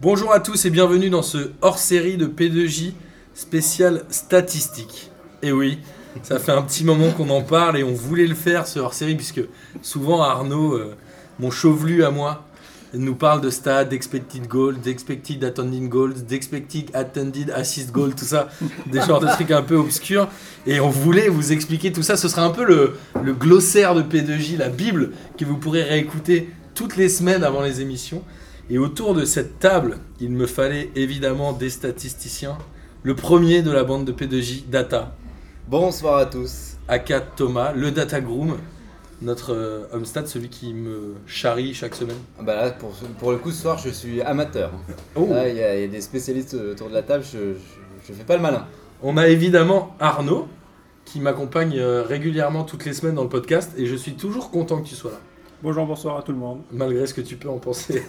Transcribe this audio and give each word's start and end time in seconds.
Bonjour 0.00 0.32
à 0.32 0.38
tous 0.38 0.64
et 0.64 0.70
bienvenue 0.70 1.10
dans 1.10 1.22
ce 1.22 1.50
hors-série 1.60 2.16
de 2.16 2.28
P2J 2.28 2.92
spécial 3.34 4.04
statistique. 4.10 5.10
Et 5.42 5.50
oui, 5.50 5.80
ça 6.22 6.38
fait 6.38 6.52
un 6.52 6.62
petit 6.62 6.84
moment 6.84 7.10
qu'on 7.10 7.30
en 7.30 7.42
parle 7.42 7.76
et 7.78 7.82
on 7.82 7.94
voulait 7.94 8.28
le 8.28 8.36
faire 8.36 8.68
ce 8.68 8.78
hors-série 8.78 9.16
puisque 9.16 9.40
souvent 9.82 10.22
Arnaud, 10.22 10.74
euh, 10.74 10.94
mon 11.40 11.50
chevelu 11.50 12.04
à 12.04 12.12
moi, 12.12 12.46
nous 12.94 13.16
parle 13.16 13.40
de 13.40 13.50
stats, 13.50 13.86
d'expected 13.86 14.46
goals, 14.46 14.78
d'expected 14.78 15.42
attended 15.42 15.88
goals, 15.88 16.14
d'expected 16.14 16.92
attended 16.94 17.50
assist 17.50 17.90
goals, 17.90 18.14
tout 18.14 18.24
ça, 18.24 18.50
des 18.86 19.00
genres 19.00 19.18
de 19.18 19.26
trucs 19.26 19.50
un 19.50 19.62
peu 19.62 19.74
obscurs. 19.74 20.28
Et 20.68 20.78
on 20.78 20.90
voulait 20.90 21.28
vous 21.28 21.50
expliquer 21.50 21.90
tout 21.90 22.04
ça. 22.04 22.16
Ce 22.16 22.28
sera 22.28 22.44
un 22.44 22.50
peu 22.50 22.64
le, 22.64 22.94
le 23.20 23.32
glossaire 23.34 23.96
de 23.96 24.02
P2J, 24.02 24.58
la 24.58 24.68
Bible, 24.68 25.10
que 25.36 25.44
vous 25.44 25.56
pourrez 25.56 25.82
réécouter 25.82 26.50
toutes 26.76 26.96
les 26.96 27.08
semaines 27.08 27.42
avant 27.42 27.62
les 27.62 27.80
émissions. 27.80 28.22
Et 28.70 28.76
autour 28.76 29.14
de 29.14 29.24
cette 29.24 29.58
table, 29.58 29.96
il 30.20 30.30
me 30.30 30.46
fallait 30.46 30.90
évidemment 30.94 31.54
des 31.54 31.70
statisticiens. 31.70 32.58
Le 33.02 33.14
premier 33.14 33.62
de 33.62 33.70
la 33.70 33.82
bande 33.82 34.04
de 34.04 34.12
P2J, 34.12 34.68
Data. 34.68 35.14
Bonsoir 35.68 36.18
à 36.18 36.26
tous. 36.26 36.76
Aka 36.86 37.20
Thomas, 37.20 37.72
le 37.72 37.90
Data 37.92 38.20
Groom, 38.20 38.58
notre 39.22 39.54
euh, 39.54 40.04
celui 40.26 40.50
qui 40.50 40.74
me 40.74 41.14
charrie 41.26 41.72
chaque 41.72 41.94
semaine. 41.94 42.18
Ah 42.38 42.42
Bah 42.42 42.56
là, 42.56 42.70
pour, 42.72 42.90
pour 43.18 43.30
le 43.30 43.38
coup, 43.38 43.52
ce 43.52 43.62
soir, 43.62 43.78
je 43.78 43.88
suis 43.88 44.20
amateur. 44.20 44.70
Oh. 45.16 45.28
Là, 45.30 45.48
il 45.48 45.56
y, 45.56 45.62
a 45.62 45.74
il 45.74 45.80
y 45.80 45.84
a 45.84 45.88
des 45.88 46.02
spécialistes 46.02 46.52
autour 46.52 46.90
de 46.90 46.94
la 46.94 47.02
table, 47.02 47.24
je, 47.24 47.54
je, 47.54 48.06
je 48.06 48.12
fais 48.12 48.24
pas 48.24 48.36
le 48.36 48.42
malin. 48.42 48.66
On 49.02 49.16
a 49.16 49.28
évidemment 49.28 49.94
Arnaud, 49.98 50.46
qui 51.06 51.20
m'accompagne 51.20 51.78
euh, 51.78 52.02
régulièrement 52.02 52.64
toutes 52.64 52.84
les 52.84 52.92
semaines 52.92 53.14
dans 53.14 53.22
le 53.22 53.30
podcast, 53.30 53.72
et 53.78 53.86
je 53.86 53.96
suis 53.96 54.12
toujours 54.12 54.50
content 54.50 54.82
que 54.82 54.88
tu 54.88 54.94
sois 54.94 55.12
là, 55.12 55.20
Bonjour, 55.62 55.86
bonsoir 55.86 56.18
à 56.18 56.22
tout 56.22 56.32
le 56.32 56.38
monde. 56.38 56.60
malgré 56.70 57.06
ce 57.06 57.14
que 57.14 57.20
tu 57.20 57.36
peux 57.36 57.48
en 57.48 57.58
penser. 57.58 58.02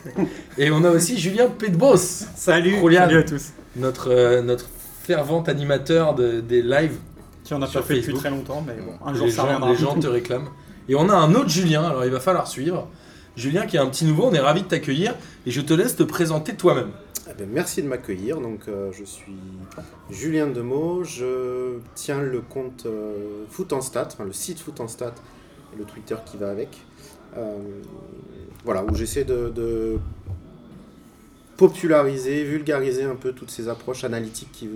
et 0.57 0.70
on 0.71 0.84
a 0.84 0.91
aussi 0.91 1.17
Julien 1.17 1.48
Pedbos, 1.48 1.98
Salut, 1.98 2.76
Julian. 2.80 3.02
salut 3.02 3.17
à 3.17 3.23
tous. 3.23 3.49
notre, 3.76 4.12
euh, 4.12 4.41
notre 4.44 4.68
fervent 5.04 5.41
animateur 5.43 6.13
de- 6.13 6.41
des 6.41 6.62
lives. 6.62 6.98
Qui 7.43 7.54
en 7.55 7.62
a 7.63 7.68
Sur 7.68 7.82
pas 7.82 7.87
fait 7.87 7.96
depuis 8.01 8.13
très 8.13 8.29
longtemps, 8.29 8.63
mais 8.65 8.74
bon, 8.76 8.93
un 9.04 9.13
jour 9.15 9.26
les 9.26 9.32
ça 9.32 9.37
gens, 9.41 9.43
reviendra. 9.48 9.70
les 9.71 9.76
gens 9.77 9.99
te 9.99 10.05
réclament. 10.07 10.49
Et 10.87 10.93
on 10.96 11.09
a 11.09 11.13
un 11.15 11.34
autre 11.34 11.49
Julien, 11.49 11.84
alors 11.84 12.05
il 12.05 12.12
va 12.12 12.20
falloir 12.20 12.48
suivre. 12.48 12.87
Julien 13.35 13.65
qui 13.65 13.77
est 13.77 13.79
un 13.79 13.87
petit 13.87 14.05
nouveau, 14.05 14.26
on 14.26 14.34
est 14.34 14.40
ravi 14.40 14.62
de 14.62 14.68
t'accueillir, 14.68 15.15
et 15.48 15.52
je 15.52 15.62
te 15.62 15.74
laisse 15.74 15.96
te 15.96 16.04
présenter 16.04 16.55
toi-même. 16.55 16.91
Eh 17.29 17.34
ben, 17.34 17.49
merci 17.52 17.81
de 17.81 17.87
m'accueillir. 17.87 18.40
Donc, 18.41 18.62
euh, 18.68 18.91
je 18.91 19.04
suis 19.04 19.34
Julien 20.12 20.48
Demeaux. 20.48 21.04
Je 21.04 21.77
tiens 21.96 22.21
le 22.21 22.41
compte 22.41 22.84
euh, 22.85 23.46
Foot 23.49 23.71
en 23.74 23.81
Stat, 23.81 24.09
enfin, 24.13 24.26
le 24.26 24.34
site 24.34 24.59
Foot 24.59 24.79
en 24.79 24.87
Stat 24.87 25.13
et 25.74 25.77
le 25.77 25.85
Twitter 25.85 26.15
qui 26.26 26.37
va 26.37 26.49
avec. 26.49 26.70
Euh, 27.38 27.58
voilà, 28.66 28.84
où 28.84 28.94
j'essaie 28.96 29.24
de, 29.24 29.49
de 29.55 29.98
populariser, 31.58 32.44
vulgariser 32.44 33.04
un 33.04 33.16
peu 33.16 33.34
toutes 33.34 33.52
ces 33.52 33.68
approches 33.68 34.04
analytiques 34.04 34.52
qui, 34.52 34.70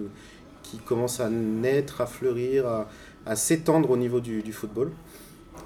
qui 0.64 0.78
commencent 0.78 1.20
à 1.20 1.30
naître, 1.30 2.02
à 2.02 2.06
fleurir, 2.06 2.68
à, 2.68 2.90
à 3.26 3.36
s'étendre 3.36 3.90
au 3.92 3.98
niveau 3.98 4.20
du, 4.20 4.42
du 4.42 4.52
football. 4.54 4.92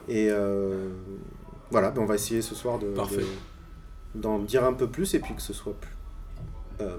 Et 0.07 0.27
euh, 0.29 0.89
voilà, 1.71 1.91
ben, 1.91 2.01
on 2.01 2.05
va 2.05 2.15
essayer 2.15 2.41
ce 2.41 2.55
soir 2.55 2.77
de- 2.79 2.93
d'en 4.15 4.39
dire 4.39 4.63
un 4.63 4.73
peu 4.73 4.87
plus 4.87 5.13
et 5.15 5.19
puis 5.19 5.33
que 5.35 5.41
ce 5.41 5.53
soit 5.53 5.73
plus. 5.79 5.91
euh, 6.81 6.97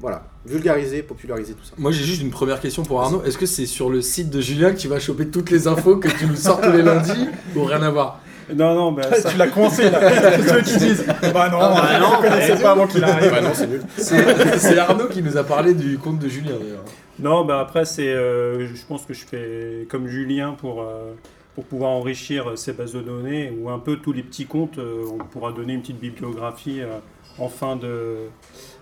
voilà, 0.00 0.24
vulgariser, 0.44 1.02
populariser 1.04 1.52
tout 1.54 1.62
ça. 1.64 1.74
Moi 1.78 1.92
j'ai 1.92 2.02
juste 2.02 2.22
une 2.22 2.30
première 2.32 2.60
question 2.60 2.82
pour 2.82 3.00
Arnaud. 3.00 3.22
Est-ce 3.22 3.38
que 3.38 3.46
c'est 3.46 3.66
sur 3.66 3.88
le 3.88 4.02
site 4.02 4.30
de 4.30 4.40
Julien 4.40 4.72
que 4.72 4.78
tu 4.78 4.88
vas 4.88 4.98
choper 4.98 5.28
toutes 5.28 5.50
les 5.50 5.68
infos 5.68 5.96
que 5.98 6.08
tu 6.08 6.26
nous 6.26 6.34
sors 6.34 6.60
tous 6.60 6.72
les 6.72 6.82
lundis 6.82 7.28
ou 7.54 7.62
rien 7.62 7.80
à 7.82 7.90
voir? 7.90 8.20
Non, 8.54 8.74
non, 8.74 8.92
bah, 8.92 9.02
ça, 9.14 9.28
tu 9.32 9.36
l'as 9.36 9.48
coincé 9.48 9.90
là. 9.90 10.00
C'est 10.36 10.48
ceux 10.48 10.60
qui 10.62 10.76
disent 10.78 11.04
Bah 11.34 11.48
non, 11.50 11.58
bah 11.58 11.98
non, 12.00 12.20
connaissais 12.20 12.60
pas 12.62 12.72
avant 12.72 12.86
qu'il 12.86 13.02
arrive. 13.04 13.30
Bah 13.30 13.40
non, 13.40 13.50
c'est 13.54 13.66
nul. 13.66 13.82
C'est 13.96 14.78
Arnaud 14.78 15.06
qui 15.08 15.22
nous 15.22 15.36
a 15.36 15.44
parlé 15.44 15.74
du 15.74 15.98
compte 15.98 16.18
de 16.18 16.28
Julien 16.28 16.56
d'ailleurs. 16.60 16.84
Non, 17.18 17.44
bah 17.44 17.60
après, 17.60 17.84
c'est, 17.84 18.08
euh, 18.12 18.66
je 18.66 18.86
pense 18.86 19.04
que 19.04 19.14
je 19.14 19.24
fais 19.24 19.86
comme 19.90 20.08
Julien 20.08 20.52
pour, 20.58 20.82
euh, 20.82 21.12
pour 21.54 21.64
pouvoir 21.64 21.90
enrichir 21.90 22.50
euh, 22.50 22.56
ces 22.56 22.72
bases 22.72 22.94
de 22.94 23.00
données 23.00 23.52
ou 23.60 23.68
un 23.70 23.78
peu 23.78 23.96
tous 23.96 24.12
les 24.12 24.22
petits 24.22 24.46
comptes. 24.46 24.78
euh, 24.78 25.04
on 25.12 25.18
pourra 25.24 25.52
donner 25.52 25.74
une 25.74 25.82
petite 25.82 26.00
bibliographie 26.00 26.80
euh, 26.80 26.98
en, 27.38 27.48
fin 27.48 27.76
de, 27.76 28.16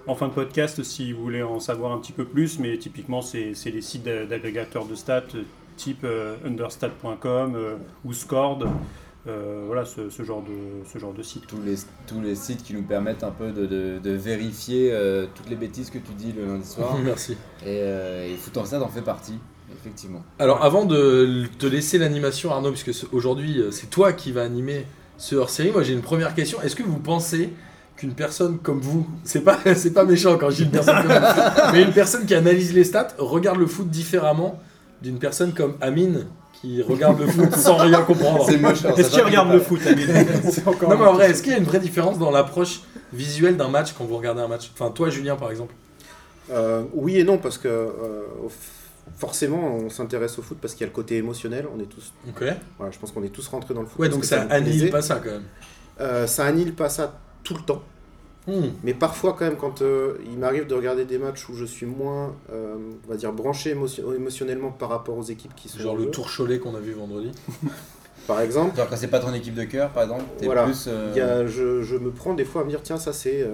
en 0.06 0.14
fin 0.14 0.28
de 0.28 0.32
podcast 0.32 0.82
si 0.84 1.12
vous 1.12 1.22
voulez 1.22 1.42
en 1.42 1.58
savoir 1.60 1.92
un 1.92 1.98
petit 1.98 2.12
peu 2.12 2.24
plus. 2.24 2.58
Mais 2.60 2.78
typiquement, 2.78 3.20
c'est, 3.20 3.52
c'est 3.54 3.70
les 3.70 3.82
sites 3.82 4.04
d'a- 4.04 4.24
d'agrégateurs 4.24 4.84
de 4.86 4.94
stats 4.94 5.22
euh, 5.34 5.42
type 5.76 6.04
euh, 6.04 6.36
understat.com 6.46 7.54
euh, 7.56 7.74
ou 8.04 8.12
Scored. 8.12 8.64
Euh, 9.28 9.64
voilà, 9.66 9.84
ce, 9.84 10.08
ce 10.08 10.22
genre 10.22 10.42
de, 10.42 10.86
ce 10.91 10.98
genre 10.98 11.12
de 11.12 11.22
site. 11.22 11.47
Tous 11.47 11.60
les, 11.64 11.75
tous 12.06 12.20
les 12.22 12.34
sites 12.34 12.62
qui 12.62 12.72
nous 12.72 12.82
permettent 12.82 13.22
un 13.22 13.31
peu 13.31 13.50
de, 13.53 13.66
de- 13.66 13.98
de 14.03 14.10
vérifier 14.12 14.91
euh, 14.92 15.26
toutes 15.34 15.50
les 15.50 15.56
bêtises 15.56 15.91
que 15.91 15.98
tu 15.98 16.12
dis 16.16 16.32
le 16.32 16.47
lundi 16.47 16.66
soir. 16.66 16.97
Merci. 17.04 17.32
et, 17.62 17.66
euh, 17.82 18.32
et 18.32 18.36
Foot 18.36 18.56
en 18.56 18.64
Stade 18.64 18.82
en 18.82 18.88
fait 18.88 19.03
partie, 19.03 19.38
effectivement. 19.78 20.22
Alors 20.38 20.64
avant 20.64 20.86
de 20.86 21.44
te 21.59 21.66
laisser 21.66 21.98
l'animation 21.98 22.50
Arnaud, 22.50 22.72
puisque 22.72 22.92
aujourd'hui 23.12 23.60
euh, 23.60 23.70
c'est 23.70 23.91
toi 23.91 24.14
qui 24.14 24.32
vas 24.32 24.42
animer 24.42 24.86
ce 25.19 25.34
hors-série, 25.36 25.70
moi 25.70 25.82
j'ai 25.82 25.92
une 25.92 26.00
première 26.00 26.34
question. 26.34 26.62
Est-ce 26.62 26.75
que 26.75 26.82
vous 26.82 26.98
pensez 26.98 27.50
qu'une 27.97 28.14
personne 28.14 28.59
comme 28.59 28.80
vous, 28.80 29.06
c'est 29.25 29.42
pas, 29.42 29.59
c'est 29.75 29.92
pas 29.92 30.04
méchant 30.06 30.38
quand 30.38 30.48
je 30.48 30.56
dis 30.56 30.62
une 30.64 30.70
personne 30.70 30.97
comme 31.03 31.12
vous, 31.12 31.72
mais 31.75 31.82
une 31.82 31.92
personne 31.92 32.25
qui 32.25 32.34
analyse 32.34 32.72
les 32.72 32.84
stats 32.84 33.09
regarde 33.19 33.59
le 33.59 33.66
foot 33.66 33.91
différemment 33.91 34.59
d'une 35.03 35.19
personne 35.19 35.53
comme 35.53 35.75
Amine 35.82 36.26
qui 36.60 36.82
regarde 36.82 37.21
le 37.21 37.26
foot 37.26 37.54
sans 37.56 37.76
rien 37.76 38.03
comprendre 38.03 38.44
C'est 38.47 38.59
moche. 38.59 38.84
alors, 38.84 38.98
Est-ce 38.98 39.09
ça 39.10 39.15
qu'il 39.15 39.21
va 39.22 39.26
regarde 39.28 39.48
pas. 39.48 39.54
le 39.54 39.60
foot, 39.60 39.81
Non 40.82 40.97
mais 40.98 41.06
en 41.06 41.12
vrai, 41.15 41.31
est-ce 41.31 41.43
qu'il 41.43 41.53
y 41.53 41.54
a 41.54 41.59
une 41.59 41.65
vraie 41.65 41.81
différence 41.81 42.19
dans 42.19 42.31
l'approche 42.31 42.81
visuelle 43.12 43.56
d'un 43.56 43.69
match 43.69 43.93
quand 43.97 44.04
vous 44.04 44.16
regardez 44.16 44.43
un 44.43 44.48
match? 44.48 44.71
Enfin 44.75 44.91
toi 44.91 45.09
Julien 45.10 45.37
par 45.37 45.50
exemple. 45.50 45.75
Euh, 46.50 46.82
oui 46.94 47.16
et 47.19 47.25
non, 47.25 47.38
parce 47.38 47.59
que 47.59 47.69
euh, 47.69 48.22
forcément, 49.16 49.76
on 49.76 49.88
s'intéresse 49.88 50.38
au 50.38 50.43
foot 50.43 50.59
parce 50.60 50.75
qu'il 50.75 50.82
y 50.82 50.84
a 50.84 50.88
le 50.88 50.94
côté 50.94 51.16
émotionnel. 51.16 51.66
On 51.75 51.81
est 51.81 51.84
tous, 51.87 52.12
Ok. 52.28 52.44
voilà, 52.78 52.92
je 52.92 52.98
pense 52.98 53.12
qu'on 53.12 53.22
est 53.22 53.28
tous 53.28 53.47
rentrés 53.48 53.75
dans 53.75 53.82
le 53.82 53.87
foot. 53.87 53.98
Ouais 53.98 54.09
donc 54.09 54.25
ça 54.25 54.42
annihile 54.50 54.91
pas 54.91 55.03
ça 55.03 55.16
quand 55.22 55.31
même. 55.31 55.44
Euh, 56.00 56.27
ça 56.27 56.44
annihile 56.47 56.75
pas 56.75 56.88
ça 56.88 57.19
tout 57.44 57.54
le 57.54 57.60
temps. 57.60 57.82
Hmm. 58.52 58.70
Mais 58.82 58.94
parfois, 58.94 59.34
quand 59.38 59.44
même, 59.44 59.56
quand 59.56 59.80
euh, 59.82 60.14
il 60.30 60.38
m'arrive 60.38 60.66
de 60.66 60.74
regarder 60.74 61.04
des 61.04 61.18
matchs 61.18 61.48
où 61.48 61.54
je 61.54 61.64
suis 61.64 61.86
moins, 61.86 62.34
euh, 62.52 62.74
on 63.06 63.10
va 63.10 63.16
dire, 63.16 63.32
branché 63.32 63.70
émotion- 63.70 64.12
émotionnellement 64.14 64.70
par 64.72 64.88
rapport 64.88 65.16
aux 65.16 65.22
équipes 65.22 65.54
qui 65.54 65.68
sont. 65.68 65.78
Genre 65.78 65.92
en 65.94 65.96
le 65.96 66.10
tour 66.10 66.28
Cholet 66.34 66.58
qu'on 66.58 66.74
a 66.74 66.80
vu 66.80 66.92
vendredi. 66.92 67.30
Par 68.26 68.40
exemple, 68.42 68.76
Genre 68.76 68.88
quand 68.88 68.96
c'est 68.96 69.08
pas 69.08 69.18
ton 69.18 69.32
équipe 69.34 69.54
de 69.54 69.64
cœur, 69.64 69.90
par 69.90 70.04
exemple, 70.04 70.24
Voilà. 70.42 70.64
plus. 70.64 70.84
euh, 70.88 71.10
il 71.14 71.18
y 71.18 71.20
a- 71.20 71.46
je, 71.46 71.82
je 71.82 71.96
me 71.96 72.10
prends 72.10 72.34
des 72.34 72.44
fois 72.44 72.62
à 72.62 72.64
me 72.64 72.70
dire, 72.70 72.80
tiens, 72.82 72.98
ça 72.98 73.12
c'est 73.12 73.40
euh, 73.42 73.48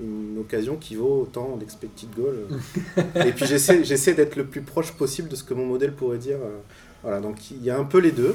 une 0.00 0.38
occasion 0.38 0.76
qui 0.76 0.94
vaut 0.96 1.22
autant 1.22 1.56
d'expected 1.56 2.08
goal. 2.16 2.36
Et 3.26 3.32
puis 3.32 3.46
j'essaie, 3.46 3.82
j'essaie 3.84 4.14
d'être 4.14 4.36
le 4.36 4.44
plus 4.44 4.60
proche 4.60 4.92
possible 4.92 5.28
de 5.28 5.34
ce 5.34 5.42
que 5.42 5.54
mon 5.54 5.66
modèle 5.66 5.92
pourrait 5.92 6.18
dire. 6.18 6.36
voilà, 7.02 7.20
donc 7.20 7.50
il 7.50 7.64
y 7.64 7.70
a 7.70 7.78
un 7.78 7.84
peu 7.84 7.98
les 7.98 8.12
deux. 8.12 8.34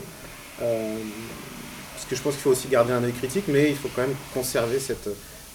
Euh, 0.62 0.96
parce 1.94 2.06
que 2.06 2.16
je 2.16 2.22
pense 2.22 2.34
qu'il 2.34 2.42
faut 2.42 2.50
aussi 2.52 2.68
garder 2.68 2.92
un 2.92 3.04
œil 3.04 3.14
critique, 3.14 3.46
mais 3.48 3.70
il 3.70 3.76
faut 3.76 3.90
quand 3.96 4.02
même 4.02 4.16
conserver 4.34 4.80
cette, 4.80 5.10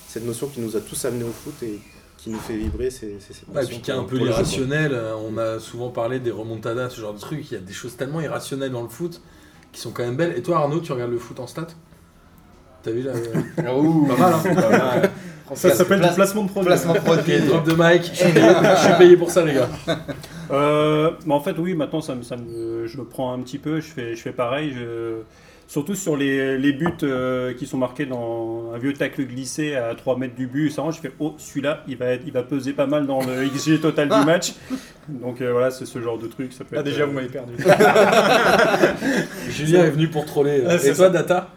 cette 0.09 0.25
notion 0.25 0.47
qui 0.49 0.61
nous 0.61 0.77
a 0.77 0.81
tous 0.81 1.05
amenés 1.05 1.25
au 1.25 1.33
foot 1.33 1.55
et 1.63 1.79
qui 2.19 2.31
nous 2.31 2.39
fait 2.39 2.57
vibrer. 2.57 2.91
C'est, 2.91 3.17
cette 3.21 3.43
Ouais, 3.49 3.53
et 3.53 3.55
notion 3.57 3.69
puis 3.69 3.81
qui 3.81 3.91
est 3.91 3.95
un 3.95 4.03
peu 4.05 4.17
pour 4.17 4.27
le 4.27 4.27
jeu, 4.27 4.33
quoi. 4.33 4.41
irrationnel. 4.43 4.93
euh, 4.95 5.15
On 5.17 5.37
a 5.39 5.59
souvent 5.59 5.91
parlé 5.91 6.19
des 6.21 6.31
remontadas, 6.31 6.91
ce 6.91 7.01
genre 7.01 7.15
de 7.15 7.21
trucs. 7.21 7.51
Il 7.51 7.55
y 7.55 7.57
a 7.57 7.61
des 7.61 7.73
choses 7.73 7.97
tellement 7.97 8.21
irrationnelles 8.21 8.73
dans 8.73 8.83
le 8.83 8.89
foot 8.89 9.21
qui 9.73 9.81
sont 9.81 9.91
quand 9.91 10.05
même 10.05 10.17
belles. 10.17 10.35
Et 10.37 10.43
toi, 10.43 10.59
Arnaud, 10.59 10.81
tu 10.81 10.93
regardes 10.93 11.11
le 11.13 11.19
foot 11.19 11.39
en 11.41 11.47
stats 11.47 11.67
T'as 12.83 12.91
vu 12.93 13.03
là 13.03 13.13
euh, 13.15 13.73
Ouh, 13.75 14.07
Pas 14.07 14.17
mal, 14.17 14.33
hein. 14.35 14.55
pas 14.55 14.71
mal. 14.71 15.11
Ça 15.55 15.71
s'appelle 15.75 15.99
du 15.99 16.03
Place- 16.03 16.15
placement 16.17 16.43
de 16.45 16.49
produit. 16.51 16.67
Placement 16.69 16.93
Ok, 16.95 17.03
produit. 17.05 17.41
drop 17.43 17.65
de 17.65 17.75
mic. 17.77 18.03
Je 18.13 18.15
suis 18.17 18.33
payé, 18.33 18.47
je 18.77 18.85
suis 18.85 18.95
payé 18.99 19.17
pour 19.17 19.31
ça, 19.31 19.45
les 19.45 19.55
gars. 19.55 19.69
Euh, 20.51 21.11
mais 21.25 21.35
en 21.35 21.41
fait, 21.41 21.57
oui, 21.59 21.75
maintenant, 21.75 22.01
ça 22.01 22.15
me, 22.15 22.23
ça 22.23 22.37
me- 22.37 22.87
je 22.87 22.99
me 22.99 23.05
prends 23.05 23.33
un 23.33 23.41
petit 23.41 23.59
peu, 23.59 23.81
je 23.81 23.87
fais, 23.89 24.15
je 24.17 24.23
fais 24.23 24.33
pareil. 24.33 24.73
Je, 24.77 25.19
surtout 25.67 25.95
sur 25.95 26.17
les, 26.17 26.57
les 26.59 26.73
buts 26.73 26.87
euh, 27.03 27.53
qui 27.55 27.67
sont 27.67 27.77
marqués 27.79 28.07
dans 28.07 28.71
un 28.75 28.79
vieux 28.79 28.93
tacle 28.93 29.25
glissé 29.27 29.75
à 29.75 29.95
3 29.95 30.17
mètres 30.19 30.35
du 30.35 30.47
but. 30.47 30.71
Ça, 30.71 30.83
je 30.91 30.99
fais, 31.01 31.11
oh, 31.19 31.35
celui-là, 31.39 31.83
il 31.89 31.97
va, 31.97 32.07
être- 32.07 32.23
il 32.27 32.33
va 32.33 32.43
peser 32.43 32.73
pas 32.73 32.87
mal 32.87 33.07
dans 33.07 33.21
le 33.21 33.47
XG 33.55 33.81
total 33.81 34.09
du 34.09 34.25
match. 34.25 34.53
Donc 35.09 35.41
euh, 35.41 35.53
voilà, 35.53 35.71
c'est 35.71 35.87
ce 35.87 36.01
genre 36.01 36.19
de 36.19 36.27
truc. 36.27 36.53
Ça 36.53 36.65
peut 36.65 36.77
Ah, 36.77 36.81
être, 36.81 36.87
déjà, 36.87 37.03
euh, 37.03 37.07
vous 37.07 37.13
m'avez 37.13 37.29
perdu. 37.29 37.53
Julien 39.49 39.85
est 39.85 39.91
venu 39.91 40.09
pour 40.09 40.25
troller. 40.27 40.63
Ah, 40.67 40.75
Et 40.75 40.79
c'est 40.79 40.95
toi, 40.95 41.07
ça. 41.07 41.11
Data? 41.11 41.49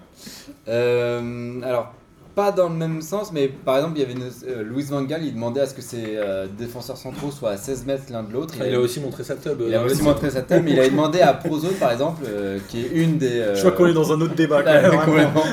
Euh, 0.67 1.61
alors, 1.63 1.93
pas 2.39 2.51
dans 2.53 2.69
le 2.69 2.75
même 2.75 3.01
sens, 3.01 3.33
mais 3.33 3.49
par 3.49 3.75
exemple, 3.75 3.97
il 3.97 4.01
y 4.01 4.03
avait 4.05 4.13
une, 4.13 4.23
euh, 4.47 4.63
Louis 4.63 4.83
Van 4.83 5.01
Gaal, 5.01 5.23
il 5.25 5.33
demandait 5.33 5.59
à 5.59 5.65
ce 5.65 5.73
que 5.73 5.81
ses 5.81 6.15
euh, 6.15 6.47
défenseurs 6.57 6.95
centraux 6.95 7.31
soient 7.31 7.51
à 7.51 7.57
16 7.57 7.85
mètres 7.85 8.03
l'un 8.11 8.23
de 8.23 8.31
l'autre. 8.31 8.53
Il 8.65 8.73
a 8.75 8.79
aussi 8.79 9.01
montré 9.01 9.25
sa 9.25 9.35
tub. 9.35 9.61
il 9.67 9.75
a 9.75 9.81
euh, 9.81 9.85
aussi 9.87 10.01
montré 10.03 10.29
sa 10.29 10.41
tête, 10.43 10.63
mais 10.63 10.71
il 10.71 10.79
avait 10.79 10.89
demandé 10.89 11.19
à 11.19 11.33
Prozone, 11.43 11.73
par 11.73 11.91
exemple, 11.91 12.23
euh, 12.25 12.57
qui 12.69 12.79
est 12.79 12.89
une 12.93 13.17
des. 13.17 13.39
euh, 13.39 13.55
Je 13.55 13.59
crois 13.61 13.71
qu'on 13.73 13.87
est 13.87 13.93
dans 13.93 14.11
un 14.13 14.21
autre 14.21 14.35
débat. 14.35 14.63
complètement. 15.03 15.43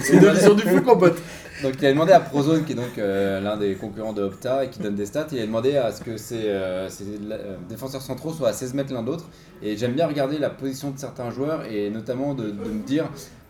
C'est 0.00 0.18
de 0.18 0.28
vision 0.28 0.54
du 0.54 0.62
foot, 0.62 0.84
mon 0.86 0.96
pote. 0.96 1.18
Donc 1.62 1.74
il 1.80 1.86
a 1.86 1.90
demandé 1.92 2.12
à 2.12 2.20
Prozone, 2.20 2.64
qui 2.64 2.72
est 2.72 2.76
donc 2.76 2.96
euh, 2.98 3.40
l'un 3.40 3.56
des 3.56 3.74
concurrents 3.74 4.12
de 4.12 4.22
Opta 4.22 4.64
et 4.64 4.68
qui 4.70 4.78
donne 4.78 4.94
des 4.94 5.06
stats, 5.06 5.26
il 5.32 5.40
a 5.40 5.46
demandé 5.46 5.76
à 5.76 5.90
ce 5.90 6.00
que 6.02 6.16
ses, 6.16 6.44
euh, 6.44 6.88
ses, 6.88 7.04
euh, 7.04 7.56
défenseurs 7.68 8.00
centraux 8.00 8.32
soient 8.32 8.50
à 8.50 8.52
16 8.52 8.74
mètres 8.74 8.92
l'un 8.94 9.02
d'autre. 9.02 9.24
Et 9.60 9.76
j'aime 9.76 9.92
bien 9.94 10.06
regarder 10.06 10.38
la 10.38 10.50
position 10.50 10.90
de 10.90 10.98
certains 10.98 11.30
joueurs 11.30 11.64
et 11.70 11.90
notamment 11.90 12.34
de, 12.34 12.44
de 12.44 12.70
me 12.70 12.82
dire, 12.86 13.06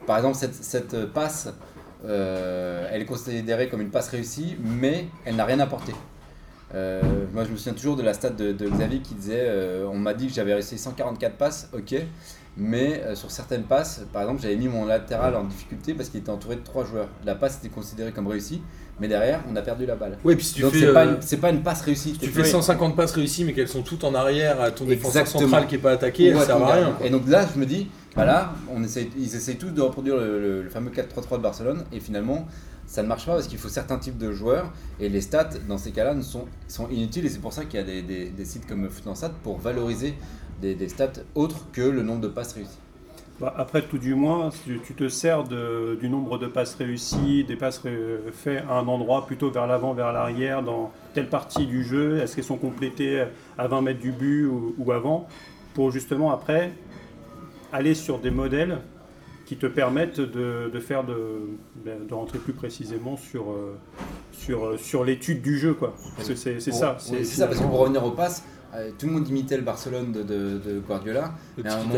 par 0.07 0.17
exemple, 0.17 0.37
cette, 0.37 0.55
cette 0.55 1.07
passe 1.13 1.49
elle 2.05 3.03
est 3.03 3.07
considérée 3.07 3.69
comme 3.69 3.81
une 3.81 3.91
passe 3.91 4.09
réussie, 4.09 4.57
mais 4.61 5.07
elle 5.25 5.37
n'a 5.37 5.45
rien 5.45 5.61
apporté. 5.61 5.93
Euh, 6.75 7.01
moi, 7.33 7.45
je 7.45 7.51
me 7.51 7.57
souviens 7.57 7.73
toujours 7.73 7.97
de 7.97 8.03
la 8.03 8.13
stat 8.13 8.31
de, 8.31 8.53
Xavier 8.53 9.01
qui 9.01 9.15
disait 9.15 9.47
euh, 9.47 9.87
On 9.91 9.99
m'a 9.99 10.15
dit 10.15 10.27
que 10.27 10.35
j'avais 10.35 10.53
réussi 10.53 10.77
144 10.77 11.37
passes, 11.37 11.71
ok, 11.73 11.95
mais 12.57 13.03
euh, 13.05 13.15
sur 13.15 13.31
certaines 13.31 13.63
passes, 13.63 14.05
par 14.13 14.23
exemple, 14.23 14.43
j'avais 14.43 14.57
mis 14.57 14.69
mon 14.69 14.85
latéral 14.85 15.35
en 15.35 15.45
difficulté 15.45 15.95
parce 15.95 16.11
qu'il 16.11 16.21
était 16.21 16.31
entouré 16.31 16.57
de 16.57 16.63
trois 16.63 16.85
joueurs. 16.85 17.09
La 17.25 17.35
passe 17.35 17.59
était 17.59 17.71
considérée 17.71 18.13
comme 18.13 18.27
réussie, 18.27 18.63
mais 19.01 19.09
derrière, 19.09 19.41
on 19.51 19.55
a 19.57 19.63
perdu 19.63 19.87
la 19.87 19.97
balle. 19.97 20.19
Ouais, 20.25 20.35
puis 20.37 20.45
si 20.45 20.55
tu 20.55 20.63
Donc, 20.63 20.73
fais, 20.73 20.81
c'est 20.81 20.93
pas, 20.93 21.07
euh, 21.07 21.15
une- 21.17 21.23
c'est 21.23 21.37
pas 21.39 21.51
une 21.51 21.63
passe 21.63 21.83
réussie. 21.83 22.17
tu 22.21 22.29
fais 22.31 22.43
fait- 22.43 22.49
150 22.51 22.97
passes 22.97 23.13
réussies, 23.13 23.45
mais 23.45 23.53
qu'elles 23.53 23.69
sont 23.69 23.83
toutes 23.83 24.05
en 24.05 24.15
arrière 24.15 24.61
à 24.61 24.71
ton 24.71 24.85
défenseur 24.85 25.27
central 25.27 25.67
qui 25.67 25.77
est 25.77 25.79
pas 25.79 25.93
attaqué, 25.93 26.27
elles 26.27 26.37
Ouais, 26.37 26.45
servent 26.45 26.63
à 26.65 26.73
rien. 26.75 26.93
quoi. 26.97 27.07
Et 27.07 27.11
donc 27.11 27.29
là, 27.29 27.47
je 27.55 27.59
me 27.61 27.67
dis, 27.67 27.89
bah 28.17 28.25
là, 28.25 28.53
on 28.75 28.83
essaye, 28.83 29.11
ils 29.17 29.35
essayent 29.37 29.57
tous 29.59 29.71
de 29.71 29.81
reproduire 29.81 30.17
le, 30.17 30.41
le- 30.41 30.63
le 30.63 30.69
fameux 30.71 30.91
4-3-3 30.91 31.39
de 31.39 31.43
Barcelone, 31.43 31.85
et 31.93 32.01
finalement, 32.01 32.47
ça 32.87 33.03
ne 33.03 33.09
marche 33.09 33.27
pas 33.27 33.35
parce 33.35 33.47
qu'il 33.47 33.59
faut 33.59 33.69
certains 33.69 33.99
types 33.99 34.17
de 34.19 34.33
joueurs, 34.33 34.73
et 34.99 35.09
les 35.09 35.21
stats, 35.21 35.51
dans 35.69 35.79
ces 35.79 35.91
cas-là, 35.93 36.15
ne 36.15 36.23
sont, 36.23 36.47
sont 36.69 36.89
inutiles, 36.89 37.27
et 37.27 37.29
c'est 37.29 37.39
pour 37.41 37.53
ça 37.53 37.65
qu'il 37.67 37.79
y 37.79 37.83
a 37.83 37.87
des, 37.87 38.03
des- 38.03 38.31
des 38.31 38.45
sites 38.45 38.67
comme 38.67 38.89
Footanstat 38.89 39.31
pour 39.43 39.59
valoriser 39.59 40.15
des, 40.63 40.75
des 40.75 40.89
stats 40.89 41.13
autres 41.35 41.67
que 41.73 41.83
le 41.83 42.03
nombre 42.03 42.21
de 42.23 42.29
passes 42.29 42.55
réussies. 42.55 42.79
Bah, 43.41 43.55
après, 43.57 43.83
tout 43.83 43.99
du 43.99 44.15
moins, 44.17 44.51
tu 44.85 44.95
te 44.95 45.09
sers 45.09 45.45
de- 45.45 45.97
du 46.01 46.09
nombre 46.09 46.39
de 46.39 46.47
passes 46.49 46.75
réussies, 46.75 47.45
des 47.45 47.55
passes 47.55 47.81
faites 48.33 48.65
à 48.69 48.79
un 48.79 48.89
endroit 48.89 49.27
plutôt 49.27 49.49
vers 49.51 49.69
l'avant, 49.69 49.95
vers 49.95 50.13
l'arrière, 50.13 50.63
dans 50.65 50.91
telle 51.15 51.29
partie 51.29 51.67
du 51.67 51.85
jeu, 51.85 52.19
est-ce 52.19 52.35
qu'elles 52.35 52.45
sont 52.45 52.57
complétées 52.57 53.25
à 53.57 53.69
20 53.69 53.83
mètres 53.83 54.01
du 54.01 54.11
but 54.11 54.45
ou, 54.47 54.75
ou 54.79 54.91
avant, 54.91 55.29
pour 55.75 55.93
justement 55.93 56.33
après 56.33 56.73
aller 57.73 57.95
sur 57.95 58.19
des 58.19 58.33
modèles 58.33 58.79
qui 59.47 59.57
te 59.57 59.67
permettent 59.67 60.21
de, 60.21 60.69
de 60.73 60.81
faire 60.81 61.05
de, 61.05 61.17
ben, 61.85 62.07
de 62.09 62.15
rentrer 62.15 62.39
plus 62.39 62.53
précisément 62.53 63.17
sur, 63.17 63.51
euh, 63.53 63.77
sur, 64.33 64.67
euh, 64.67 64.77
sur 64.77 65.05
l'étude 65.05 65.43
du 65.43 65.59
jeu. 65.59 65.75
quoi. 65.75 65.95
Parce 66.17 66.29
que 66.29 66.35
c'est 66.35 66.59
ça. 66.61 66.97
oui, 66.99 67.19
C'est 67.19 67.25
ça, 67.25 67.47
parce 67.47 67.61
que 67.61 67.65
pour 67.67 67.79
revenir 67.79 68.05
aux 68.05 68.11
passes, 68.11 68.43
euh, 68.75 68.91
tout 68.99 69.07
le 69.07 69.13
monde 69.13 69.29
imitait 69.29 69.57
le 69.57 69.63
Barcelone 69.63 70.13
de, 70.13 70.23
de- 70.23 70.59
de 70.59 70.79
Guardiola. 70.87 71.33
Le 71.57 71.63
moment- 71.65 71.95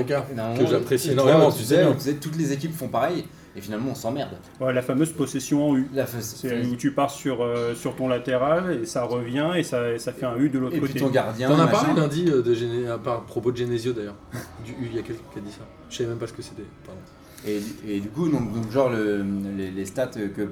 un 0.55 0.57
que 0.57 0.67
j'apprécie 0.67 1.11
énormément, 1.13 1.51
tu 1.51 1.63
sais 1.65 1.85
on 1.85 1.95
toutes 2.21 2.37
les 2.37 2.53
équipes 2.53 2.75
font 2.75 2.89
pareil, 2.89 3.25
et 3.57 3.61
finalement, 3.61 3.91
on 3.91 3.95
s'emmerde. 3.97 4.31
Ouais, 4.61 4.73
la 4.73 4.81
fameuse 4.83 5.13
possession 5.13 5.71
en 5.71 5.77
U. 5.77 5.89
C'est 6.21 6.65
où 6.67 6.77
tu 6.77 6.93
pars 6.93 7.11
sur, 7.11 7.43
euh, 7.43 7.75
sur 7.75 7.97
ton 7.97 8.07
latéral 8.09 8.79
et 8.83 8.87
ça 8.87 9.03
revient 9.05 9.51
et 9.57 9.63
ça, 9.65 9.91
et 9.93 9.99
ça 9.99 10.13
fait 10.13 10.27
un 10.27 10.37
U 10.37 10.49
de 10.51 10.59
l'autre 10.61 10.77
Et 10.77 10.81
côté. 10.81 11.01
ton 11.01 11.09
gardien. 11.09 11.49
T'en 11.49 11.59
as 11.59 11.67
parlé 11.67 12.01
lundi 12.01 12.27
euh, 12.29 12.43
de 12.43 12.55
Géné- 12.55 12.89
à 12.89 12.99
part- 12.99 13.25
propos 13.25 13.51
de 13.51 13.57
Genesio 13.57 13.93
d'ailleurs. 13.93 14.15
Du 14.65 14.73
U, 14.73 14.77
il 14.91 14.95
y 14.95 14.99
a 14.99 15.03
quelqu'un 15.03 15.23
qui 15.33 15.39
a 15.41 15.43
dit 15.43 15.51
ça. 15.51 15.63
Je 15.91 15.97
savais 15.97 16.09
même 16.11 16.19
pas 16.19 16.27
ce 16.29 16.33
que 16.33 16.43
c'était. 16.43 16.63
Pardon. 16.87 17.01
Et, 17.47 17.61
et 17.89 18.01
du 18.01 18.09
coup, 18.09 18.29
donc, 18.29 18.53
donc 18.53 18.71
genre 18.71 18.91
le- 18.91 19.25
les, 19.57 19.71
les 19.71 19.85
stats 19.87 20.07
que, 20.09 20.43
euh, 20.43 20.47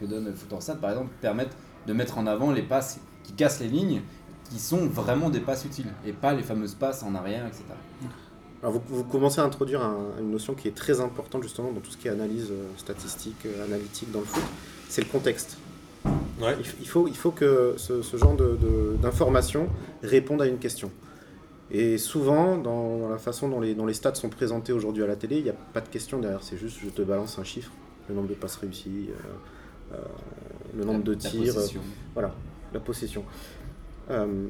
que 0.00 0.04
donne 0.06 0.32
Footanstat, 0.34 0.76
par 0.76 0.90
exemple, 0.90 1.10
permettent 1.20 1.54
de 1.86 1.92
mettre 1.92 2.18
en 2.18 2.26
avant 2.26 2.50
les 2.50 2.62
passes 2.62 2.98
qui 3.22 3.32
cassent 3.34 3.60
les 3.60 3.68
lignes, 3.68 4.00
qui 4.50 4.58
sont 4.58 4.86
vraiment 4.86 5.30
des 5.30 5.40
passes 5.40 5.64
utiles, 5.64 5.86
et 6.06 6.12
pas 6.12 6.34
les 6.34 6.42
fameuses 6.42 6.74
passes 6.74 7.02
en 7.02 7.14
arrière, 7.14 7.46
etc. 7.46 7.62
Alors 8.62 8.74
vous, 8.74 8.82
vous 8.88 9.04
commencez 9.04 9.40
à 9.40 9.44
introduire 9.44 9.80
un- 9.82 10.08
une 10.20 10.30
notion 10.30 10.54
qui 10.54 10.68
est 10.68 10.74
très 10.74 11.00
importante 11.00 11.42
justement 11.42 11.72
dans 11.72 11.80
tout 11.80 11.90
ce 11.90 11.96
qui 11.96 12.08
est 12.08 12.10
analyse 12.10 12.50
euh, 12.50 12.66
statistique, 12.76 13.46
euh, 13.46 13.64
analytique 13.64 14.10
dans 14.12 14.20
le 14.20 14.26
foot, 14.26 14.42
c'est 14.88 15.00
le 15.02 15.08
contexte. 15.08 15.56
Ouais. 16.40 16.56
Il, 16.80 16.88
faut, 16.88 17.06
il 17.08 17.16
faut 17.16 17.30
que 17.30 17.74
ce, 17.76 18.02
ce 18.02 18.16
genre 18.16 18.34
de- 18.34 18.56
de- 18.60 18.96
d'informations 19.00 19.68
réponde 20.02 20.42
à 20.42 20.46
une 20.46 20.58
question. 20.58 20.90
Et 21.70 21.98
souvent, 21.98 22.56
dans, 22.58 22.98
dans 22.98 23.08
la 23.08 23.18
façon 23.18 23.48
dont 23.48 23.60
les, 23.60 23.74
dont 23.74 23.86
les 23.86 23.94
stats 23.94 24.14
sont 24.16 24.28
présentés 24.30 24.72
aujourd'hui 24.72 25.04
à 25.04 25.06
la 25.06 25.16
télé, 25.16 25.36
il 25.38 25.44
n'y 25.44 25.50
a 25.50 25.54
pas 25.72 25.80
de 25.80 25.88
question 25.88 26.18
derrière, 26.18 26.42
c'est 26.42 26.56
juste 26.56 26.78
je 26.82 26.88
te 26.90 27.02
balance 27.02 27.38
un 27.38 27.44
chiffre, 27.44 27.70
le 28.08 28.14
nombre 28.14 28.28
de 28.28 28.34
passes 28.34 28.56
réussies, 28.56 29.08
euh, 29.10 29.94
euh, 29.94 29.98
le 30.76 30.84
nombre 30.84 31.04
de 31.04 31.12
La 31.12 31.18
tirs, 31.18 31.54
possession. 31.54 31.80
voilà, 32.14 32.34
la 32.74 32.80
possession. 32.80 33.24
Euh, 34.10 34.46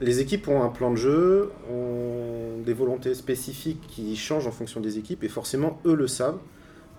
les 0.00 0.20
équipes 0.20 0.48
ont 0.48 0.62
un 0.62 0.68
plan 0.68 0.90
de 0.90 0.96
jeu, 0.96 1.50
ont 1.70 2.60
des 2.64 2.72
volontés 2.72 3.14
spécifiques 3.14 3.80
qui 3.88 4.16
changent 4.16 4.46
en 4.46 4.50
fonction 4.52 4.80
des 4.80 4.98
équipes, 4.98 5.22
et 5.24 5.28
forcément, 5.28 5.80
eux 5.86 5.94
le 5.94 6.06
savent. 6.08 6.38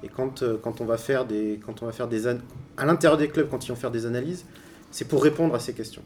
Et 0.04 0.08
quand, 0.10 0.44
euh, 0.44 0.58
quand 0.62 0.82
on 0.82 0.86
va 0.86 0.98
faire 0.98 1.26
des, 1.26 1.60
quand 1.66 1.82
on 1.82 1.86
va 1.86 1.92
faire 1.92 2.08
des 2.08 2.28
an- 2.28 2.38
à 2.78 2.86
l'intérieur 2.86 3.18
des 3.18 3.28
clubs, 3.30 3.50
quand 3.50 3.66
ils 3.66 3.70
vont 3.70 3.76
faire 3.76 3.92
des 3.92 4.06
analyses, 4.06 4.46
c'est 4.92 5.08
pour 5.08 5.24
répondre 5.24 5.56
à 5.56 5.60
ces 5.60 5.74
questions. 5.74 6.04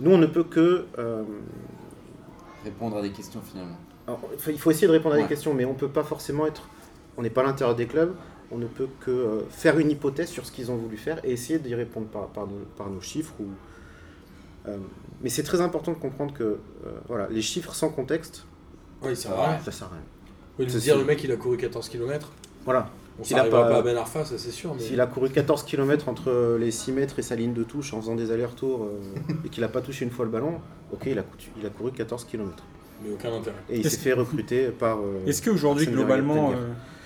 Nous, 0.00 0.10
on 0.10 0.18
ne 0.18 0.26
peut 0.26 0.44
que 0.44 0.84
euh, 0.98 1.22
Répondre 2.64 2.96
à 2.98 3.02
des 3.02 3.10
questions 3.10 3.40
finalement. 3.40 3.76
alors, 4.06 4.20
il 4.32 4.38
faut- 4.40 4.50
il 4.50 4.58
faut 4.58 4.70
essayer 4.70 4.86
de 4.88 4.92
répondre 4.92 5.14
à 5.14 5.18
Ouais. 5.18 5.24
des 5.24 5.28
questions, 5.28 5.54
mais 5.54 5.64
on 5.64 5.72
ne 5.72 5.78
peut 5.78 5.88
pas 5.88 6.04
forcément 6.04 6.46
être. 6.46 6.68
On 7.16 7.22
n'est 7.22 7.30
pas 7.30 7.40
à 7.40 7.44
l'intérieur 7.44 7.74
des 7.76 7.86
clubs, 7.86 8.14
on 8.50 8.58
ne 8.58 8.66
peut 8.66 8.88
que 9.00 9.10
euh, 9.10 9.40
faire 9.50 9.78
une 9.78 9.90
hypothèse 9.90 10.28
sur 10.28 10.46
ce 10.46 10.52
qu'ils 10.52 10.70
ont 10.70 10.76
voulu 10.76 10.96
faire 10.96 11.20
et 11.24 11.32
essayer 11.32 11.58
d'y 11.58 11.74
répondre 11.74 12.06
par, 12.06 12.28
par, 12.28 12.46
nos, 12.46 12.58
par 12.76 12.88
nos 12.88 13.00
chiffres. 13.00 13.34
Ou, 13.40 13.46
euh, 14.68 14.76
mais 15.22 15.28
c'est 15.28 15.42
très 15.42 15.60
important 15.60 15.92
de 15.92 15.98
comprendre 15.98 16.32
que 16.34 16.42
euh, 16.44 16.56
voilà, 17.08 17.28
les 17.30 17.42
chiffres 17.42 17.74
sans 17.74 17.90
contexte, 17.90 18.44
Oui, 19.02 19.08
Ouais. 19.10 19.14
vrai. 19.14 19.58
ça 19.64 19.70
sert 19.72 19.86
à 19.88 19.90
rien. 19.90 20.02
Oui, 20.58 20.66
de 20.66 20.78
dire 20.78 20.96
le 20.98 21.04
mec 21.04 21.22
il 21.24 21.30
a 21.32 21.36
couru 21.36 21.56
14 21.56 21.88
km. 21.88 22.32
Voilà. 22.64 22.90
On 23.20 23.24
S'il 23.24 23.36
a 23.38 23.44
pas- 23.44 23.68
pas 23.68 23.78
à 23.78 23.82
Ben 23.82 23.96
Arfa, 23.96 24.24
ça 24.24 24.38
c'est 24.38 24.50
sûr. 24.52 24.74
Mais... 24.74 24.80
S'il 24.80 25.00
a 25.00 25.06
couru 25.06 25.28
14 25.28 25.64
km 25.64 26.08
entre 26.08 26.56
les 26.58 26.70
6 26.70 26.92
mètres 26.92 27.18
et 27.18 27.22
sa 27.22 27.34
ligne 27.34 27.52
de 27.52 27.64
touche 27.64 27.92
en 27.92 28.00
faisant 28.00 28.14
des 28.14 28.30
allers-retours 28.30 28.84
euh, 28.84 29.32
et 29.44 29.48
qu'il 29.48 29.60
n'a 29.62 29.68
pas 29.68 29.80
touché 29.80 30.04
une 30.04 30.10
fois 30.12 30.24
le 30.24 30.30
ballon, 30.30 30.60
ok, 30.92 31.02
il 31.06 31.18
a, 31.18 31.22
coutu- 31.22 31.50
il 31.60 31.66
a 31.66 31.70
couru 31.70 31.90
14 31.92 32.24
km. 32.24 32.62
mais 33.04 33.12
aucun 33.12 33.32
intérêt. 33.32 33.56
Et 33.70 33.78
il 33.78 33.90
s'est 33.90 33.96
fait 33.98 34.12
recruter 34.12 34.68
par. 34.68 34.98
euh, 34.98 35.26
Est-ce 35.26 35.42
qu'aujourd'hui, 35.42 35.86
globalement, 35.86 36.52
euh, 36.52 36.54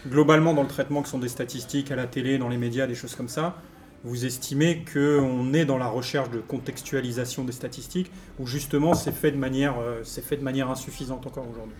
globalement, 0.06 0.54
dans 0.54 0.62
le 0.62 0.68
traitement 0.68 1.02
que 1.02 1.08
sont 1.08 1.18
des 1.18 1.28
statistiques 1.28 1.90
à 1.90 1.96
la 1.96 2.06
télé, 2.06 2.38
dans 2.38 2.48
les 2.48 2.58
médias, 2.58 2.86
des 2.86 2.94
choses 2.94 3.14
comme 3.14 3.28
ça, 3.28 3.56
vous 4.04 4.24
estimez 4.26 4.84
qu'on 4.92 5.52
est 5.54 5.64
dans 5.64 5.78
la 5.78 5.86
recherche 5.86 6.30
de 6.30 6.40
contextualisation 6.40 7.44
des 7.44 7.52
statistiques 7.52 8.10
ou 8.38 8.46
justement 8.46 8.94
c'est 8.94 9.12
fait 9.12 9.30
de 9.30 9.36
manière, 9.36 9.78
euh, 9.80 10.00
c'est 10.04 10.24
fait 10.24 10.36
de 10.36 10.42
manière 10.42 10.70
insuffisante 10.70 11.26
encore 11.26 11.48
aujourd'hui? 11.48 11.76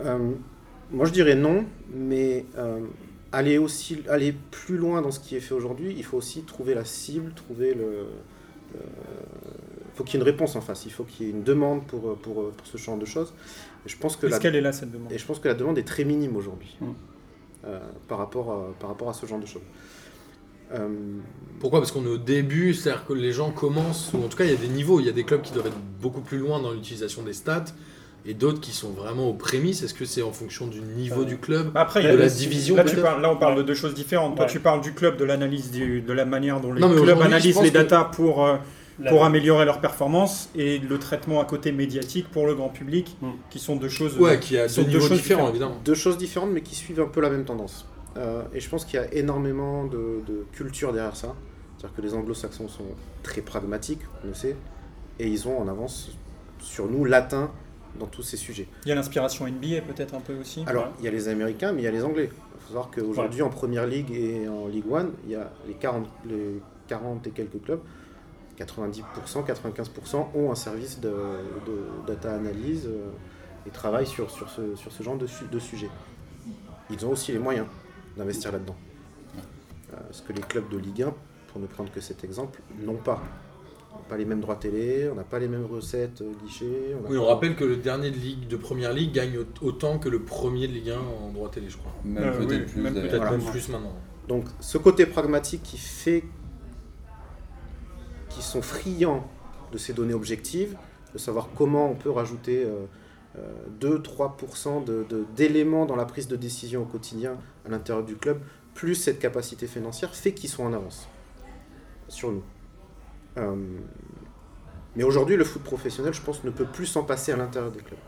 Euh, 0.00 0.32
moi, 0.90 1.06
je 1.06 1.12
dirais 1.12 1.34
non, 1.34 1.64
mais 1.92 2.46
euh, 2.56 2.80
aller, 3.32 3.58
aussi, 3.58 4.02
aller 4.08 4.34
plus 4.50 4.76
loin 4.76 5.02
dans 5.02 5.10
ce 5.10 5.20
qui 5.20 5.36
est 5.36 5.40
fait 5.40 5.54
aujourd'hui, 5.54 5.94
il 5.96 6.04
faut 6.04 6.16
aussi 6.16 6.42
trouver 6.44 6.74
la 6.74 6.84
cible, 6.84 7.32
trouver 7.34 7.74
le. 7.74 8.06
le- 8.74 8.80
Il 9.92 9.96
faut 9.96 10.04
qu'il 10.04 10.14
y 10.18 10.22
ait 10.22 10.24
une 10.24 10.30
réponse 10.30 10.56
en 10.56 10.60
face, 10.60 10.86
il 10.86 10.92
faut 10.92 11.04
qu'il 11.04 11.26
y 11.26 11.28
ait 11.28 11.32
une 11.32 11.42
demande 11.44 11.86
pour, 11.86 12.16
pour, 12.18 12.50
pour 12.52 12.66
ce 12.66 12.78
genre 12.78 12.98
de 12.98 13.04
choses. 13.04 13.34
Et 13.86 13.88
je 13.88 13.96
pense 13.98 14.16
que 14.16 14.26
Est-ce 14.26 14.38
la, 14.38 14.40
qu'elle 14.40 14.56
est 14.56 14.60
là 14.62 14.72
cette 14.72 14.90
demande? 14.90 15.10
et 15.10 15.18
je 15.18 15.26
pense 15.26 15.40
que 15.40 15.48
la 15.48 15.54
demande 15.54 15.78
est 15.78 15.84
très 15.86 16.04
minime 16.04 16.36
aujourd'hui 16.36 16.78
Mm. 16.80 16.92
Euh, 17.66 17.78
par, 18.08 18.18
rapport 18.18 18.50
à, 18.52 18.72
par 18.80 18.90
rapport 18.90 19.08
à 19.10 19.12
ce 19.14 19.26
genre 19.26 19.38
de 19.40 19.46
choses. 19.46 19.62
Euh, 20.72 20.88
Pourquoi? 21.58 21.80
Parce 21.80 21.90
qu'on 21.92 22.04
est 22.04 22.08
au 22.10 22.16
début, 22.18 22.74
c'est-à-dire 22.74 23.04
que 23.06 23.12
les 23.12 23.32
gens 23.32 23.50
commencent, 23.50 24.12
ou 24.14 24.18
en 24.24 24.28
tout 24.28 24.36
cas 24.36 24.44
il 24.44 24.50
y 24.50 24.54
a 24.54 24.56
des 24.56 24.68
niveaux, 24.68 25.00
il 25.00 25.06
y 25.06 25.08
a 25.08 25.12
des 25.12 25.24
clubs 25.24 25.42
qui 25.42 25.52
doivent 25.52 25.66
être 25.66 25.80
beaucoup 26.00 26.20
plus 26.20 26.38
loin 26.38 26.60
dans 26.60 26.70
l'utilisation 26.72 27.22
des 27.22 27.32
stats, 27.32 27.64
et 28.24 28.34
d'autres 28.34 28.60
qui 28.60 28.70
sont 28.72 28.90
vraiment 28.90 29.28
aux 29.28 29.34
prémices. 29.34 29.82
Est-ce 29.82 29.94
que 29.94 30.04
c'est 30.04 30.22
en 30.22 30.30
fonction 30.30 30.66
du 30.68 30.80
niveau 30.80 31.22
Euh, 31.22 31.24
du 31.24 31.38
club 31.38 31.70
Après, 31.74 32.00
De 32.02 32.06
il 32.06 32.10
y 32.10 32.12
a 32.12 32.16
la 32.16 32.28
division, 32.28 32.76
Là, 32.76 32.84
tu 32.84 32.96
parles, 32.96 33.20
là, 33.20 33.30
on 33.32 33.36
parle 33.36 33.56
de 33.56 33.62
deux 33.62 33.74
choses 33.74 33.94
différentes. 33.94 34.36
Toi, 34.36 34.44
Ouais. 34.44 34.50
tu 34.50 34.60
parles 34.60 34.80
du 34.82 34.92
club, 34.92 35.16
de 35.16 35.24
l'analyse, 35.24 35.70
de 35.72 36.12
la 36.12 36.24
manière 36.24 36.60
dont 36.60 36.72
les 36.72 36.80
Non, 36.80 36.94
clubs 36.94 37.20
analysent 37.20 37.60
les 37.62 37.70
que- 37.70 37.74
datas 37.74 38.04
pour, 38.04 38.46
euh, 38.46 38.56
La- 39.00 39.10
pour 39.10 39.24
améliorer 39.24 39.64
leur 39.64 39.80
performance 39.80 40.50
et 40.54 40.78
le 40.78 40.98
traitement 40.98 41.40
à 41.40 41.44
côté 41.44 41.72
médiatique 41.72 42.30
pour 42.30 42.46
le 42.46 42.54
grand 42.54 42.68
public, 42.68 43.16
Mm. 43.22 43.28
qui 43.50 43.58
sont 43.58 43.76
deux 43.76 43.88
choses. 43.88 44.18
Ouais, 44.18 44.38
qui 44.38 44.58
a 44.58 44.68
sont 44.68 44.82
deux 44.82 45.00
choses 45.00 45.10
différents, 45.12 45.16
différentes. 45.44 45.50
évidemment. 45.50 45.76
deux 45.84 45.94
choses 45.94 46.18
différentes, 46.18 46.50
mais 46.50 46.60
qui 46.60 46.74
suivent 46.74 47.00
un 47.00 47.06
peu 47.06 47.20
la 47.20 47.30
même 47.30 47.44
tendance. 47.44 47.86
Euh, 48.16 48.42
et 48.52 48.60
je 48.60 48.68
pense 48.68 48.84
qu'il 48.84 49.00
y 49.00 49.02
a 49.02 49.12
énormément 49.14 49.84
de, 49.84 50.20
de 50.26 50.44
culture 50.52 50.92
derrière 50.92 51.16
ça. 51.16 51.34
C'est-à-dire 51.78 51.96
que 51.96 52.02
les 52.02 52.12
anglo-saxons 52.14 52.68
sont 52.68 52.84
très 53.22 53.40
pragmatiques, 53.40 54.00
on 54.24 54.28
le 54.28 54.34
sait, 54.34 54.56
et 55.18 55.26
ils 55.28 55.48
ont 55.48 55.58
en 55.58 55.68
avance 55.68 56.10
sur 56.60 56.86
nous 56.90 57.04
latins 57.04 57.50
dans 57.98 58.06
tous 58.06 58.22
ces 58.22 58.36
sujets. 58.36 58.68
Il 58.84 58.88
y 58.90 58.92
a 58.92 58.94
l'inspiration 58.94 59.46
NBA 59.46 59.80
peut-être 59.82 60.14
un 60.14 60.20
peu 60.20 60.34
aussi. 60.40 60.62
Alors, 60.66 60.84
Ouais. 60.84 60.90
il 60.98 61.04
y 61.06 61.08
a 61.08 61.10
les 61.10 61.28
Américains, 61.28 61.72
mais 61.72 61.80
il 61.82 61.84
y 61.84 61.88
a 61.88 61.90
les 61.90 62.04
Anglais. 62.04 62.28
Il 62.32 62.60
faut 62.60 62.68
savoir 62.68 62.90
qu'aujourd'hui, 62.94 63.42
en 63.42 63.48
Première 63.48 63.86
Ligue 63.86 64.10
et 64.12 64.46
en 64.48 64.66
Ligue 64.68 64.84
1, 64.92 65.06
il 65.24 65.30
y 65.32 65.34
a 65.36 65.50
les 65.66 65.74
40, 65.74 66.06
les 66.28 66.60
40 66.86 67.26
et 67.26 67.30
quelques 67.30 67.62
clubs, 67.64 67.80
90%, 68.64 69.44
95% 69.46 70.26
ont 70.34 70.50
un 70.50 70.54
service 70.54 71.00
de, 71.00 71.08
de 71.08 72.06
data 72.06 72.34
analyse 72.34 72.86
euh, 72.86 73.10
et 73.66 73.70
travaillent 73.70 74.06
sur, 74.06 74.30
sur, 74.30 74.48
ce, 74.50 74.74
sur 74.76 74.92
ce 74.92 75.02
genre 75.02 75.16
de, 75.16 75.26
su- 75.26 75.46
de 75.50 75.58
sujet. 75.58 75.88
Ils 76.90 77.04
ont 77.06 77.10
aussi 77.10 77.32
les 77.32 77.38
moyens 77.38 77.66
d'investir 78.16 78.52
là-dedans. 78.52 78.76
Euh, 79.92 79.96
ce 80.10 80.22
que 80.22 80.32
les 80.32 80.42
clubs 80.42 80.68
de 80.68 80.78
Ligue 80.78 81.02
1, 81.02 81.14
pour 81.48 81.60
ne 81.60 81.66
prendre 81.66 81.90
que 81.90 82.00
cet 82.00 82.22
exemple, 82.24 82.60
n'ont 82.80 82.94
pas. 82.96 83.20
On 83.92 83.96
n'a 83.96 84.04
pas 84.08 84.16
les 84.16 84.24
mêmes 84.24 84.40
droits 84.40 84.54
télé, 84.56 85.08
on 85.10 85.16
n'a 85.16 85.24
pas 85.24 85.40
les 85.40 85.48
mêmes 85.48 85.66
recettes 85.66 86.20
euh, 86.20 86.30
guichets. 86.44 86.94
Oui, 87.08 87.18
on 87.18 87.26
rappelle 87.26 87.56
que 87.56 87.64
le 87.64 87.76
dernier 87.76 88.10
de 88.12 88.16
Ligue 88.16 88.46
de 88.46 88.56
Première 88.56 88.92
Ligue 88.92 89.12
gagne 89.12 89.38
au- 89.38 89.66
autant 89.66 89.98
que 89.98 90.08
le 90.08 90.20
premier 90.22 90.68
de 90.68 90.72
Ligue 90.72 90.90
1 90.90 90.98
en 90.98 91.30
droit 91.32 91.50
télé, 91.50 91.68
je 91.68 91.76
crois. 91.76 91.92
Même 92.04 92.22
Euh, 92.22 92.38
peut-être 92.38 92.50
oui, 92.66 92.72
plus. 92.72 92.82
même 92.82 92.94
d'ailleurs. 92.94 93.10
Peut-être 93.10 93.22
Voilà. 93.22 93.36
même 93.38 93.50
plus 93.50 93.68
maintenant. 93.68 93.94
Donc 94.28 94.44
ce 94.60 94.78
côté 94.78 95.06
pragmatique 95.06 95.62
qui 95.64 95.76
fait 95.76 96.22
qu'ils 98.30 98.42
sont 98.42 98.62
friands 98.62 99.24
de 99.72 99.78
ces 99.78 99.92
données 99.92 100.14
objectives, 100.14 100.76
de 101.12 101.18
savoir 101.18 101.48
comment 101.56 101.90
on 101.90 101.94
peut 101.94 102.10
rajouter 102.10 102.64
euh, 102.64 102.86
2-3% 103.80 104.84
de- 104.84 105.04
de- 105.08 105.24
d'éléments 105.36 105.86
dans 105.86 105.96
la 105.96 106.04
prise 106.04 106.26
de 106.28 106.36
décision 106.36 106.82
au 106.82 106.86
quotidien 106.86 107.36
à 107.66 107.68
l'intérieur 107.70 108.04
du 108.04 108.16
club 108.16 108.40
plus 108.74 108.94
cette 108.94 109.18
capacité 109.18 109.66
financière 109.66 110.14
fait 110.14 110.32
qu'ils 110.32 110.48
sont 110.50 110.64
en 110.64 110.72
avance 110.72 111.08
sur 112.08 112.32
nous. 112.32 112.42
Euh, 113.38 113.54
mais 114.96 115.04
aujourd'hui, 115.04 115.36
le 115.36 115.44
foot 115.44 115.62
professionnel, 115.62 116.12
je 116.14 116.20
pense, 116.22 116.42
ne 116.44 116.50
peut 116.50 116.64
plus 116.64 116.86
s'en 116.86 117.04
passer 117.04 117.30
à 117.32 117.36
l'intérieur 117.36 117.70
des 117.70 117.80
clubs. 117.80 117.98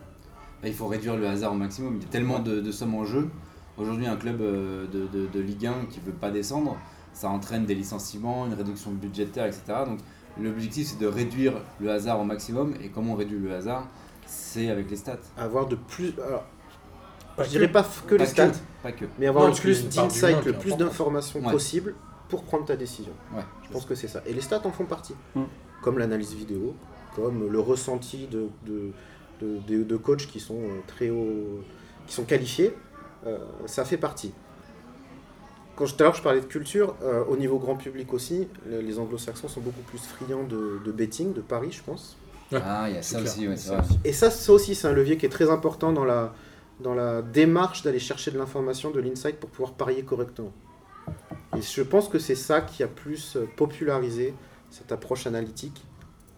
Il 0.65 0.75
faut 0.75 0.87
réduire 0.89 1.17
le 1.17 1.27
hasard 1.27 1.53
au 1.53 1.57
maximum. 1.57 1.97
Il 1.97 2.03
y 2.03 2.07
a 2.07 2.09
tellement 2.09 2.39
de, 2.39 2.71
sommes 2.73 2.95
en 2.95 3.05
jeu. 3.05 3.29
Aujourd'hui, 3.79 4.07
un 4.07 4.17
club 4.17 4.41
euh, 4.41 4.87
de- 5.07 5.27
de 5.27 5.41
Ligue 5.41 5.67
1 5.67 5.87
qui 5.91 6.01
ne 6.01 6.07
veut 6.07 6.13
pas 6.13 6.31
descendre, 6.31 6.77
ça 7.13 7.29
entraîne 7.29 7.67
des 7.67 7.75
licenciements, 7.75 8.47
une 8.47 8.55
réduction 8.55 8.91
budgétaire, 8.91 9.47
etc. 9.47 9.63
Donc 9.87 9.99
l'objectif, 10.41 10.89
c'est 10.89 10.99
de 10.99 11.07
réduire 11.07 11.55
le 11.81 11.91
hasard 11.91 12.21
au 12.21 12.25
maximum. 12.25 12.75
Et 12.83 12.89
comment 12.89 13.13
on 13.13 13.17
réduit 13.17 13.39
le 13.39 13.53
hasard? 13.55 13.87
C'est 14.27 14.71
avec 14.71 14.91
les 14.91 14.97
stats. 14.97 15.19
Avoir 15.37 15.67
de 15.67 15.77
plus. 15.77 16.15
Alors, 16.27 16.45
Pas 17.37 17.45
je 17.45 17.51
dirais 17.51 17.69
pas 17.69 17.83
que 18.07 18.15
Pas 18.15 18.23
les 18.25 18.27
stats, 18.29 18.53
Pas 18.83 18.93
que. 18.93 19.05
mais 19.19 19.27
avoir 19.27 19.45
Non, 19.45 19.51
le 19.51 19.57
plus 19.59 19.89
d'insight, 19.89 20.45
le 20.45 20.53
plus 20.55 20.77
d'informations 20.77 21.41
Ouais. 21.45 21.51
possible 21.53 21.95
pour 22.29 22.45
prendre 22.45 22.65
ta 22.65 22.77
décision. 22.77 23.13
Ouais. 23.35 23.43
Je 23.67 23.71
pense 23.73 23.85
que 23.85 23.95
c'est 23.95 24.09
ça. 24.09 24.23
Et 24.27 24.33
les 24.33 24.41
stats 24.41 24.63
en 24.65 24.71
font 24.71 24.87
partie. 24.87 25.15
Mm. 25.35 25.43
Comme 25.83 25.99
l'analyse 25.99 26.33
vidéo, 26.35 26.75
comme 27.15 27.51
le 27.51 27.61
ressenti 27.61 28.27
de, 28.29 28.49
de, 28.65 28.93
de, 29.43 29.59
de- 29.67 29.83
de 29.85 29.97
coachs 29.97 30.27
qui 30.27 30.41
sont 30.41 30.55
euh, 30.63 30.81
très 30.87 31.11
haut, 31.11 31.61
qui 32.07 32.15
sont 32.15 32.25
qualifiés, 32.25 32.75
euh, 33.27 33.39
ça 33.67 33.85
fait 33.85 33.99
partie. 33.99 34.33
Quand 35.83 35.87
je- 35.87 35.95
tout 35.97 36.03
à 36.05 36.05
l'heure 36.05 36.15
je 36.15 36.23
parlais 36.23 36.41
de 36.41 36.45
culture, 36.47 36.95
euh, 37.03 37.25
au 37.25 37.37
niveau 37.37 37.59
grand 37.59 37.75
public 37.75 38.13
aussi, 38.13 38.47
le- 38.71 38.81
les 38.83 39.01
anglo-saxons 39.01 39.49
sont 39.49 39.61
beaucoup 39.61 39.81
plus 39.81 39.99
friands 39.99 40.45
de, 40.45 40.79
de 40.85 40.93
betting, 40.93 41.33
de 41.33 41.41
paris, 41.41 41.73
je 41.73 41.83
pense. 41.83 42.17
Ah, 42.53 42.85
il 42.89 42.95
y 42.95 42.99
a 42.99 43.03
ça 43.03 43.21
aussi, 43.21 43.49
ouais, 43.49 43.57
c'est 43.57 43.71
Ça. 43.71 43.83
Et 44.05 44.13
ça, 44.13 44.31
ça 44.31 44.53
aussi, 44.53 44.77
c'est 44.77 44.87
un 44.87 44.93
levier 44.93 45.17
qui 45.17 45.27
est 45.27 45.29
très 45.29 45.51
important 45.51 45.91
dans 45.93 46.05
la, 46.05 46.35
dans 46.79 46.95
la 46.95 47.21
démarche 47.21 47.83
d'aller 47.83 47.99
chercher 47.99 48.31
de 48.31 48.39
l'information, 48.39 48.93
de 48.93 49.01
l'insight 49.01 49.41
pour 49.41 49.51
pouvoir 49.51 49.73
parier 49.73 50.05
correctement. 50.05 50.53
Et 51.59 51.63
je 51.63 51.83
pense 51.83 52.09
que 52.09 52.21
c'est 52.21 52.37
ça 52.37 52.61
qui 52.61 52.85
a 52.85 52.87
plus 52.87 53.35
euh, 53.35 53.49
popularisé 53.57 54.35
cette 54.71 54.93
approche 54.93 55.27
analytique 55.27 55.85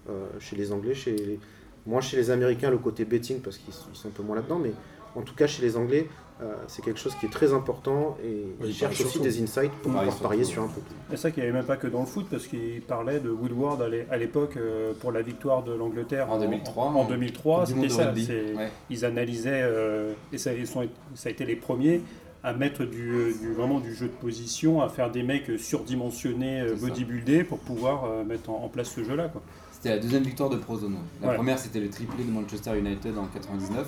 euh, 0.08 0.24
chez 0.40 0.56
les 0.56 0.72
Anglais, 0.72 0.94
chez 0.94 1.14
les- 1.14 1.38
moins 1.84 2.00
chez 2.00 2.16
les 2.16 2.30
Américains, 2.30 2.70
le 2.70 2.78
côté 2.78 3.04
betting, 3.04 3.40
parce 3.42 3.58
qu'ils 3.58 3.74
sont 3.74 3.88
ils 3.92 3.96
sont 3.98 4.08
un 4.08 4.12
peu 4.12 4.22
moins 4.22 4.36
là-dedans, 4.36 4.58
mais 4.58 4.72
en 5.14 5.20
tout 5.20 5.34
cas 5.34 5.46
chez 5.46 5.60
les 5.60 5.76
Anglais, 5.76 6.08
euh, 6.42 6.52
c'est 6.66 6.84
quelque 6.84 6.98
chose 6.98 7.14
qui 7.20 7.26
est 7.26 7.30
très 7.30 7.52
important 7.54 8.16
et 8.22 8.44
Oui, 8.60 8.68
ils 8.70 8.74
cherchent 8.74 9.00
aussi 9.02 9.20
des 9.20 9.40
insights 9.42 9.70
pour 9.70 9.92
pouvoir 9.92 10.16
parier 10.16 10.42
sur 10.44 10.62
un 10.64 10.66
peu. 10.66 10.80
C'est 11.10 11.16
ça 11.16 11.30
qu'il 11.30 11.42
n'y 11.44 11.48
avait 11.48 11.58
même 11.58 11.66
pas 11.66 11.76
que 11.76 11.86
dans 11.86 12.00
le 12.00 12.06
foot, 12.06 12.26
parce 12.30 12.46
qu'il 12.48 12.80
parlait 12.82 13.20
de 13.20 13.30
Woodward 13.30 13.80
à 13.82 13.88
l'é- 13.88 14.06
à 14.10 14.16
l'époque 14.16 14.56
euh, 14.56 14.92
pour 15.00 15.12
la 15.12 15.22
victoire 15.22 15.62
de 15.62 15.72
l'Angleterre 15.72 16.30
En 16.30 16.38
2003, 16.40 16.84
En, 16.86 17.04
2003, 17.04 17.58
Coupe 17.60 17.68
du 17.68 17.74
monde 17.74 17.90
c'était 17.90 17.96
ça. 17.96 18.12
Ouais. 18.56 18.70
Ils 18.90 19.04
analysaient, 19.04 19.62
euh, 19.62 20.12
et 20.32 20.38
ça, 20.38 20.52
ils 20.52 20.66
sont- 20.66 20.86
ça 21.14 21.28
a 21.28 21.32
été 21.32 21.44
les 21.44 21.56
premiers 21.56 22.00
à 22.42 22.52
mettre 22.52 22.84
du, 22.84 23.32
du- 23.40 23.52
vraiment 23.54 23.78
du 23.80 23.94
jeu 23.94 24.06
de 24.06 24.12
position, 24.12 24.82
à 24.82 24.88
faire 24.88 25.10
des 25.10 25.22
mecs 25.22 25.50
surdimensionnés, 25.58 26.66
bodybuildés, 26.80 27.44
pour 27.44 27.58
pouvoir 27.58 28.04
euh, 28.04 28.24
mettre 28.24 28.50
en, 28.50 28.64
en 28.64 28.68
place 28.68 28.90
ce 28.90 29.04
jeu-là. 29.04 29.30
C'était 29.72 29.90
la 29.90 29.98
deuxième 29.98 30.22
victoire 30.24 30.50
de 30.50 30.56
Prozone. 30.56 30.96
La 31.22 31.34
première, 31.34 31.58
c'était 31.58 31.80
le 31.80 31.90
triplé 31.90 32.24
de 32.24 32.30
Manchester 32.30 32.76
United 32.78 33.16
en 33.18 33.26
99. 33.26 33.86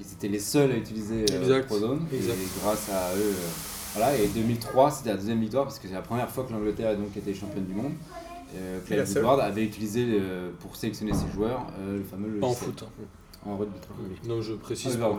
Ils 0.00 0.06
étaient 0.12 0.28
les 0.28 0.38
seuls 0.38 0.70
à 0.72 0.76
utiliser 0.76 1.24
euh, 1.30 1.40
Exact. 1.42 1.66
Prozone. 1.66 2.06
Et 2.12 2.16
Exact. 2.16 2.36
grâce 2.62 2.88
à 2.90 3.14
eux. 3.16 3.20
euh, 3.20 3.32
voilà. 3.94 4.16
Et 4.16 4.26
2003, 4.28 4.90
c'était 4.90 5.10
la 5.10 5.16
deuxième 5.16 5.40
victoire 5.40 5.64
parce 5.64 5.78
que 5.78 5.88
c'est 5.88 5.94
la 5.94 6.02
première 6.02 6.28
fois 6.30 6.44
que 6.44 6.52
l'Angleterre 6.52 6.90
a 6.90 6.94
donc 6.94 7.16
été 7.16 7.32
championne 7.34 7.64
du 7.64 7.74
monde. 7.74 7.92
Euh, 8.56 8.78
la 8.90 9.02
Clive. 9.02 9.16
Woodward 9.16 9.40
avait 9.40 9.64
utilisé 9.64 10.06
euh, 10.08 10.50
pour 10.60 10.76
sélectionner 10.76 11.12
ses 11.12 11.30
joueurs 11.34 11.66
euh, 11.80 11.98
le 11.98 12.04
fameux 12.04 12.38
Pas 12.38 12.46
en 12.46 12.52
foot. 12.52 12.84
hein. 12.86 13.04
En 13.48 13.56
rugby. 13.56 13.74
Non, 14.28 14.42
je 14.42 14.52
précise. 14.54 14.98
Ah. 15.02 15.10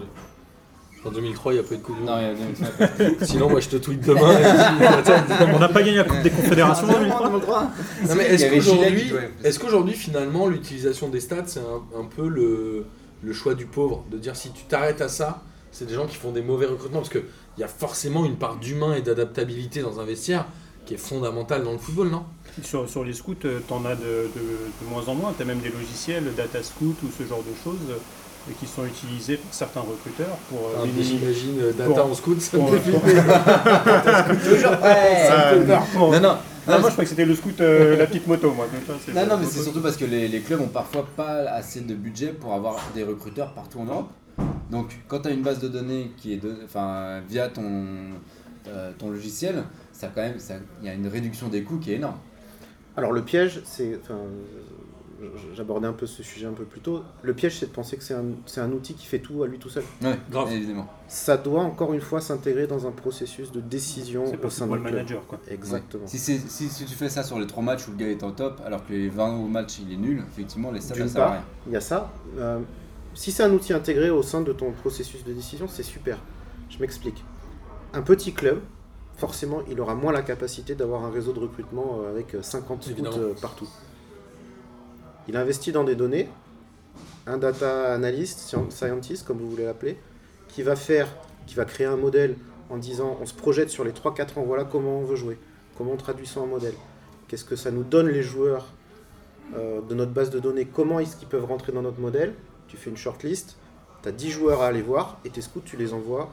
En 1.06 1.12
2003, 1.12 1.54
il 1.54 1.60
n'y 1.60 1.66
a 1.66 1.68
pas 1.68 1.76
eu 1.76 1.78
de 1.78 1.84
Coupe 1.84 1.98
du 1.98 2.04
Non, 2.04 2.18
il 2.20 2.24
y 2.24 3.04
a- 3.04 3.26
Sinon, 3.26 3.50
moi, 3.50 3.60
je 3.60 3.70
te 3.70 3.78
tweet 3.78 4.02
demain. 4.06 4.32
et 4.40 5.54
On 5.56 5.60
n'a 5.60 5.70
pas 5.70 5.82
gagné 5.82 5.98
la 5.98 6.04
Coupe 6.04 6.22
des 6.24 6.30
Confédérations 6.32 6.88
en 6.90 7.00
2003 7.00 7.30
Non, 7.64 7.70
mais 8.18 8.26
Il 8.26 8.32
y 8.32 8.34
est-ce 8.34 8.54
qu'aujourd'hui, 8.54 9.14
est-ce 9.44 9.60
qu'aujourd'hui, 9.60 9.94
finalement, 9.94 10.48
l'utilisation 10.48 11.08
des 11.10 11.20
stats, 11.22 11.44
c'est 11.46 11.60
un, 11.60 12.00
un 12.00 12.06
peu 12.06 12.28
le, 12.28 12.86
le 13.24 13.34
choix 13.34 13.56
du 13.56 13.66
pauvre 13.66 14.04
De 14.12 14.18
dire 14.18 14.36
si 14.36 14.52
tu 14.52 14.64
t'arrêtes 14.66 15.02
à 15.02 15.10
ça, 15.10 15.42
c'est 15.72 15.86
des 15.86 15.94
gens 15.94 16.08
qui 16.08 16.16
font 16.16 16.32
des 16.32 16.42
mauvais 16.42 16.66
recrutements. 16.66 17.00
Parce 17.00 17.10
qu'il 17.10 17.24
y 17.58 17.64
a 17.64 17.68
forcément 17.68 18.26
une 18.26 18.38
part 18.38 18.58
d'humain 18.58 18.96
et 18.96 19.02
d'adaptabilité 19.02 19.82
dans 19.82 20.00
un 20.00 20.06
vestiaire 20.06 20.46
qui 20.86 20.94
est 20.94 20.98
fondamentale 20.98 21.64
dans 21.64 21.74
le 21.74 21.78
football, 21.78 22.10
non? 22.10 22.26
Sur, 22.64 23.04
les 23.04 23.14
scouts, 23.14 23.36
tu 23.36 23.48
en 23.70 23.86
as 23.86 23.96
de 23.96 24.30
moins 24.90 25.08
en 25.08 25.16
moins. 25.16 25.34
Tu 25.36 25.44
as 25.44 25.46
même 25.46 25.60
des 25.60 25.70
logiciels, 25.70 26.34
Data 26.36 26.64
Scout 26.64 26.96
ou 27.04 27.08
ce 27.16 27.24
genre 27.28 27.44
de 27.44 27.54
choses, 27.64 27.78
euh, 28.50 28.54
qui 28.60 28.66
sont 28.68 28.86
utilisés 28.86 29.38
par 29.38 29.54
certains 29.54 29.80
recruteurs 29.82 30.38
pour 30.50 30.60
euh, 30.60 30.78
Enfin, 30.78 30.88
minimiser- 30.88 31.18
J'imagine 31.20 31.60
euh, 31.62 31.72
data 31.74 31.86
Pour- 32.02 32.12
en 32.12 32.14
scout, 32.14 32.42
ça 32.42 32.58
me 32.58 32.64
pour- 32.64 32.72
fait 32.74 32.80
flipper. 32.80 33.00
Toujours 34.50 34.72
ouais. 34.84 35.28
Ça 35.28 35.54
peur. 35.66 35.84
Non, 36.12 36.20
non. 36.20 36.38
Ah, 36.70 36.74
Non, 36.74 36.80
moi, 36.82 36.90
je 36.90 36.94
crois 36.94 37.04
que 37.06 37.10
c'était 37.10 37.24
le 37.26 37.34
scout, 37.36 37.62
euh, 37.62 37.96
la 37.96 38.06
petite 38.08 38.28
moto, 38.28 38.52
moi. 38.52 38.66
ça, 39.06 39.14
Non, 39.14 39.26
non, 39.30 39.38
mais 39.40 39.46
c'est 39.50 39.62
surtout 39.64 39.80
parce 39.82 39.96
que 39.96 40.04
les, 40.06 40.28
les 40.28 40.40
clubs 40.42 40.60
ont 40.60 40.68
parfois 40.68 41.06
pas 41.16 41.50
assez 41.52 41.80
de 41.82 41.94
budget 41.96 42.28
pour 42.28 42.54
avoir 42.54 42.76
des 42.94 43.04
recruteurs 43.04 43.54
partout 43.54 43.80
en 43.80 43.86
Europe. 43.86 44.10
Donc, 44.70 44.90
quand 45.08 45.20
tu 45.22 45.30
as 45.30 45.32
une 45.32 45.44
base 45.44 45.60
de 45.60 45.70
données 45.70 46.12
qui 46.18 46.34
est 46.34 46.38
de, 46.38 46.54
enfin, 46.66 47.22
via 47.30 47.48
ton, 47.48 47.64
euh, 48.68 48.92
ton 48.98 49.10
logiciel, 49.12 49.64
ça 49.94 50.10
quand 50.14 50.22
même, 50.22 50.40
ça- 50.40 50.56
il 50.82 50.88
y 50.88 50.90
a 50.90 50.94
une 50.94 51.08
réduction 51.08 51.48
des 51.48 51.64
coûts 51.64 51.78
qui 51.78 51.94
est 51.94 51.96
énorme. 51.96 52.18
Alors 52.98 53.12
le 53.14 53.22
piège, 53.22 53.62
c'est, 53.64 53.98
enfin, 54.04 54.18
j'abordais 55.56 55.88
un 55.88 55.94
peu 55.94 56.06
ce 56.06 56.24
sujet 56.24 56.46
un 56.46 56.54
peu 56.54 56.64
plus 56.64 56.82
tôt. 56.82 57.02
Le 57.24 57.34
piège, 57.34 57.58
c'est 57.60 57.68
de 57.68 57.72
penser 57.72 57.98
que 57.98 58.04
c'est 58.04 58.14
un, 58.14 58.72
outil 58.72 58.94
qui 58.94 59.06
fait 59.06 59.20
tout 59.20 59.44
à 59.44 59.48
lui 59.48 59.58
tout 59.60 59.70
seul. 59.70 59.84
Ouais, 60.04 60.18
Grave. 60.30 60.52
évidemment. 60.52 60.88
Ça 61.08 61.38
doit 61.38 61.62
encore 61.62 61.94
une 61.94 62.02
fois 62.02 62.22
s'intégrer 62.22 62.68
dans 62.68 62.88
un 62.88 62.92
processus 62.92 63.52
de 63.52 63.62
décision 63.62 64.24
au 64.26 64.50
sein 64.50 64.68
du 64.68 64.74
club. 64.74 64.84
manager, 64.84 65.26
quoi. 65.28 65.40
Exactement. 65.50 66.06
Si, 66.08 66.18
c'est- 66.18 66.50
si, 66.50 66.70
si 66.70 66.86
tu 66.86 66.96
fais 66.96 67.10
ça 67.10 67.24
sur 67.24 67.40
les 67.40 67.48
3 67.48 67.64
matchs 67.64 67.88
où 67.88 67.92
le 67.92 67.98
gars 67.98 68.10
est 68.10 68.24
en 68.24 68.32
top, 68.32 68.62
alors 68.66 68.86
que 68.86 68.94
les 68.94 69.10
20 69.10 69.48
matchs 69.48 69.80
il 69.80 69.94
est 69.94 69.98
nul, 69.98 70.24
effectivement, 70.28 70.72
les 70.72 70.82
stats 70.82 70.96
ça 70.96 71.08
sert 71.08 71.24
à 71.24 71.32
rien. 71.32 71.44
il 71.68 71.74
y 71.74 71.76
a 71.78 71.82
ça. 71.82 72.12
Euh, 72.38 72.60
si 73.14 73.32
c'est 73.32 73.44
un 73.44 73.52
outil 73.52 73.74
intégré 73.74 74.10
au 74.12 74.22
sein 74.22 74.42
de 74.42 74.54
ton 74.54 74.72
processus 74.72 75.24
de 75.24 75.34
décision, 75.34 75.68
c'est 75.68 75.84
super. 75.84 76.20
Je 76.70 76.78
m'explique. 76.80 77.24
Un 77.94 78.02
petit 78.02 78.34
club, 78.34 78.60
forcément, 79.16 79.62
il 79.70 79.80
aura 79.82 79.96
moins 79.96 80.12
la 80.12 80.22
capacité 80.22 80.76
d'avoir 80.76 81.04
un 81.04 81.10
réseau 81.10 81.34
de 81.34 81.40
recrutement 81.40 82.02
euh, 82.04 82.12
avec 82.12 82.36
euh, 82.36 82.42
50 82.44 82.84
scouts 82.84 82.92
Évidemment. 82.92 83.18
euh, 83.18 83.34
partout. 83.42 83.68
Il 85.28 85.36
investit 85.38 85.72
dans 85.72 85.84
des 85.84 85.96
données, 85.96 86.30
un 87.26 87.38
data 87.38 87.94
analyst, 87.94 88.40
scien- 88.40 88.70
scientist, 88.72 89.26
comme 89.26 89.38
vous 89.40 89.50
voulez 89.50 89.66
l'appeler, 89.66 89.98
qui 90.48 90.64
va 90.64 90.76
faire, 90.76 91.08
qui 91.46 91.56
va 91.56 91.66
créer 91.66 91.86
un 91.88 91.98
modèle 91.98 92.36
en 92.70 92.78
disant 92.78 93.18
on 93.22 93.26
se 93.26 93.34
projette 93.34 93.70
sur 93.70 93.84
les 93.84 93.92
3-4 93.92 94.40
ans, 94.40 94.44
voilà 94.44 94.64
comment 94.64 95.00
on 95.00 95.04
veut 95.04 95.16
jouer, 95.16 95.38
comment 95.78 95.92
on 95.92 95.98
traduit 95.98 96.28
ça 96.28 96.40
en 96.40 96.48
modèle, 96.48 96.74
qu'est-ce 97.28 97.46
que 97.46 97.56
ça 97.56 97.72
nous 97.72 97.84
donne 97.84 98.08
les 98.08 98.24
joueurs 98.24 98.68
euh, 99.56 99.82
de 99.82 99.96
notre 99.96 100.12
base 100.12 100.30
de 100.30 100.40
données, 100.40 100.66
comment 100.66 101.00
est-ce 101.00 101.16
qu'ils 101.16 101.28
peuvent 101.28 101.46
rentrer 101.46 101.72
dans 101.72 101.82
notre 101.82 102.00
modèle, 102.00 102.34
tu 102.68 102.78
fais 102.78 102.90
une 102.90 102.98
shortlist, 102.98 103.56
tu 104.04 104.10
as 104.10 104.12
10 104.12 104.32
joueurs 104.32 104.62
à 104.62 104.68
aller 104.68 104.82
voir, 104.82 105.20
et 105.26 105.30
tes 105.30 105.42
scouts, 105.42 105.62
tu 105.64 105.78
les 105.78 105.94
envoies 105.94 106.30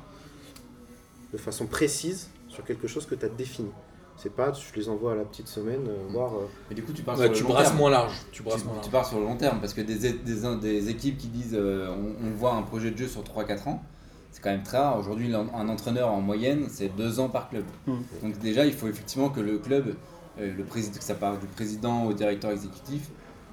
de 1.32 1.38
façon 1.38 1.66
précise 1.66 2.28
sur 2.48 2.64
quelque 2.64 2.86
chose 2.86 3.06
que 3.06 3.16
tu 3.16 3.24
as 3.24 3.28
défini. 3.28 3.70
C'est 4.16 4.33
pas, 4.35 4.52
je 4.52 4.78
les 4.78 4.88
envoie 4.88 5.12
à 5.12 5.14
la 5.16 5.25
petite 5.25 5.49
semaine, 5.49 5.87
euh, 5.88 5.97
voir... 6.11 6.35
euh, 6.35 6.47
Mais 6.71 6.76
du 6.76 6.83
coup, 6.83 6.92
tu 6.92 7.02
pars 7.02 7.18
Ouais, 7.18 7.26
sur 7.26 7.35
tu 7.35 7.42
le 7.42 7.49
long 7.49 7.54
brasses 7.54 7.66
terme. 7.68 7.78
moins 7.78 7.90
large. 7.90 8.14
Tu 8.30 8.38
Tu, 8.38 8.42
brasses 8.42 8.64
moins 8.64 8.75
tu 8.75 8.78
large. 8.80 8.90
pars 8.92 9.06
sur 9.06 9.18
le 9.18 9.25
long 9.25 9.37
terme 9.37 9.61
parce 9.61 9.75
que 9.75 9.80
des, 9.80 9.97
des, 9.97 10.12
des 10.61 10.88
équipes 10.88 11.18
qui 11.18 11.26
disent 11.28 11.54
euh, 11.59 11.88
on, 11.90 12.26
on 12.28 12.30
voit 12.30 12.54
un 12.54 12.62
projet 12.62 12.90
de 12.90 12.97
jeu 12.97 13.09
sur 13.09 13.23
3-4 13.23 13.68
ans, 13.68 13.83
c'est 14.30 14.40
quand 14.42 14.50
même 14.50 14.62
très 14.62 14.78
rare. 14.78 14.99
Aujourd'hui, 14.99 15.33
un 15.35 15.68
entraîneur 15.68 16.11
en 16.12 16.21
moyenne, 16.21 16.66
c'est 16.71 16.88
2 16.97 17.21
ans 17.21 17.28
par 17.28 17.49
club. 17.50 17.64
Mm. 17.87 17.92
Donc, 18.23 18.38
déjà, 18.38 18.64
il 18.64 18.73
faut 18.73 18.87
effectivement 18.88 19.28
que 19.30 19.40
le 19.40 19.59
club, 19.59 19.94
euh, 20.40 20.52
le 20.56 20.64
président, 20.64 20.97
que 20.99 21.04
ça 21.04 21.14
part 21.14 21.38
du 21.38 21.47
président 21.47 22.04
au 22.04 22.12
directeur 22.12 22.50
exécutif, 22.52 23.11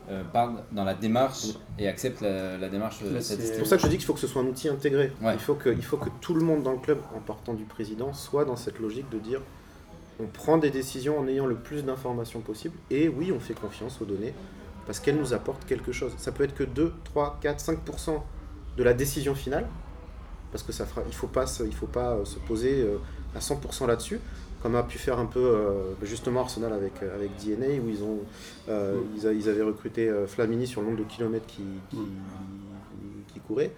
euh, 0.09 0.23
parte 0.33 0.53
dans 0.71 0.83
la 0.83 0.93
démarche 0.95 1.45
et 1.79 1.87
accepte 1.87 2.21
la, 2.21 2.57
la 2.57 2.69
démarche 2.69 2.99
c'est- 3.19 3.57
pour 3.59 3.67
ça 3.67 3.77
que 3.77 3.83
je 3.83 3.87
dis 3.87 3.97
qu'il 3.97 4.05
faut 4.05 4.13
que 4.15 4.19
ce 4.19 4.27
soit 4.27 4.41
un 4.41 4.47
outil 4.47 4.67
intégré. 4.69 5.11
Ouais. 5.21 5.33
Il, 5.33 5.39
faut 5.39 5.53
que, 5.53 5.69
il 5.69 5.83
faut 5.83 5.97
que 5.97 6.09
tout 6.21 6.33
le 6.33 6.41
monde 6.43 6.63
dans 6.63 6.71
le 6.71 6.79
club, 6.79 6.99
en 7.15 7.19
partant 7.19 7.53
du 7.53 7.63
président, 7.65 8.11
soit 8.13 8.43
dans 8.45 8.55
cette 8.55 8.79
logique 8.79 9.09
de 9.11 9.19
dire 9.19 9.41
on 10.21 10.27
prend 10.27 10.57
des 10.57 10.69
décisions 10.69 11.19
en 11.19 11.27
ayant 11.27 11.45
le 11.45 11.55
plus 11.55 11.83
d'informations 11.83 12.41
possible. 12.41 12.75
Et 12.89 13.09
oui, 13.09 13.31
on 13.31 13.39
fait 13.39 13.53
confiance 13.53 14.01
aux 14.01 14.05
données 14.05 14.33
parce 14.85 14.99
qu'elles 14.99 15.17
nous 15.17 15.33
apportent 15.33 15.65
quelque 15.65 15.91
chose. 15.91 16.13
Ça 16.17 16.31
peut 16.31 16.43
être 16.43 16.55
que 16.55 16.63
2, 16.63 16.93
3, 17.03 17.39
4, 17.41 17.63
5% 17.63 18.21
de 18.77 18.83
la 18.83 18.93
décision 18.93 19.35
finale. 19.35 19.67
Parce 20.51 20.63
que 20.63 20.73
ça 20.73 20.85
fera, 20.85 21.01
il 21.03 21.07
ne 21.07 21.13
faut 21.13 21.27
pas, 21.27 21.45
faut 21.45 21.87
pas 21.87 22.11
euh, 22.11 22.25
se 22.25 22.37
poser 22.39 22.81
euh, 22.81 22.97
à 23.35 23.39
100% 23.39 23.87
là-dessus. 23.87 24.19
Comme 24.61 24.75
a 24.75 24.83
pu 24.83 24.99
faire 24.99 25.17
un 25.17 25.25
peu 25.25 25.39
euh, 25.39 25.93
justement 26.03 26.41
Arsenal 26.41 26.71
avec, 26.71 27.01
euh, 27.01 27.15
avec 27.15 27.31
DNA, 27.37 27.81
où 27.81 27.89
ils, 27.89 28.03
ont, 28.03 28.19
euh, 28.69 29.01
ils, 29.15 29.49
avaient 29.49 29.63
recruté 29.63 30.07
euh, 30.07 30.27
Flamini 30.27 30.67
sur 30.67 30.81
le 30.81 30.87
nombre 30.87 30.99
de 30.99 31.03
kilomètres 31.05 31.47
qui, 31.47 31.63
courait. 33.47 33.71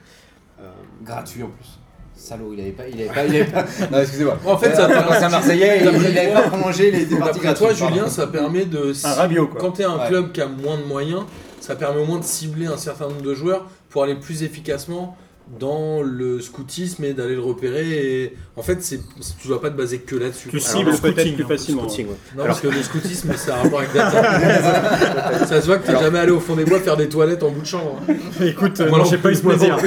Euh, 0.60 0.72
Gratuit 1.04 1.42
en 1.42 1.50
plus. 1.50 1.80
Salaud, 2.24 2.54
il 2.54 2.62
avait 2.62 2.72
pas. 2.72 2.84
Il 2.88 3.02
avait 3.02 3.10
pas, 3.10 3.26
il 3.26 3.36
avait 3.36 3.52
pas... 3.52 3.66
Non, 3.92 4.00
excusez-moi. 4.00 4.38
En 4.46 4.58
fait, 4.58 4.74
ça 4.76 4.88
Quand 4.88 5.14
c'est 5.14 5.24
un 5.26 5.30
Marseillais, 5.30 5.80
il, 5.80 5.86
D'après 5.86 6.12
il 6.12 6.18
avait 6.18 6.32
toi- 6.32 6.42
pas 6.44 6.50
prolongé, 6.50 6.90
il 6.94 7.02
était 7.02 7.16
parti 7.18 7.40
D'après 7.42 7.54
toi. 7.54 7.74
Julien, 7.74 8.08
ça 8.08 8.28
permet 8.28 8.66
de. 8.66 8.94
Un 9.06 9.14
Rabiot, 9.14 9.48
quoi. 9.48 9.60
Quand 9.60 9.72
tu 9.72 9.82
es 9.82 9.86
un 9.86 9.98
Ouais. 9.98 10.08
club 10.08 10.32
qui 10.32 10.40
a 10.42 10.48
moins 10.48 10.78
de 10.78 10.84
moyens, 10.86 11.24
ça 11.60 11.76
permet 11.76 12.02
au 12.02 12.06
moins 12.06 12.20
de 12.20 12.24
cibler 12.24 12.68
un 12.68 12.78
certain 12.78 13.10
nombre 13.10 13.22
de 13.22 13.34
joueurs 13.34 13.66
pour 13.90 14.04
aller 14.04 14.16
plus 14.16 14.44
efficacement 14.44 15.18
dans 15.60 16.02
le 16.02 16.40
scoutisme 16.40 17.04
et 17.04 17.12
d'aller 17.14 17.36
le 17.36 17.42
repérer. 17.42 17.90
Et 18.24 18.38
en 18.56 18.62
fait, 18.64 18.82
c'est, 18.82 19.02
tu 19.42 19.50
dois 19.50 19.60
pas 19.60 19.70
te 19.70 19.76
baser 19.78 20.00
que 20.00 20.16
là-dessus. 20.16 20.48
Tu 20.50 20.62
cibles 20.62 20.92
le 20.92 20.98
peut-être 20.98 21.20
scouting, 21.20 21.36
plus 21.36 21.44
hein, 21.44 21.48
facilement. 21.50 21.82
Scouting, 21.90 22.08
ouais. 22.08 22.16
Non, 22.38 22.46
parce 22.46 22.62
que 22.62 22.68
le 22.70 22.82
scoutisme, 22.82 23.34
c'est 23.36 23.52
un 23.52 23.56
rapport 23.56 23.80
avec 23.80 23.94
data. 23.94 25.46
ça 25.46 25.60
se 25.62 25.66
voit 25.66 25.78
que 25.80 25.88
t'es 25.88 26.00
jamais 26.00 26.20
allé 26.20 26.32
au 26.32 26.40
fond 26.40 26.56
des 26.56 26.64
bois 26.64 26.80
faire 26.80 26.96
des 26.96 27.10
toilettes 27.10 27.44
en 27.44 27.50
bout 27.50 27.60
de 27.62 27.66
chambre. 27.68 28.00
hein. 28.08 28.14
Écoute, 28.46 28.80
euh, 28.80 28.90
Moi 28.90 29.04
j'ai 29.10 29.18
pas 29.18 29.32
eu 29.32 29.36
ce 29.36 29.42
plaisir. 29.42 29.78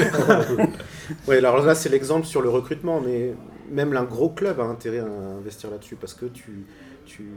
Ouais, 1.29 1.39
alors 1.39 1.59
là, 1.65 1.75
c'est 1.75 1.89
l'exemple 1.89 2.27
sur 2.27 2.43
le 2.43 2.49
recrutement, 2.49 3.01
mais 3.01 3.35
même 3.71 3.97
un 3.97 4.05
gros 4.05 4.31
club 4.31 4.61
a 4.61 4.65
intérêt 4.65 5.01
à 5.01 5.07
investir 5.07 5.71
là-dessus 5.71 5.97
parce 5.97 6.15
que 6.15 6.27
tu, 6.27 6.67
tu, 7.05 7.29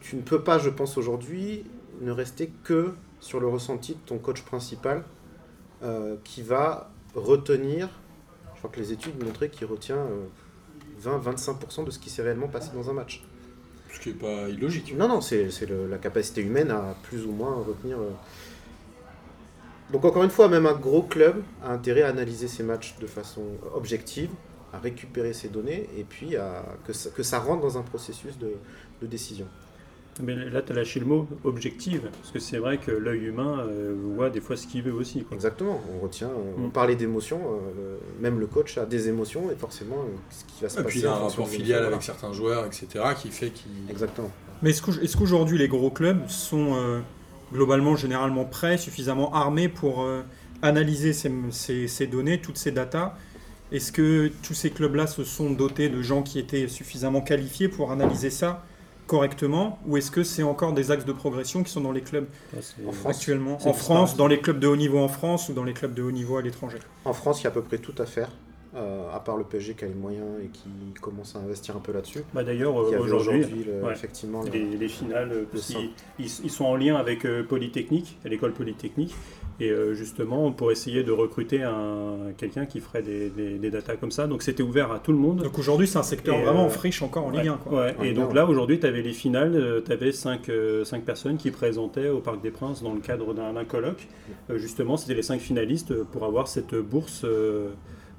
tu 0.00 0.16
ne 0.16 0.22
peux 0.22 0.42
pas, 0.42 0.58
je 0.58 0.70
pense, 0.70 0.96
aujourd'hui, 0.96 1.64
ne 2.00 2.10
rester 2.12 2.52
que 2.64 2.94
sur 3.20 3.40
le 3.40 3.48
ressenti 3.48 3.94
de 3.94 4.00
ton 4.00 4.18
coach 4.18 4.42
principal 4.42 5.04
euh, 5.82 6.16
qui 6.24 6.42
va 6.42 6.90
retenir, 7.14 7.88
je 8.54 8.58
crois 8.58 8.70
que 8.70 8.80
les 8.80 8.92
études 8.92 9.22
montraient 9.22 9.50
qu'il 9.50 9.66
retient 9.66 9.96
euh, 9.98 10.26
20-25% 11.00 11.84
de 11.84 11.90
ce 11.90 11.98
qui 11.98 12.10
s'est 12.10 12.22
réellement 12.22 12.48
passé 12.48 12.70
dans 12.74 12.90
un 12.90 12.92
match. 12.94 13.22
Ce 13.92 14.00
qui 14.00 14.10
est 14.10 14.14
pas 14.14 14.48
illogique. 14.48 14.94
Non, 14.96 15.08
non, 15.08 15.20
c'est 15.20 15.48
la 15.70 15.98
capacité 15.98 16.42
humaine 16.42 16.70
à 16.70 16.96
plus 17.02 17.24
ou 17.24 17.32
moins 17.32 17.54
retenir. 17.62 17.98
euh. 17.98 18.10
Donc, 19.92 20.04
encore 20.04 20.22
une 20.24 20.30
fois, 20.30 20.48
même 20.48 20.66
un 20.66 20.74
gros 20.74 21.02
club 21.02 21.42
a 21.64 21.72
intérêt 21.72 22.02
à 22.02 22.08
analyser 22.08 22.46
ses 22.48 22.62
matchs 22.62 22.96
de 23.00 23.06
façon 23.06 23.42
objective, 23.74 24.30
à 24.72 24.78
récupérer 24.78 25.32
ses 25.32 25.48
données 25.48 25.88
et 25.98 26.04
puis 26.04 26.36
à, 26.36 26.62
que, 26.86 26.92
ça, 26.92 27.08
que 27.10 27.22
ça 27.22 27.38
rentre 27.38 27.62
dans 27.62 27.78
un 27.78 27.82
processus 27.82 28.36
de, 28.38 28.52
de 29.00 29.06
décision. 29.06 29.46
Mais 30.20 30.34
là, 30.34 30.60
tu 30.62 30.72
as 30.72 30.74
lâché 30.74 30.98
le 30.98 31.06
mot 31.06 31.28
objective, 31.44 32.02
parce 32.20 32.32
que 32.32 32.40
c'est 32.40 32.58
vrai 32.58 32.78
que 32.78 32.90
l'œil 32.90 33.26
humain 33.26 33.60
euh, 33.60 33.94
voit 34.16 34.30
des 34.30 34.40
fois 34.40 34.56
ce 34.56 34.66
qu'il 34.66 34.82
veut 34.82 34.92
aussi. 34.92 35.22
quoi. 35.22 35.36
Exactement, 35.36 35.80
on 35.96 36.00
retient, 36.02 36.28
on 36.58 36.66
Mm. 36.66 36.70
parlait 36.72 36.96
d'émotions, 36.96 37.40
euh, 37.40 37.96
même 38.20 38.40
le 38.40 38.48
coach 38.48 38.76
a 38.78 38.84
des 38.84 39.08
émotions 39.08 39.48
et 39.52 39.54
forcément 39.54 39.94
euh, 40.00 40.16
ce 40.30 40.44
qui 40.44 40.62
va 40.64 40.68
se 40.68 40.80
Et 40.80 40.82
passer. 40.82 40.88
puis 40.90 40.98
il 41.00 41.06
a 41.06 41.12
un 41.12 41.18
rapport 41.18 41.48
filial 41.48 41.84
avec 41.84 42.02
certains 42.02 42.32
joueurs, 42.32 42.66
etc., 42.66 42.86
qui 43.16 43.28
fait 43.30 43.50
qu'il. 43.50 43.70
Exactement. 43.88 44.30
Mais 44.60 44.70
est-ce 44.70 44.82
qu'au- 44.82 45.00
est-ce 45.00 45.16
qu'aujourd'hui 45.16 45.56
les 45.56 45.68
gros 45.68 45.90
clubs 45.92 46.26
sont 46.28 46.74
euh, 46.74 46.98
globalement 47.52 47.96
généralement 47.96 48.44
prêts, 48.44 48.78
suffisamment 48.78 49.32
armés 49.34 49.68
pour 49.68 50.02
euh, 50.02 50.22
analyser 50.62 51.12
ces, 51.12 51.32
ces- 51.50 51.88
ces 51.88 52.06
données, 52.06 52.40
toutes 52.40 52.58
ces 52.58 52.70
datas 52.72 53.14
Est-ce 53.72 53.92
que 53.92 54.30
tous 54.42 54.54
ces 54.54 54.70
clubs-là 54.70 55.06
se 55.06 55.24
sont 55.24 55.50
dotés 55.50 55.88
de 55.88 56.00
gens 56.02 56.22
qui 56.22 56.38
étaient 56.38 56.68
suffisamment 56.68 57.20
qualifiés 57.20 57.68
pour 57.68 57.92
analyser 57.92 58.30
ça 58.30 58.64
correctement 59.06 59.78
Ou 59.86 59.96
est-ce 59.96 60.10
que 60.10 60.22
c'est 60.22 60.42
encore 60.42 60.72
des 60.74 60.90
axes 60.90 61.04
de 61.06 61.12
progression 61.12 61.62
qui 61.62 61.70
sont 61.72 61.80
dans 61.80 61.92
les 61.92 62.02
clubs 62.02 62.26
En 62.86 62.92
France, 62.92 63.16
actuellement 63.16 63.58
En 63.66 63.72
France, 63.72 64.16
dans 64.16 64.26
les 64.26 64.38
clubs 64.40 64.58
de 64.58 64.66
haut 64.66 64.76
niveau 64.76 64.98
en 64.98 65.08
France 65.08 65.48
ou 65.48 65.54
dans 65.54 65.64
les 65.64 65.72
clubs 65.72 65.94
de 65.94 66.02
haut 66.02 66.10
niveau 66.12 66.36
à 66.36 66.42
l'étranger? 66.42 66.78
En 67.06 67.12
France, 67.14 67.40
il 67.40 67.44
y 67.44 67.46
a 67.46 67.50
à 67.50 67.52
peu 67.52 67.62
près 67.62 67.78
tout 67.78 67.94
à 67.98 68.04
faire, 68.06 68.30
euh, 68.76 69.08
à 69.14 69.20
part 69.20 69.36
le 69.36 69.44
PSG 69.44 69.74
qui 69.74 69.84
a 69.84 69.88
les 69.88 69.94
moyens 69.94 70.26
et 70.44 70.48
qui 70.48 70.68
commence 71.00 71.34
à 71.36 71.38
investir 71.38 71.76
un 71.76 71.80
peu 71.80 71.92
là-dessus. 71.92 72.20
Bah, 72.34 72.44
D'ailleurs, 72.44 72.78
euh, 72.78 72.98
aujourd'hui, 72.98 73.44
le- 73.66 73.84
ouais. 73.86 73.92
effectivement, 73.92 74.42
le- 74.42 74.50
les, 74.50 74.76
les 74.76 74.88
finales, 74.88 75.30
euh, 75.32 75.44
parce 75.50 75.70
ils, 76.18 76.26
ils 76.44 76.50
sont 76.50 76.64
en 76.66 76.76
lien 76.76 76.96
avec 76.96 77.24
euh, 77.24 77.42
Polytechnique, 77.42 78.18
à 78.24 78.28
l'école 78.28 78.52
Polytechnique, 78.52 79.14
et 79.60 79.70
euh, 79.70 79.92
justement 79.94 80.52
pour 80.52 80.70
essayer 80.70 81.02
de 81.02 81.10
recruter 81.10 81.62
un, 81.64 82.32
quelqu'un 82.36 82.64
qui 82.66 82.78
ferait 82.80 83.02
des, 83.02 83.28
des, 83.30 83.58
des 83.58 83.70
datas 83.70 83.96
comme 83.96 84.10
ça. 84.12 84.26
Donc 84.26 84.42
c'était 84.42 84.62
ouvert 84.62 84.92
à 84.92 84.98
tout 85.00 85.12
le 85.12 85.18
monde. 85.18 85.42
Donc 85.42 85.58
aujourd'hui, 85.58 85.88
c'est 85.88 85.98
un 85.98 86.02
secteur 86.04 86.36
Et, 86.38 86.42
vraiment 86.44 86.62
euh, 86.64 86.66
en 86.66 86.70
friche 86.70 87.02
encore 87.02 87.26
en 87.26 87.30
Ouais, 87.32 87.38
Ligue 87.38 87.48
1. 87.48 87.56
Quoi. 87.56 87.78
ouais. 87.80 87.94
En 87.98 88.02
Et 88.02 88.08
Ligue 88.08 88.16
donc 88.16 88.30
1, 88.32 88.34
là, 88.34 88.46
aujourd'hui, 88.46 88.78
tu 88.78 88.86
avais 88.86 89.02
les 89.02 89.12
finales, 89.12 89.82
tu 89.84 89.90
avais 89.92 90.12
5, 90.12 90.42
personnes 91.04 91.38
qui 91.38 91.50
présentaient 91.50 92.08
au 92.10 92.20
Parc 92.20 92.40
des 92.42 92.50
Princes 92.50 92.82
dans 92.82 92.92
le 92.92 93.00
cadre 93.00 93.32
d'un 93.34 93.64
colloque. 93.64 94.06
Euh, 94.50 94.58
justement, 94.58 94.96
c'était 94.96 95.14
les 95.14 95.22
5 95.22 95.40
finalistes 95.40 95.90
euh, 95.90 96.04
pour 96.04 96.24
avoir 96.24 96.46
cette 96.48 96.74
bourse 96.74 97.22
euh, 97.24 97.28
euh, 97.28 97.70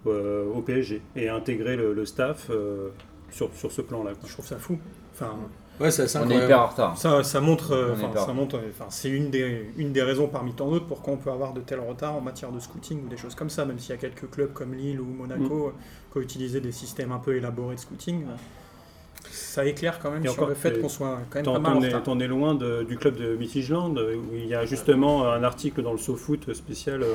au 0.05 0.61
PSG 0.61 1.01
et 1.15 1.29
intégrer 1.29 1.75
le, 1.75 1.93
le 1.93 2.05
staff 2.05 2.47
euh, 2.49 2.89
sur, 3.31 3.53
sur 3.53 3.71
ce 3.71 3.81
plan-là. 3.81 4.11
Je 4.25 4.31
trouve 4.33 4.45
ça 4.47 4.57
fou. 4.57 4.77
Enfin, 5.13 5.35
Ouais, 5.79 5.89
On 6.17 6.29
est 6.29 6.43
hyper 6.43 6.61
en 6.61 6.67
retard. 6.67 6.97
Ça, 6.97 7.23
ça 7.23 7.39
montre, 7.39 7.71
euh, 7.73 7.95
ça 7.95 8.33
montre, 8.33 8.57
euh, 8.57 8.69
enfin, 8.69 8.87
c'est 8.89 9.09
une 9.09 9.29
des, 9.29 9.71
une 9.77 9.93
des 9.93 10.01
raisons 10.01 10.27
parmi 10.27 10.53
tant 10.53 10.69
d'autres 10.69 10.87
pourquoi 10.87 11.13
on 11.13 11.17
peut 11.17 11.31
avoir 11.31 11.53
de 11.53 11.61
tels 11.61 11.79
retards 11.79 12.15
en 12.15 12.21
matière 12.21 12.51
de 12.51 12.59
scouting 12.59 13.05
ou 13.05 13.07
des 13.07 13.15
choses 13.15 13.33
comme 13.33 13.49
ça, 13.49 13.63
même 13.63 13.79
s'il 13.79 13.91
y 13.91 13.93
a 13.93 13.97
quelques 13.97 14.29
clubs 14.29 14.51
comme 14.51 14.73
Lille 14.73 14.99
ou 14.99 15.05
Monaco 15.05 15.67
euh, 15.67 15.71
qui 16.11 16.17
ont 16.17 16.21
utilisé 16.21 16.59
des 16.59 16.73
systèmes 16.73 17.13
un 17.13 17.19
peu 17.19 17.35
élaborés 17.37 17.75
de 17.75 17.79
scouting. 17.79 18.25
Euh, 19.29 19.33
Ça 19.33 19.65
éclaire 19.65 19.99
quand 20.01 20.11
même 20.11 20.21
Et 20.23 20.27
sur 20.27 20.33
encore, 20.37 20.49
le 20.49 20.55
fait 20.55 20.77
euh, 20.77 20.81
qu'on 20.81 20.89
soit 20.89 21.19
quand 21.29 21.35
même 21.35 21.45
T'en 21.45 21.53
pas 21.53 21.59
mal 21.59 21.71
en 21.71 21.75
t'en 21.75 21.81
es, 21.83 21.87
retard. 21.87 22.03
t'en 22.03 22.19
es 22.19 22.27
loin 22.27 22.55
de- 22.55 22.83
du 22.83 22.97
club 22.97 23.15
de 23.15 23.25
euh, 23.25 24.15
où 24.15 24.35
il 24.35 24.47
y 24.47 24.55
a 24.55 24.65
justement 24.65 25.25
un 25.31 25.43
article 25.43 25.81
dans 25.81 25.91
le 25.91 25.97
SoFoot 25.97 26.53
spécial 26.53 27.03
euh, 27.03 27.05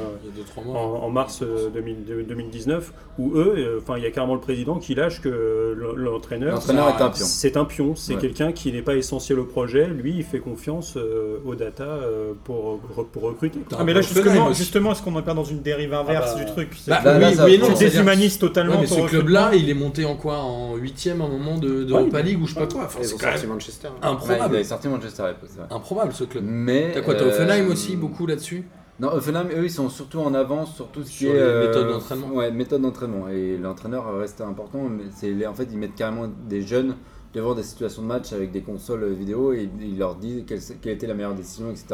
2-3 0.63 0.69
en, 0.77 1.11
mars 1.11 1.41
euh, 1.43 1.69
2000 1.71 2.05
de- 2.05 2.23
2019, 2.23 2.93
où 3.19 3.33
eux, 3.37 3.55
euh, 3.57 3.79
enfin 3.83 3.99
il 3.99 4.05
y 4.05 4.07
a 4.07 4.11
carrément 4.11 4.35
le 4.35 4.41
président 4.41 4.79
qui 4.79 4.95
lâche 4.95 5.21
que 5.21 5.29
le- 5.29 5.95
l'entraîneur, 5.97 6.55
L'entraîneur 6.55 6.89
est 6.89 7.03
un 7.03 7.11
pion. 7.11 7.25
c'est 7.25 7.57
un 7.57 7.65
pion, 7.65 7.95
c'est 7.97 8.15
Ouais. 8.15 8.21
quelqu'un 8.21 8.53
qui 8.53 8.73
n'est 8.73 8.83
pas 8.83 8.95
essentiel 8.97 9.39
au 9.39 9.45
projet, 9.45 9.87
lui 9.87 10.15
il 10.17 10.25
fait 10.25 10.39
confiance 10.41 10.95
euh, 10.97 11.39
aux 11.45 11.55
data 11.55 11.85
euh, 11.85 12.33
pour, 12.45 12.79
pour 13.13 13.23
recruter. 13.23 13.59
Ah 13.77 13.85
mais 13.85 13.93
là 13.93 14.01
Offenheim 14.01 14.53
justement, 14.55 14.93
est-ce 14.93 15.03
qu'on 15.03 15.13
n'est 15.13 15.23
pas 15.23 15.35
dans 15.35 15.45
une 15.45 15.61
dérive 15.61 15.95
inverse 15.95 16.31
Ah 16.35 16.39
bah, 16.39 16.45
du 16.45 16.51
truc? 16.51 16.69
C'est 16.77 16.91
Bah, 16.91 17.01
Là, 17.05 17.19
là, 17.19 17.29
oui, 17.31 17.35
ça- 17.35 17.45
oui 17.45 17.59
non. 17.59 17.69
déshumanises 17.77 18.39
totalement 18.39 18.75
Ouais, 18.75 18.81
mais 18.83 18.87
ton 18.87 19.05
ce 19.05 19.09
club-là, 19.11 19.51
il 19.55 19.69
est 19.69 19.75
monté 19.75 20.05
en 20.05 20.17
quoi? 20.17 20.39
En 20.39 20.77
8ème 20.77 21.21
à 21.21 21.25
un 21.25 21.29
moment 21.29 21.59
de, 21.59 21.85
de 21.85 21.93
Ouais, 21.93 22.04
Europa 22.05 22.23
League 22.23 22.41
ou 22.43 22.47
je 22.47 22.55
sais 22.55 22.61
pas 22.61 22.67
quoi. 22.67 22.85
Enfin, 22.85 22.99
Ils 23.03 23.07
c'est 23.07 23.15
ont 23.15 23.19
quand 23.19 23.27
sorti 23.27 23.41
même 23.43 23.51
Manchester. 23.55 23.89
Ouais, 23.89 23.95
il 24.03 24.07
improbable. 24.07 24.43
avait 24.55 24.65
sorti 24.65 24.89
Manchester 24.89 25.23
à 25.23 25.29
l'époque, 25.29 25.49
c'est 25.53 25.59
vrai. 25.59 25.69
Improbable 25.71 26.13
ce 26.13 26.25
club. 26.25 26.45
Mais. 26.47 26.93
T'as 26.93 27.01
quoi 27.03 27.15
T'as 27.15 27.25
euh, 27.25 27.29
Offenheim 27.29 27.69
aussi, 27.71 27.97
beaucoup 27.97 28.27
là-dessus? 28.27 28.65
Non, 29.01 29.09
Offenheim, 29.13 29.49
eux, 29.57 29.65
ils 29.65 29.71
sont 29.71 29.89
surtout 29.89 30.21
en 30.21 30.35
avance 30.35 30.75
sur 30.77 30.89
tout 30.89 31.03
ce 31.03 31.11
qui 31.19 31.27
est. 31.27 31.33
euh, 31.35 31.67
méthodes 31.69 31.89
d'entraînement. 31.89 32.29
Ouais, 32.29 32.51
méthode 32.53 32.83
d'entraînement. 32.83 33.29
Et 33.29 33.57
l'entraîneur 33.57 34.17
reste 34.19 34.41
important. 34.41 34.89
Mais 35.23 35.47
en 35.47 35.55
fait, 35.55 35.69
ils 35.73 35.79
mettent 35.79 35.97
carrément 35.97 36.29
des 36.49 36.63
jeunes 36.63 36.95
devant 37.35 37.55
des 37.57 37.65
situations 37.65 38.03
de 38.03 38.07
match 38.07 38.33
avec 38.33 38.53
des 38.53 38.61
consoles 38.63 39.13
vidéo 39.13 39.53
et 39.53 39.69
ils 39.81 39.99
leur 39.99 40.15
disent 40.15 40.45
quelle, 40.47 40.61
quelle 40.81 40.93
était 40.93 41.09
la 41.09 41.15
meilleure 41.15 41.35
décision, 41.35 41.69
etc. 41.71 41.87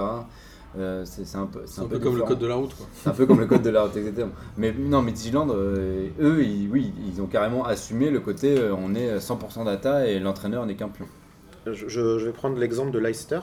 Euh, 0.79 1.05
c'est 1.05 1.37
un 1.37 1.47
peu, 1.47 1.63
C'est 1.67 1.81
un 1.81 1.87
peu 1.87 1.99
comme 1.99 2.17
le 2.17 2.23
code 2.23 2.39
de 2.39 2.47
la 2.47 2.55
route. 2.55 2.75
Quoi. 2.75 2.87
C'est 2.95 3.09
un 3.09 3.13
peu 3.13 3.27
comme 3.27 3.41
le 3.41 3.47
code 3.47 3.63
de 3.63 3.71
la 3.71 3.83
route, 3.83 3.97
exactement. 3.97 4.33
Mais 4.57 4.73
non, 4.73 5.03
mais 5.03 5.11
Midtjylland, 5.11 5.51
euh, 5.51 6.09
eux, 6.21 6.45
ils, 6.45 6.69
oui, 6.69 6.93
ils 7.09 7.21
ont 7.21 7.27
carrément 7.27 7.65
assumé 7.65 8.11
le 8.11 8.21
côté 8.21 8.57
euh, 8.57 8.75
on 8.75 8.95
est 8.95 9.19
100% 9.19 9.65
data 9.65 10.07
et 10.07 10.21
l'entraîneur 10.21 10.65
n'est 10.67 10.77
qu'un 10.77 10.89
pion. 10.89 11.07
Je, 11.67 12.25
vais 12.25 12.33
prendre 12.33 12.59
l'exemple 12.59 12.91
de 12.91 12.99
Leicester. 12.99 13.41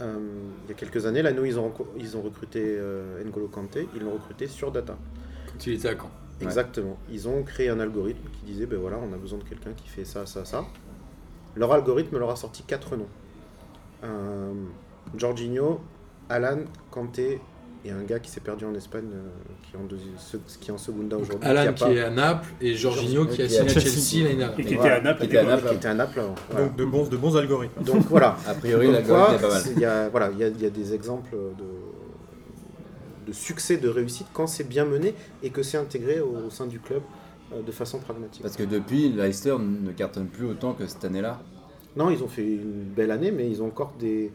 Euh, 0.00 0.16
il 0.64 0.70
y 0.70 0.72
a 0.72 0.74
quelques 0.74 1.06
années, 1.06 1.22
là, 1.22 1.32
nous, 1.32 1.44
ils 1.44 1.58
ont, 1.58 1.72
ils 1.96 2.16
ont 2.16 2.22
recruté 2.22 2.60
euh, 2.64 3.22
N'Golo 3.24 3.48
Kanté, 3.48 3.88
ils 3.94 4.02
l'ont 4.02 4.12
recruté 4.12 4.46
sur 4.48 4.72
data. 4.72 4.96
Quand 5.46 5.66
il 5.66 5.74
était 5.74 5.88
à 5.88 5.92
Caen. 5.92 6.10
Ouais. 6.40 6.46
Exactement. 6.46 6.98
Ils 7.10 7.28
ont 7.28 7.42
créé 7.44 7.68
un 7.68 7.78
algorithme 7.78 8.28
qui 8.32 8.52
disait, 8.52 8.66
ben 8.66 8.78
voilà, 8.78 8.98
on 8.98 9.12
a 9.12 9.16
besoin 9.16 9.38
de 9.38 9.44
quelqu'un 9.44 9.72
qui 9.76 9.88
fait 9.88 10.04
ça, 10.04 10.26
ça, 10.26 10.44
ça. 10.44 10.64
Leur 11.54 11.72
algorithme 11.72 12.18
leur 12.18 12.30
a 12.30 12.36
sorti 12.36 12.62
quatre 12.64 12.96
noms. 12.96 13.08
Euh, 14.02 14.52
Jorginho, 15.16 15.80
Alan, 16.32 16.58
Kanté 16.90 17.40
et 17.84 17.90
un 17.90 18.02
gars 18.04 18.20
qui 18.20 18.30
s'est 18.30 18.40
perdu 18.40 18.64
en 18.64 18.74
Espagne, 18.74 19.08
euh, 19.12 19.28
qui, 19.64 19.74
est 19.74 19.78
en 19.78 19.84
deuxi- 19.84 20.16
se- 20.16 20.36
qui 20.60 20.70
est 20.70 20.72
en 20.72 20.78
Segunda 20.78 21.16
aujourd'hui. 21.16 21.48
Alan 21.48 21.72
qui 21.72 21.84
est 21.84 22.00
à 22.00 22.10
Naples 22.10 22.48
et 22.60 22.74
Jorginho 22.74 23.26
qui 23.26 23.42
a 23.42 23.48
signé 23.48 23.60
à 23.62 23.68
Chelsea. 23.68 23.80
Chelsea 23.90 24.22
l'année 24.24 24.36
dernière. 24.36 24.60
Et 24.60 24.64
qui 24.64 24.74
Voilà, 24.76 24.98
était 24.98 25.00
à 25.00 25.10
Naples. 25.10 25.20
qui 25.20 25.26
était 25.26 25.38
à. 25.38 25.44
Naples. 25.44 25.68
qui 25.68 25.74
était 25.74 25.88
à 25.88 25.94
Naples 25.94 26.20
avant. 26.20 26.34
Voilà. 26.50 26.66
Donc 26.66 26.76
de 26.76 26.84
bons, 26.84 27.08
de 27.08 27.16
bons 27.16 27.36
algorithmes. 27.36 27.82
Donc 27.82 28.02
voilà. 28.08 28.36
A 28.46 28.54
priori, 28.54 28.90
l'algorithme 28.92 29.34
est 29.34 29.38
pas 29.40 29.48
mal. 29.48 29.62
Il 29.74 29.80
y 29.80 29.84
a, 29.84 30.08
voilà, 30.08 30.30
il 30.30 30.38
y 30.38 30.44
a, 30.44 30.48
il 30.48 30.62
y 30.62 30.66
a 30.66 30.70
des 30.70 30.94
exemples 30.94 31.32
de, 31.32 33.26
de 33.26 33.32
succès, 33.32 33.76
de 33.78 33.88
réussite 33.88 34.28
quand 34.32 34.46
c'est 34.46 34.68
bien 34.68 34.84
mené 34.84 35.14
et 35.42 35.50
que 35.50 35.62
c'est 35.62 35.76
intégré 35.78 36.20
au, 36.20 36.46
au 36.46 36.50
sein 36.50 36.66
du 36.66 36.78
club 36.78 37.02
euh, 37.52 37.62
de 37.62 37.72
façon 37.72 37.98
pragmatique. 37.98 38.42
Parce 38.42 38.56
que 38.56 38.62
depuis, 38.64 39.08
Leicester 39.10 39.56
ne 39.58 39.90
cartonne 39.92 40.26
plus 40.26 40.46
autant 40.46 40.72
que 40.74 40.86
cette 40.86 41.04
année-là. 41.04 41.40
Non, 41.96 42.10
ils 42.10 42.22
ont 42.22 42.28
fait 42.28 42.46
une 42.46 42.84
belle 42.96 43.10
année, 43.10 43.30
mais 43.32 43.50
ils 43.50 43.60
ont 43.62 43.66
encore 43.66 43.92
des, 43.98 44.30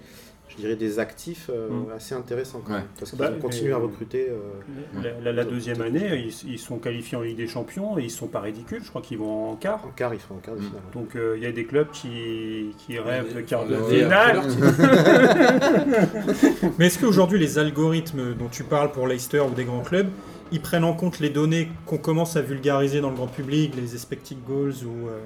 je 0.58 0.62
dirais, 0.63 0.76
des 0.76 1.00
actifs 1.00 1.50
euh, 1.54 1.70
Mm. 1.70 1.86
assez 1.96 2.15
intéressants 2.15 2.62
quand 2.65 2.74
Ouais. 2.74 2.80
même. 2.80 2.88
Parce 3.00 3.12
qu'ils 3.12 3.20
Bah, 3.20 3.32
ont 3.36 3.39
continué 3.39 3.70
et- 3.70 3.74
à 3.74 3.78
recruter. 3.78 4.28
euh, 4.30 5.02
La, 5.04 5.12
la- 5.22 5.32
la 5.34 5.46
deuxième 5.46 5.82
année, 5.82 6.26
ils, 6.28 6.52
ils 6.52 6.60
sont 6.60 6.78
qualifiés 6.80 7.17
en 7.17 7.22
Ligue 7.22 7.38
des 7.38 7.48
Champions 7.48 7.98
et 7.98 8.04
ils 8.04 8.12
sont 8.12 8.28
pas 8.28 8.39
ridicules. 8.41 8.82
Je 8.84 8.89
crois 8.89 9.02
qu'ils 9.02 9.20
vont 9.20 9.52
en 9.52 9.56
quart. 9.56 9.86
en 9.86 9.89
quart, 9.96 10.13
ils 10.13 10.20
font 10.20 10.36
en 10.36 10.39
quart 10.39 10.56
de 10.56 10.60
Mm. 10.62 10.65
finale. 10.65 10.82
Donc 10.93 11.15
euh, 11.15 11.36
il 11.38 11.43
y 11.43 11.46
a 11.46 11.52
des 11.52 11.65
clubs 11.65 11.89
qui, 11.91 12.74
qui 12.80 12.98
rêvent 13.00 13.34
de 13.36 13.41
quart 13.41 13.65
de 13.67 13.76
finale. 13.78 14.41
Mais 16.78 16.88
est-ce 16.88 17.00
qu'aujourd'hui, 17.00 17.39
les 17.39 17.58
algorithmes 17.60 18.34
dont 18.34 18.48
tu 18.50 18.63
parles 18.63 18.91
pour 18.91 19.08
Leicester 19.08 19.39
ou 19.41 19.54
des 19.54 19.65
grands 19.65 19.82
clubs, 19.82 20.10
ils 20.52 20.62
prennent 20.62 20.84
en 20.84 20.93
compte 20.93 21.20
les 21.20 21.30
données 21.30 21.70
qu'on 21.86 21.98
commence 21.98 22.36
à 22.36 22.41
vulgariser 22.41 23.02
dans 23.02 23.10
le 23.10 23.15
grand 23.15 23.28
public, 23.28 23.74
les 23.76 23.93
expected 23.93 24.38
goals 24.48 24.74
ou, 24.86 25.08
euh, 25.08 25.20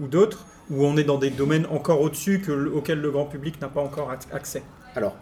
ou 0.00 0.06
d'autres, 0.06 0.46
ou 0.70 0.84
on 0.84 0.96
est 0.96 1.04
dans 1.04 1.18
des 1.18 1.30
domaines 1.30 1.66
encore 1.70 2.00
au-dessus 2.00 2.42
auxquels 2.74 3.00
le 3.00 3.10
grand 3.10 3.24
public 3.24 3.60
n'a 3.60 3.68
pas 3.68 3.80
encore 3.80 4.10
ac- 4.12 4.32
accès? 4.32 4.62
Alors, 4.98 5.14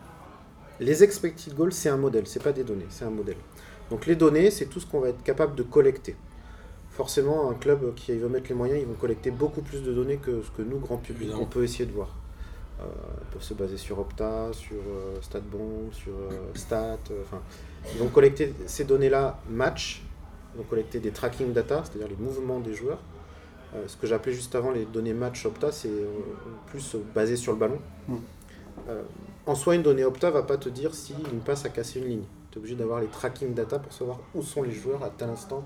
les 0.81 1.05
expected 1.05 1.55
goals, 1.55 1.71
c'est 1.75 1.91
un 1.91 1.99
modèle, 1.99 2.27
c'est 2.27 2.43
pas 2.43 2.53
des 2.53 2.65
données, 2.65 2.87
c'est 2.89 3.05
un 3.05 3.11
modèle. 3.11 3.37
Donc 3.91 4.07
les 4.07 4.17
données, 4.17 4.51
c'est 4.51 4.65
tout 4.65 4.81
ce 4.81 4.87
qu'on 4.87 5.01
va 5.01 5.11
être 5.11 5.23
capable 5.23 5.55
de 5.55 5.63
collecter. 5.63 6.17
Forcément, 6.93 7.51
un 7.51 7.55
club 7.55 7.95
qui 7.95 8.17
veut 8.17 8.31
mettre 8.31 8.49
les 8.49 8.55
moyens, 8.55 8.81
ils 8.81 8.87
vont 8.87 8.95
collecter 8.95 9.31
beaucoup 9.31 9.61
plus 9.61 9.83
de 9.83 9.93
données 9.93 10.17
que 10.17 10.41
ce 10.43 10.51
que 10.51 10.63
nous, 10.63 10.79
grand 10.79 10.97
public, 10.97 11.25
Évidemment. 11.25 11.43
on 11.43 11.47
peut 11.47 11.63
essayer 11.63 11.85
de 11.85 11.93
voir. 11.93 12.09
Euh, 12.81 12.85
ils 13.21 13.27
peuvent 13.35 13.43
se 13.43 13.53
baser 13.53 13.77
sur 13.77 13.99
Opta, 13.99 14.49
sur 14.55 14.77
euh, 14.79 15.21
StatBomb, 15.21 15.93
sur 15.93 16.13
euh, 16.15 16.31
Stat. 16.55 16.99
euh, 17.11 17.23
Enfin, 17.27 17.43
ils 17.93 17.99
vont 18.01 18.09
collecter 18.09 18.55
ces 18.65 18.85
données-là 18.85 19.39
match 19.51 20.03
ils 20.55 20.59
vont 20.59 20.65
collecter 20.65 21.01
des 21.01 21.11
tracking 21.11 21.53
data, 21.53 21.83
c'est-à-dire 21.85 22.09
les 22.09 22.17
mouvements 22.25 22.61
des 22.61 22.73
joueurs. 22.73 23.01
Ce 23.87 23.95
que 23.99 24.07
j'appelais 24.07 24.33
juste 24.33 24.55
avant 24.55 24.71
les 24.71 24.87
données 24.87 25.13
match 25.13 25.45
Opta, 25.45 25.71
c'est 25.71 25.91
plus 26.69 26.97
basé 27.15 27.37
sur 27.37 27.53
le 27.53 27.59
ballon. 27.59 27.79
Mm. 28.09 28.15
En 29.47 29.55
soi, 29.55 29.77
une 29.77 29.83
donnée 29.83 30.05
Opta 30.05 30.29
va 30.33 30.43
pas 30.43 30.57
te 30.57 30.69
dire 30.69 30.93
si 30.93 31.15
une 31.33 31.39
passe 31.39 31.65
a 31.65 31.69
cassé 31.69 32.01
une 32.01 32.07
ligne. 32.07 32.25
Tu 32.51 32.57
es 32.57 32.59
obligé 32.59 32.75
d'avoir 32.75 33.01
les 33.01 33.07
tracking 33.07 33.55
data 33.55 33.79
pour 33.79 33.93
savoir 33.93 34.19
où 34.35 34.43
sont 34.43 34.65
les 34.65 34.73
joueurs 34.73 35.05
à 35.05 35.11
tel 35.11 35.29
instant. 35.29 35.65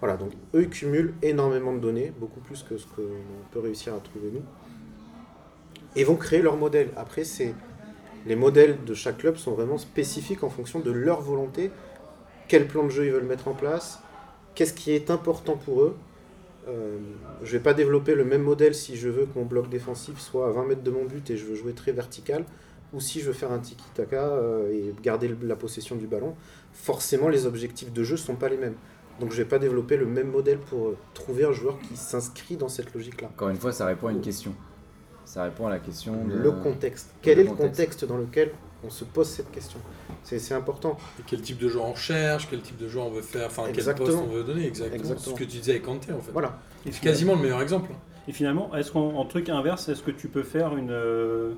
Voilà, 0.00 0.16
donc 0.16 0.32
eux 0.54 0.64
cumulent 0.64 1.12
énormément 1.20 1.74
de 1.74 1.80
données, 1.80 2.14
beaucoup 2.18 2.40
plus 2.40 2.62
que 2.62 2.78
ce 2.78 2.86
qu'on 2.86 3.02
peut 3.50 3.58
réussir 3.58 3.92
à 3.92 3.98
trouver 3.98 4.30
nous. 4.32 4.42
Et 5.96 6.04
vont 6.04 6.16
créer 6.16 6.40
leur 6.40 6.56
modèle. 6.56 6.88
Après, 6.96 7.24
c'est 7.24 7.54
les 8.24 8.36
modèles 8.36 8.82
de 8.86 8.94
chaque 8.94 9.18
club 9.18 9.36
sont 9.36 9.52
vraiment 9.52 9.76
spécifiques 9.76 10.42
en 10.42 10.48
fonction 10.48 10.80
de 10.80 10.90
leur 10.90 11.20
volonté, 11.20 11.70
quel 12.46 12.68
plan 12.68 12.84
de 12.84 12.90
jeu 12.90 13.04
ils 13.04 13.12
veulent 13.12 13.24
mettre 13.24 13.48
en 13.48 13.54
place, 13.54 14.00
qu'est-ce 14.54 14.72
qui 14.72 14.92
est 14.92 15.10
important 15.10 15.56
pour 15.56 15.82
eux. 15.82 15.96
Euh, 16.68 16.98
je 17.42 17.52
vais 17.52 17.62
pas 17.62 17.74
développer 17.74 18.14
le 18.14 18.24
même 18.24 18.42
modèle 18.42 18.74
si 18.74 18.96
je 18.96 19.08
veux 19.08 19.26
que 19.26 19.38
mon 19.38 19.44
bloc 19.44 19.68
défensif 19.68 20.18
soit 20.18 20.48
à 20.48 20.50
20 20.50 20.66
mètres 20.66 20.82
de 20.82 20.90
mon 20.90 21.04
but 21.04 21.30
et 21.30 21.36
je 21.36 21.44
veux 21.44 21.54
jouer 21.54 21.72
très 21.72 21.92
vertical, 21.92 22.44
ou 22.92 23.00
si 23.00 23.20
je 23.20 23.26
veux 23.26 23.32
faire 23.32 23.52
un 23.52 23.58
tiki-taka 23.58 24.26
euh, 24.28 24.72
et 24.72 24.94
garder 25.02 25.34
la 25.42 25.56
possession 25.56 25.96
du 25.96 26.06
ballon. 26.06 26.34
Forcément, 26.72 27.28
les 27.28 27.46
objectifs 27.46 27.92
de 27.92 28.02
jeu 28.04 28.16
sont 28.16 28.34
pas 28.34 28.48
les 28.48 28.56
mêmes. 28.56 28.74
Donc 29.20 29.32
je 29.32 29.36
vais 29.36 29.44
pas 29.48 29.58
développer 29.58 29.96
le 29.96 30.06
même 30.06 30.30
modèle 30.30 30.58
pour 30.58 30.88
euh, 30.88 30.96
trouver 31.12 31.44
un 31.44 31.52
joueur 31.52 31.78
qui 31.80 31.96
s'inscrit 31.96 32.56
dans 32.56 32.68
cette 32.68 32.94
logique-là. 32.94 33.28
Encore 33.28 33.48
une 33.48 33.56
fois, 33.56 33.72
ça 33.72 33.86
répond 33.86 34.06
à 34.08 34.12
une 34.12 34.20
question. 34.20 34.54
Ça 35.24 35.42
répond 35.42 35.66
à 35.66 35.70
la 35.70 35.78
question 35.78 36.24
de... 36.24 36.34
Le 36.34 36.52
contexte. 36.52 37.10
Quel 37.20 37.36
le 37.36 37.40
est 37.40 37.44
le 37.44 37.50
contexte. 37.50 37.76
contexte 37.76 38.04
dans 38.06 38.16
lequel 38.16 38.52
on 38.84 38.90
se 38.90 39.04
pose 39.04 39.28
cette 39.28 39.50
question? 39.50 39.80
C'est 40.22 40.54
important. 40.54 40.96
Et 41.18 41.22
quel 41.26 41.40
type 41.40 41.58
de 41.58 41.68
joueur 41.68 41.86
on 41.86 41.94
cherche, 41.94 42.48
quel 42.48 42.60
type 42.60 42.76
de 42.76 42.88
joueur 42.88 43.06
on 43.06 43.10
veut 43.10 43.22
faire, 43.22 43.46
enfin 43.46 43.64
quel 43.72 43.84
poste 43.94 44.18
on 44.18 44.26
veut 44.26 44.44
donner, 44.44 44.66
exactement. 44.66 45.00
Exactement. 45.00 45.36
Ce 45.36 45.40
que 45.40 45.44
tu 45.44 45.58
disais 45.58 45.72
avec 45.72 45.84
Kanté 45.84 46.12
en 46.12 46.20
fait. 46.20 46.32
Voilà. 46.32 46.58
C'est 46.84 47.00
quasiment 47.00 47.34
le 47.34 47.42
meilleur 47.42 47.60
exemple. 47.60 47.90
Et 48.28 48.32
finalement, 48.32 48.74
est-ce 48.74 48.92
qu'en 48.92 49.14
en 49.14 49.24
truc 49.24 49.48
inverse, 49.48 49.88
est-ce 49.88 50.02
que 50.02 50.10
tu 50.10 50.28
peux 50.28 50.42
faire 50.42 50.76
une. 50.76 50.90
euh, 50.90 51.54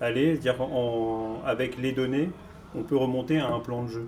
aller, 0.00 0.36
dire 0.38 0.60
en, 0.60 1.40
avec 1.44 1.78
les 1.78 1.92
données, 1.92 2.30
on 2.74 2.82
peut 2.82 2.96
remonter 2.96 3.38
à 3.38 3.48
un 3.48 3.60
plan 3.60 3.82
de 3.84 3.88
jeu 3.88 4.06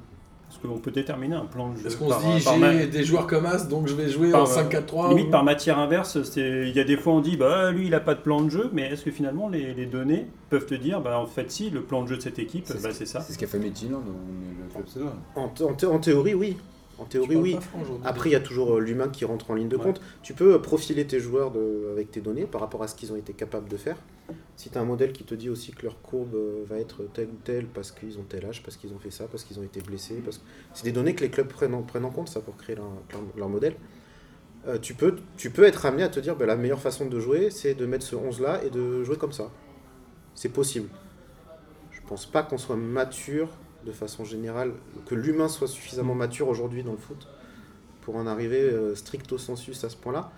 Est-ce 0.51 0.59
qu'on 0.67 0.79
peut 0.79 0.91
déterminer 0.91 1.35
un 1.35 1.45
plan 1.47 1.71
de 1.71 1.77
jeu 1.79 1.87
Est-ce 1.87 1.97
qu'on 1.97 2.11
se 2.11 2.39
dit 2.39 2.45
par 2.45 2.57
ma- 2.59 2.73
j'ai 2.73 2.87
des 2.87 3.05
joueurs 3.05 3.27
comme 3.27 3.47
As 3.47 3.67
donc 3.69 3.89
je 3.89 3.95
vais 3.95 4.09
jouer 4.09 4.31
par, 4.31 4.43
en 4.43 4.45
5-4-3 4.47 5.09
Limite 5.11 5.27
ou- 5.29 5.31
par 5.31 5.45
matière 5.45 5.79
inverse, 5.79 6.23
c'est- 6.23 6.69
il 6.69 6.75
y 6.77 6.81
a 6.81 6.85
des 6.85 6.97
fois 6.97 7.13
on 7.15 7.21
dit 7.21 7.37
bah 7.37 7.71
lui 7.73 7.87
il 7.89 7.95
a 7.95 8.01
pas 8.01 8.15
de 8.15 8.21
plan 8.21 8.41
de 8.43 8.51
jeu, 8.51 8.71
mais 8.73 8.83
est-ce 8.91 9.05
que 9.05 9.11
finalement 9.11 9.49
les, 9.49 9.75
les 9.75 9.87
données 9.87 10.27
peuvent 10.51 10.67
te 10.67 10.75
dire 10.75 11.01
bah 11.01 11.19
en 11.19 11.27
fait 11.27 11.51
si 11.51 11.71
le 11.71 11.83
plan 11.83 12.03
de 12.03 12.09
jeu 12.09 12.17
de 12.17 12.23
cette 12.23 12.39
équipe 12.39 12.65
C'est 12.67 12.79
ce 12.79 12.83
bah, 12.83 12.93
ça. 12.93 13.21
C'est 13.21 13.33
ce 13.33 13.39
qu'a 13.39 13.47
fait 13.47 13.59
Midtjylland, 13.59 13.99
ou 14.01 14.97
le. 14.99 15.07
En, 15.37 15.45
en 15.45 15.95
en 15.95 15.99
théorie, 15.99 16.35
oui. 16.35 16.57
En 16.99 17.05
théorie, 17.05 17.35
oui. 17.37 17.57
Après, 18.05 18.29
il 18.29 18.33
y 18.33 18.37
a 18.37 18.41
toujours 18.41 18.77
euh, 18.77 18.79
l'humain 18.81 19.09
qui 19.09 19.25
rentre 19.25 19.51
en 19.51 19.55
ligne 19.55 19.67
de 19.69 19.77
Ouais. 19.77 19.83
compte. 19.83 20.01
Tu 20.23 20.35
peux 20.35 20.55
euh, 20.55 20.59
profiler 20.59 21.05
tes 21.05 21.19
joueurs 21.19 21.51
de- 21.51 21.89
avec 21.93 22.13
tes 22.13 22.21
données 22.21 22.45
par 22.45 22.61
rapport 22.61 22.83
à 22.83 22.87
ce 22.87 22.95
qu'ils 22.95 23.11
ont 23.13 23.17
été 23.17 23.33
capables 23.33 23.69
de 23.69 23.77
faire. 23.77 23.97
Si 24.57 24.71
tu 24.71 24.79
as 24.79 24.81
un 24.81 24.85
modèle 24.85 25.13
qui 25.13 25.25
te 25.25 25.35
dit 25.35 25.49
aussi 25.51 25.73
que 25.73 25.83
leur 25.83 26.01
courbe 26.03 26.35
euh, 26.35 26.63
va 26.67 26.79
être 26.79 27.05
telle 27.13 27.29
ou 27.29 27.39
telle 27.45 27.67
parce 27.67 27.91
qu'ils 27.91 28.19
ont 28.19 28.25
tel 28.29 28.45
âge, 28.47 28.63
parce 28.63 28.77
qu'ils 28.77 28.93
ont 28.93 28.99
fait 28.99 29.11
ça, 29.11 29.27
parce 29.27 29.45
qu'ils 29.45 29.59
ont 29.59 29.63
été 29.63 29.81
blessés, 29.81 30.21
parce 30.25 30.39
que 30.39 30.45
c'est 30.75 30.85
des 30.85 30.93
données 30.93 31.15
que 31.15 31.23
les 31.23 31.31
clubs 31.31 31.49
prennent 31.49 31.75
en, 31.75 31.83
prennent 31.83 32.05
en 32.05 32.11
compte 32.11 32.29
ça 32.29 32.41
pour 32.41 32.57
créer 32.57 32.77
leur, 32.77 32.87
leur- 33.13 33.23
leur 33.37 33.49
modèle. 33.49 33.75
Euh, 34.69 34.79
tu, 34.79 34.95
peux, 34.95 35.17
tu 35.37 35.51
peux 35.51 35.65
être 35.65 35.87
amené 35.87 36.05
à 36.05 36.09
te 36.09 36.21
dire 36.21 36.37
bah, 36.37 36.47
la 36.47 36.57
meilleure 36.57 36.81
façon 36.81 37.07
de 37.07 37.21
jouer, 37.21 37.51
c'est 37.51 37.75
de 37.75 37.87
mettre 37.87 38.07
ce 38.07 38.17
11 38.17 38.41
là 38.41 38.63
et 38.65 38.71
de 38.71 39.03
jouer 39.05 39.17
comme 39.17 39.33
ça. 39.33 39.51
C'est 40.35 40.51
possible. 40.51 40.89
Je 41.91 42.01
pense 42.09 42.27
pas 42.27 42.43
qu'on 42.43 42.59
soit 42.59 42.77
mature 42.77 43.49
de 43.87 43.93
façon 43.93 44.25
générale, 44.25 44.75
que 45.07 45.15
l'humain 45.15 45.49
soit 45.49 45.69
suffisamment 45.69 46.15
mature 46.15 46.49
aujourd'hui 46.49 46.83
dans 46.85 46.93
le 46.93 46.99
foot 46.99 47.29
pour 48.03 48.17
en 48.17 48.27
arriver 48.27 48.61
euh, 48.61 48.95
stricto 48.95 49.39
sensus 49.39 49.85
à 49.85 49.89
ce 49.91 49.97
point-là. 49.97 50.33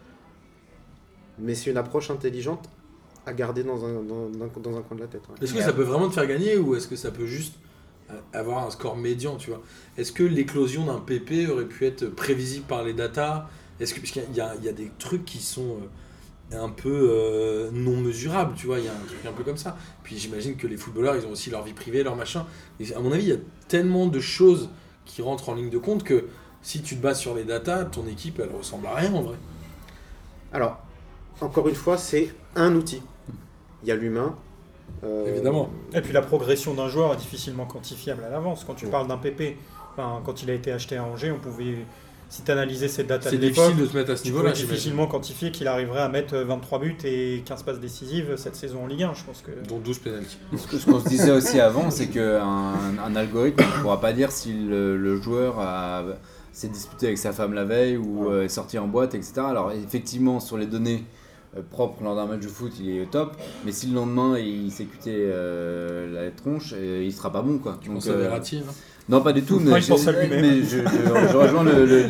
Mais 1.39 1.55
c'est 1.55 1.71
une 1.71 1.77
approche 1.77 2.11
intelligente 2.11 2.69
à 3.27 3.33
garder 3.33 3.63
dans 3.63 3.85
un, 3.85 4.03
dans, 4.03 4.29
dans- 4.29 4.61
dans 4.61 4.77
un 4.79 4.83
coin 4.83 4.97
de 4.97 5.03
la 5.03 5.09
tête. 5.09 5.23
ouais. 5.29 5.35
Est-ce 5.45 5.55
que 5.55 5.61
ça 5.61 5.73
peut 5.73 5.83
vraiment 5.83 6.09
te 6.09 6.15
faire 6.15 6.27
gagner 6.27 6.57
ou 6.59 6.75
est-ce 6.75 6.89
que 6.89 6.97
ça 6.97 7.11
peut 7.11 7.27
juste 7.27 7.55
euh, 8.11 8.15
avoir 8.33 8.67
un 8.67 8.71
score 8.71 8.97
médian, 8.97 9.37
tu 9.37 9.51
vois? 9.51 9.63
Est-ce 9.97 10.13
que 10.13 10.23
l'éclosion 10.23 10.87
d'un 10.87 10.99
PP 11.01 11.49
aurait 11.51 11.65
pu 11.67 11.87
être 11.87 12.07
prévisible 12.07 12.67
par 12.67 12.85
les 12.85 12.93
datas? 12.93 13.47
Est-ce 13.81 13.95
que 13.95 14.01
parce 14.01 14.13
qu'il 14.13 14.23
y, 14.35 14.41
a- 14.41 14.55
il 14.57 14.65
y 14.65 14.69
a 14.69 14.73
des 14.73 14.91
trucs 14.99 15.25
qui 15.25 15.39
sont 15.41 15.79
euh, 16.53 16.61
un 16.63 16.69
peu 16.69 17.09
euh, 17.11 17.71
non 17.73 17.97
mesurables, 17.97 18.55
tu 18.57 18.67
vois? 18.67 18.79
Il 18.79 18.85
y 18.85 18.89
a 18.89 18.93
un 18.93 19.07
truc 19.07 19.25
un 19.27 19.33
peu 19.33 19.43
comme 19.43 19.57
ça. 19.57 19.77
Puis 20.03 20.19
j'imagine 20.19 20.57
que 20.57 20.67
les 20.67 20.77
footballeurs, 20.77 21.17
ils 21.17 21.27
ont 21.27 21.31
aussi 21.31 21.51
leur 21.51 21.63
vie 21.63 21.73
privée, 21.73 22.03
leur 22.03 22.17
machin. 22.17 22.47
Et 22.81 22.93
à 22.95 23.01
mon 23.01 23.11
avis, 23.13 23.25
il 23.25 23.31
y 23.31 23.33
a 23.33 23.39
tellement 23.69 24.07
de 24.07 24.21
choses 24.21 24.69
qui 25.07 25.23
rentrent 25.23 25.49
en 25.49 25.55
ligne 25.55 25.71
de 25.71 25.79
compte 25.79 26.05
que 26.05 26.27
si 26.63 26.83
tu 26.83 26.97
te 26.97 27.03
bases 27.03 27.19
sur 27.21 27.35
les 27.35 27.45
datas, 27.45 27.85
ton 27.87 28.07
équipe, 28.07 28.41
elle 28.41 28.55
ressemble 28.55 28.87
à 28.87 28.95
rien 28.95 29.13
en 29.15 29.23
vrai. 29.23 29.37
Alors, 30.53 30.79
encore 31.41 31.69
une 31.69 31.75
fois, 31.75 31.99
c'est 31.99 32.35
un 32.57 32.75
outil. 32.75 33.03
Il 33.85 33.89
y 33.89 33.93
a 33.93 33.97
l'humain. 33.97 34.35
euh, 35.05 35.27
Évidemment. 35.35 35.71
Et 35.95 36.01
puis 36.01 36.13
la 36.13 36.23
progression 36.23 36.75
d'un 36.75 36.89
joueur 36.89 37.13
est 37.13 37.17
difficilement 37.17 37.67
quantifiable 37.67 38.25
à 38.25 38.31
l'avance. 38.31 38.65
Quand 38.67 38.75
tu 38.75 38.87
parles 38.87 39.07
d'un 39.07 39.19
PP, 39.19 39.57
enfin, 39.93 40.21
quand 40.25 40.43
il 40.43 40.51
a 40.51 40.55
été 40.55 40.73
acheté 40.73 40.97
à 40.97 41.05
Angers, 41.05 41.31
on 41.31 41.39
pouvait, 41.39 41.77
si 42.31 42.43
tu 42.43 42.51
analysais 42.51 42.89
cette 42.89 43.07
data 43.07 43.29
C'est 43.31 43.37
de 43.37 43.43
l'époque, 43.43 43.67
difficile 43.67 43.83
de 43.85 43.91
se 43.91 43.97
mettre 43.97 44.11
à 44.13 44.17
ce 44.17 44.23
tu 44.23 44.29
niveau-là, 44.31 44.53
difficilement 44.53 45.07
quantifier 45.07 45.51
qu'il 45.51 45.69
arriverait 45.69 46.01
à 46.01 46.09
mettre 46.09 46.37
23 46.37 46.79
buts 46.81 46.97
et 47.05 47.43
15 47.45 47.63
passes 47.63 47.81
décisives 47.81 48.35
cette 48.37 48.57
saison 48.57 48.85
en 48.85 48.87
Ligue 48.87 49.03
1. 49.05 49.15
Je 49.15 49.25
pense 49.25 49.43
que 49.43 49.51
Dont 49.69 49.79
12 49.79 49.99
pénaltys. 49.99 50.39
Ce 50.57 50.87
qu'on 50.91 50.99
se 51.01 51.09
disait 51.09 51.31
aussi 51.33 51.61
avant, 51.61 51.91
c'est 51.91 52.09
qu'un 52.09 52.43
un 53.05 53.17
algorithme 53.17 53.63
ne 53.63 53.83
pourra 53.83 54.01
pas 54.01 54.13
dire 54.13 54.33
si 54.33 54.53
le, 54.55 54.97
le 54.97 55.21
joueur 55.21 55.59
a- 55.61 56.05
s'est 56.53 56.69
disputé 56.69 57.07
avec 57.07 57.19
sa 57.19 57.33
femme 57.33 57.53
la 57.53 57.65
veille 57.65 57.97
ou 57.97 58.31
euh, 58.31 58.45
est 58.45 58.49
sorti 58.49 58.79
en 58.79 58.87
boîte, 58.87 59.15
etc. 59.15 59.33
Alors 59.39 59.73
effectivement, 59.73 60.39
sur 60.41 60.57
les 60.57 60.67
données 60.67 61.05
euh, 61.57 61.61
propres 61.71 62.03
lors 62.03 62.17
d'un 62.17 62.27
match 62.27 62.43
de 62.43 62.49
foot, 62.49 62.73
il 62.81 62.91
est 62.91 63.03
au 63.03 63.07
top, 63.07 63.37
mais 63.65 63.73
si 63.73 63.87
le 63.89 63.95
lendemain 63.95 64.39
il 64.39 64.71
s'est 64.71 64.85
cuté 64.85 65.13
euh, 65.17 66.25
la 66.25 66.31
tronche, 66.31 66.73
euh, 66.77 67.03
il 67.05 67.13
sera 67.13 67.33
pas 67.33 67.43
bon. 67.43 67.59
Quoi. 67.59 67.79
On 67.89 67.95
Donc, 67.95 68.03
Verratti, 68.05 68.59
hein. 68.59 68.73
non, 69.09 69.21
pas 69.21 69.33
du 69.33 69.43
tout. 69.43 69.59
Moi, 69.61 69.75
mais 69.75 69.81
il 69.85 69.89
pense 69.89 70.07
à 70.09 70.13
je- 70.13 70.19
lui-même. 70.21 70.41
mais 70.41 70.63
je, 70.63 70.79
je- 70.79 71.29
je 71.33 71.37
rejoins 71.37 71.65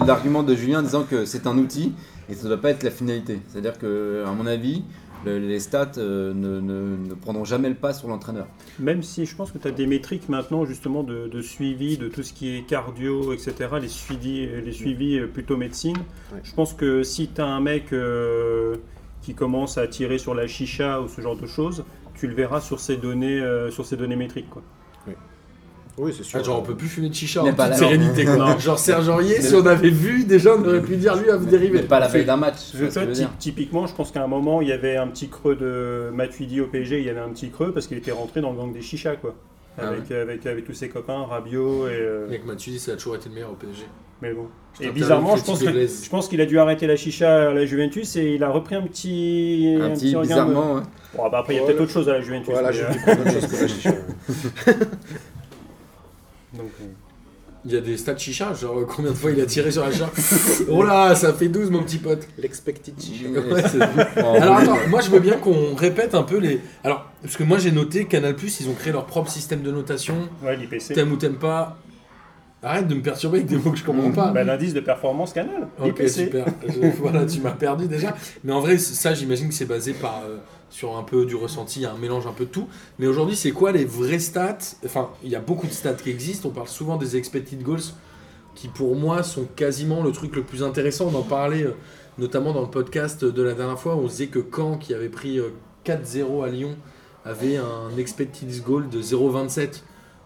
l'argument 0.06 0.42
de 0.42 0.54
Julien 0.54 0.80
en 0.80 0.82
disant 0.82 1.04
que 1.04 1.24
c'est 1.24 1.46
un 1.46 1.56
outil 1.58 1.92
et 2.28 2.34
ça 2.34 2.44
ne 2.44 2.48
doit 2.48 2.60
pas 2.60 2.70
être 2.70 2.82
la 2.82 2.90
finalité. 2.90 3.38
C'est-à-dire 3.48 3.78
que, 3.78 4.24
à 4.26 4.32
mon 4.32 4.46
avis, 4.46 4.82
le- 5.26 5.38
les 5.38 5.58
stats 5.58 5.92
euh, 5.98 6.32
ne, 6.34 6.60
ne- 6.60 6.96
ne 7.08 7.14
prendront 7.14 7.44
jamais 7.44 7.68
le 7.70 7.74
pas 7.74 7.94
sur 7.94 8.08
l'entraîneur. 8.08 8.46
Même 8.78 9.02
si 9.02 9.24
je 9.24 9.34
pense 9.34 9.50
que 9.52 9.58
tu 9.58 9.66
as 9.68 9.70
des 9.70 9.86
métriques 9.86 10.28
maintenant 10.28 10.64
justement 10.66 11.02
de, 11.02 11.28
de 11.28 11.40
suivi 11.42 11.96
de 11.96 12.08
tout 12.08 12.22
ce 12.22 12.32
qui 12.34 12.54
est 12.56 12.62
cardio, 12.66 13.32
etc., 13.32 13.54
les 13.80 13.88
suivis, 13.88 14.46
les 14.64 14.72
suivis 14.72 15.20
plutôt 15.32 15.56
médecine, 15.56 15.96
Ouais. 16.32 16.40
je 16.42 16.52
pense 16.54 16.74
que 16.74 17.02
si 17.02 17.28
tu 17.34 17.40
as 17.40 17.46
un 17.46 17.60
mec 17.60 17.92
euh, 17.92 18.76
qui 19.24 19.34
commence 19.34 19.78
à 19.78 19.86
tirer 19.88 20.18
sur 20.18 20.34
la 20.34 20.46
chicha 20.46 21.00
ou 21.00 21.08
ce 21.08 21.20
genre 21.20 21.36
de 21.36 21.46
choses, 21.46 21.84
tu 22.14 22.26
le 22.26 22.34
verras 22.34 22.60
sur 22.60 22.78
ces 22.78 22.96
données, 22.96 23.40
euh, 23.40 23.70
sur 23.70 23.86
ces 23.86 23.96
données 23.96 24.16
métriques. 24.16 24.50
Quoi. 24.50 24.62
Oui, 25.96 26.12
c'est 26.16 26.24
sûr. 26.24 26.40
Ah, 26.40 26.42
genre 26.42 26.58
on 26.58 26.62
peut 26.62 26.74
plus 26.74 26.88
fumer 26.88 27.08
de 27.08 27.14
chicha 27.14 27.40
Mais 27.44 27.50
en 27.50 27.54
pas 27.54 27.64
toute 27.70 27.72
la- 27.74 27.78
sérénité 27.78 28.24
quoi. 28.24 28.36
Non. 28.36 28.58
Genre 28.58 28.76
Serge 28.80 29.08
Aurier, 29.08 29.40
si 29.40 29.54
on 29.54 29.64
avait 29.64 29.90
vu, 29.90 30.24
déjà 30.24 30.56
on 30.56 30.64
aurait 30.66 30.82
pu 30.82 30.96
dire 30.96 31.14
lui 31.14 31.30
à 31.30 31.38
me 31.38 31.44
Mais, 31.44 31.50
dériver. 31.52 31.82
mais 31.82 31.86
pas 31.86 32.00
la 32.00 32.08
veille 32.08 32.24
d'un 32.24 32.36
match. 32.36 32.56
Je 32.74 32.86
ty- 33.12 33.26
typiquement, 33.38 33.86
je 33.86 33.94
pense 33.94 34.10
qu'à 34.10 34.24
un 34.24 34.26
moment, 34.26 34.60
il 34.60 34.66
y 34.66 34.72
avait 34.72 34.96
un 34.96 35.06
petit 35.06 35.28
creux 35.28 35.54
de 35.54 36.10
Matuidi 36.12 36.60
au 36.60 36.66
PSG, 36.66 36.98
il 36.98 37.04
y 37.06 37.10
avait 37.10 37.20
un 37.20 37.28
petit 37.28 37.48
creux 37.50 37.70
parce 37.70 37.86
qu'il 37.86 37.96
était 37.96 38.10
rentré 38.10 38.40
dans 38.40 38.50
le 38.50 38.56
gang 38.58 38.72
des 38.72 38.82
chichas, 38.82 39.14
quoi. 39.14 39.36
Ah 39.78 39.88
Avec, 39.88 40.10
avec, 40.10 40.46
avec 40.46 40.64
tous 40.64 40.74
ses 40.74 40.88
copains, 40.88 41.24
Rabiot 41.24 41.88
et. 41.88 41.92
euh, 41.92 42.28
Mec, 42.28 42.44
Matuidi, 42.46 42.78
ça 42.78 42.92
a 42.92 42.94
toujours 42.96 43.16
été 43.16 43.28
le 43.28 43.34
meilleur 43.34 43.50
au 43.50 43.54
PSG. 43.54 43.84
mais 44.22 44.32
bon. 44.32 44.46
Et 44.80 44.90
bizarrement, 44.90 45.36
je 45.36 45.44
pense, 45.44 45.62
que- 45.62 45.70
je 45.86 46.10
pense 46.10 46.28
qu'il 46.28 46.40
a 46.40 46.46
dû 46.46 46.58
arrêter 46.58 46.86
la 46.88 46.96
chicha 46.96 47.50
à 47.50 47.52
la 47.54 47.64
Juventus 47.64 48.16
et 48.16 48.34
il 48.34 48.42
a 48.44 48.50
repris 48.50 48.74
un 48.74 48.82
petit. 48.82 49.76
Un 49.80 49.90
petit 49.90 50.12
de- 50.14 50.20
bizarrement. 50.20 50.82
Bon, 51.16 51.28
bah 51.30 51.38
après, 51.38 51.54
il 51.54 51.56
y 51.58 51.60
a 51.60 51.66
peut-être 51.66 51.80
autre 51.82 51.92
chose 51.92 52.08
à 52.08 52.14
la 52.14 52.20
Juventus. 52.20 52.50
Voilà, 52.52 52.70
mais, 52.70 52.74
je 52.76 52.82
euh, 52.82 53.40
chose 53.40 53.46
que 53.46 53.62
la 53.62 53.68
chicha. 53.68 53.90
donc, 56.54 56.70
euh, 56.80 56.84
Il 57.64 57.72
y 57.72 57.76
a 57.76 57.80
des 57.80 57.96
stats 57.96 58.16
chicha, 58.16 58.52
genre 58.54 58.78
euh, 58.80 58.84
combien 58.86 59.10
de 59.12 59.16
fois 59.16 59.30
il 59.30 59.40
a 59.40 59.46
tiré 59.46 59.70
sur 59.70 59.84
la 59.84 59.90
chicha 59.92 60.10
Oh 60.68 60.82
là, 60.82 61.14
ça 61.14 61.32
fait 61.32 61.48
12 61.48 61.70
mon 61.70 61.82
petit 61.82 61.98
pote. 61.98 62.26
L'expected 62.38 62.94
chicha. 63.00 63.28
Ouais, 63.28 63.62
Alors 64.16 64.56
attends, 64.56 64.76
moi 64.88 65.00
je 65.00 65.10
veux 65.10 65.20
bien 65.20 65.36
qu'on 65.38 65.74
répète 65.74 66.14
un 66.14 66.22
peu 66.24 66.38
les. 66.38 66.60
Alors, 66.82 67.10
parce 67.24 67.36
que 67.36 67.42
moi 67.42 67.58
j'ai 67.58 67.72
noté 67.72 68.04
Canal 68.04 68.36
ils 68.42 68.68
ont 68.68 68.74
créé 68.74 68.92
leur 68.92 69.06
propre 69.06 69.30
système 69.30 69.62
de 69.62 69.70
notation. 69.72 70.28
ouais, 70.42 70.56
l'IPC. 70.56 70.94
T'aimes 70.94 71.10
ou 71.12 71.16
t'aimes 71.16 71.38
pas. 71.38 71.78
Arrête 72.62 72.86
de 72.88 72.94
me 72.94 73.02
perturber 73.02 73.38
avec 73.38 73.48
des 73.48 73.56
mots 73.58 73.72
que 73.72 73.76
je 73.78 73.84
comprends 73.84 74.10
pas. 74.10 74.30
Bah, 74.30 74.42
L'indice 74.42 74.72
de 74.72 74.80
performance 74.80 75.32
canal. 75.34 75.68
Ok, 75.82 76.02
super. 76.08 76.46
Je- 76.66 76.88
voilà, 76.98 77.26
tu 77.26 77.40
m'as 77.40 77.50
perdu 77.50 77.88
déjà. 77.88 78.14
Mais 78.42 78.52
en 78.52 78.60
vrai, 78.60 78.78
ça, 78.78 79.12
j'imagine 79.12 79.48
que 79.48 79.54
c'est 79.54 79.66
basé 79.66 79.92
par, 79.92 80.22
euh, 80.24 80.38
sur 80.70 80.96
un 80.96 81.02
peu 81.02 81.26
du 81.26 81.34
ressenti, 81.34 81.84
un 81.84 81.98
mélange 81.98 82.26
un 82.26 82.32
peu 82.32 82.46
de 82.46 82.50
tout. 82.50 82.66
Mais 82.98 83.06
aujourd'hui, 83.06 83.36
c'est 83.36 83.50
quoi 83.50 83.70
les 83.72 83.84
vraies 83.84 84.18
stats? 84.18 84.56
Enfin, 84.84 85.10
il 85.22 85.28
y 85.30 85.36
a 85.36 85.40
beaucoup 85.40 85.66
de 85.66 85.72
stats 85.72 85.92
qui 85.92 86.08
existent. 86.08 86.48
On 86.48 86.52
parle 86.52 86.68
souvent 86.68 86.96
des 86.96 87.18
expected 87.18 87.62
goals, 87.62 87.80
qui 88.54 88.68
pour 88.68 88.96
moi 88.96 89.22
sont 89.22 89.44
quasiment 89.56 90.02
le 90.02 90.10
truc 90.12 90.34
le 90.34 90.42
plus 90.42 90.62
intéressant. 90.62 91.10
On 91.12 91.18
en 91.18 91.22
parlait 91.22 91.64
euh, 91.64 91.72
notamment 92.16 92.52
dans 92.54 92.62
le 92.62 92.70
podcast 92.70 93.26
de 93.26 93.42
la 93.42 93.52
dernière 93.52 93.78
fois, 93.78 93.94
où 93.94 93.98
on 94.00 94.06
se 94.08 94.12
disait 94.12 94.28
que 94.28 94.38
Caen, 94.54 94.78
qui 94.78 94.94
avait 94.94 95.10
pris 95.10 95.38
euh, 95.38 95.50
4-0 95.84 96.42
à 96.44 96.48
Lyon, 96.48 96.76
avait 97.24 97.56
un 97.56 97.96
expected 97.98 98.48
goal 98.62 98.88
de 98.88 99.00
0,27. 99.02 99.82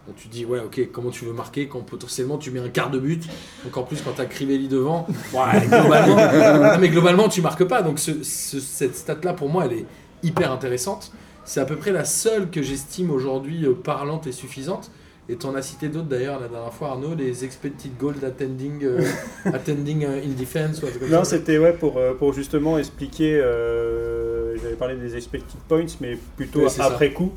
Donc 0.07 0.17
tu 0.17 0.29
dis, 0.29 0.45
ouais, 0.47 0.61
ok, 0.61 0.89
comment 0.91 1.11
tu 1.11 1.27
veux 1.27 1.33
marquer 1.35 1.69
quand 1.69 1.81
potentiellement 1.81 2.39
tu 2.39 2.51
mets 2.51 2.61
un 2.61 2.71
quart 2.71 2.91
de 2.91 2.99
but 2.99 3.29
Donc 3.65 3.77
en 3.77 3.83
plus, 3.83 4.01
quand 4.03 4.13
tu 4.15 4.21
as 4.23 4.27
Crivelli 4.27 4.67
devant, 4.69 5.07
ouais, 5.35 5.67
globalement, 5.67 6.17
non, 6.17 6.79
mais 6.81 6.89
globalement, 6.89 7.29
tu 7.29 7.43
marques 7.43 7.65
pas. 7.65 7.83
Donc 7.83 7.99
ce- 7.99 8.23
ce- 8.23 8.59
cette 8.61 8.97
stat-là, 8.97 9.35
pour 9.35 9.49
moi, 9.51 9.67
elle 9.67 9.75
est 9.81 9.87
hyper 10.23 10.51
intéressante. 10.51 11.13
C'est 11.45 11.61
à 11.61 11.65
peu 11.67 11.77
près 11.77 11.93
la 11.93 12.05
seule 12.05 12.51
que 12.51 12.63
j'estime 12.63 13.11
aujourd'hui 13.11 13.67
euh, 13.67 13.75
parlante 13.75 14.27
et 14.27 14.33
suffisante. 14.33 14.91
Et 15.31 15.37
tu 15.37 15.45
en 15.47 15.55
as 15.55 15.61
cité 15.61 15.89
d'autres 15.89 16.09
d'ailleurs 16.09 16.41
la 16.41 16.49
dernière 16.49 16.73
fois, 16.73 16.89
Arnaud, 16.89 17.15
les 17.15 17.45
expected 17.45 17.91
goals 17.99 18.25
attending, 18.25 18.83
euh, 18.85 19.03
attending 19.45 20.05
euh, 20.07 20.23
in 20.25 20.31
defense. 20.41 20.83
Ou 20.83 20.87
Non, 21.11 21.23
c'était 21.25 21.59
ouais, 21.59 21.75
pour, 21.75 21.99
euh, 21.99 22.15
pour 22.15 22.33
justement 22.33 22.79
expliquer. 22.79 23.39
euh, 23.43 24.38
J'avais 24.63 24.75
parlé 24.75 24.97
des 24.97 25.17
expected 25.17 25.61
points, 25.69 25.87
mais 26.01 26.19
plutôt 26.37 26.69
ça. 26.69 26.85
après 26.85 27.13
coup. 27.13 27.33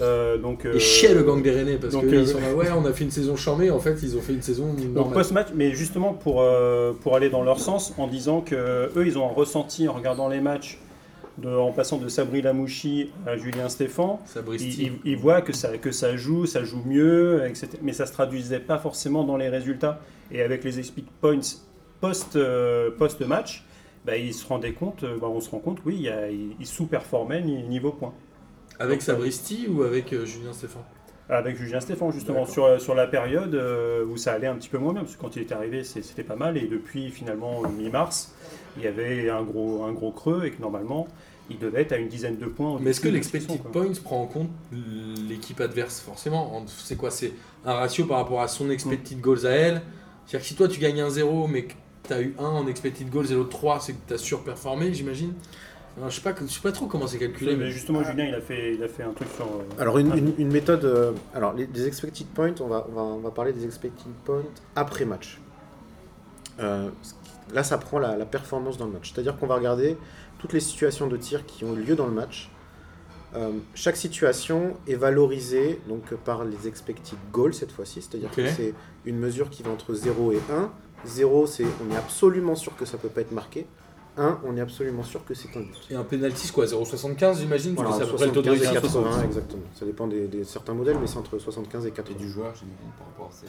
Euh, 0.00 0.38
donc, 0.38 0.64
euh, 0.64 0.74
Et 0.74 0.80
chier 0.80 1.14
le 1.14 1.22
gang 1.22 1.42
des 1.42 1.50
Rennais 1.50 1.76
parce 1.76 1.92
donc, 1.92 2.06
qu'ils 2.06 2.14
euh, 2.14 2.26
sont 2.26 2.40
là, 2.40 2.54
ouais, 2.54 2.70
on 2.70 2.84
a 2.84 2.92
fait 2.92 3.04
une 3.04 3.10
saison 3.10 3.36
charmée, 3.36 3.70
en 3.70 3.78
fait, 3.78 3.98
ils 4.02 4.16
ont 4.16 4.20
fait 4.20 4.32
une 4.32 4.42
saison 4.42 4.74
Donc 4.94 5.12
post-match, 5.12 5.48
mais 5.54 5.72
justement 5.72 6.14
pour, 6.14 6.40
euh, 6.40 6.92
pour 6.92 7.16
aller 7.16 7.30
dans 7.30 7.42
leur 7.42 7.60
sens, 7.60 7.94
en 7.98 8.06
disant 8.06 8.40
que 8.40 8.90
eux, 8.96 9.06
ils 9.06 9.18
ont 9.18 9.28
un 9.28 9.32
ressenti 9.32 9.88
en 9.88 9.92
regardant 9.92 10.28
les 10.28 10.40
matchs, 10.40 10.78
de, 11.38 11.48
en 11.48 11.72
passant 11.72 11.96
de 11.96 12.08
Sabri 12.08 12.42
Lamouchi 12.42 13.10
à 13.26 13.36
Julien 13.36 13.68
Stéphan, 13.68 14.20
ils, 15.04 15.16
voient 15.16 15.40
que 15.40 15.54
ça, 15.54 15.78
que 15.78 15.90
ça 15.90 16.16
joue, 16.16 16.44
ça 16.44 16.62
joue 16.62 16.82
mieux, 16.84 17.44
etc. 17.46 17.68
Mais 17.82 17.94
ça 17.94 18.04
se 18.06 18.12
traduisait 18.12 18.60
pas 18.60 18.78
forcément 18.78 19.24
dans 19.24 19.38
les 19.38 19.48
résultats. 19.48 20.00
Et 20.30 20.42
avec 20.42 20.62
les 20.64 20.78
expect 20.78 21.06
points 21.20 21.40
post, 22.00 22.38
post-match, 22.98 23.64
bah, 24.04 24.16
ils 24.16 24.34
se 24.34 24.46
rendaient 24.46 24.72
compte, 24.72 25.04
euh, 25.04 25.18
bah, 25.18 25.28
on 25.28 25.40
se 25.40 25.50
rend 25.50 25.58
compte, 25.58 25.78
oui, 25.84 25.96
il 26.00 26.54
ils, 26.60 26.66
sous-performaient 26.66 27.42
ni- 27.42 27.62
niveau 27.62 27.92
points. 27.92 28.14
Avec 28.78 28.96
Donc, 28.98 29.02
Sabristi 29.02 29.66
ou 29.68 29.82
avec 29.82 30.12
euh, 30.12 30.24
Julien 30.24 30.52
Stéphane? 30.52 30.82
Avec 31.28 31.56
Julien 31.56 31.80
Stéphan, 31.80 32.10
justement, 32.10 32.44
sur, 32.46 32.80
sur 32.80 32.94
la 32.94 33.06
période 33.06 33.54
euh, 33.54 34.04
où 34.04 34.16
ça 34.16 34.32
allait 34.32 34.48
un 34.48 34.56
petit 34.56 34.68
peu 34.68 34.78
moins 34.78 34.92
bien, 34.92 35.02
parce 35.02 35.14
que 35.16 35.20
quand 35.20 35.36
il 35.36 35.42
est 35.42 35.52
arrivé, 35.52 35.84
c'était 35.84 36.24
pas 36.24 36.36
mal, 36.36 36.56
et 36.58 36.66
depuis 36.66 37.10
finalement 37.10 37.62
euh, 37.64 37.68
mi-mars, 37.68 38.34
il 38.76 38.82
y 38.82 38.86
avait 38.86 39.30
un 39.30 39.42
gros, 39.42 39.84
un 39.84 39.92
gros 39.92 40.10
creux, 40.10 40.44
et 40.46 40.50
que 40.50 40.60
normalement, 40.60 41.06
il 41.48 41.58
devait 41.58 41.82
être 41.82 41.92
à 41.92 41.96
une 41.96 42.08
dizaine 42.08 42.36
de 42.38 42.46
points. 42.46 42.76
Mais 42.80 42.90
est-ce 42.90 43.00
que 43.00 43.08
l'expected 43.08 43.62
points 43.62 43.86
prend 44.02 44.22
en 44.22 44.26
compte 44.26 44.50
l'équipe 45.28 45.60
adverse 45.60 46.00
Forcément, 46.00 46.56
En- 46.56 46.66
c'est 46.66 46.96
quoi? 46.96 47.10
C'est 47.10 47.32
un 47.64 47.74
ratio 47.74 48.04
par 48.06 48.18
rapport 48.18 48.40
à 48.42 48.48
son 48.48 48.68
expected 48.70 49.20
goals 49.20 49.46
à 49.46 49.50
elle? 49.50 49.82
C'est-à-dire 50.26 50.40
que 50.40 50.46
si 50.46 50.54
toi 50.54 50.68
tu 50.68 50.80
gagnes 50.80 51.00
un 51.00 51.10
0 51.10 51.46
mais 51.48 51.64
que 51.64 51.74
tu 52.06 52.12
as 52.12 52.20
eu 52.22 52.34
1 52.38 52.42
en 52.44 52.66
expected 52.66 53.08
goals 53.10 53.30
et 53.30 53.34
l'autre 53.34 53.50
3, 53.50 53.80
c'est 53.80 53.92
que 53.92 54.08
tu 54.08 54.14
as 54.14 54.18
surperformé, 54.18 54.92
j'imagine 54.92 55.34
Alors, 55.96 56.10
Je 56.10 56.16
sais 56.16 56.20
pas, 56.22 56.34
je 56.40 56.46
sais 56.52 56.60
pas 56.60 56.72
trop 56.72 56.86
comment 56.86 57.06
c'est 57.06 57.18
calculé. 57.18 57.54
Mais 57.56 57.64
Mais 57.66 57.70
justement, 57.70 58.02
Julien, 58.02 58.24
il 58.26 58.34
a, 58.34 58.40
fait, 58.40 58.74
il 58.74 58.82
a 58.82 58.88
fait 58.88 59.02
un 59.04 59.12
truc 59.12 59.28
sur. 59.36 59.44
euh, 59.46 59.80
Alors 59.82 59.98
une, 59.98 60.10
un- 60.12 60.16
une- 60.16 60.34
une 60.38 60.50
méthode, 60.52 60.84
euh, 60.84 61.12
alors 61.34 61.52
les, 61.54 61.66
les 61.66 61.86
expected 61.86 62.26
points, 62.28 62.54
on 62.60 62.66
va, 62.66 62.86
on, 62.90 62.92
va, 62.94 63.02
on 63.02 63.18
va 63.20 63.30
parler 63.30 63.52
des 63.52 63.64
expected 63.64 64.12
points 64.24 64.42
après 64.74 65.04
match. 65.04 65.38
Euh, 66.60 66.88
là, 67.54 67.62
ça 67.62 67.78
prend 67.78 67.98
la, 67.98 68.16
la 68.16 68.26
performance 68.26 68.76
dans 68.78 68.86
le 68.86 68.92
match. 68.92 69.12
C'est-à-dire 69.12 69.36
qu'on 69.36 69.46
va 69.46 69.56
regarder 69.56 69.96
toutes 70.38 70.52
les 70.52 70.60
situations 70.60 71.06
de 71.06 71.16
tir 71.16 71.46
qui 71.46 71.64
ont 71.64 71.74
eu 71.76 71.80
lieu 71.82 71.94
dans 71.96 72.06
le 72.06 72.12
match. 72.12 72.50
Euh, 73.34 73.52
chaque 73.74 73.96
situation 73.96 74.76
est 74.86 74.94
valorisée 74.94 75.80
donc, 75.88 76.12
par 76.16 76.44
les 76.44 76.68
expected 76.68 77.16
goals 77.32 77.54
cette 77.54 77.72
fois-ci, 77.72 78.02
c'est-à-dire 78.02 78.30
que 78.30 78.46
c'est 78.46 78.74
une 79.06 79.18
mesure 79.18 79.48
qui 79.48 79.62
va 79.62 79.70
entre 79.70 79.94
0 79.94 80.32
et 80.32 80.40
1. 80.52 80.70
0, 81.06 81.46
c'est 81.46 81.64
on 81.64 81.92
est 81.92 81.96
absolument 81.96 82.54
sûr 82.54 82.76
que 82.76 82.84
ça 82.84 82.98
peut 82.98 83.08
pas 83.08 83.20
être 83.22 83.32
marqué. 83.32 83.66
1, 84.18 84.40
on 84.46 84.56
est 84.56 84.60
absolument 84.60 85.02
sûr 85.02 85.24
que 85.24 85.32
c'est 85.32 85.48
un 85.56 85.60
but. 85.60 85.78
Et 85.90 85.94
un 85.94 86.04
penalty, 86.04 86.46
c'est 86.48 86.52
quoi 86.52 86.66
0,75 86.66 87.38
j'imagine 87.38 87.74
Voilà, 87.74 87.92
C'est 87.92 88.02
à 88.02 88.06
peu 88.06 88.14
près 88.16 88.26
le 88.26 88.32
taux 88.32 88.42
de 88.42 88.48
75 88.54 88.62
et 88.74 88.78
réussite. 88.78 88.92
80, 89.02 89.22
exactement. 89.24 89.62
Ça 89.74 89.86
dépend 89.86 90.06
des, 90.06 90.26
des- 90.28 90.44
certains 90.44 90.74
modèles, 90.74 90.98
mais 91.00 91.06
c'est 91.06 91.16
entre 91.16 91.38
75 91.38 91.86
et 91.86 91.90
80. 91.92 92.14
Et 92.14 92.22
du 92.22 92.28
joueur, 92.30 92.52
j'imagine, 92.54 92.92
par 92.98 93.06
rapport 93.06 93.30
à 93.32 93.32
ça. 93.34 93.46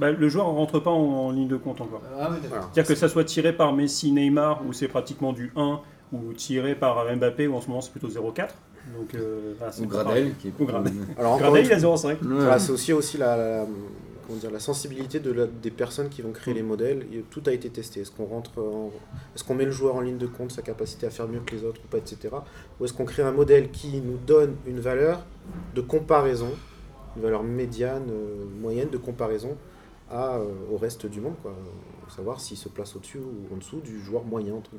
Bah, 0.00 0.10
le 0.10 0.28
joueur 0.30 0.46
ne 0.48 0.52
rentre 0.56 0.80
pas 0.80 0.90
en, 0.90 0.94
en 1.26 1.30
ligne 1.30 1.48
de 1.48 1.58
compte 1.58 1.82
encore. 1.82 2.00
Ah 2.18 2.28
oui, 2.30 2.36
d'accord. 2.36 2.48
Voilà. 2.48 2.62
C'est-à-dire 2.72 2.88
que 2.88 2.94
ça 2.94 3.08
soit 3.10 3.24
tiré 3.24 3.52
par 3.54 3.74
Messi, 3.74 4.12
Neymar, 4.12 4.62
où 4.66 4.72
c'est 4.72 4.88
pratiquement 4.88 5.34
du 5.34 5.52
1, 5.56 5.80
ou 6.14 6.32
tiré 6.32 6.74
par 6.74 7.04
Mbappé, 7.14 7.46
où 7.46 7.54
en 7.56 7.60
ce 7.60 7.68
moment 7.68 7.82
c'est 7.82 7.90
plutôt 7.92 8.08
0,4. 8.08 8.48
Donc, 8.98 9.14
euh, 9.14 9.52
Ou 9.80 9.86
Gradel, 9.86 10.34
qui 10.40 10.48
est 10.48 10.52
Ou 10.58 10.64
Gradel. 10.64 10.92
Alors 11.18 11.38
Gradel, 11.38 11.66
il 11.66 11.72
a 11.72 11.78
fois, 11.78 11.96
0,5. 11.96 12.16
voilà, 12.22 12.58
c'est 12.58 12.72
aussi, 12.72 12.92
aussi 12.94 13.18
la, 13.18 13.36
la- 13.36 13.66
comment 14.26 14.38
dire, 14.38 14.50
la 14.50 14.60
sensibilité 14.60 15.20
de 15.20 15.30
la- 15.32 15.46
des 15.46 15.70
personnes 15.70 16.08
qui 16.08 16.22
vont 16.22 16.32
créer 16.32 16.54
les 16.54 16.62
modèles. 16.62 17.06
Et 17.12 17.24
tout 17.30 17.42
a 17.46 17.52
été 17.52 17.68
testé. 17.70 18.00
Est-ce 18.00 18.10
qu'on 18.10 18.24
rentre, 18.26 18.58
en- 18.60 18.90
est-ce 19.34 19.44
qu'on 19.44 19.54
met 19.54 19.64
le 19.64 19.70
joueur 19.70 19.96
en 19.96 20.00
ligne 20.00 20.18
de 20.18 20.26
compte, 20.26 20.52
sa 20.52 20.62
capacité 20.62 21.06
à 21.06 21.10
faire 21.10 21.28
mieux 21.28 21.40
que 21.40 21.54
les 21.54 21.64
autres 21.64 21.80
ou 21.84 21.88
pas, 21.88 21.98
etc. 21.98 22.28
Ou 22.80 22.84
est-ce 22.84 22.92
qu'on 22.92 23.04
crée 23.04 23.22
un 23.22 23.32
modèle 23.32 23.70
qui 23.70 24.00
nous 24.00 24.16
donne 24.26 24.54
une 24.66 24.80
valeur 24.80 25.24
de 25.74 25.80
comparaison, 25.80 26.50
une 27.16 27.22
valeur 27.22 27.42
médiane, 27.42 28.04
euh, 28.10 28.44
moyenne 28.60 28.88
de 28.90 28.98
comparaison 28.98 29.56
à, 30.10 30.36
euh, 30.36 30.44
au 30.72 30.76
reste 30.76 31.06
du 31.06 31.20
monde, 31.20 31.34
quoi. 31.42 31.54
Savoir 32.14 32.40
s'il 32.40 32.56
se 32.58 32.68
place 32.68 32.94
au-dessus 32.96 33.18
ou 33.18 33.54
en 33.54 33.56
dessous 33.56 33.80
du 33.80 33.98
joueur 34.00 34.24
moyen. 34.24 34.54
entre. 34.54 34.70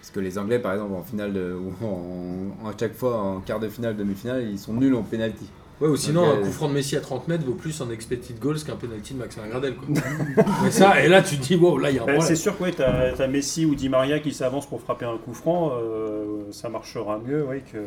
Parce 0.00 0.10
que 0.10 0.18
les 0.18 0.36
Anglais, 0.36 0.58
par 0.58 0.72
exemple, 0.72 0.94
en 0.94 1.02
finale 1.04 1.32
de- 1.32 1.54
ou 1.54 1.72
en, 1.86 2.68
à 2.68 2.72
chaque 2.78 2.94
fois 2.94 3.16
en 3.18 3.40
quart 3.40 3.60
de 3.60 3.68
finale, 3.68 3.96
demi-finale, 3.96 4.48
ils 4.50 4.58
sont 4.58 4.72
nuls 4.74 4.94
en 4.96 5.02
penalty. 5.04 5.48
Ouais, 5.82 5.88
ou 5.88 5.96
sinon, 5.96 6.22
Donc, 6.24 6.34
un 6.34 6.38
euh, 6.38 6.44
coup 6.44 6.52
franc 6.52 6.68
de 6.68 6.74
Messi 6.74 6.96
à 6.96 7.00
30 7.00 7.26
mètres 7.26 7.44
vaut 7.44 7.54
plus 7.54 7.80
en 7.80 7.90
expected 7.90 8.38
goals 8.38 8.62
qu'un 8.62 8.76
penalty 8.76 9.14
de 9.14 9.18
Maxime 9.18 9.42
Gradel. 9.50 9.74
Quoi. 9.74 9.88
Mais 10.62 10.70
ça, 10.70 11.02
et 11.02 11.08
là, 11.08 11.22
tu 11.22 11.36
te 11.38 11.42
dis, 11.42 11.56
wow, 11.56 11.76
là, 11.78 11.90
il 11.90 11.96
y 11.96 11.98
a 11.98 12.02
un 12.02 12.06
Bah, 12.06 12.12
problème. 12.12 12.28
c'est 12.36 12.40
sûr 12.40 12.56
que 12.56 12.62
ouais, 12.62 12.72
tu 12.72 12.82
as, 12.82 13.26
Messi 13.26 13.66
ou 13.66 13.74
Di 13.74 13.88
Maria 13.88 14.20
qui 14.20 14.32
s'avance 14.32 14.66
pour 14.68 14.80
frapper 14.80 15.06
un 15.06 15.18
coup 15.18 15.34
franc, 15.34 15.72
euh, 15.74 16.44
ça 16.52 16.68
marchera 16.68 17.18
mieux 17.18 17.44
ouais, 17.44 17.64
que, 17.72 17.78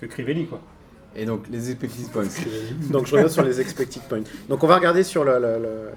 que 0.00 0.06
Crivelli. 0.10 0.46
Quoi. 0.46 0.60
Et 1.14 1.26
donc, 1.26 1.42
les 1.50 1.70
expected 1.70 2.08
points. 2.10 2.24
Donc 2.90 3.06
je 3.06 3.12
reviens 3.14 3.28
sur 3.28 3.42
les 3.44 3.60
expected 3.60 4.02
points. 4.08 4.22
Donc 4.48 4.64
on 4.64 4.66
va 4.66 4.76
regarder 4.76 5.02
sur 5.02 5.24
le- 5.24 5.38
le- 5.38 5.58
le, 5.62 5.90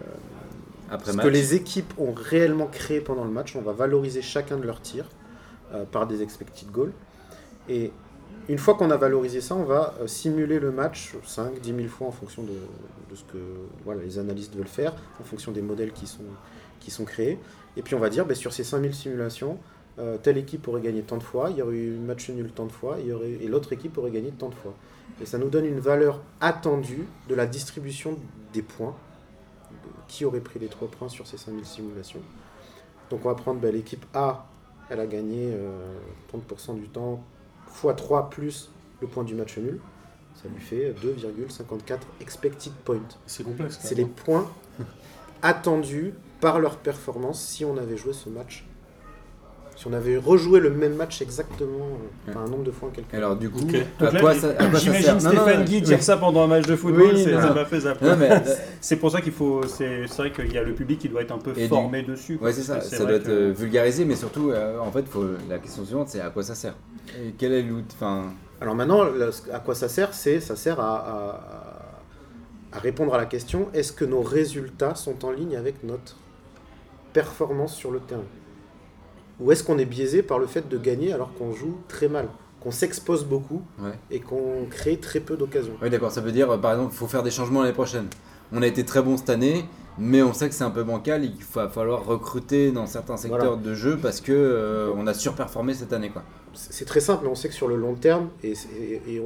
Après 0.91 1.11
ce 1.11 1.15
match. 1.15 1.25
que 1.25 1.31
les 1.31 1.55
équipes 1.55 1.93
ont 1.97 2.13
réellement 2.13 2.67
créé 2.67 2.99
pendant 2.99 3.23
le 3.23 3.31
match. 3.31 3.55
On 3.55 3.61
va 3.61 3.71
valoriser 3.71 4.21
chacun 4.21 4.57
de 4.57 4.63
leurs 4.67 4.81
tirs 4.81 5.05
euh, 5.73 5.85
par 5.89 6.05
des 6.05 6.21
expected 6.21 6.69
goals. 6.69 6.91
Et 7.69 7.91
une 8.49 8.57
fois 8.57 8.75
qu'on 8.75 8.91
a 8.91 8.97
valorisé 8.97 9.41
ça, 9.41 9.55
on 9.55 9.63
va 9.63 9.93
euh, 9.99 10.07
simuler 10.07 10.59
le 10.59 10.71
match 10.71 11.15
5, 11.25 11.59
10 11.59 11.75
000 11.75 11.87
fois 11.87 12.07
en 12.07 12.11
fonction 12.11 12.43
de, 12.43 12.53
ce 13.15 13.23
que 13.23 13.37
les 14.03 14.19
analystes 14.19 14.55
veulent 14.55 14.67
faire, 14.67 14.93
en 15.19 15.23
fonction 15.23 15.51
des 15.51 15.61
modèles 15.61 15.91
qui 15.91 16.07
sont, 16.07 17.05
créés. 17.05 17.39
Et 17.75 17.81
puis 17.81 17.95
on 17.95 17.99
va 17.99 18.09
dire, 18.09 18.25
ben, 18.25 18.35
sur 18.35 18.53
ces 18.53 18.63
5000 18.63 18.93
simulations, 18.93 19.57
euh, 19.99 20.17
telle 20.17 20.37
équipe 20.37 20.67
aurait 20.67 20.81
gagné 20.81 21.01
tant 21.01 21.17
de 21.17 21.23
fois, 21.23 21.49
il 21.49 21.57
y 21.57 21.61
aurait 21.61 21.75
eu 21.75 21.91
match 21.91 22.29
nul 22.29 22.51
tant 22.51 22.65
de 22.65 22.71
fois, 22.71 22.97
et 22.99 23.47
l'autre 23.47 23.73
équipe 23.73 23.97
aurait 23.97 24.11
gagné 24.11 24.31
tant 24.31 24.49
de 24.49 24.55
fois. 24.55 24.73
Et 25.21 25.25
ça 25.25 25.37
nous 25.37 25.49
donne 25.49 25.65
une 25.65 25.79
valeur 25.79 26.21
attendue 26.39 27.05
de 27.27 27.35
la 27.35 27.47
distribution 27.47 28.17
des 28.53 28.61
points, 28.61 28.95
qui 30.07 30.23
aurait 30.23 30.39
pris 30.39 30.59
les 30.59 30.67
3 30.67 30.87
points 30.89 31.09
sur 31.09 31.27
ces 31.27 31.37
5000 31.37 31.65
simulations. 31.65 32.21
Donc 33.09 33.25
on 33.25 33.29
va 33.29 33.35
prendre 33.35 33.59
ben, 33.59 33.73
l'équipe 33.73 34.05
A, 34.13 34.45
elle 34.89 34.99
a 34.99 35.07
gagné 35.07 35.51
euh, 35.53 35.97
30% 36.31 36.75
du 36.75 36.87
temps, 36.87 37.23
x 37.67 37.95
3 37.95 38.29
plus 38.29 38.69
le 39.01 39.07
point 39.07 39.23
du 39.23 39.35
match 39.35 39.57
nul. 39.57 39.79
Ça 40.35 40.49
lui 40.49 40.61
fait 40.61 40.93
2,54 41.03 41.99
expected 42.21 42.73
points. 42.85 42.99
C'est 43.25 43.43
complexe. 43.43 43.79
C'est 43.81 43.95
les 43.95 44.05
points 44.05 44.49
attendus 45.41 46.13
par 46.39 46.59
leur 46.59 46.77
performance 46.77 47.41
si 47.41 47.65
on 47.65 47.77
avait 47.77 47.97
joué 47.97 48.13
ce 48.13 48.29
match. 48.29 48.66
Si 49.77 49.85
on 49.85 49.93
avait 49.93 50.17
rejoué 50.17 50.59
le 50.59 50.71
même 50.71 50.95
match 50.95 51.21
exactement, 51.21 51.87
euh, 52.29 52.31
un 52.35 52.47
nombre 52.49 52.63
de 52.63 52.71
fois 52.71 52.89
en 52.89 52.91
quelques 52.91 53.13
Alors, 53.13 53.35
du 53.35 53.47
coup, 53.51 53.59
à 53.99 54.09
là, 54.11 54.19
quoi 54.19 54.33
ça, 54.33 54.47
à 54.57 54.65
quoi 54.65 54.73
ça 54.73 54.79
J'imagine 54.79 55.19
Stéphane 55.19 55.59
non, 55.59 55.65
Guy 55.65 55.75
oui. 55.75 55.81
dire 55.81 56.01
ça 56.01 56.17
pendant 56.17 56.43
un 56.43 56.47
match 56.47 56.65
de 56.65 56.75
football, 56.75 57.11
Oui, 57.13 57.23
c'est- 57.23 57.31
non. 57.31 57.41
ça 57.41 57.53
m'a 57.53 57.63
fait 57.65 57.79
zapper. 57.81 58.05
Euh, 58.07 58.39
C'est 58.81 58.95
pour 58.95 59.11
ça 59.11 59.21
qu'il 59.21 59.33
faut. 59.33 59.61
C'est 59.67 60.05
vrai 60.17 60.31
qu'il 60.31 60.51
y 60.51 60.57
a 60.57 60.63
le 60.63 60.73
public 60.73 60.97
qui 60.97 61.09
doit 61.09 61.21
être 61.21 61.31
un 61.31 61.37
peu 61.37 61.51
Et 61.55 61.63
du- 61.63 61.67
formé 61.67 62.01
dessus. 62.01 62.39
Ouais, 62.41 62.51
c'est 62.53 62.63
ça, 62.63 62.81
ça 62.81 63.05
doit 63.05 63.13
être 63.17 63.25
que- 63.25 63.29
euh, 63.31 63.53
vulgarisé, 63.55 64.03
mais 64.03 64.15
surtout, 64.15 64.49
euh, 64.49 64.79
en 64.79 64.91
fait, 64.91 65.07
faut, 65.07 65.23
la 65.47 65.59
question 65.59 65.85
suivante, 65.85 66.09
c'est 66.09 66.21
à 66.21 66.31
quoi 66.31 66.41
ça 66.41 66.55
sert 66.55 66.73
Et 67.23 67.33
quel 67.37 67.53
est 67.53 67.61
l'outil 67.61 67.95
Alors 68.59 68.73
maintenant, 68.73 69.03
à 69.53 69.59
quoi 69.59 69.75
ça 69.75 69.89
sert 69.89 70.11
C'est 70.15 70.39
ça 70.39 70.55
sert 70.55 70.79
à, 70.79 70.95
à- 72.71 72.77
à 72.77 72.79
répondre 72.79 73.13
à 73.13 73.17
la 73.19 73.25
question 73.25 73.67
est-ce 73.75 73.93
que 73.93 74.05
nos 74.05 74.21
résultats 74.21 74.95
sont 74.95 75.23
en 75.23 75.29
ligne 75.31 75.55
avec 75.55 75.83
notre 75.83 76.15
performance 77.13 77.75
sur 77.75 77.91
le 77.91 77.99
terrain? 77.99 78.23
Ou 79.39 79.51
est-ce 79.51 79.63
qu'on 79.63 79.77
est 79.77 79.85
biaisé 79.85 80.23
par 80.23 80.39
le 80.39 80.47
fait 80.47 80.67
de 80.67 80.77
gagner 80.77 81.13
alors 81.13 81.31
qu'on 81.35 81.53
joue 81.53 81.77
très 81.87 82.07
mal, 82.07 82.27
qu'on 82.59 82.71
s'expose 82.71 83.23
beaucoup 83.25 83.61
ouais. 83.79 83.91
et 84.11 84.19
qu'on 84.19 84.65
crée 84.69 84.97
très 84.97 85.19
peu 85.19 85.37
d'occasions 85.37 85.73
Oui, 85.81 85.89
d'accord, 85.89 86.11
ça 86.11 86.21
veut 86.21 86.31
dire, 86.31 86.59
par 86.59 86.71
exemple, 86.73 86.91
il 86.93 86.97
faut 86.97 87.07
faire 87.07 87.23
des 87.23 87.31
changements 87.31 87.61
l'année 87.61 87.73
prochaine. 87.73 88.07
On 88.51 88.61
a 88.61 88.67
été 88.67 88.83
très 88.85 89.01
bon 89.01 89.15
cette 89.17 89.29
année, 89.29 89.65
mais 89.99 90.23
on 90.23 90.33
sait 90.33 90.47
que 90.49 90.55
c'est 90.55 90.63
un 90.63 90.71
peu 90.71 90.83
bancal, 90.83 91.23
il 91.25 91.35
va 91.53 91.67
falloir 91.69 92.05
recruter 92.05 92.71
dans 92.71 92.85
certains 92.87 93.17
secteurs 93.17 93.57
de 93.57 93.73
jeu 93.73 93.97
parce 94.01 94.21
que 94.21 94.31
euh, 94.31 94.91
on 94.95 95.05
a 95.05 95.13
surperformé 95.13 95.73
cette 95.73 95.93
année. 95.93 96.09
Quoi. 96.09 96.23
C'est 96.53 96.85
très 96.85 96.99
simple, 97.01 97.25
mais 97.25 97.29
on 97.29 97.35
sait 97.35 97.49
que 97.49 97.53
sur 97.53 97.67
le 97.67 97.75
long 97.75 97.93
terme, 97.95 98.29
et, 98.43 98.53
et- 98.79 99.15
et 99.15 99.21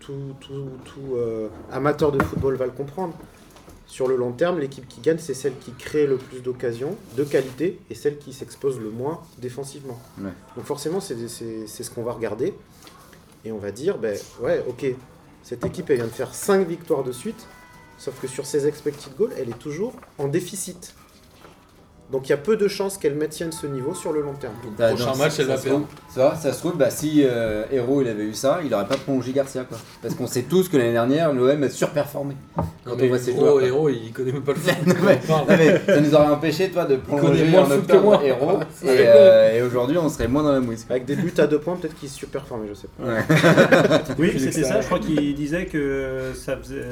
tout, 0.00 0.34
tout- 0.40 0.70
tout, 0.84 1.16
euh, 1.16 1.48
amateur 1.72 2.10
de 2.12 2.22
football 2.22 2.54
va 2.54 2.64
le 2.66 2.72
comprendre, 2.72 3.14
sur 3.92 4.08
le 4.08 4.16
long 4.16 4.32
terme, 4.32 4.58
l'équipe 4.58 4.88
qui 4.88 5.02
gagne, 5.02 5.18
c'est 5.18 5.34
celle 5.34 5.52
qui 5.58 5.70
crée 5.72 6.06
le 6.06 6.16
plus 6.16 6.40
d'occasions, 6.40 6.96
de 7.14 7.24
qualité, 7.24 7.78
et 7.90 7.94
celle 7.94 8.16
qui 8.16 8.32
s'expose 8.32 8.80
le 8.80 8.88
moins 8.88 9.20
défensivement. 9.36 10.00
Ouais. 10.18 10.30
Donc 10.56 10.64
forcément, 10.64 10.98
c'est 10.98 11.28
ce 11.28 11.90
qu'on 11.90 12.02
va 12.02 12.12
regarder, 12.12 12.54
et 13.44 13.52
on 13.52 13.58
va 13.58 13.70
dire, 13.70 13.98
ben 13.98 14.18
ouais, 14.40 14.64
ok, 14.66 14.86
cette 15.42 15.66
équipe, 15.66 15.90
elle 15.90 15.96
vient 15.96 16.06
de 16.06 16.10
faire 16.10 16.34
5 16.34 16.66
victoires 16.66 17.04
de 17.04 17.12
suite, 17.12 17.46
Sauf 17.98 18.20
que 18.20 18.26
sur 18.26 18.46
ses 18.46 18.66
expected 18.66 19.14
goals, 19.16 19.32
elle 19.38 19.48
est 19.48 19.58
toujours 19.58 19.92
en 20.18 20.26
déficit. 20.26 20.92
Donc 22.12 22.28
il 22.28 22.30
y 22.30 22.32
a 22.34 22.36
peu 22.38 22.56
de 22.56 22.68
chances 22.68 22.98
qu'elle 22.98 23.14
maintienne 23.14 23.52
ce 23.52 23.66
niveau 23.66 23.94
sur 23.94 24.12
le 24.12 24.20
long 24.20 24.34
terme. 24.34 24.52
T'as- 24.76 24.88
prochain 24.88 25.06
donc, 25.06 25.16
match, 25.18 25.32
ça- 25.32 25.42
elle 25.42 25.48
va 25.48 25.56
ça 25.56 25.62
se 25.62 25.68
perdre. 25.68 25.86
trouve- 25.86 26.14
Ça 26.14 26.28
va, 26.28 26.34
ça 26.36 26.52
se 26.52 26.58
trouve, 26.58 26.76
bah, 26.76 26.90
si 26.90 27.22
euh, 27.24 27.64
Hero 27.72 28.02
il 28.02 28.08
avait 28.08 28.24
eu 28.24 28.34
ça, 28.34 28.60
il 28.64 28.72
aurait 28.74 28.86
pas 28.86 28.96
prolongé 28.98 29.32
Garcia 29.32 29.64
quoi. 29.64 29.78
Parce 30.02 30.14
qu'on 30.14 30.26
sait 30.26 30.42
tous 30.42 30.68
que 30.68 30.76
l'année 30.76 30.92
dernière, 30.92 31.32
l'OM 31.32 31.62
a 31.62 31.70
surperformé. 31.70 32.34
Non, 32.56 32.62
Quand 32.84 32.96
mais 32.98 33.04
on 33.04 33.08
voit 33.08 33.18
ces 33.18 33.32
gros, 33.32 33.40
joueurs, 33.40 33.54
quoi. 33.54 33.66
héros, 33.66 33.88
il 33.88 34.12
connaît 34.12 34.32
même 34.32 34.42
pas 34.42 34.52
le 34.52 34.58
foot. 34.60 34.74
Non, 34.86 34.94
mais- 35.04 35.20
On 35.24 35.26
parle. 35.26 35.48
Non, 35.48 35.56
mais 35.56 35.80
ça 35.86 36.00
nous 36.00 36.14
aurait 36.14 36.26
empêché 36.26 36.70
toi 36.70 36.84
de 36.84 36.96
prolonger 36.96 37.56
en 37.56 37.66
que 37.66 37.72
octobre 37.72 38.02
moi. 38.02 38.20
Hero. 38.22 38.60
Ça 38.74 38.86
et 38.92 38.96
euh, 39.06 39.56
et 39.56 39.62
aujourd'hui, 39.62 39.96
on 39.96 40.08
serait 40.10 40.28
moins 40.28 40.42
dans 40.42 40.52
la 40.52 40.60
mouise. 40.60 40.86
Avec 40.90 41.06
des 41.06 41.16
buts 41.16 41.32
à 41.38 41.46
deux 41.46 41.60
points, 41.60 41.76
peut-être 41.76 41.94
qu'il 41.98 42.10
surperformait, 42.10 42.68
je 42.68 42.74
sais 42.74 42.88
pas. 42.88 43.04
Oui, 44.18 44.32
c'était 44.38 44.64
ça. 44.64 44.80
Je 44.82 44.86
crois 44.86 44.98
qu'il 44.98 45.34
disait 45.34 45.64
que 45.66 46.32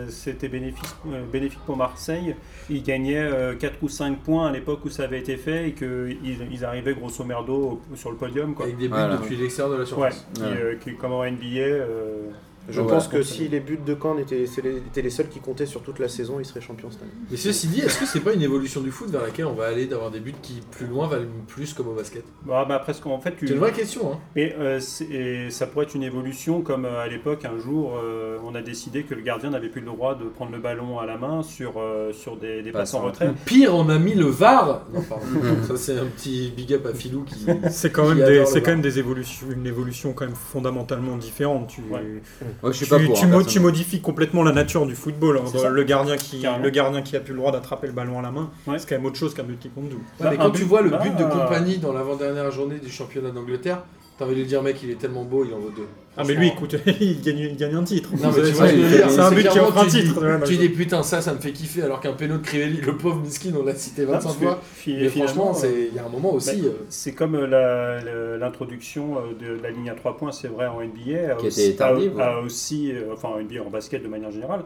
c'était 0.09 0.49
bénéfique, 0.49 0.85
euh, 1.09 1.23
bénéfique 1.31 1.61
pour 1.67 1.77
Marseille. 1.77 2.35
Ils 2.71 2.83
gagnaient 2.83 3.29
4 3.59 3.75
ou 3.83 3.89
5 3.89 4.19
points 4.21 4.49
à 4.49 4.53
l'époque 4.53 4.81
où 4.85 4.91
ça 4.91 5.07
avait 5.11 5.21
été 5.21 5.37
fait 5.37 5.69
et 5.69 5.73
qu'ils 5.73 6.17
ils 6.53 6.65
arrivaient 6.65 6.95
grosso 6.95 7.25
merdo 7.25 7.81
sur 7.95 8.11
le 8.11 8.17
podium. 8.17 8.55
Quoi. 8.55 8.67
Avec 8.67 8.79
des 8.79 8.87
buts 8.89 8.95
Voilà. 8.95 9.17
depuis 9.17 9.37
l'extérieur 9.37 9.75
de 9.75 9.81
la 9.81 9.87
surface. 9.87 10.27
qui, 10.35 10.43
Ouais. 10.43 10.49
euh, 10.49 10.75
qui, 10.77 10.95
comme 10.95 11.13
en 11.13 11.25
NBA. 11.25 11.59
euh, 11.59 12.31
Je 12.71 12.81
pense 12.81 13.09
que 13.09 13.23
si 13.23 13.49
les 13.49 13.61
buts 13.61 13.79
de 13.85 13.97
Caen 14.01 14.19
étaient, 14.19 14.45
étaient 14.45 15.03
les 15.03 15.11
seuls 15.11 15.29
qui 15.29 15.41
comptaient 15.41 15.67
sur 15.67 15.83
toute 15.83 15.99
la 15.99 16.09
saison, 16.09 16.39
ils 16.41 16.45
seraient 16.45 16.61
champions 16.61 16.91
cette 16.91 17.03
année. 17.03 17.11
Mais 17.31 17.37
ceci 17.37 17.69
dit, 17.69 17.81
est-ce 17.81 17.99
que 17.99 18.07
c'est 18.07 18.21
pas 18.21 18.33
une 18.33 18.43
évolution 18.43 18.81
du 18.81 18.91
foot 18.91 19.11
vers 19.11 19.23
laquelle 19.23 19.47
on 19.47 19.55
va 19.55 19.67
aller 19.67 19.87
d'avoir 19.87 20.11
des 20.11 20.21
buts 20.21 20.35
qui 20.43 20.61
plus 20.71 20.87
loin 20.87 21.07
valent 21.09 21.27
plus 21.47 21.73
comme 21.75 21.89
au 21.89 21.95
basket? 21.95 22.25
Bah, 22.47 22.65
bah, 22.69 22.79
presque 22.79 23.07
en 23.07 23.19
fait, 23.21 23.37
tu, 23.37 23.47
C'est 23.47 23.55
une 23.55 23.61
vraie 23.61 23.73
question. 23.73 24.13
Hein. 24.13 24.19
Et, 24.37 24.53
euh, 24.59 24.81
et 25.11 25.51
ça 25.51 25.67
pourrait 25.67 25.85
être 25.87 25.95
une 25.95 26.03
évolution 26.03 26.63
comme 26.63 26.85
euh, 26.85 27.01
à 27.03 27.09
l'époque, 27.09 27.45
un 27.45 27.59
jour, 27.59 27.99
euh, 28.03 28.39
on 28.45 28.55
a 28.55 28.63
décidé 28.63 29.03
que 29.03 29.15
le 29.15 29.23
gardien 29.23 29.51
n'avait 29.51 29.69
plus 29.69 29.81
le 29.81 29.87
droit 29.87 30.15
de 30.15 30.25
prendre 30.25 30.53
le 30.53 30.59
ballon 30.59 30.99
à 30.99 31.07
la 31.07 31.17
main 31.17 31.43
sur, 31.43 31.75
euh, 31.79 32.13
sur 32.13 32.37
des, 32.37 32.63
des 32.63 32.73
passes 32.73 32.95
en 32.95 33.03
retrait. 33.03 33.31
Pire, 33.45 33.75
on 33.75 33.89
a 33.89 33.99
mis 33.99 34.15
le 34.15 34.27
VAR. 34.27 34.87
Non, 34.93 35.03
pardon. 35.03 35.25
Ça, 35.69 35.77
c'est 35.77 35.99
un 35.99 36.07
petit 36.07 36.53
big 36.57 36.73
up 36.75 36.87
à 36.87 36.95
Filou 36.95 37.25
qui. 37.25 37.47
C'est 37.71 37.91
quand 37.91 38.15
même, 38.15 38.47
c'est 38.47 38.63
quand 38.63 38.71
même 38.71 38.81
des 38.81 38.99
évolutions, 38.99 39.47
une 39.51 39.67
évolution 39.67 40.13
quand 40.13 40.25
même 40.27 40.35
fondamentalement 40.35 41.17
différente. 41.17 41.69
Tu, 41.69 41.81
Ouais. 41.91 42.21
Moi, 42.63 42.73
je 42.73 42.77
suis 42.77 42.87
tu, 42.87 42.91
pas 42.91 42.99
pour. 42.99 43.15
tu 43.15 43.25
hein, 43.25 43.29
mo- 43.29 43.43
tu 43.43 43.59
modifies 43.61 44.01
complètement 44.01 44.43
la 44.43 44.53
nature 44.53 44.85
du 44.87 44.95
football. 44.95 45.39
hein. 45.39 45.69
Le 45.71 45.83
gardien, 45.85 46.17
qui, 46.17 46.41
Carrément. 46.43 46.63
le 46.63 46.71
gardien 46.71 47.03
qui 47.03 47.17
a 47.17 47.21
plus 47.21 47.33
le 47.33 47.39
droit 47.39 47.53
d'attraper 47.53 47.87
le 47.87 47.93
ballon 47.93 48.19
à 48.19 48.23
la 48.23 48.31
main, 48.31 48.51
Ouais. 48.67 48.79
c'est 48.79 48.89
quand 48.89 48.97
même 48.97 49.07
autre 49.07 49.17
chose 49.17 49.33
qu'un 49.35 49.43
but 49.45 49.59
qui 49.59 49.71
compte 49.71 49.89
double. 49.89 50.03
Ouais, 50.21 50.27
mais 50.31 50.37
Bah, 50.37 50.45
quand 50.45 50.51
tu 50.51 50.63
but- 50.63 50.69
vois 50.69 50.83
le 50.83 50.91
bah, 50.91 50.99
but 51.03 51.17
de 51.17 51.25
compagnie 51.25 51.79
dans 51.79 51.93
l'avant-dernière 51.93 52.51
journée 52.51 52.79
du 52.79 52.91
championnat 52.91 53.31
d'Angleterre, 53.31 53.83
t'as 54.21 54.27
envie 54.27 54.35
de 54.37 54.41
lui 54.41 54.47
dire, 54.47 54.63
mec, 54.63 54.77
il 54.83 54.91
est 54.91 54.95
tellement 55.01 55.25
beau, 55.25 55.45
il 55.45 55.53
en 55.55 55.59
vaut 55.59 55.71
deux. 55.75 55.87
Ah 56.17 56.23
mais 56.27 56.35
lui, 56.35 56.49
écoute, 56.49 56.77
il 57.01 57.21
gagne, 57.23 57.39
il 57.39 57.57
gagne 57.57 57.75
un 57.75 57.83
titre. 57.85 58.11
Non, 58.13 58.29
mais 58.29 58.43
tu 58.43 58.47
C'est- 58.49 58.53
vois, 58.53 58.69
c'est 59.09 59.19
un 59.21 59.31
but 59.31 59.49
qui 59.49 59.59
offre 59.59 59.79
un 59.79 59.85
tu 59.85 59.91
dis- 59.91 60.03
titre. 60.03 60.23
Ouais, 60.23 60.35
Tu 60.47 60.55
bah, 60.57 60.61
dis, 60.63 60.69
putain, 60.69 61.03
ça, 61.03 61.23
ça 61.23 61.33
me 61.33 61.39
fait 61.39 61.53
kiffer, 61.53 61.83
alors 61.83 62.01
qu'un 62.01 62.13
péno 62.13 62.37
de 62.37 62.43
Crivelli, 62.43 62.81
le 62.83 62.97
pauvre 62.97 63.21
miskin, 63.21 63.51
on 63.59 63.65
l'a 63.65 63.75
cité 63.75 64.05
25 64.05 64.23
parce 64.23 64.37
que 64.37 64.45
fois. 64.45 64.61
Mais 64.87 65.09
franchement, 65.09 65.55
c'est- 65.55 65.89
il 65.91 65.95
y 65.97 65.99
a 65.99 66.05
un 66.05 66.09
moment 66.11 66.35
aussi. 66.35 66.61
bah, 66.61 66.69
euh, 66.69 66.85
C'est 66.91 67.13
comme 67.13 67.35
euh, 67.35 68.37
l'introduction 68.39 69.17
euh, 69.17 69.21
de 69.57 69.63
la 69.63 69.71
ligne 69.71 69.89
à 69.89 69.95
3 69.95 70.17
points, 70.17 70.33
c'est 70.33 70.49
vrai 70.49 70.67
en 70.67 70.81
NBA, 70.83 71.37
Qui 71.39 71.47
était 71.47 71.73
tardive, 71.77 72.13
aussi, 72.45 72.93
euh, 72.93 73.13
enfin 73.15 73.29
en 73.29 73.39
NBA 73.41 73.63
en 73.67 73.71
basket 73.71 74.03
de 74.03 74.09
manière 74.09 74.31
générale, 74.31 74.65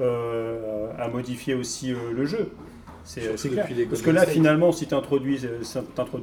euh, 0.00 0.86
a 0.98 1.08
modifié 1.08 1.54
aussi 1.54 1.92
euh, 1.92 1.96
le 2.16 2.24
jeu. 2.24 2.48
C'est 3.04 3.20
clair. 3.50 3.66
Parce 3.90 4.00
que 4.02 4.10
là, 4.10 4.24
finalement, 4.24 4.72
si 4.72 4.86
tu 4.86 4.94
introduis, 4.94 5.38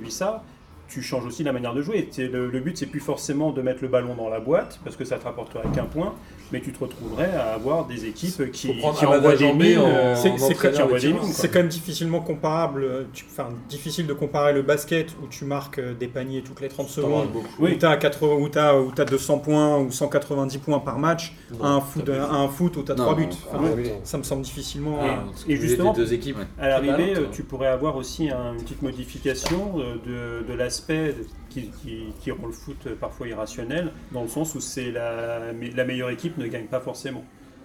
ça, 0.10 0.44
tu 0.92 1.02
changes 1.02 1.26
aussi 1.26 1.44
la 1.44 1.54
manière 1.54 1.74
de 1.74 1.82
jouer. 1.82 2.10
Le, 2.18 2.50
le 2.50 2.60
but, 2.60 2.78
c'est 2.78 2.86
plus 2.86 3.00
forcément 3.00 3.52
de 3.52 3.62
mettre 3.62 3.80
le 3.82 3.88
ballon 3.88 4.14
dans 4.16 4.30
la 4.30 4.40
boîte, 4.40 4.80
parce 4.84 4.96
que 4.96 5.06
ça 5.06 5.18
te 5.18 5.24
rapporterait 5.24 5.64
qu'un 5.74 5.86
point, 5.86 6.14
mais 6.52 6.60
tu 6.62 6.72
te 6.74 6.80
retrouverais 6.80 7.32
à 7.34 7.54
avoir 7.54 7.86
des 7.86 8.06
équipes 8.06 8.52
qui, 8.52 8.68
qui 8.78 9.06
envoient 9.06 9.36
des 9.36 9.54
mines. 9.54 9.78
en- 9.80 10.16
C'est- 10.16 11.48
quand 11.50 11.60
même 11.60 11.68
difficilement 11.70 12.20
comparable, 12.20 13.08
tu- 13.14 13.26
enfin 13.32 13.50
difficile 13.70 14.06
de 14.08 14.14
comparer 14.14 14.52
le 14.54 14.62
basket 14.62 15.12
où 15.24 15.28
tu 15.28 15.46
marques 15.46 15.80
euh, 15.80 15.94
des 15.94 16.08
paniers 16.08 16.42
toutes 16.42 16.60
les 16.62 16.68
30 16.68 16.88
t'en 16.88 17.02
parles 17.02 17.06
secondes. 17.24 17.28
Oui. 17.60 17.74
où 17.74 17.78
tu 17.78 17.86
as, 17.86 17.96
80, 17.98 18.36
où 18.36 18.50
t'as- 18.50 18.78
où 18.78 18.92
t'as 18.92 19.06
200 19.06 19.40
points 19.40 19.78
ou 19.78 19.92
190 19.92 20.58
points 20.58 20.80
par 20.80 21.00
match, 21.00 21.34
à 21.62 21.68
un 21.68 21.82
foot, 21.82 22.04
t'as 22.06 22.26
à 22.26 22.34
un 22.36 22.48
foot 22.50 22.76
où 22.78 22.84
tu 22.84 22.92
as 22.92 22.96
Non, 22.96 23.04
3 23.04 23.16
buts. 23.16 23.28
Enfin, 23.54 23.60
ça 24.04 24.18
me 24.18 24.24
semble 24.24 24.42
difficilement... 24.42 25.04
Et- 25.06 25.10
euh, 25.10 25.14
et 25.48 25.56
que 25.56 25.62
justement, 25.62 25.94
les 25.94 25.98
deux 26.04 26.14
équipes. 26.14 26.38
Ouais. 26.38 26.48
À 26.60 26.68
l'arrivée, 26.68 27.14
euh, 27.16 27.26
tu 27.32 27.44
pourrais 27.44 27.68
avoir 27.68 27.96
aussi 27.96 28.30
un- 28.30 28.54
une 28.54 28.62
petite 28.64 28.82
modification 28.82 29.74
de, 30.06 30.46
de 30.48 30.54
l'aspect 30.54 30.81
qui, 31.50 31.70
qui- 31.82 32.14
qui 32.20 32.32
rend 32.32 32.48
le 32.48 32.52
foot 32.54 32.88
parfois 33.00 33.28
irrationnel, 33.28 33.92
dans 34.12 34.24
le 34.24 34.30
sens 34.30 34.56
où 34.56 34.60
c'est 34.62 34.92
la, 34.92 35.54
meilleure 35.54 36.10
équipe 36.10 36.38
ne 36.38 36.48
gagne 36.48 36.68
pas 36.68 36.80
forcément. 36.80 37.24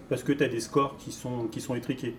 Parce 0.09 0.23
que 0.23 0.31
tu 0.31 0.43
as 0.43 0.47
des 0.49 0.59
scores 0.61 0.95
qui 0.97 1.11
sont, 1.11 1.47
qui 1.51 1.59
sont 1.61 1.75
étriqués. 1.75 2.15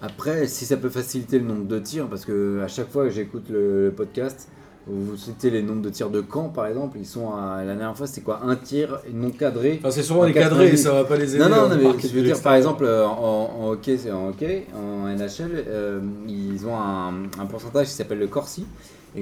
Après, 0.00 0.46
si 0.46 0.64
ça 0.64 0.76
peut 0.76 0.90
faciliter 0.90 1.38
le 1.40 1.44
nombre 1.44 1.64
de 1.66 1.78
tirs, 1.80 2.08
parce 2.08 2.24
que 2.24 2.60
à 2.62 2.68
chaque 2.68 2.88
fois 2.90 3.04
que 3.04 3.10
j'écoute 3.10 3.48
le, 3.50 3.86
le 3.86 3.92
podcast, 3.92 4.48
vous 4.86 5.16
citez 5.16 5.50
les 5.50 5.60
nombres 5.62 5.82
de 5.82 5.90
tirs 5.90 6.08
de 6.08 6.20
camp 6.20 6.48
par 6.50 6.66
exemple, 6.66 6.96
ils 6.98 7.04
sont 7.04 7.32
à, 7.34 7.58
la 7.64 7.74
dernière 7.74 7.96
fois 7.96 8.06
c'était 8.06 8.20
quoi? 8.22 8.40
Un 8.44 8.54
tir 8.56 9.00
non 9.12 9.30
cadré 9.30 9.78
Enfin, 9.80 9.90
c'est 9.90 10.02
souvent 10.04 10.20
En 10.20 10.24
les 10.26 10.32
cadrés, 10.32 10.66
90. 10.70 10.82
ça 10.82 10.92
va 10.92 11.04
pas 11.04 11.16
les 11.16 11.34
aider. 11.34 11.44
Non, 11.44 11.50
non, 11.50 11.68
non, 11.68 11.76
mais 11.76 11.98
je 12.00 12.14
veux 12.14 12.22
dire, 12.22 12.40
par 12.40 12.54
exemple, 12.54 12.84
euh, 12.84 13.04
en, 13.06 13.50
en 13.60 13.68
hockey, 13.70 13.98
c'est 13.98 14.12
en 14.12 14.28
hockey, 14.28 14.66
en 14.74 15.08
NHL, 15.08 15.64
euh, 15.66 16.00
ils 16.28 16.64
ont 16.66 16.76
un, 16.76 17.24
un 17.38 17.46
pourcentage 17.46 17.88
qui 17.88 17.92
s'appelle 17.92 18.20
le 18.20 18.28
Corsi, 18.28 18.64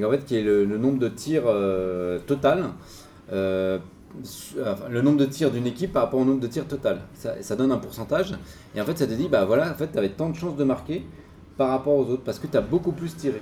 et 0.00 0.04
en 0.04 0.10
fait, 0.10 0.24
qui 0.24 0.36
est 0.36 0.42
le, 0.42 0.64
le 0.64 0.78
nombre 0.78 0.98
de 0.98 1.08
tirs 1.08 1.44
euh, 1.46 2.18
total, 2.26 2.64
euh, 3.32 3.78
le 4.90 5.02
nombre 5.02 5.18
de 5.18 5.26
tirs 5.26 5.50
d'une 5.50 5.66
équipe 5.66 5.92
par 5.92 6.04
rapport 6.04 6.20
au 6.20 6.24
nombre 6.24 6.40
de 6.40 6.46
tirs 6.46 6.66
total. 6.66 7.00
Ça, 7.14 7.34
ça 7.42 7.56
donne 7.56 7.72
un 7.72 7.78
pourcentage, 7.78 8.34
et 8.74 8.80
en 8.80 8.84
fait, 8.84 8.96
ça 8.96 9.06
te 9.06 9.12
dit, 9.12 9.28
bah 9.28 9.44
voilà, 9.44 9.70
en 9.70 9.74
fait, 9.74 9.90
tu 9.92 9.98
avais 9.98 10.10
tant 10.10 10.30
de 10.30 10.36
chances 10.36 10.56
de 10.56 10.64
marquer 10.64 11.04
par 11.56 11.68
rapport 11.70 11.94
aux 11.94 12.04
autres, 12.10 12.22
parce 12.24 12.38
que 12.38 12.46
tu 12.46 12.56
as 12.56 12.60
beaucoup 12.62 12.92
plus 12.92 13.16
tiré. 13.16 13.40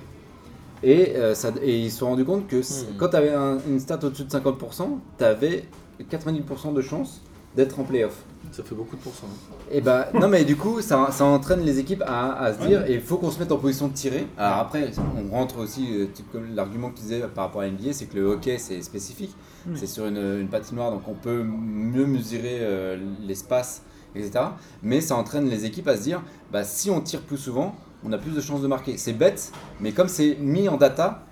Et, 0.83 1.15
euh, 1.15 1.33
ça, 1.33 1.51
et 1.61 1.79
ils 1.79 1.91
se 1.91 1.99
sont 1.99 2.07
rendus 2.07 2.25
compte 2.25 2.47
que 2.47 2.57
Hmm. 2.57 2.97
quand 2.97 3.09
tu 3.09 3.15
avais 3.15 3.33
une 3.67 3.79
stat 3.79 3.99
au-dessus 4.03 4.25
de 4.25 4.29
50%, 4.29 4.99
tu 5.17 5.23
avais 5.23 5.65
90% 6.09 6.73
de 6.73 6.81
chances 6.81 7.21
d'être 7.55 7.79
en 7.79 7.83
playoff. 7.83 8.23
Ça 8.51 8.63
fait 8.63 8.75
beaucoup 8.75 8.95
de 8.95 9.01
pourcents. 9.01 9.27
Et 9.71 9.81
bah 9.81 10.07
non 10.13 10.27
mais 10.29 10.45
du 10.45 10.55
coup 10.55 10.81
ça, 10.81 11.09
ça 11.11 11.25
entraîne 11.25 11.61
les 11.61 11.79
équipes 11.79 12.03
à, 12.07 12.33
à 12.37 12.53
se 12.53 12.65
dire 12.65 12.85
et 12.85 12.93
il 12.95 13.01
faut 13.01 13.17
qu'on 13.17 13.31
se 13.31 13.39
mette 13.39 13.51
en 13.51 13.57
position 13.57 13.87
de 13.89 13.93
tirer. 13.93 14.27
Alors 14.37 14.59
après 14.59 14.91
on 15.17 15.29
rentre 15.35 15.57
aussi 15.59 15.87
euh, 15.91 16.05
comme 16.31 16.55
l'argument 16.55 16.89
que 16.89 16.95
tu 16.95 17.01
disais 17.03 17.19
par 17.33 17.45
rapport 17.45 17.61
à 17.61 17.67
NBA 17.69 17.91
c'est 17.93 18.05
que 18.05 18.15
le 18.15 18.25
hockey 18.25 18.57
c'est 18.57 18.81
spécifique, 18.81 19.35
Oui. 19.67 19.73
c'est 19.75 19.87
sur 19.87 20.05
une, 20.05 20.39
une 20.39 20.47
patinoire 20.47 20.91
donc 20.91 21.01
on 21.07 21.13
peut 21.15 21.43
mieux 21.43 22.05
mesurer 22.05 22.59
euh, 22.61 22.97
l'espace 23.27 23.81
etc. 24.15 24.45
Mais 24.81 25.01
ça 25.01 25.15
entraîne 25.17 25.49
les 25.49 25.65
équipes 25.65 25.87
à 25.89 25.97
se 25.97 26.03
dire 26.03 26.21
bah 26.53 26.63
si 26.63 26.89
on 26.89 27.01
tire 27.01 27.21
plus 27.21 27.37
souvent 27.37 27.75
on 28.05 28.13
a 28.13 28.17
plus 28.17 28.31
de 28.31 28.39
chances 28.41 28.61
de 28.61 28.67
marquer. 28.67 28.97
C'est 28.97 29.13
bête 29.13 29.51
mais 29.81 29.91
comme 29.91 30.07
c'est 30.07 30.37
mis 30.39 30.69
en 30.69 30.77
data 30.77 31.23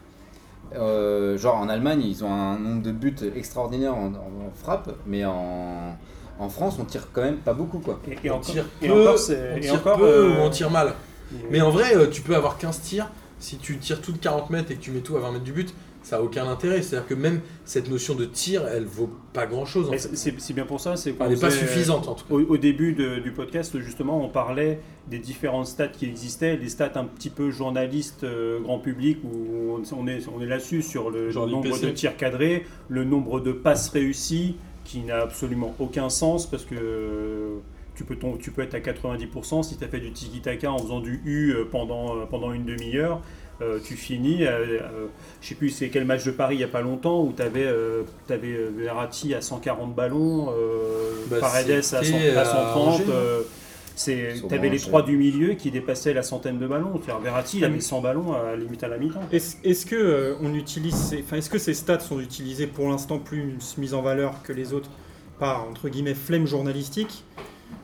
euh, 0.76 1.38
genre 1.38 1.56
en 1.58 1.70
Allemagne 1.70 2.02
ils 2.04 2.24
ont 2.26 2.34
un 2.34 2.58
nombre 2.58 2.82
de 2.82 2.92
buts 2.92 3.16
extraordinaire 3.36 3.96
en, 3.96 4.08
en 4.08 4.52
frappe 4.56 4.96
mais 5.06 5.24
en, 5.24 5.96
en 6.44 6.50
France 6.50 6.78
on 6.80 6.86
tire 6.86 7.08
quand 7.12 7.22
même 7.22 7.38
pas 7.38 7.54
beaucoup 7.54 7.80
quoi. 7.80 8.00
Et, 8.08 8.28
et 8.28 8.30
on 8.32 8.36
encore, 8.36 8.46
tire 8.46 8.66
et 8.82 8.88
peu, 8.88 8.94
encore, 9.02 9.16
on 9.30 9.58
et 9.58 9.60
tire 9.62 9.74
encore, 9.76 9.98
peu 9.98 10.06
euh, 10.06 10.30
ou 10.30 10.42
on 10.42 10.50
tire 10.50 10.70
mal. 10.72 10.94
Mais 11.50 11.62
en 11.62 11.72
vrai, 11.72 11.96
euh, 11.96 12.08
tu 12.08 12.22
peux 12.22 12.36
avoir 12.36 12.58
15 12.58 12.82
tirs. 12.82 13.10
Si 13.40 13.58
tu 13.58 13.78
tires 13.78 14.02
tout 14.02 14.12
de 14.12 14.18
40 14.20 14.50
mètres 14.52 14.72
et 14.72 14.76
que 14.76 14.82
tu 14.82 14.92
mets 14.92 15.00
tout 15.02 15.18
à 15.18 15.20
20 15.20 15.32
mètres 15.32 15.44
du 15.44 15.52
but, 15.52 15.74
ça 16.04 16.18
n'a 16.18 16.22
aucun 16.24 16.48
intérêt. 16.48 16.82
C'est-à-dire 16.82 17.08
que 17.08 17.14
même 17.16 17.42
cette 17.66 17.90
notion 17.90 18.14
de 18.14 18.26
tir, 18.26 18.68
elle 18.68 18.86
vaut 18.86 19.10
pas 19.34 19.46
grand-chose. 19.48 19.90
c'est- 19.98 20.54
bien 20.54 20.66
pour 20.66 20.80
ça. 20.80 20.96
c'est 20.96 21.16
Elle 21.20 21.30
n'est 21.30 21.36
pas 21.38 21.50
suffisante 21.50 22.08
en 22.08 22.14
tout 22.14 22.26
cas. 22.26 22.34
Au, 22.36 22.42
au 22.42 22.58
début 22.58 22.94
de- 22.94 23.18
du 23.20 23.32
podcast, 23.32 23.80
justement, 23.80 24.24
on 24.24 24.30
parlait 24.30 24.80
des 25.10 25.18
différentes 25.18 25.66
stats 25.68 25.88
qui 25.88 26.06
existaient, 26.06 26.56
les 26.56 26.70
stats 26.70 26.92
un 26.96 27.06
petit 27.06 27.30
peu 27.32 27.50
journalistes, 27.52 28.24
euh, 28.24 28.60
grand 28.62 28.80
public, 28.80 29.18
où 29.24 29.80
on, 29.80 29.82
on 29.98 30.08
est, 30.08 30.20
on 30.34 30.40
est 30.42 30.46
là-dessus 30.46 30.82
sur 30.84 31.10
le 31.10 31.32
Genre 31.32 31.48
nombre 31.48 31.78
de 31.80 31.90
tirs 31.90 32.16
cadrés, 32.16 32.66
le 32.90 33.04
nombre 33.06 33.40
de 33.40 33.52
passes 33.52 33.90
réussies, 33.90 34.58
qui 34.86 35.00
n'a 35.02 35.22
absolument 35.22 35.74
aucun 35.80 36.10
sens 36.10 36.46
parce 36.46 36.64
que 36.66 36.76
euh, 36.76 37.56
tu 37.96 38.04
peux, 38.04 38.16
ton- 38.16 38.38
tu 38.38 38.52
peux 38.52 38.62
être 38.64 38.74
à 38.76 38.80
90% 38.80 39.64
si 39.64 39.78
tu 39.78 39.84
as 39.84 39.88
fait 39.88 40.00
du 40.00 40.12
tiki-taka 40.12 40.72
en 40.72 40.80
faisant 40.80 41.00
du 41.00 41.22
U 41.26 41.52
euh, 41.54 41.66
pendant, 41.70 42.16
euh, 42.18 42.26
pendant 42.30 42.52
une 42.52 42.66
demi-heure. 42.66 43.22
euh, 43.62 43.78
tu 43.86 43.96
finis, 43.96 44.46
euh, 44.46 44.80
euh, 44.82 45.06
je 45.42 45.50
sais 45.50 45.56
plus 45.56 45.70
c'est 45.70 45.90
quel 45.90 46.06
match 46.06 46.26
de 46.26 46.32
Paris 46.32 46.56
il 46.56 46.58
n'y 46.58 46.64
a 46.64 46.68
pas 46.68 46.82
longtemps 46.82 47.22
où 47.22 47.32
tu 47.38 47.42
avais, 47.44 47.68
Verratti 48.76 49.34
à 49.34 49.42
140 49.42 49.94
ballons, 49.96 50.48
Bah, 51.30 51.38
Paredes 51.40 51.72
à, 51.72 51.82
c'était 51.82 52.06
100 52.06 52.18
à 52.38 52.42
à 52.42 52.46
130. 52.46 52.88
Angers, 52.88 53.04
t'avais 54.50 54.70
les 54.70 54.80
trois 54.80 55.02
du 55.04 55.18
milieu 55.18 55.54
qui 55.54 55.72
dépassaient 55.72 56.14
la 56.14 56.24
centaine 56.24 56.58
de 56.60 56.68
ballons. 56.68 57.00
Verratti, 57.24 57.58
il 57.58 57.66
avait 57.66 57.80
100 57.80 58.02
ballons 58.02 58.34
à 58.34 58.44
la 58.52 58.56
limite 58.58 58.84
à 58.84 58.88
la 58.88 58.98
mi-temps. 58.98 59.22
Est-ce 59.32 59.86
que 59.86 59.96
euh, 59.96 60.36
on 60.42 60.54
utilise, 60.54 60.96
ces, 60.96 61.20
enfin, 61.22 61.38
est-ce 61.38 61.50
que 61.50 61.58
ces 61.60 61.74
stats 61.74 62.00
sont 62.00 62.20
utilisés 62.20 62.68
pour 62.68 62.90
l'instant 62.90 63.20
plus 63.20 63.56
mises 63.78 63.94
en 63.94 64.02
valeur 64.02 64.42
que 64.44 64.54
les 64.54 64.74
autres 64.74 64.90
par 65.40 65.68
entre 65.68 65.90
guillemets 65.90 66.14
flemme 66.14 66.46
journalistique 66.46 67.24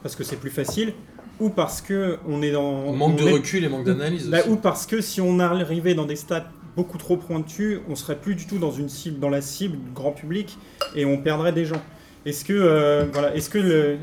parce 0.03 0.15
que 0.15 0.23
c'est 0.23 0.35
plus 0.35 0.51
facile 0.51 0.93
ou 1.39 1.49
parce 1.49 1.81
que 1.81 2.17
on 2.27 2.41
est 2.43 2.51
dans 2.51 2.93
Manque 2.93 3.13
on 3.19 3.23
de 3.23 3.29
est- 3.29 3.33
recul 3.33 3.63
et 3.63 3.69
manque 3.69 3.85
d'analyse 3.85 4.27
bah, 4.29 4.39
aussi. 4.41 4.49
ou 4.49 4.55
parce 4.57 4.85
que 4.85 5.01
si 5.01 5.19
on 5.21 5.39
arrivait 5.39 5.95
dans 5.95 6.05
des 6.05 6.15
stats 6.15 6.47
beaucoup 6.75 6.97
trop 6.97 7.17
pointus, 7.17 7.79
on 7.89 7.95
serait 7.95 8.17
plus 8.17 8.35
du 8.35 8.45
tout 8.45 8.57
dans 8.59 8.71
une 8.71 8.87
cible, 8.89 9.19
dans 9.19 9.29
la 9.29 9.41
cible 9.41 9.77
du 9.77 9.91
grand 9.91 10.11
public 10.11 10.57
et 10.95 11.05
on 11.05 11.17
perdrait 11.17 11.51
des 11.51 11.65
gens. 11.65 11.81
Est-ce 12.25 12.45
que, 12.45 12.53
euh, 12.53 13.05
voilà, 13.11 13.35
est-ce 13.35 13.49
que 13.49 13.57
le, 13.57 13.97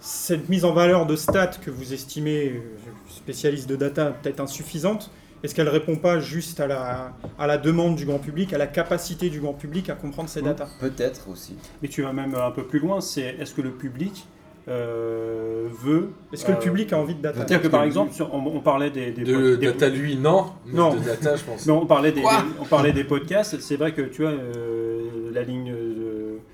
cette 0.00 0.48
mise 0.48 0.64
en 0.64 0.72
valeur 0.72 1.06
de 1.06 1.14
stats 1.16 1.48
que 1.62 1.70
vous 1.70 1.92
estimez, 1.92 2.48
euh, 2.54 2.60
spécialiste 3.08 3.68
de 3.68 3.76
data, 3.76 4.06
peut-être 4.22 4.40
insuffisante, 4.40 5.10
est-ce 5.42 5.54
qu'elle 5.54 5.68
répond 5.68 5.96
pas 5.96 6.20
juste 6.20 6.60
à 6.60 6.66
la, 6.66 7.12
à 7.38 7.46
la 7.46 7.56
demande 7.58 7.96
du 7.96 8.04
grand 8.06 8.18
public, 8.18 8.52
à 8.52 8.58
la 8.58 8.66
capacité 8.66 9.30
du 9.30 9.40
grand 9.40 9.54
public 9.54 9.88
à 9.90 9.94
comprendre 9.94 10.28
ces 10.28 10.42
datas 10.42 10.68
Peut-être 10.80 11.28
aussi. 11.30 11.56
Mais 11.82 11.88
tu 11.88 12.02
vas 12.02 12.12
même 12.12 12.34
un 12.34 12.50
peu 12.50 12.64
plus 12.64 12.78
loin, 12.78 13.00
c'est 13.00 13.36
est-ce 13.38 13.54
que 13.54 13.62
le 13.62 13.70
public 13.70 14.26
euh, 14.68 15.66
veut... 15.82 16.10
Est-ce 16.32 16.44
que 16.44 16.52
le 16.52 16.58
euh, 16.58 16.60
public 16.60 16.92
a 16.92 16.98
envie 16.98 17.14
de 17.14 17.22
data? 17.22 17.36
C'est-à-dire 17.38 17.62
que 17.62 17.68
par 17.68 17.84
exemple, 17.84 18.12
sur- 18.12 18.32
on, 18.34 18.38
on 18.46 18.60
parlait 18.60 18.90
des... 18.90 19.12
des 19.12 19.24
De 19.24 19.56
des- 19.56 19.66
data, 19.68 19.88
lui, 19.88 20.16
non. 20.16 20.46
Non. 20.66 20.94
De 20.94 21.00
data, 21.00 21.36
je 21.36 21.44
pense. 21.44 21.64
Mais 21.66 21.72
on 21.72 21.86
parlait 21.86 22.12
des, 22.12 22.22
on 22.60 22.64
parlait 22.66 22.92
des 22.92 23.04
podcasts. 23.04 23.58
C'est 23.60 23.76
vrai 23.76 23.92
que 23.92 24.02
tu 24.02 24.22
vois, 24.22 24.32
euh, 24.32 25.30
la 25.32 25.42
ligne 25.42 25.70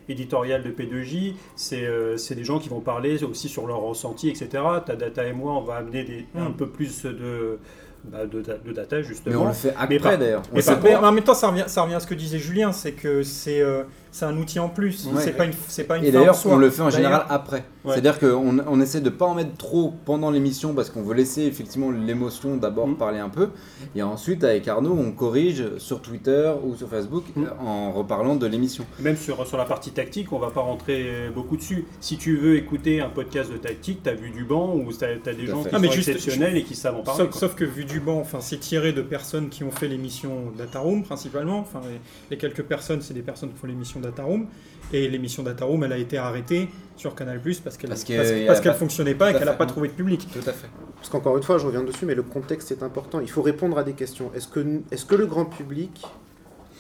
éditoriale 0.09 0.63
de 0.63 0.71
P2J, 0.71 1.35
c'est 1.57 1.85
euh, 1.85 2.17
c'est 2.17 2.35
des 2.35 2.45
gens 2.45 2.59
qui 2.59 2.69
vont 2.69 2.81
parler 2.81 3.23
aussi 3.25 3.49
sur 3.49 3.67
leur 3.67 3.81
ressenti, 3.81 4.29
etc. 4.29 4.49
Ta 4.85 4.97
data 4.97 5.25
et 5.27 5.33
moi, 5.33 5.53
on 5.53 5.63
va 5.63 5.77
amener 5.77 6.05
des, 6.05 6.27
un 6.39 6.51
peu 6.51 6.69
plus 6.69 7.03
de, 7.05 7.59
bah, 8.05 8.27
de, 8.27 8.41
da- 8.41 8.59
de 8.59 8.73
data, 8.73 8.97
Mais 8.97 9.03
justement. 9.03 9.43
on 9.43 9.47
le 9.49 9.53
fait 9.53 9.75
Mais 9.89 9.97
après 9.97 10.19
d'ailleurs. 10.19 10.43
Mais, 10.53 10.63
par- 10.63 10.81
mais 10.83 10.95
en 10.97 11.13
même 11.13 11.25
temps, 11.25 11.35
ça 11.35 11.49
revient, 11.49 11.65
ça 11.67 11.83
revient 11.83 11.95
à 11.95 12.01
ce 12.01 12.07
que 12.07 12.15
disait 12.15 12.39
Julien, 12.39 12.73
c'est 12.73 12.93
que 12.93 13.23
c'est 13.23 13.61
euh, 13.61 13.83
c'est 14.17 14.25
un 14.25 14.37
outil 14.39 14.59
en 14.59 14.71
plus. 14.71 15.07
Ouais. 15.07 15.21
c'est 15.23 15.33
pas 15.33 15.45
une, 15.45 15.53
c'est 15.69 15.85
pas 15.85 15.99
une 15.99 16.05
Et 16.05 16.11
d'ailleurs, 16.11 16.41
on 16.47 16.57
le 16.57 16.71
fait 16.71 16.81
en 16.83 16.89
général 16.91 17.27
après. 17.29 17.65
Ouais. 17.85 17.93
C'est-à-dire 17.93 18.19
qu'on 18.19 18.59
on 18.67 18.81
essaie 18.81 19.01
de 19.03 19.11
pas 19.11 19.27
en 19.27 19.35
mettre 19.35 19.55
trop 19.59 19.93
pendant 20.07 20.31
l'émission 20.31 20.73
parce 20.75 20.89
qu'on 20.91 21.03
veut 21.03 21.15
laisser 21.15 21.43
effectivement 21.43 21.91
l'émotion 21.91 22.57
d'abord 22.57 22.89
Mm. 22.89 22.97
parler 22.97 23.19
un 23.19 23.29
peu. 23.29 23.51
Et 23.95 24.03
ensuite, 24.03 24.43
avec 24.43 24.67
Arnaud, 24.69 24.97
on 24.99 25.13
corrige 25.13 25.77
sur 25.79 26.01
Twitter 26.01 26.51
ou 26.65 26.75
sur 26.75 26.89
Facebook 26.89 27.25
Mm. 27.37 27.45
euh, 27.45 27.49
en 27.65 27.93
reparlant 27.93 28.37
de 28.37 28.47
l'émission. 28.47 28.87
Même 29.01 29.17
sur, 29.17 29.47
sur 29.47 29.59
la 29.59 29.67
partie 29.67 29.91
tactique, 29.91 30.33
on 30.33 30.39
va 30.39 30.51
pas 30.51 30.63
rentrer 30.63 31.07
beaucoup 31.35 31.57
dessus. 31.59 31.85
Si 32.01 32.17
tu 32.17 32.37
veux 32.39 32.57
écouter 32.57 33.01
un 33.03 33.11
podcast 33.11 33.53
de 33.53 33.59
tactique, 33.59 34.03
tu 34.03 34.09
as 34.09 34.15
vu 34.15 34.31
du 34.31 34.45
banc 34.45 34.75
ou 34.75 34.91
tu 34.93 35.05
as, 35.05 35.35
des 35.35 35.47
gens 35.47 35.63
fait. 35.63 35.69
qui 35.69 35.75
Ah, 35.77 35.79
mais 35.79 35.89
sont 35.89 35.93
juste- 35.93 36.09
exceptionnels 36.09 36.57
et 36.57 36.63
qui 36.63 36.75
savent 36.75 36.97
en 36.97 37.03
parler. 37.03 37.29
Sauf, 37.33 37.55
que 37.55 37.65
vu 37.65 37.85
du 37.85 38.01
banc, 38.01 38.19
enfin, 38.21 38.39
c'est 38.41 38.59
tiré 38.59 38.93
de 38.95 39.03
personnes 39.03 39.49
qui 39.51 39.63
ont 39.63 39.71
fait 39.71 39.89
l'émission 39.89 40.53
Data 40.57 40.81
Room 40.81 41.03
principalement. 41.05 41.59
Enfin, 41.61 41.81
les, 41.85 42.01
les 42.31 42.39
quelques 42.39 42.63
personnes, 42.63 43.03
c'est 43.03 43.15
des 43.15 43.23
personnes 43.23 43.51
qui 43.51 43.59
font 43.59 43.67
l'émission 43.67 44.01
Data 44.07 44.23
Room. 44.25 44.47
Et 44.93 45.09
l'émission 45.09 45.43
Data 45.43 45.65
Room, 45.65 45.83
elle 45.85 45.93
a 45.93 45.99
été 45.99 46.17
arrêtée 46.17 46.69
sur 46.97 47.15
Canal 47.15 47.41
Plus 47.41 47.59
parce 47.61 47.77
qu'elle 47.77 47.91
Parce 47.91 48.61
qu'elle 48.61 48.75
fonctionnait 48.75 49.15
pas 49.15 49.31
et 49.31 49.35
qu'elle 49.35 49.45
n'a 49.45 49.53
pas 49.53 49.67
trouvé 49.67 49.89
de 49.89 49.93
public. 49.95 50.29
Tout 50.33 50.49
à 50.49 50.53
fait. 50.53 50.69
Parce 50.97 51.09
qu'encore 51.09 51.37
une 51.37 51.43
fois, 51.43 51.59
je 51.59 51.67
reviens 51.67 51.83
dessus, 51.83 52.07
mais 52.07 52.15
le 52.15 52.23
contexte 52.23 52.71
est 52.71 52.83
important. 52.83 53.21
Il 53.21 53.31
faut 53.31 53.43
répondre 53.43 53.77
à 53.79 53.83
des 53.85 53.93
questions. 53.95 54.31
Est-ce 54.35 54.49
que, 54.49 54.61
est 54.91 55.07
que 55.07 55.15
le 55.17 55.27
grand 55.27 55.45
public 55.45 56.03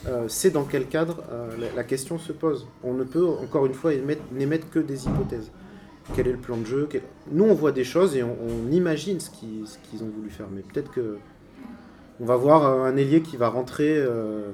euh, 0.06 0.28
sait 0.28 0.50
dans 0.50 0.64
quel 0.64 0.86
cadre 0.86 1.22
euh, 1.32 1.48
la, 1.58 1.66
la 1.74 1.84
question 1.84 2.18
se 2.18 2.32
pose? 2.32 2.66
On 2.84 2.94
ne 2.94 3.04
peut, 3.04 3.26
encore 3.26 3.66
une 3.66 3.74
fois, 3.74 3.92
émettre- 3.92 4.22
n'émettre 4.32 4.70
que 4.70 4.78
des 4.78 5.06
hypothèses. 5.06 5.50
Quel 6.14 6.28
est 6.28 6.32
le 6.32 6.38
plan 6.38 6.56
de 6.56 6.64
jeu? 6.64 6.86
Quel- 6.88 7.02
Nous, 7.32 7.44
on 7.44 7.54
voit 7.54 7.72
des 7.72 7.82
choses 7.84 8.14
et 8.16 8.22
on, 8.22 8.36
on 8.40 8.70
imagine 8.70 9.18
ce 9.18 9.30
qu'ils 9.30 9.66
ce 9.66 9.76
qu'ils 9.90 10.04
ont 10.04 10.10
voulu 10.16 10.30
faire. 10.30 10.46
Mais 10.54 10.62
peut-être 10.62 10.92
que. 10.92 11.18
On 12.20 12.24
va 12.24 12.36
voir 12.36 12.64
euh, 12.64 12.84
un 12.84 12.96
ailier 12.96 13.20
qui 13.20 13.36
va 13.36 13.48
rentrer, 13.48 13.94
euh, 13.98 14.52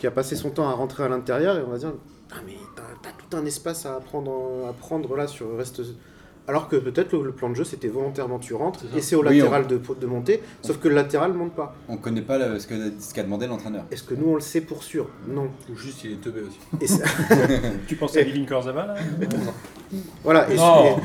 qui 0.00 0.06
a 0.06 0.10
passé 0.10 0.36
son 0.36 0.50
temps 0.50 0.68
à 0.68 0.72
rentrer 0.72 1.04
à 1.04 1.08
l'intérieur, 1.08 1.56
et 1.58 1.62
on 1.66 1.70
va 1.70 1.78
dire 1.78 1.92
Ah, 2.32 2.36
mais 2.46 2.54
t'as 3.02 3.10
tout 3.12 3.36
un 3.36 3.44
espace 3.46 3.86
à 3.86 4.00
prendre, 4.00 4.30
en- 4.30 4.68
à 4.68 4.72
prendre 4.72 5.14
là 5.16 5.26
sur 5.26 5.48
le 5.48 5.56
reste. 5.56 5.80
Alors 6.48 6.68
que 6.68 6.76
peut-être 6.76 7.12
le, 7.12 7.24
le 7.24 7.32
plan 7.32 7.50
de 7.50 7.54
jeu 7.56 7.64
c'était 7.64 7.88
volontairement 7.88 8.38
tu 8.38 8.54
rentres 8.54 8.84
et 8.96 9.00
c'est 9.02 9.16
au 9.16 9.24
Oui, 9.26 9.36
latéral 9.36 9.66
de, 9.66 9.80
de 10.00 10.06
monter, 10.06 10.40
sauf 10.62 10.78
que 10.78 10.86
le 10.86 10.94
latéral 10.94 11.32
monte 11.32 11.54
pas. 11.54 11.74
On 11.88 11.96
connaît 11.96 12.22
pas 12.22 12.38
le- 12.38 12.60
ce 12.60 12.68
qu'a 13.14 13.22
demandé 13.24 13.48
l'entraîneur. 13.48 13.82
Est-ce 13.90 14.04
que 14.04 14.14
nous 14.14 14.28
on 14.28 14.34
le 14.36 14.40
sait 14.40 14.60
pour 14.60 14.84
sûr? 14.84 15.08
Non. 15.26 15.48
Ou 15.72 15.76
juste, 15.76 16.04
il 16.04 16.12
est 16.12 16.20
teubé 16.20 16.42
aussi. 16.42 16.58
Et 16.80 16.86
Tu 17.88 17.96
penses 17.96 18.16
à 18.16 18.20
Living 18.22 18.46
Korzava 18.46 18.86
là? 18.86 18.94
Voilà. 20.22 20.48
Et, 20.50 20.56
Non. 20.56 20.98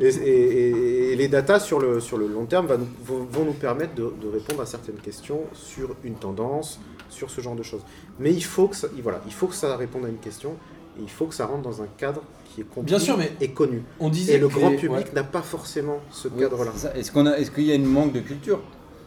et- 0.00 0.06
et- 0.06 0.08
et- 0.08 1.12
et 1.12 1.16
les 1.16 1.26
datas 1.26 1.58
sur 1.58 1.80
le, 1.80 1.98
sur 1.98 2.16
le 2.18 2.28
long 2.28 2.44
terme 2.44 2.66
vont, 2.68 3.26
vont 3.28 3.44
nous 3.44 3.52
permettre 3.54 3.94
de, 3.96 4.12
de 4.22 4.28
répondre 4.28 4.60
à 4.62 4.66
certaines 4.66 4.96
questions 4.98 5.40
sur 5.52 5.96
une 6.04 6.14
tendance, 6.14 6.78
sur 7.10 7.30
ce 7.30 7.40
genre 7.40 7.54
de 7.54 7.62
choses. 7.62 7.82
Mais 8.18 8.32
il 8.32 8.44
faut 8.44 8.68
que 8.68 8.76
ça, 8.76 8.88
voilà, 9.02 9.20
il 9.26 9.32
faut 9.32 9.46
que 9.46 9.54
ça 9.54 9.76
réponde 9.76 10.06
à 10.06 10.08
une 10.08 10.18
question 10.18 10.52
et 10.98 11.02
il 11.02 11.10
faut 11.10 11.26
que 11.26 11.34
ça 11.34 11.46
rentre 11.46 11.62
dans 11.62 11.82
un 11.82 11.86
cadre 11.98 12.22
qui 12.44 12.62
est 12.62 12.64
compris 12.64 12.86
Bien 12.86 12.98
sûr, 12.98 13.16
mais 13.18 13.32
et 13.40 13.50
connu. 13.50 13.82
on 14.00 14.08
disait 14.08 14.34
Et 14.34 14.38
le 14.38 14.48
grand 14.48 14.70
les- 14.70 14.76
public 14.76 15.06
ouais. 15.06 15.12
n'a 15.14 15.22
pas 15.24 15.42
forcément 15.42 15.98
ce 16.10 16.28
Oui, 16.28 16.40
cadre-là. 16.40 16.72
Est-ce 16.94 17.12
qu'on 17.12 17.26
a- 17.26 17.36
est-ce 17.36 17.50
qu'il 17.50 17.64
y 17.64 17.72
a 17.72 17.74
une 17.74 17.84
manque 17.86 18.12
de 18.12 18.20
culture 18.20 18.60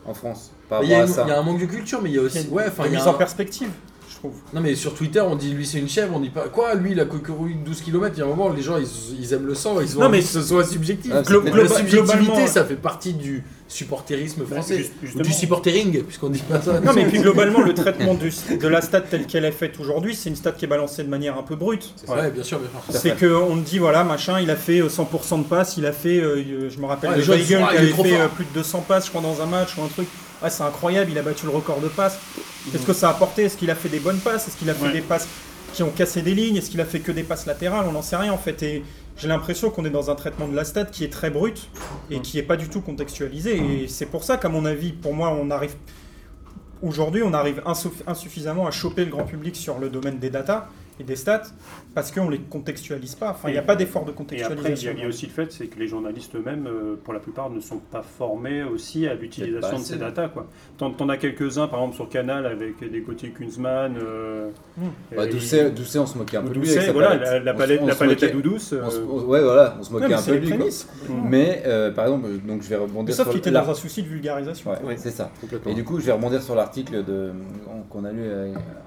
en 0.05 0.13
France 0.13 0.51
par 0.69 0.83
Il 0.83 0.89
y, 0.89 0.93
a 0.93 0.99
rapport 0.99 1.07
à 1.07 1.07
une- 1.09 1.15
ça 1.15 1.23
il 1.25 1.29
y 1.29 1.31
a 1.31 1.39
un 1.39 1.43
manque 1.43 1.59
de 1.61 1.65
culture, 1.65 2.01
mais 2.01 2.09
il 2.09 2.15
y 2.15 2.19
a 2.19 2.21
Il 2.21 2.23
y 2.23 2.25
a 2.25 2.29
aussi. 2.39 2.47
une, 2.47 2.53
Ouais, 2.53 2.63
enfin, 2.67 2.83
une 2.85 2.91
il 2.91 2.93
y 2.93 2.95
a 2.95 2.99
mise 2.99 3.07
un- 3.07 3.11
en 3.11 3.15
perspective, 3.15 3.69
trouve. 4.29 4.39
Non, 4.53 4.61
mais 4.61 4.75
sur 4.75 4.93
Twitter, 4.93 5.21
on 5.21 5.35
dit 5.35 5.51
lui 5.53 5.65
c'est 5.65 5.79
une 5.79 5.89
chèvre, 5.89 6.13
on 6.15 6.19
dit 6.19 6.29
pas. 6.29 6.47
Quoi, 6.51 6.75
lui, 6.75 6.91
il 6.91 6.99
a 6.99 7.05
couru 7.05 7.55
12 7.55 7.81
km. 7.81 8.13
Il 8.15 8.19
y 8.19 8.21
a 8.21 8.25
un 8.25 8.29
moment, 8.29 8.49
les 8.49 8.61
gens 8.61 8.77
ils, 8.77 9.19
ils 9.19 9.33
aiment 9.33 9.45
le 9.47 9.55
sang, 9.55 9.79
ils 9.81 9.97
ont 9.97 10.01
Non, 10.01 10.09
mais 10.09 10.19
que 10.19 10.25
ce 10.25 10.41
soit 10.41 10.65
subjectif. 10.65 11.11
Ah, 11.13 11.21
c'est 11.23 11.29
Glo- 11.31 11.41
peut-être- 11.41 11.55
la 11.55 11.63
globa- 11.63 11.77
subjectivité, 11.77 12.23
globalement, 12.25 12.47
ça 12.47 12.65
fait 12.65 12.75
partie 12.75 13.13
du 13.13 13.43
supporterisme 13.67 14.45
français. 14.45 14.77
juste- 15.01 15.15
Ou 15.15 15.21
du 15.21 15.33
supportering, 15.33 16.03
puisqu'on 16.03 16.29
dit 16.29 16.39
pas 16.39 16.61
ça. 16.61 16.79
Non, 16.79 16.93
mais 16.93 17.05
puis 17.05 17.19
globalement, 17.21 17.61
le 17.61 17.73
traitement 17.73 18.13
du- 18.13 18.31
de 18.57 18.67
la 18.67 18.81
stat 18.81 19.01
telle 19.01 19.25
qu'elle 19.25 19.45
est 19.45 19.51
faite 19.51 19.79
aujourd'hui, 19.79 20.15
c'est 20.15 20.29
une 20.29 20.35
stat 20.35 20.51
qui 20.51 20.65
est 20.65 20.67
balancée 20.67 21.03
de 21.03 21.09
manière 21.09 21.37
un 21.37 21.43
peu 21.43 21.55
brute. 21.55 21.93
Ouais, 22.07 22.29
bien 22.31 22.43
sûr, 22.43 22.59
bien 22.59 22.69
sûr. 22.91 22.99
C'est 23.01 23.19
qu'on 23.19 23.57
te 23.57 23.67
dit, 23.69 23.79
voilà, 23.79 24.03
machin, 24.03 24.39
il 24.39 24.49
a 24.51 24.55
fait 24.55 24.79
euh, 24.81 24.89
100% 24.89 25.39
de 25.39 25.43
passes, 25.43 25.75
il 25.77 25.85
a 25.85 25.91
fait, 25.91 26.19
euh, 26.19 26.69
je 26.69 26.79
me 26.79 26.85
rappelle, 26.85 27.11
Ouais, 27.11 27.17
le 27.17 27.23
Weigel 27.23 27.63
ah, 27.65 27.71
qui 27.71 27.77
avait 27.77 27.87
fait 27.87 28.19
euh, 28.21 28.27
plus 28.27 28.45
de 28.45 28.49
200 28.53 28.85
passes, 28.87 29.05
je 29.05 29.09
crois, 29.09 29.21
dans 29.21 29.41
un 29.41 29.47
match 29.47 29.75
ou 29.77 29.81
un 29.83 29.87
truc. 29.87 30.07
Ouais, 30.43 30.49
c'est 30.49 30.63
incroyable, 30.63 31.09
il 31.11 31.17
a 31.17 31.21
battu 31.21 31.45
le 31.45 31.51
record 31.51 31.79
de 31.79 31.87
passes. 31.87 32.17
Qu'est-ce 32.71 32.85
que 32.85 32.93
ça 32.93 33.09
a 33.09 33.11
apporté? 33.11 33.43
Est-ce 33.43 33.57
qu'il 33.57 33.69
a 33.71 33.75
fait 33.75 33.89
des 33.89 33.99
bonnes 33.99 34.19
passes? 34.19 34.47
Est-ce 34.47 34.57
qu'il 34.57 34.69
a 34.69 34.73
fait 34.73 34.85
Ouais. 34.85 34.91
des 34.93 35.01
passes 35.01 35.27
qui 35.73 35.83
ont 35.83 35.89
cassé 35.91 36.21
des 36.21 36.33
lignes? 36.33 36.55
Est-ce 36.57 36.69
qu'il 36.69 36.81
a 36.81 36.85
fait 36.85 36.99
que 36.99 37.11
des 37.11 37.23
passes 37.23 37.45
latérales? 37.45 37.85
On 37.87 37.91
n'en 37.91 38.01
sait 38.01 38.15
rien 38.15 38.31
en 38.31 38.37
fait. 38.37 38.61
Et 38.63 38.83
j'ai 39.17 39.27
l'impression 39.27 39.69
qu'on 39.69 39.85
est 39.85 39.89
dans 39.89 40.09
un 40.09 40.15
traitement 40.15 40.47
de 40.47 40.55
la 40.55 40.63
stat 40.63 40.85
qui 40.85 41.03
est 41.03 41.09
très 41.11 41.29
brut 41.29 41.69
et 42.09 42.19
qui 42.21 42.39
est 42.39 42.43
pas 42.43 42.55
du 42.57 42.69
tout 42.69 42.81
contextualisé. 42.81 43.57
Et 43.57 43.87
c'est 43.87 44.05
pour 44.05 44.23
ça 44.23 44.37
qu'à 44.37 44.49
mon 44.49 44.65
avis, 44.65 44.91
pour 44.93 45.13
moi, 45.13 45.29
on 45.29 45.51
arrive 45.51 45.75
aujourd'hui, 46.81 47.21
on 47.23 47.33
arrive 47.33 47.61
insuff- 47.65 48.03
insuffisamment 48.07 48.67
à 48.67 48.71
choper 48.71 49.05
le 49.05 49.11
grand 49.11 49.23
public 49.25 49.55
sur 49.55 49.79
le 49.79 49.89
domaine 49.89 50.19
des 50.19 50.29
datas 50.29 50.67
et 50.99 51.03
des 51.03 51.15
stats 51.15 51.43
parce 51.93 52.11
qu'on 52.11 52.29
les 52.29 52.39
contextualise 52.39 53.15
pas. 53.15 53.31
Enfin, 53.31 53.49
il 53.49 53.53
n'y 53.53 53.57
a 53.57 53.61
pas 53.63 53.75
d'effort 53.75 54.05
de 54.05 54.11
Et 54.11 54.13
après, 54.13 54.23
il 54.31 54.39
y, 54.39 54.43
contextualisation. 54.43 54.89
a, 54.91 54.93
il 54.93 54.99
y 55.01 55.03
a 55.03 55.07
aussi 55.07 55.25
le 55.27 55.31
fait, 55.31 55.51
c'est 55.51 55.67
que 55.67 55.79
les 55.79 55.87
journalistes 55.87 56.35
eux-mêmes, 56.35 56.67
euh, 56.67 56.95
pour 57.03 57.13
la 57.13 57.19
plupart, 57.19 57.49
ne 57.49 57.59
sont 57.59 57.77
pas 57.79 58.01
formés 58.03 58.63
aussi 58.63 59.07
à 59.07 59.13
l'utilisation 59.15 59.77
de 59.79 59.83
ces 59.83 59.97
datas. 59.97 60.29
Quoi. 60.29 60.47
T'en, 60.77 60.91
t'en 60.91 61.09
as 61.09 61.17
quelques-uns, 61.17 61.67
par 61.67 61.79
exemple, 61.79 61.95
sur 61.95 62.09
Canal, 62.09 62.45
avec 62.45 62.79
des 62.89 63.01
Gauthier 63.01 63.29
Kunzman. 63.29 63.95
Euh, 64.03 64.49
Hmm. 64.75 64.87
Bah, 65.15 65.25
et- 65.25 65.29
Doucet, 65.29 65.69
Doucet, 65.69 65.99
on 65.99 66.07
se 66.07 66.17
moquait 66.17 66.37
un 66.37 66.41
peu 66.41 66.49
de 66.49 66.53
lui. 66.55 66.61
Doucet, 66.61 66.77
avec 66.77 66.87
sa 66.87 66.93
voilà, 66.93 67.09
palette. 67.09 67.23
la, 67.29 67.39
la 67.41 67.53
On 67.53 67.57
palette, 67.57 67.79
on 67.83 67.85
la 67.85 67.95
palette 67.95 68.23
à 68.23 68.25
moquait- 68.25 68.41
Doudous. 68.41 68.55
on 68.55 68.59
se- 68.59 68.75
euh, 68.75 69.05
on- 69.07 69.23
Ouais, 69.25 69.41
voilà, 69.43 69.77
on 69.79 69.83
se 69.83 69.93
moquait 69.93 70.13
un 70.13 70.21
peu 70.21 70.31
de 70.31 70.45
les 70.47 70.57
lui. 70.57 70.63
Mais 71.29 71.61
euh, 71.67 71.91
par 71.91 72.05
exemple, 72.05 72.27
donc 72.45 72.63
je 72.63 72.69
vais 72.69 72.75
rebondir 72.77 73.13
Sauf 73.13 73.25
sur 73.25 73.31
qu'il 73.33 73.39
était 73.39 73.51
dans 73.51 73.69
un 73.69 73.73
souci 73.75 74.01
de 74.01 74.07
vulgarisation. 74.07 74.71
Ouais, 74.71 74.77
Ouais. 74.83 74.95
c'est 74.97 75.11
ça. 75.11 75.29
Et 75.67 75.73
du 75.75 75.83
coup, 75.83 75.99
je 75.99 76.05
vais 76.07 76.11
rebondir 76.11 76.41
sur 76.41 76.55
l'article 76.55 77.03
de- 77.03 77.31
qu'on 77.89 78.03
a 78.03 78.11
lu 78.11 78.23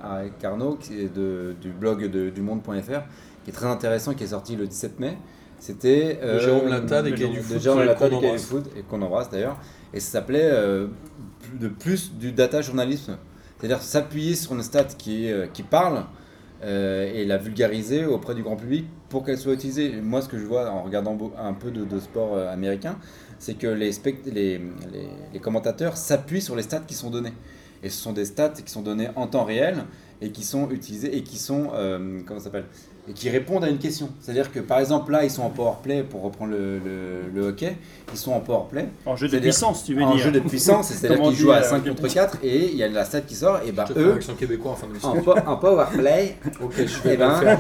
avec- 0.03 0.33
qui 0.81 1.01
est 1.01 1.15
de- 1.15 1.55
du 1.61 1.71
blog 1.71 2.11
de, 2.11 2.31
du 2.31 2.41
monde.fr, 2.41 2.96
qui 3.45 3.51
est 3.51 3.53
très 3.53 3.67
intéressant, 3.67 4.15
qui 4.15 4.25
est 4.25 4.29
sorti 4.29 4.57
le 4.57 4.67
17 4.67 4.99
mai. 5.01 5.17
C'était 5.59 6.19
De 6.23 6.39
Jérôme 6.39 6.69
Latta, 6.69 7.03
des 7.03 7.11
de- 7.13 7.17
Cahiers 7.17 7.29
du 7.31 7.37
de 7.39 7.43
Foot, 7.43 7.61
Jérôme 7.61 7.85
Latta, 7.85 8.09
des 8.09 8.31
du. 8.33 8.39
Foot, 8.39 8.65
et 8.77 8.83
qu'on 8.83 9.01
embrasse 9.03 9.31
d'ailleurs. 9.31 9.59
Et 9.95 10.01
ça 10.01 10.13
s'appelait 10.13 10.51
euh, 10.51 10.89
de 11.59 11.69
plus 11.69 12.13
du 12.15 12.33
data 12.33 12.61
journalisme. 12.61 13.17
C'est-à-dire 13.59 13.81
s'appuyer 13.81 14.35
sur 14.35 14.55
une 14.55 14.63
stat 14.63 14.85
qui, 14.99 15.31
euh, 15.33 15.47
qui 15.53 15.63
parle 15.63 16.05
euh, 16.65 17.11
et 17.15 17.25
la 17.25 17.39
vulgariser 17.39 18.05
auprès 18.05 18.35
du 18.35 18.43
grand 18.43 18.57
public 18.57 18.85
pour 19.09 19.25
qu'elle 19.25 19.39
soit 19.39 19.55
utilisée. 19.55 19.93
Moi, 20.03 20.21
ce 20.21 20.29
que 20.29 20.39
je 20.39 20.45
vois 20.45 20.71
en 20.71 20.83
regardant 20.83 21.17
un 21.39 21.53
peu 21.55 21.71
de, 21.71 21.85
de 21.85 21.99
sport 22.01 22.35
euh, 22.35 22.53
américain, 22.53 22.97
c'est 23.39 23.55
que 23.55 23.67
les, 23.67 23.93
spect- 23.93 24.27
les, 24.27 24.59
les- 24.59 25.09
les 25.33 25.39
commentateurs 25.41 25.97
s'appuient 25.97 26.43
sur 26.43 26.55
les 26.57 26.63
stats 26.63 26.81
qui 26.87 26.95
sont 26.95 27.11
données. 27.11 27.33
Et 27.83 27.89
ce 27.89 28.03
sont 28.03 28.13
des 28.13 28.25
stats 28.27 28.51
qui 28.51 28.71
sont 28.71 28.83
données 28.83 29.09
en 29.17 29.27
temps 29.27 29.45
réel 29.45 29.85
et 30.21 30.31
qui 30.31 30.45
sont 30.45 30.71
utilisées 30.71 31.17
et 31.17 31.23
qui 31.23 31.39
sont, 31.39 31.71
euh, 31.75 32.21
comment 32.27 32.39
ça 32.41 32.47
s'appelle? 32.47 32.67
Et 33.09 33.13
qui 33.13 33.31
répondent 33.31 33.65
à 33.65 33.69
une 33.69 33.79
question. 33.79 34.09
C'est-à-dire 34.21 34.51
que 34.53 34.61
par 34.61 34.79
exemple 34.81 35.13
là, 35.13 35.25
ils 35.25 35.31
sont 35.31 35.43
en 35.43 35.51
power 35.51 35.75
play 35.83 36.03
pour 36.03 36.23
reprendre 36.23 36.53
le, 36.53 36.79
le- 36.79 37.31
le 37.35 37.49
hockey, 37.49 37.77
ils 38.13 38.19
sont 38.19 38.33
en 38.33 38.41
power 38.41 38.65
play 38.71 38.89
En 39.05 39.17
jeu 39.17 39.29
de 39.29 39.39
puissance, 39.39 39.85
tu 39.85 39.95
veux 39.95 40.03
en 40.03 40.15
dire. 40.15 40.25
jeu 40.25 40.31
de 40.33 40.41
puissance, 40.41 40.89
c'est-à-dire 40.93 41.23
qu'ils 41.25 41.37
jouent 41.37 41.53
à 41.53 41.57
euh, 41.59 41.63
5 41.63 41.85
contre 41.87 42.09
4 42.09 42.39
et 42.43 42.71
il 42.71 42.77
y 42.77 42.83
a 42.83 42.89
la 42.89 43.05
stat 43.05 43.21
qui 43.23 43.35
sort 43.35 43.61
et 43.67 43.73
ben 43.73 43.85
un 43.97 44.01
eux 44.01 44.19
québécois 44.39 44.73
en 44.73 44.77
fin 44.77 44.87
de 44.87 45.05
en, 45.07 45.23
po- 45.23 45.35
en 45.47 45.57
power 45.57 45.85
play 45.93 46.37
Ok, 46.63 46.75
je 46.79 46.83
vais 47.03 47.15
Eh 47.15 47.17
ben, 47.17 47.35
faire. 47.41 47.59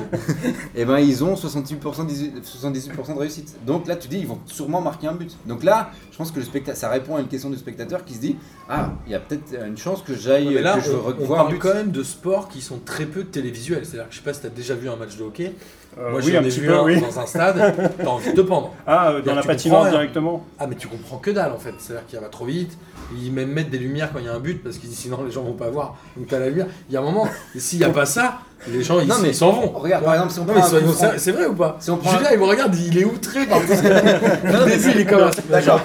et 0.74 0.84
ben 0.84 0.98
ils 0.98 1.22
ont 1.24 1.34
68%, 1.34 2.06
18 2.06 2.34
78% 2.44 3.14
de 3.14 3.18
réussite. 3.18 3.56
Donc 3.64 3.86
là 3.86 3.96
tu 3.96 4.08
dis 4.08 4.18
ils 4.18 4.26
vont 4.26 4.38
sûrement 4.46 4.80
marquer 4.80 5.06
un 5.06 5.14
but. 5.14 5.36
Donc 5.46 5.62
là 5.64 5.90
je 6.12 6.16
pense 6.16 6.30
que 6.30 6.40
le 6.40 6.46
ça 6.74 6.88
répond 6.88 7.16
à 7.16 7.20
une 7.20 7.28
question 7.28 7.50
du 7.50 7.56
spectateur 7.56 8.04
qui 8.04 8.14
se 8.14 8.20
dit 8.20 8.36
ah 8.68 8.90
il 9.06 9.12
y 9.12 9.14
a 9.14 9.20
peut-être 9.20 9.54
une 9.66 9.76
chance 9.76 10.02
que 10.02 10.14
j'aille 10.14 10.48
Mais 10.54 10.62
là, 10.62 10.74
que 10.78 10.80
je 10.84 10.92
on, 10.92 11.24
on 11.24 11.28
parle 11.28 11.52
but. 11.52 11.58
quand 11.58 11.74
même 11.74 11.90
de 11.90 12.02
sports 12.02 12.48
qui 12.48 12.60
sont 12.60 12.78
très 12.84 13.04
peu 13.06 13.24
télévisuels. 13.24 13.84
C'est-à-dire 13.84 14.08
que 14.08 14.12
je 14.14 14.18
sais 14.18 14.24
pas 14.24 14.32
si 14.34 14.40
tu 14.40 14.46
as 14.46 14.50
déjà 14.50 14.74
vu 14.74 14.88
un 14.88 14.96
match 14.96 15.16
de 15.16 15.22
hockey. 15.22 15.35
Hockey. 15.44 15.52
Euh, 15.98 16.10
Moi, 16.10 16.20
oui, 16.22 16.32
j'en 16.32 16.40
un 16.40 16.42
ai 16.42 16.48
petit 16.48 16.60
vu 16.60 16.66
peu, 16.66 16.74
un 16.74 16.82
oui. 16.82 17.00
dans 17.00 17.18
un 17.20 17.24
stade, 17.26 17.74
t'as 17.98 18.06
envie 18.06 18.30
de 18.30 18.36
te 18.36 18.40
pendre. 18.42 18.74
Ah, 18.86 19.12
euh, 19.12 19.22
dans 19.22 19.34
la 19.34 19.42
patinoire 19.42 19.88
directement 19.88 20.44
Ah, 20.58 20.66
mais 20.66 20.74
tu 20.74 20.88
comprends 20.88 21.16
que 21.16 21.30
dalle 21.30 21.52
en 21.52 21.58
fait. 21.58 21.72
C'est-à-dire 21.78 22.06
qu'il 22.06 22.18
va 22.20 22.28
trop 22.28 22.44
vite. 22.44 22.76
Ils 23.16 23.32
même 23.32 23.50
mettent 23.50 23.70
des 23.70 23.78
lumières 23.78 24.10
quand 24.12 24.18
il 24.18 24.26
y 24.26 24.28
a 24.28 24.34
un 24.34 24.40
but 24.40 24.62
parce 24.62 24.76
que 24.78 24.86
sinon 24.88 25.24
les 25.24 25.30
gens 25.30 25.42
vont 25.42 25.52
pas 25.54 25.70
voir. 25.70 25.96
Donc 26.16 26.26
t'as 26.26 26.38
la 26.38 26.48
lumière. 26.50 26.66
Il 26.90 26.94
y 26.94 26.96
a 26.98 27.00
un 27.00 27.04
moment, 27.04 27.26
s'il 27.56 27.78
n'y 27.78 27.84
a 27.86 27.88
pas 27.88 28.04
ça, 28.04 28.40
les 28.68 28.82
gens 28.82 29.00
ils 29.00 29.08
Non, 29.08 29.14
mais 29.22 29.28
ils 29.30 29.34
s'en 29.34 29.52
vont. 29.52 29.68
regarde, 29.70 30.04
par 30.04 30.14
exemple, 30.14 30.32
si 30.32 30.40
on 30.40 30.44
Non, 30.44 30.52
prend 30.52 31.12
c'est 31.16 31.30
vrai 31.32 31.46
ou 31.46 31.54
pas 31.54 31.76
Si 31.80 31.90
on 31.90 31.96
prend 31.96 32.10
Julien, 32.10 32.28
il 32.32 32.38
me 32.40 32.44
regarde, 32.44 32.74
il 32.74 32.98
est 32.98 33.04
outré 33.04 33.46
par 33.46 33.60
tout 33.60 33.68
ça. 33.68 33.82
Au 34.62 34.68
début, 34.68 34.90
il 34.94 35.00
est 35.00 35.06
comme 35.06 35.22
un. 35.22 35.30
D'accord. 35.50 35.80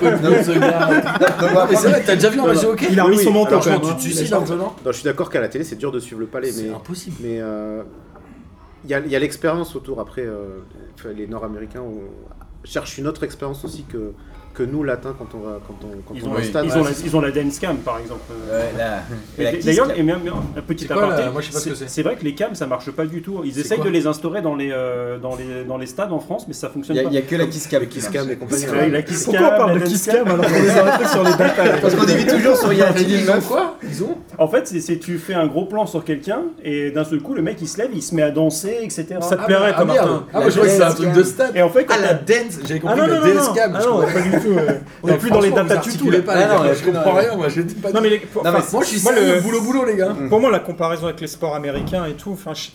Mais 1.70 1.76
c'est 1.78 1.88
vrai, 1.90 2.04
t'as 2.06 2.16
déjà 2.16 2.30
vu 2.30 2.40
un 2.42 2.48
match 2.48 2.64
hockey 2.66 2.88
Il 2.92 3.00
a 3.00 3.04
remis 3.06 3.24
son 3.24 3.32
même. 3.32 3.46
Franchement, 3.48 3.76
hein. 3.76 3.88
tu 3.92 3.96
te 3.96 4.02
suicides 4.02 4.34
un 4.34 4.42
peu, 4.42 4.56
non 4.56 4.74
je 4.86 4.92
suis 4.92 5.04
d'accord 5.06 5.30
qu'à 5.30 5.40
la 5.40 5.48
télé, 5.48 5.64
c'est 5.64 5.78
dur 5.78 5.92
de 5.92 6.00
suivre 6.00 6.20
le 6.20 6.28
palais, 6.28 6.52
mais 6.54 6.64
C'est 6.64 6.74
impossible. 6.74 7.16
mais 7.22 7.40
euh, 7.40 7.84
il 8.84 8.90
y 8.90 8.94
a, 8.94 9.20
l'expérience 9.20 9.76
autour. 9.76 10.00
Après, 10.00 10.26
euh, 10.26 10.60
les 11.16 11.28
Nord-Américains 11.28 11.84
cherchent 12.64 12.98
une 12.98 13.08
autre 13.08 13.24
expérience 13.24 13.64
aussi 13.66 13.84
que, 13.84 14.14
que 14.54 14.64
nous, 14.64 14.84
latins, 14.84 15.16
quand 15.18 15.28
on 15.36 15.40
va, 15.40 15.60
quand 15.68 15.76
on, 15.84 15.88
quand 16.06 16.14
Ils 16.16 16.24
on 16.26 16.28
ont, 16.28 16.32
va 16.32 16.38
au 16.38 16.42
oui. 16.42 16.48
stade. 16.48 16.66
ils, 16.66 16.78
ont 16.78 16.84
la, 16.84 16.90
ils 17.06 17.16
ont 17.16 17.22
la 17.22 17.32
dance 17.32 17.60
cam 17.60 17.78
par 17.78 18.00
exemple. 18.00 18.22
Ouais, 18.52 18.72
la 18.78 19.52
Et 19.52 19.60
D'ailleurs, 19.64 19.98
et 19.98 20.04
même 20.04 20.20
un 20.58 20.62
petit 20.62 20.86
C'est 20.88 20.94
quoi, 20.94 21.04
aparté, 21.06 21.24
là 21.24 21.32
Moi, 21.32 21.42
je 21.42 21.48
sais 21.48 21.54
pas 21.54 21.60
ce 21.60 21.70
que 21.84 21.90
c'est. 21.90 22.04
vrai 22.04 22.16
que 22.16 22.24
les 22.24 22.36
cams 22.36 22.56
ça 22.56 22.68
marche 22.68 22.92
pas 22.92 23.06
du 23.06 23.22
tout. 23.22 23.42
Ils 23.46 23.58
essayent 23.60 23.80
de 23.80 23.90
les 23.90 24.08
instaurer 24.08 24.42
dans 24.42 24.56
les, 24.56 24.72
euh, 24.72 25.18
dans, 25.20 25.36
les, 25.36 25.64
dans 25.68 25.78
les 25.78 25.86
stades 25.86 26.12
en 26.12 26.20
France, 26.20 26.46
mais 26.48 26.54
ça 26.54 26.68
Il 26.70 26.74
fonctionne 26.74 26.96
y, 26.98 27.00
a- 27.00 27.04
pas. 27.04 27.10
il 27.10 27.16
y 27.16 27.18
a 27.18 27.22
que 27.22 27.36
la 27.36 27.46
kiss 27.48 27.68
cam. 27.68 27.86
Kiss 27.88 28.10
cam 28.10 28.30
et 28.30 28.36
compagnie. 28.36 28.66
Ouais, 28.68 28.90
la 28.90 29.02
kiss 29.02 29.24
Pourquoi 29.26 29.42
on 29.46 29.50
cam, 29.50 29.58
parle 29.58 29.74
la 29.74 29.80
de 29.80 29.86
kiss 29.90 30.06
cam 30.06 30.28
alors 30.28 30.46
qu'on 30.46 30.54
est 30.54 30.80
un 30.80 30.92
truc 30.98 31.08
sur 31.08 31.24
les 31.24 31.32
datas 31.32 31.78
Parce 31.82 31.96
qu'on 31.96 32.08
évite 32.08 32.28
toujours 32.36 32.58
sur 32.58 32.74
Yann 32.74 32.94
Ils 32.98 33.30
ont 33.32 33.42
quoi 33.42 33.78
Ils 33.84 34.04
ont 34.04 34.18
En 34.38 34.48
fait, 34.48 34.68
c'est 34.68 34.98
tu 35.00 35.18
fais 35.18 35.34
un 35.34 35.48
gros 35.48 35.66
plan 35.66 35.86
sur 35.86 36.04
quelqu'un 36.04 36.42
et 36.64 36.92
d'un 36.92 37.04
seul 37.04 37.22
coup, 37.22 37.34
le 37.34 37.42
mec 37.42 37.58
il 37.62 37.68
se 37.68 37.78
lève, 37.78 37.90
il 37.94 38.02
se 38.04 38.14
met 38.16 38.22
à 38.24 38.32
danser, 38.32 38.78
etc. 38.82 39.06
Ça 39.22 39.36
te 39.38 39.42
Ah, 39.42 39.46
plairait, 39.46 39.72
ah, 39.76 39.84
toi, 39.84 39.86
merde. 39.86 40.10
Martin 40.10 40.26
Ah, 40.34 40.40
moi, 40.42 40.50
je 40.50 40.56
crois 40.56 40.66
que 40.68 40.72
c'est 40.74 40.84
un 40.84 40.92
truc 40.94 41.12
de 41.14 41.24
stade. 41.24 41.52
Et 41.56 41.62
en 41.62 41.70
fait, 41.70 41.86
quand 41.86 41.96
Ah, 41.98 42.02
la 42.02 42.14
dance 42.16 42.60
J'avais 42.66 42.82
Ah 42.84 42.88
compris 42.88 43.00
non, 43.02 43.08
le 43.08 43.14
non, 43.16 43.28
non, 43.28 43.34
dance 43.36 43.50
cam. 43.56 43.78
Tout. 44.44 44.58
euh, 44.58 44.78
On 45.04 45.08
est 45.10 45.18
plus 45.18 45.30
dans 45.32 45.40
les 45.40 45.52
datas 45.52 45.78
du 45.78 45.98
tout. 45.98 46.10
pas, 46.24 46.34
Ah 46.36 46.58
non, 46.58 46.64
gars, 46.66 46.74
je 46.74 46.84
comprends 46.86 47.14
rien, 47.14 47.36
moi, 47.36 47.48
pas. 47.82 47.92
Non 47.92 48.02
mais 48.02 48.10
les- 48.10 48.20
pour, 48.20 48.44
Non, 48.44 48.52
mais 48.52 48.58
enfin, 48.60 48.68
Moi, 48.74 48.84
je 48.84 48.90
suis 48.90 49.02
moi, 49.04 49.14
le- 49.14 49.40
boulot 49.42 49.62
boulot, 49.62 49.86
les 49.86 49.96
gars. 49.96 50.16
Pour 50.30 50.40
moi, 50.40 50.52
la 50.52 50.60
comparaison 50.60 51.06
avec 51.06 51.22
les 51.22 51.28
sports 51.28 51.56
américains 51.56 52.06
et 52.06 52.14
tout, 52.14 52.32
enfin, 52.32 52.54
je, 52.54 52.70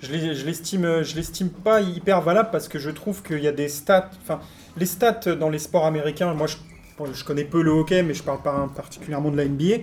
je 0.00 0.12
l'ai- 0.12 0.34
je 0.34 0.44
l'estime, 0.46 1.02
je 1.02 1.14
l'estime 1.16 1.48
pas 1.50 1.80
hyper 1.80 2.20
valable 2.20 2.50
parce 2.52 2.68
que 2.68 2.78
je 2.78 2.90
trouve 2.90 3.22
qu'il 3.22 3.40
y 3.40 3.48
a 3.48 3.52
des 3.52 3.68
stats, 3.68 4.10
enfin, 4.22 4.40
les 4.76 4.86
stats 4.86 5.34
dans 5.38 5.50
les 5.50 5.58
sports 5.58 5.86
américains, 5.86 6.32
moi, 6.34 6.46
je, 6.46 6.56
bon, 6.98 7.06
je 7.12 7.24
connais 7.24 7.44
peu 7.44 7.62
le 7.62 7.70
hockey, 7.70 8.02
mais 8.02 8.14
je 8.14 8.22
parle 8.22 8.42
pas 8.42 8.68
particulièrement 8.76 9.30
de 9.30 9.36
la 9.36 9.44
NBA, 9.44 9.82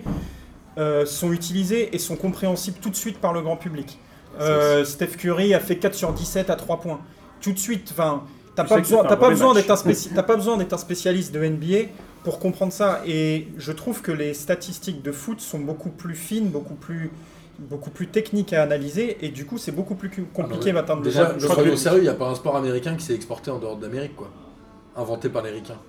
euh, 0.78 1.06
sont 1.06 1.32
utilisés 1.32 1.96
et 1.96 2.00
sont 2.00 2.16
compréhensibles 2.16 2.78
tout 2.82 2.90
de 2.90 2.96
suite 2.96 3.20
par 3.20 3.34
le 3.34 3.42
grand 3.42 3.56
public. 3.58 3.98
Euh, 4.42 4.84
Steph 4.84 5.16
Curry 5.18 5.54
a 5.54 5.62
fait 5.62 5.78
4 5.78 5.96
sur 5.96 6.12
17 6.12 6.50
à 6.50 6.56
3 6.56 6.82
points. 6.82 7.00
Tout 7.40 7.54
de 7.54 7.58
suite, 7.60 7.90
enfin, 7.94 8.24
t'as 8.56 8.64
pas 8.64 8.78
besoin, 8.80 9.04
pas 9.04 9.30
d'être 9.54 9.72
un 9.72 9.76
spéci- 9.76 10.10
t'as 10.16 10.24
pas 10.24 10.36
besoin 10.36 10.58
d'être 10.58 10.74
un 10.74 10.78
spécialiste 10.78 11.34
de 11.34 11.44
NBA 11.44 11.90
pour 12.24 12.40
comprendre 12.40 12.74
ça. 12.74 13.02
Et 13.06 13.48
je 13.58 13.72
trouve 13.72 14.02
que 14.02 14.12
les 14.12 14.34
statistiques 14.34 15.02
de 15.04 15.12
foot 15.12 15.40
sont 15.42 15.60
beaucoup 15.60 15.90
plus 15.90 16.16
fines, 16.16 16.50
beaucoup 16.50 16.74
plus, 16.76 17.12
beaucoup 17.60 17.90
plus 17.92 18.08
techniques 18.08 18.52
à 18.54 18.64
analyser, 18.64 19.18
et 19.26 19.30
du 19.30 19.46
coup, 19.46 19.58
c'est 19.58 19.72
beaucoup 19.72 19.96
plus 19.96 20.10
compliqué 20.34 20.72
d'atteindre 20.74 21.02
le 21.02 21.10
Déjà, 21.10 21.24
grand- 21.26 21.40
je 21.40 21.44
le 21.48 21.50
crois 21.52 21.64
que 21.64 21.76
sérieux, 21.76 22.00
il 22.00 22.04
n'y 22.04 22.10
a 22.10 22.14
pas 22.14 22.28
un 22.28 22.36
sport 22.36 22.56
américain 22.56 22.96
qui 22.96 23.06
s'est 23.06 23.16
exporté 23.16 23.52
en 23.52 23.60
dehors 23.60 23.78
d'Amérique, 23.78 24.16
quoi. 24.16 24.30
Inventé 24.98 25.30
par 25.30 25.44
les 25.44 25.52
ricains. 25.52 25.80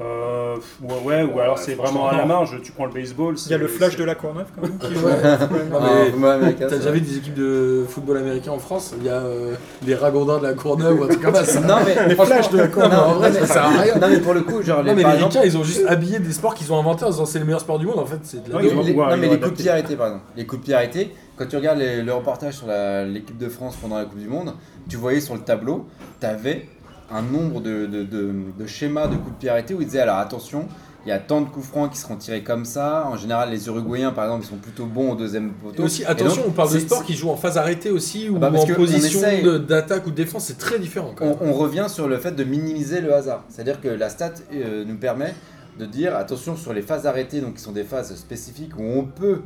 Euh, 0.00 0.54
ouais, 0.82 0.94
ouais, 1.04 1.22
ou 1.24 1.40
alors 1.40 1.58
c'est 1.58 1.74
vraiment 1.74 2.08
à 2.08 2.16
la 2.16 2.24
marge, 2.24 2.56
tu 2.62 2.70
prends 2.70 2.86
le 2.86 2.92
baseball. 2.92 3.34
Il 3.46 3.50
y 3.50 3.54
a 3.54 3.58
le 3.58 3.66
flash 3.66 3.96
de 3.96 4.04
la 4.04 4.14
Courneuve 4.14 4.46
quand 4.54 4.62
même 4.62 4.78
qui 4.78 4.94
joue. 4.94 5.06
Ouais. 5.06 5.12
Ouais. 5.12 6.12
Non, 6.16 6.28
Ah, 6.28 6.36
mais 6.40 6.54
T'as 6.54 6.76
déjà 6.76 6.92
vu 6.92 7.00
des 7.00 7.16
équipes 7.16 7.34
de 7.34 7.84
football 7.88 8.18
américain 8.18 8.52
en 8.52 8.58
France 8.58 8.94
Il 8.98 9.04
y 9.06 9.08
a 9.08 9.14
euh, 9.14 9.54
les 9.84 9.96
ragondins 9.96 10.38
de 10.38 10.44
la 10.44 10.54
Courneuve 10.54 11.00
ou 11.00 11.04
un 11.04 11.08
truc 11.08 11.20
comme 11.22 11.34
ça. 11.34 11.60
Non, 11.60 11.78
mais. 11.84 12.08
Les 12.08 12.14
flashs 12.14 12.50
de 12.50 12.58
la 12.58 12.68
Non, 12.68 12.88
mais 12.88 12.94
en 12.94 13.12
vrai, 13.14 13.32
ça 13.32 13.46
sert 13.46 13.64
à 13.64 13.68
rien. 13.70 13.94
Non, 13.96 14.08
mais 14.08 14.20
pour 14.20 14.34
le 14.34 14.42
coup, 14.42 14.62
genre, 14.62 14.82
les, 14.82 14.90
Non, 14.90 14.96
mais 14.96 15.02
par 15.02 15.10
les 15.12 15.16
exemple, 15.18 15.34
ricains, 15.38 15.46
ils 15.48 15.58
ont 15.58 15.64
juste 15.64 15.84
habillé 15.88 16.20
des 16.20 16.32
sports 16.32 16.54
qu'ils 16.54 16.72
ont 16.72 16.78
inventés 16.78 17.04
en 17.04 17.10
disant 17.10 17.26
c'est 17.26 17.40
le 17.40 17.44
meilleur 17.44 17.60
sport 17.60 17.78
du 17.80 17.86
monde. 17.86 17.98
En 17.98 18.06
fait, 18.06 18.18
c'est 18.22 18.44
de 18.44 18.50
la 18.50 18.56
Ouais, 18.56 18.62
les, 18.62 18.68
ils 18.68 18.74
vont 18.76 18.82
les- 18.82 18.90
pouvoir- 18.92 19.10
non, 19.10 19.16
mais 19.16 19.28
les 19.28 19.38
coups 19.40 19.52
de 19.52 19.56
pied 19.62 19.70
arrêtés, 19.70 19.96
par 19.96 20.06
exemple. 20.06 20.24
Les 20.36 20.46
coups 20.46 20.60
de 20.60 20.64
pied 20.66 20.74
arrêtés, 20.74 21.12
quand 21.36 21.46
tu 21.46 21.56
regardes 21.56 21.80
le 21.80 22.12
reportage 22.12 22.54
sur 22.54 22.66
l'équipe 23.06 23.36
de 23.38 23.48
France 23.48 23.76
pendant 23.82 23.98
la 23.98 24.04
Coupe 24.04 24.18
du 24.20 24.28
Monde, 24.28 24.54
tu 24.88 24.96
voyais 24.96 25.20
sur 25.20 25.34
le 25.34 25.40
tableau, 25.40 25.86
tu 26.20 26.26
avais 26.26 26.68
un 27.10 27.22
nombre 27.22 27.60
de, 27.60 27.86
de, 27.86 28.02
de- 28.04 28.32
de 28.58 28.66
schémas 28.66 29.06
de 29.06 29.16
coups 29.16 29.32
de 29.32 29.38
pied 29.38 29.48
arrêtés 29.48 29.74
où 29.74 29.80
ils 29.80 29.86
disaient 29.86 30.00
alors 30.00 30.18
attention, 30.18 30.66
il 31.06 31.08
y 31.08 31.12
a 31.12 31.18
tant 31.18 31.40
de 31.40 31.48
coups 31.48 31.66
francs 31.66 31.90
qui 31.92 31.96
seront 31.98 32.16
tirés 32.16 32.42
comme 32.42 32.64
ça. 32.66 33.06
En 33.06 33.16
général, 33.16 33.50
les 33.50 33.66
Uruguayens, 33.68 34.12
par 34.12 34.24
exemple, 34.24 34.44
ils 34.44 34.48
sont 34.48 34.56
plutôt 34.56 34.84
bons 34.84 35.12
au 35.12 35.14
deuxième 35.14 35.52
poteau. 35.52 35.82
Et 35.82 35.84
aussi, 35.86 36.02
Et 36.02 36.06
attention, 36.06 36.42
donc, 36.42 36.50
on 36.50 36.52
parle 36.54 36.72
de 36.74 36.78
sport 36.80 37.02
qui 37.04 37.14
joue 37.14 37.30
en 37.30 37.36
phase 37.36 37.56
arrêtée 37.56 37.90
aussi, 37.90 38.28
ou 38.28 38.38
bah, 38.38 38.52
en 38.54 38.66
position 38.74 39.20
d'attaque 39.68 40.06
ou 40.06 40.10
de 40.10 40.16
défense, 40.16 40.44
c'est 40.46 40.58
très 40.58 40.78
différent. 40.78 41.12
Quand 41.16 41.24
même. 41.24 41.36
on, 41.40 41.48
on 41.48 41.52
revient 41.54 41.86
sur 41.88 42.08
le 42.08 42.18
fait 42.18 42.32
de 42.32 42.44
minimiser 42.44 43.00
le 43.00 43.14
hasard. 43.14 43.44
C'est-à-dire 43.48 43.80
que 43.80 43.88
la 43.88 44.10
stat 44.10 44.32
euh, 44.52 44.84
nous 44.84 44.96
permet 44.96 45.34
de 45.78 45.86
dire 45.86 46.14
attention 46.16 46.56
sur 46.56 46.74
les 46.74 46.82
phases 46.82 47.06
arrêtées, 47.06 47.40
donc 47.40 47.54
qui 47.54 47.62
sont 47.62 47.72
des 47.72 47.84
phases 47.84 48.14
spécifiques 48.16 48.76
où 48.76 48.82
on 48.82 49.04
peut 49.04 49.40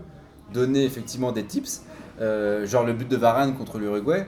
donner 0.52 0.84
effectivement 0.84 1.30
des 1.30 1.44
tips. 1.44 1.82
Euh, 2.20 2.66
genre 2.66 2.84
le 2.84 2.92
but 2.92 3.08
de 3.08 3.16
Varane 3.16 3.54
contre 3.56 3.78
l'Uruguay, 3.78 4.26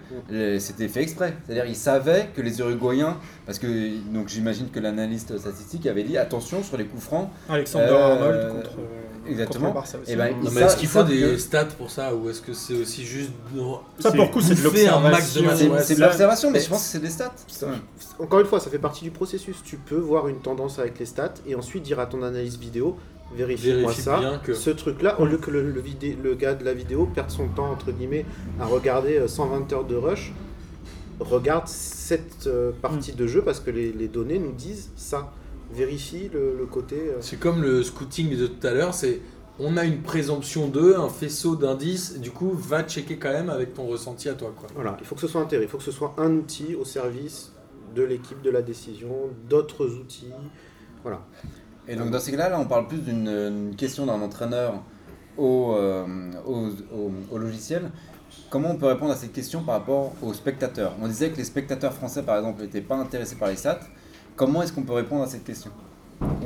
c'était 0.59 0.89
fait 0.89 1.03
exprès. 1.03 1.35
C'est-à-dire 1.45 1.67
il 1.67 1.77
savait 1.77 2.29
que 2.35 2.41
les 2.41 2.59
Uruguayens, 2.61 3.17
parce 3.47 3.59
que 3.59 3.67
donc 4.13 4.29
j'imagine 4.29 4.71
que 4.71 4.81
l'analyste 4.81 5.37
statistique 5.39 5.87
avait 5.87 6.03
dit 6.03 6.17
attention 6.19 6.63
sur 6.63 6.77
les 6.77 6.87
coups 6.87 7.03
francs. 7.03 7.29
Alexander 7.49 7.87
Euh, 7.91 8.13
Arnold 8.15 8.53
contre, 8.53 8.71
euh, 8.79 9.31
exactement. 9.31 9.67
contre 9.67 9.69
le 9.69 9.75
Barça 9.75 9.99
aussi. 9.99 10.13
Eh 10.13 10.17
ben, 10.17 10.31
Non, 10.31 10.37
ils 10.45 10.51
mais 10.55 10.61
est-ce 10.63 10.77
qu'il 10.77 10.85
ils 10.85 10.89
faut 10.89 11.03
des 11.03 11.21
que- 11.21 11.37
stats 11.37 11.65
pour 11.67 11.91
ça, 11.91 12.15
ou 12.15 12.29
est-ce 12.31 12.41
que 12.41 12.53
c'est 12.55 12.75
aussi 12.75 13.05
juste. 13.05 13.31
ça, 13.99 14.11
pour 14.13 14.25
le 14.25 14.31
coup, 14.31 14.41
c'est 14.41 14.55
de 14.55 14.63
l'observation. 14.63 15.43
C'est 15.83 15.95
de 15.97 16.01
l'observation, 16.01 16.51
mais 16.51 16.61
je 16.61 16.69
pense 16.69 16.83
que 16.83 16.89
c'est 16.89 17.01
des 17.03 17.11
stats. 17.11 17.33
Encore 18.19 18.41
une 18.41 18.47
fois, 18.47 18.61
ça 18.61 18.71
fait 18.71 18.79
partie 18.79 19.05
du 19.05 19.11
processus. 19.11 19.57
Tu 19.65 19.77
peux 19.77 19.97
voir 19.97 20.29
une 20.29 20.41
tendance 20.41 20.79
avec 20.79 20.99
les 20.99 21.07
stats 21.07 21.35
et 21.47 21.55
ensuite 21.55 21.83
dire 21.83 22.01
à 22.01 22.07
ton 22.07 22.23
analyse 22.23 22.59
vidéo, 22.59 22.97
vérifie-moi 23.37 23.81
Vérifie 23.83 24.01
ça. 24.03 24.19
bien 24.19 24.39
que. 24.39 24.55
Ce 24.55 24.71
truc-là, 24.71 25.21
au 25.21 25.27
lieu 25.27 25.39
que 25.39 25.51
le, 25.51 25.71
le, 25.71 25.81
vidé- 25.81 26.17
le 26.23 26.35
gars 26.35 26.55
de 26.55 26.65
la 26.65 26.75
vidéo 26.75 27.07
perde 27.07 27.31
son 27.31 27.49
temps, 27.49 27.71
entre 27.71 27.93
guillemets, 27.93 28.25
à 28.61 28.67
regarder 28.67 29.19
euh, 29.19 29.29
120 29.29 29.73
heures 29.73 29.85
de 29.85 29.97
rush, 29.97 30.33
regarde 31.21 31.67
cette 31.69 32.47
euh, 32.47 32.73
partie 32.83 33.13
Hmm. 33.13 33.17
de 33.17 33.27
jeu 33.27 33.43
parce 33.43 33.61
que 33.61 33.71
les, 33.71 33.93
les 33.93 34.09
données 34.09 34.39
nous 34.39 34.53
disent 34.53 34.91
ça. 34.97 35.33
Vérifie 35.73 36.29
le, 36.33 36.55
le 36.57 36.67
côté. 36.67 36.97
euh, 36.97 37.17
C'est 37.21 37.39
comme 37.41 37.63
le 37.63 37.83
scouting 37.83 38.37
de 38.37 38.47
tout 38.47 38.67
à 38.67 38.73
l'heure, 38.73 38.95
c'est 38.95 39.21
on 39.59 39.77
a 39.77 39.85
une 39.85 40.03
présomption 40.03 40.69
de, 40.69 40.95
un 40.95 41.09
faisceau 41.09 41.55
d'indices, 41.57 42.19
du 42.19 42.31
coup, 42.33 42.53
va 42.53 42.83
checker 42.83 43.17
quand 43.19 43.31
même 43.33 43.51
avec 43.51 43.73
ton 43.75 43.87
ressenti 43.87 44.29
à 44.29 44.35
toi. 44.35 44.53
Quoi. 44.57 44.69
Voilà, 44.75 44.97
il 45.01 45.07
faut 45.07 45.15
que 45.15 45.21
ce 45.21 45.29
soit 45.29 45.41
intégré, 45.41 45.65
il 45.67 45.71
faut 45.71 45.79
que 45.79 45.85
ce 45.85 45.93
soit 45.93 46.15
un 46.19 46.33
outil 46.35 46.75
au 46.75 46.85
service 46.85 47.53
de 47.95 48.03
l'équipe 48.03 48.43
de 48.43 48.51
la 48.51 48.63
décision, 48.63 49.31
d'autres 49.49 49.87
outils. 49.95 50.31
Voilà. 51.03 51.25
Et 51.87 51.97
donc 51.97 52.11
dans 52.11 52.21
ces 52.21 52.31
cas-là, 52.31 52.49
là, 52.49 52.59
on 52.59 52.65
parle 52.65 52.89
plus 52.89 52.99
d'une 52.99 53.29
une 53.29 53.77
question 53.77 54.07
d'un 54.07 54.21
entraîneur 54.21 54.83
au, 55.37 55.73
euh, 55.73 56.07
au, 57.31 57.39
logiciel. 57.39 57.91
Comment 58.51 58.71
on 58.71 58.77
peut 58.77 58.87
répondre 58.87 59.13
à 59.13 59.17
cette 59.17 59.33
question 59.33 59.63
par 59.63 59.77
rapport 59.77 60.13
aux 60.23 60.33
spectateurs? 60.33 60.95
On 61.01 61.09
disait 61.09 61.31
que 61.31 61.37
les 61.37 61.45
spectateurs 61.45 61.93
français, 61.93 62.23
par 62.23 62.37
exemple, 62.37 62.63
n'étaient 62.63 62.81
pas 62.81 62.97
intéressés 62.97 63.37
par 63.37 63.49
les 63.49 63.57
stats. 63.57 63.81
Comment 64.37 64.63
est-ce 64.63 64.73
qu'on 64.73 64.83
peut 64.83 64.93
répondre 64.93 65.23
à 65.23 65.27
cette 65.27 65.45
question? 65.45 65.71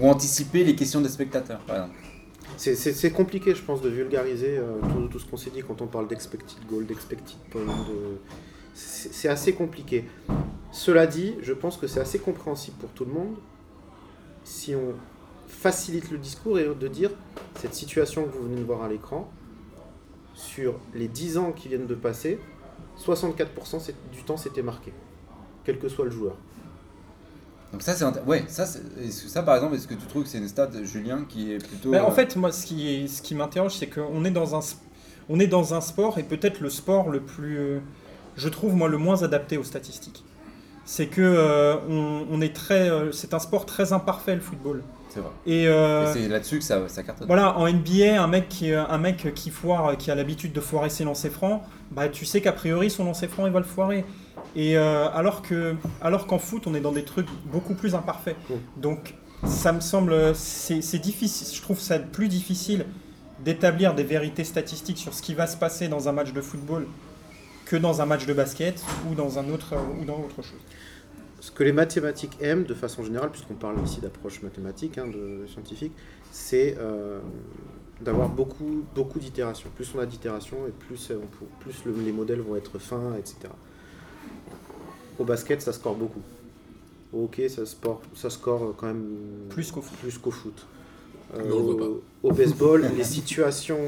Ou 0.00 0.08
anticiper 0.08 0.64
les 0.64 0.74
questions 0.74 1.00
des 1.00 1.08
spectateurs, 1.08 1.60
par 1.60 1.76
exemple? 1.76 1.96
C'est- 2.56 3.10
compliqué, 3.12 3.54
je 3.54 3.62
pense, 3.62 3.80
de 3.82 3.88
vulgariser 3.88 4.58
euh, 4.58 4.80
tout, 5.10 5.18
ce 5.18 5.26
qu'on 5.26 5.36
s'est 5.36 5.50
dit 5.50 5.62
quand 5.66 5.80
on 5.82 5.86
parle 5.86 6.08
d'expected 6.08 6.58
goal, 6.68 6.86
d'expected 6.86 7.36
point. 7.50 7.62
c'est 8.74 9.28
assez 9.28 9.52
compliqué. 9.52 10.04
Cela 10.72 11.06
dit, 11.06 11.34
je 11.42 11.52
pense 11.52 11.76
que 11.76 11.86
c'est 11.86 12.00
assez 12.00 12.18
compréhensible 12.18 12.76
pour 12.78 12.90
tout 12.90 13.04
le 13.04 13.12
monde 13.12 13.36
si 14.44 14.74
on 14.74 14.94
facilite 15.48 16.10
le 16.10 16.18
discours 16.18 16.58
et 16.58 16.64
de 16.64 16.88
dire 16.88 17.10
cette 17.60 17.74
situation 17.74 18.24
que 18.24 18.30
vous 18.36 18.44
venez 18.44 18.60
de 18.60 18.64
voir 18.64 18.82
à 18.82 18.88
l'écran, 18.88 19.28
sur 20.34 20.74
les 20.94 21.08
10 21.08 21.38
ans 21.38 21.52
qui 21.52 21.68
viennent 21.68 21.86
de 21.86 21.94
passer, 21.94 22.38
64% 22.96 23.80
c'est- 23.80 23.94
du 24.12 24.22
temps 24.22 24.36
c'était 24.36 24.62
marqué, 24.62 24.92
quel 25.64 25.78
que 25.78 25.88
soit 25.88 26.04
le 26.04 26.10
joueur. 26.10 26.36
Donc 27.72 27.82
ça, 27.82 27.94
c'est 27.94 28.04
ouais, 28.26 28.44
ça, 28.48 28.64
est-ce 29.02 29.28
ça, 29.28 29.42
par 29.42 29.56
exemple, 29.56 29.74
est-ce 29.74 29.86
que 29.86 29.94
tu 29.94 30.06
trouves 30.06 30.22
que 30.22 30.28
c'est 30.28 30.38
une 30.38 30.48
stat, 30.48 30.70
Julien, 30.84 31.26
qui 31.28 31.52
est 31.52 31.58
plutôt... 31.58 31.90
Mais 31.90 32.00
en 32.00 32.08
euh, 32.08 32.12
fait, 32.12 32.34
moi, 32.36 32.50
ce 32.50 32.64
qui, 32.64 32.88
est- 32.88 33.08
ce 33.08 33.20
qui 33.20 33.34
m'interroge, 33.34 33.74
c'est 33.76 33.88
qu'on 33.88 34.24
est 34.24 34.30
dans 34.30 34.56
un, 34.56 34.60
on 35.28 35.38
est 35.38 35.46
dans 35.48 35.74
un 35.74 35.82
sport 35.82 36.18
et 36.18 36.22
peut-être 36.22 36.60
le 36.60 36.70
sport 36.70 37.10
le 37.10 37.20
plus, 37.20 37.58
euh, 37.58 37.80
je 38.36 38.48
trouve 38.48 38.74
moi, 38.74 38.88
le 38.88 38.96
moins 38.96 39.22
adapté 39.22 39.58
aux 39.58 39.64
statistiques. 39.64 40.24
C'est 40.86 41.08
que 41.08 41.20
euh, 41.20 41.76
on, 41.90 42.26
on 42.30 42.40
est 42.40 42.56
très, 42.56 42.88
euh, 42.88 43.12
c'est 43.12 43.34
un 43.34 43.38
sport 43.38 43.66
très 43.66 43.92
imparfait 43.92 44.34
le 44.34 44.40
football. 44.40 44.82
C'est 45.08 45.20
vrai. 45.20 45.30
Et, 45.46 45.62
Et 45.62 45.68
euh, 45.68 46.12
c'est 46.12 46.28
là-dessus 46.28 46.58
que 46.58 46.64
ça, 46.64 46.88
ça 46.88 47.02
cartonne. 47.02 47.26
voilà, 47.26 47.56
en 47.58 47.68
NBA, 47.68 48.22
un 48.22 48.26
mec 48.26 48.48
qui, 48.48 48.72
un 48.72 48.98
mec 48.98 49.32
qui 49.34 49.50
foire, 49.50 49.96
qui 49.96 50.10
a 50.10 50.14
l'habitude 50.14 50.52
de 50.52 50.60
foirer 50.60 50.90
ses 50.90 51.04
lancers 51.04 51.30
francs, 51.30 51.62
bah 51.90 52.08
tu 52.08 52.24
sais 52.24 52.40
qu'a 52.40 52.52
priori 52.52 52.90
son 52.90 53.04
lancer 53.04 53.28
franc 53.28 53.46
il 53.46 53.52
va 53.52 53.60
le 53.60 53.64
foirer. 53.64 54.04
Et 54.56 54.76
euh, 54.76 55.08
alors 55.10 55.42
que, 55.42 55.74
alors 56.00 56.26
qu'en 56.26 56.38
foot, 56.38 56.66
on 56.66 56.74
est 56.74 56.80
dans 56.80 56.92
des 56.92 57.04
trucs 57.04 57.28
beaucoup 57.46 57.74
plus 57.74 57.94
imparfaits. 57.94 58.36
Donc 58.76 59.14
ça 59.44 59.72
me 59.72 59.80
semble, 59.80 60.34
c'est 60.34 60.98
difficile. 60.98 61.56
Je 61.56 61.62
trouve 61.62 61.78
ça 61.78 61.98
plus 61.98 62.28
difficile 62.28 62.86
d'établir 63.44 63.94
des 63.94 64.02
vérités 64.02 64.44
statistiques 64.44 64.98
sur 64.98 65.14
ce 65.14 65.22
qui 65.22 65.34
va 65.34 65.46
se 65.46 65.56
passer 65.56 65.88
dans 65.88 66.08
un 66.08 66.12
match 66.12 66.32
de 66.32 66.40
football 66.40 66.86
que 67.66 67.76
dans 67.76 68.00
un 68.00 68.06
match 68.06 68.26
de 68.26 68.32
basket 68.32 68.82
ou 69.08 69.14
dans 69.14 69.38
un 69.38 69.48
autre 69.50 69.74
ou 70.00 70.04
dans 70.04 70.18
autre 70.18 70.42
chose. 70.42 70.60
Ce 71.40 71.50
que 71.52 71.62
les 71.62 71.72
mathématiques 71.72 72.36
aiment 72.40 72.64
de 72.64 72.74
façon 72.74 73.04
générale, 73.04 73.30
puisqu'on 73.30 73.54
parle 73.54 73.76
ici 73.84 74.00
d'approche 74.00 74.42
mathématique, 74.42 74.98
hein, 74.98 75.06
de 75.06 75.46
scientifique, 75.46 75.92
c'est 76.32 76.76
euh, 76.78 77.20
d'avoir 78.00 78.28
beaucoup, 78.28 78.84
beaucoup 78.94 79.18
d'itérations. 79.20 79.70
Plus 79.74 79.92
on 79.94 80.00
a 80.00 80.06
d'itérations 80.06 80.66
et 80.66 80.70
plus, 80.72 81.10
on 81.12 81.26
peut- 81.26 81.46
plus 81.60 81.84
le- 81.84 81.94
les 82.04 82.12
modèles 82.12 82.40
vont 82.40 82.56
être 82.56 82.78
fins, 82.78 83.14
etc. 83.18 83.36
Au 85.18 85.24
basket, 85.24 85.62
ça 85.62 85.72
score 85.72 85.94
beaucoup. 85.94 86.20
Au 87.12 87.24
hockey, 87.24 87.48
ça, 87.48 87.64
sport, 87.66 88.02
ça 88.14 88.30
score 88.30 88.74
quand 88.76 88.86
même 88.88 89.06
Plus 89.48 89.70
qu'au 89.72 89.80
foot. 89.80 89.98
plus 89.98 90.18
qu'au 90.18 90.30
foot. 90.30 90.66
Euh, 91.34 91.42
Mais 91.46 91.52
on 91.52 91.56
le 91.58 91.62
voit 91.74 91.86
au, 91.88 92.02
au 92.24 92.32
baseball, 92.32 92.84
les 92.96 93.04
situations 93.04 93.78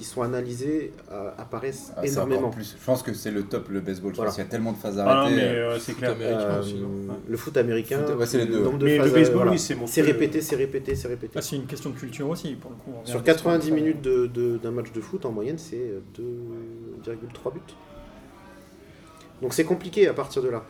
qui 0.00 0.06
sont 0.06 0.22
analysées 0.22 0.94
euh, 1.12 1.30
apparaissent 1.36 1.92
Ah, 1.94 2.06
énormément. 2.06 2.48
plus. 2.48 2.74
Je 2.80 2.84
pense 2.86 3.02
que 3.02 3.12
c'est 3.12 3.30
le 3.30 3.42
top 3.42 3.68
le 3.68 3.80
baseball. 3.80 4.12
Je 4.12 4.16
Voilà. 4.16 4.30
pense 4.30 4.36
qu'il 4.36 4.44
y 4.44 4.46
a 4.46 4.50
tellement 4.50 4.72
de 4.72 4.78
phases 4.78 4.98
Ah 4.98 5.04
non, 5.04 5.10
arrêtées. 5.10 5.36
mais 5.36 5.42
euh, 5.42 5.70
euh, 5.72 5.78
c'est 5.78 5.92
clair. 5.92 6.16
Euh, 6.18 6.62
non 6.80 7.16
le 7.28 7.36
foot 7.36 7.54
américain, 7.58 8.02
Foot- 8.06 8.16
ouais, 8.16 8.24
c'est 8.24 8.38
les 8.38 8.46
le 8.46 8.52
deux. 8.54 8.62
nombre 8.64 8.78
de 8.78 8.86
Mais 8.86 8.96
le 8.96 9.10
baseball, 9.10 9.36
voilà. 9.36 9.50
oui, 9.52 9.58
c'est 9.58 9.74
mon 9.74 9.86
C'est 9.86 10.00
répété, 10.00 10.40
c'est 10.40 10.56
répété, 10.56 10.94
c'est 10.94 11.08
répété. 11.08 11.34
Ah, 11.36 11.42
c'est 11.42 11.56
une 11.56 11.66
question 11.66 11.90
de 11.90 11.96
culture 11.96 12.26
aussi, 12.30 12.54
pour 12.54 12.70
le 12.70 12.76
coup. 12.78 12.92
on 13.02 13.04
Sur 13.04 13.16
revient 13.16 13.26
90 13.26 13.66
sur 13.66 13.74
ça. 13.76 13.80
minutes 13.82 14.00
de- 14.00 14.26
de- 14.26 14.56
d'un 14.56 14.70
match 14.70 14.90
de 14.90 15.00
foot, 15.02 15.26
en 15.26 15.32
moyenne, 15.32 15.58
c'est 15.58 15.76
euh, 15.76 16.00
2,3 17.04 17.52
buts. 17.52 17.60
Donc 19.42 19.52
c'est 19.54 19.64
compliqué 19.64 20.08
à 20.08 20.14
partir 20.14 20.42
de 20.42 20.48
là. 20.48 20.64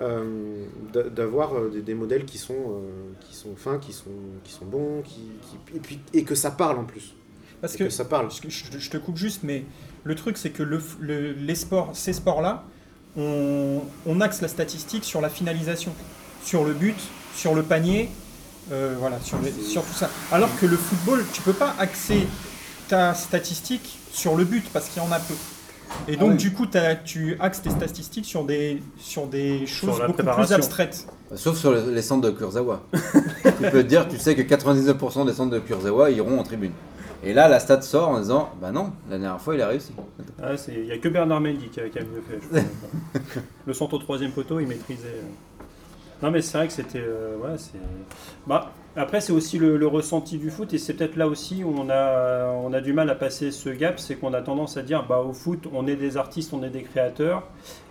Euh, 0.00 0.64
d'a- 0.92 1.08
d'avoir 1.08 1.70
des, 1.70 1.82
des 1.82 1.94
modèles 1.94 2.24
qui 2.24 2.38
sont, 2.38 2.54
euh, 2.54 3.12
qui 3.20 3.36
sont 3.36 3.54
fins, 3.54 3.78
qui 3.78 3.92
sont, 3.92 4.10
qui 4.42 4.50
sont 4.52 4.64
bons, 4.64 5.02
qui, 5.02 5.20
qui- 5.42 5.76
et, 5.76 5.80
puis, 5.80 6.00
et 6.14 6.24
que 6.24 6.34
ça 6.34 6.50
parle 6.50 6.78
en 6.78 6.84
plus. 6.84 7.14
Parce 7.62 7.76
que 7.76 7.84
que 7.84 7.90
ça 7.90 8.04
parle. 8.04 8.28
Je, 8.46 8.78
je 8.78 8.90
te 8.90 8.96
coupe 8.98 9.16
juste, 9.16 9.40
mais 9.44 9.64
le 10.04 10.14
truc, 10.14 10.36
c'est 10.36 10.50
que 10.50 10.62
le, 10.62 10.78
f- 10.78 10.98
le- 11.00 11.32
les 11.32 11.54
sports, 11.54 11.90
ces 11.94 12.12
sports-là, 12.12 12.64
on, 13.16 13.80
on 14.06 14.20
axe 14.20 14.40
la 14.42 14.48
statistique 14.48 15.04
sur 15.04 15.20
la 15.20 15.28
finalisation, 15.30 15.92
sur 16.44 16.64
le 16.64 16.72
but, 16.74 16.96
sur 17.36 17.54
le 17.54 17.62
panier, 17.62 18.10
euh, 18.72 18.94
voilà, 18.98 19.18
sur, 19.20 19.38
les- 19.40 19.52
sur 19.52 19.82
tout 19.84 19.94
ça. 19.94 20.10
Alors 20.30 20.50
que 20.60 20.66
le 20.66 20.76
football, 20.76 21.24
tu 21.32 21.40
peux 21.42 21.52
pas 21.52 21.74
axer 21.78 22.26
ta 22.88 23.14
statistique 23.14 23.98
sur 24.12 24.36
le 24.36 24.44
but 24.44 24.64
parce 24.72 24.88
qu'il 24.88 25.02
y 25.02 25.06
en 25.06 25.12
a 25.12 25.18
peu. 25.20 25.34
Et 26.08 26.16
donc, 26.16 26.30
oui. 26.32 26.36
du 26.38 26.52
coup, 26.52 26.66
tu 27.04 27.36
axes 27.38 27.60
tes 27.62 27.70
statistiques 27.70 28.24
sur 28.24 28.44
des, 28.44 28.82
sur 28.98 29.26
des 29.26 29.66
choses 29.66 30.00
beaucoup 30.06 30.22
plus 30.24 30.52
abstraites. 30.52 31.06
Sauf 31.34 31.58
sur 31.58 31.72
les 31.72 31.92
les 31.94 32.02
centres 32.02 32.22
de 32.22 32.30
Kurzawa. 32.30 32.82
tu 32.92 33.52
peux 33.70 33.70
te 33.82 33.88
dire, 33.88 34.08
tu 34.08 34.18
sais 34.18 34.34
que 34.34 34.42
99% 34.42 35.26
des 35.26 35.32
centres 35.34 35.50
de 35.50 35.58
Kurzawa 35.58 36.10
iront 36.10 36.40
en 36.40 36.42
tribune. 36.44 36.72
Et 37.22 37.32
là, 37.32 37.48
la 37.48 37.60
stat 37.60 37.82
sort 37.82 38.08
en 38.08 38.18
disant, 38.20 38.50
bah 38.60 38.72
non, 38.72 38.92
la 39.08 39.18
dernière 39.18 39.40
fois, 39.40 39.54
il 39.54 39.62
a 39.62 39.68
réussi. 39.68 39.92
Ah, 40.42 40.54
Il 40.68 40.84
n'y 40.84 40.92
a 40.92 40.98
que 40.98 41.08
Bernard 41.08 41.40
Mendy 41.40 41.68
qui 41.70 41.80
a, 41.80 41.88
qui 41.88 41.98
a 41.98 42.02
mieux 42.02 42.22
fait. 42.22 42.40
je 42.52 42.60
le 43.66 43.72
centre 43.72 43.94
au 43.94 43.98
troisième 43.98 44.32
poteau, 44.32 44.60
il 44.60 44.66
maîtrisait. 44.66 45.08
euh. 45.08 45.22
Non, 46.22 46.30
mais 46.30 46.42
c'est 46.42 46.56
vrai 46.58 46.66
que 46.68 46.72
c'était. 46.72 47.00
euh, 47.00 47.36
ouais. 47.38 47.56
Bah, 48.46 48.72
après, 48.94 49.20
c'est 49.20 49.32
aussi 49.32 49.58
le, 49.58 49.76
le 49.76 49.86
ressenti 49.86 50.38
du 50.38 50.50
foot, 50.50 50.72
et 50.74 50.78
c'est 50.78 50.94
peut-être 50.94 51.16
là 51.16 51.26
aussi 51.28 51.64
où 51.64 51.74
on 51.76 51.88
a, 51.90 52.46
on 52.52 52.72
a 52.72 52.80
du 52.80 52.92
mal 52.92 53.08
à 53.10 53.14
passer 53.14 53.50
ce 53.50 53.70
gap, 53.70 53.98
c'est 53.98 54.16
qu'on 54.16 54.34
a 54.34 54.42
tendance 54.42 54.76
à 54.76 54.82
dire, 54.82 55.06
bah, 55.08 55.20
au 55.20 55.32
foot, 55.32 55.66
on 55.72 55.86
est 55.86 55.96
des 55.96 56.16
artistes, 56.16 56.52
on 56.52 56.62
est 56.62 56.70
des 56.70 56.82
créateurs, 56.82 57.44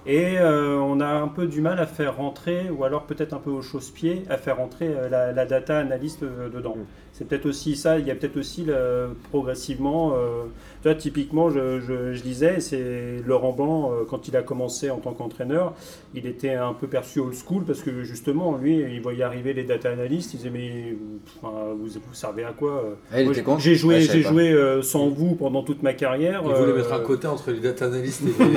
et 0.05 0.39
euh, 0.39 0.77
on 0.77 0.99
a 1.01 1.07
un 1.07 1.27
peu 1.27 1.47
du 1.47 1.61
mal 1.61 1.79
à 1.79 1.87
faire 1.87 2.17
rentrer, 2.17 2.69
ou 2.69 2.83
alors 2.83 3.03
peut-être 3.05 3.33
un 3.33 3.39
peu 3.39 3.49
au 3.49 3.61
chausse-pied, 3.61 4.23
à 4.29 4.37
faire 4.37 4.57
rentrer 4.57 4.87
euh, 4.89 5.09
la, 5.09 5.31
la 5.31 5.45
data 5.45 5.79
analyste 5.79 6.23
dedans. 6.23 6.79
C'est 7.21 7.27
peut-être 7.27 7.45
aussi 7.45 7.75
ça, 7.75 7.99
il 7.99 8.07
y 8.07 8.09
a 8.09 8.15
peut-être 8.15 8.37
aussi 8.37 8.63
le- 8.63 9.09
progressivement, 9.29 10.13
euh, 10.15 10.45
tu 10.81 10.87
vois, 10.87 10.95
typiquement, 10.95 11.51
je, 11.51 11.79
je, 11.79 12.13
je 12.13 12.21
disais, 12.23 12.59
c'est 12.59 13.21
Laurent 13.27 13.51
Blanc, 13.51 13.91
euh, 13.91 14.05
quand 14.09 14.27
il 14.27 14.35
a 14.35 14.41
commencé 14.41 14.89
en 14.89 14.97
tant 14.97 15.13
qu'entraîneur, 15.13 15.75
il 16.15 16.25
était 16.25 16.55
un 16.55 16.73
peu 16.73 16.87
perçu 16.87 17.19
old 17.19 17.35
school 17.35 17.63
parce 17.63 17.83
que 17.83 18.03
justement, 18.03 18.57
lui, 18.57 18.77
il 18.79 18.99
voyait 19.01 19.21
arriver 19.21 19.53
les 19.53 19.63
data 19.65 19.91
analystes, 19.91 20.33
il 20.33 20.37
disait, 20.37 20.49
mais 20.49 20.95
enfin, 21.43 21.53
vous, 21.79 21.85
vous 21.89 22.13
servez 22.13 22.43
à 22.43 22.53
quoi 22.53 22.85
euh? 22.85 22.93
Ah, 23.13 23.23
Moi, 23.23 23.59
J'ai 23.59 23.75
joué, 23.75 24.01
j'ai 24.01 24.23
pas. 24.23 24.29
joué 24.29 24.51
euh, 24.51 24.81
sans 24.81 25.09
vous 25.09 25.35
pendant 25.35 25.61
toute 25.61 25.83
ma 25.83 25.93
carrière. 25.93 26.41
Il 26.43 26.51
voulait 26.55 26.73
mettre 26.73 26.91
un 26.91 27.01
quota 27.01 27.31
entre 27.31 27.51
les 27.51 27.59
data 27.59 27.85
analysts 27.85 28.23
et 28.23 28.25
les. 28.43 28.49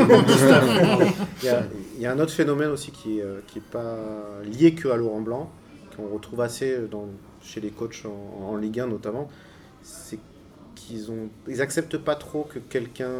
Il 1.42 1.46
y, 1.46 1.48
a, 1.50 1.62
il 1.96 2.02
y 2.02 2.06
a 2.06 2.12
un 2.12 2.18
autre 2.18 2.32
phénomène 2.32 2.70
aussi 2.70 2.92
qui 2.92 3.16
n'est 3.16 3.24
qui 3.46 3.60
pas 3.60 3.98
lié 4.58 4.72
que 4.72 4.88
à 4.88 4.96
Laurent 4.96 5.20
Blanc, 5.20 5.50
qu'on 5.94 6.14
retrouve 6.14 6.40
assez 6.40 6.78
dans, 6.90 7.08
chez 7.44 7.60
les 7.60 7.70
coachs 7.70 8.02
en, 8.06 8.46
en 8.46 8.56
Ligue 8.56 8.80
1 8.80 8.86
notamment, 8.86 9.28
c'est 9.82 10.18
qu'ils 10.74 11.10
ont, 11.10 11.28
ils 11.48 11.62
acceptent 11.62 11.98
pas 11.98 12.16
trop 12.16 12.44
que 12.44 12.58
quelqu'un 12.58 13.10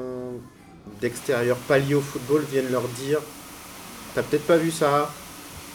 d'extérieur, 1.01 1.57
pas 1.57 1.79
lié 1.79 1.95
au 1.95 2.01
football, 2.01 2.43
vienne 2.51 2.71
leur 2.71 2.87
dire 2.89 3.21
T'as 4.15 4.23
peut-être 4.23 4.47
pas 4.47 4.57
vu 4.57 4.71
ça, 4.71 5.11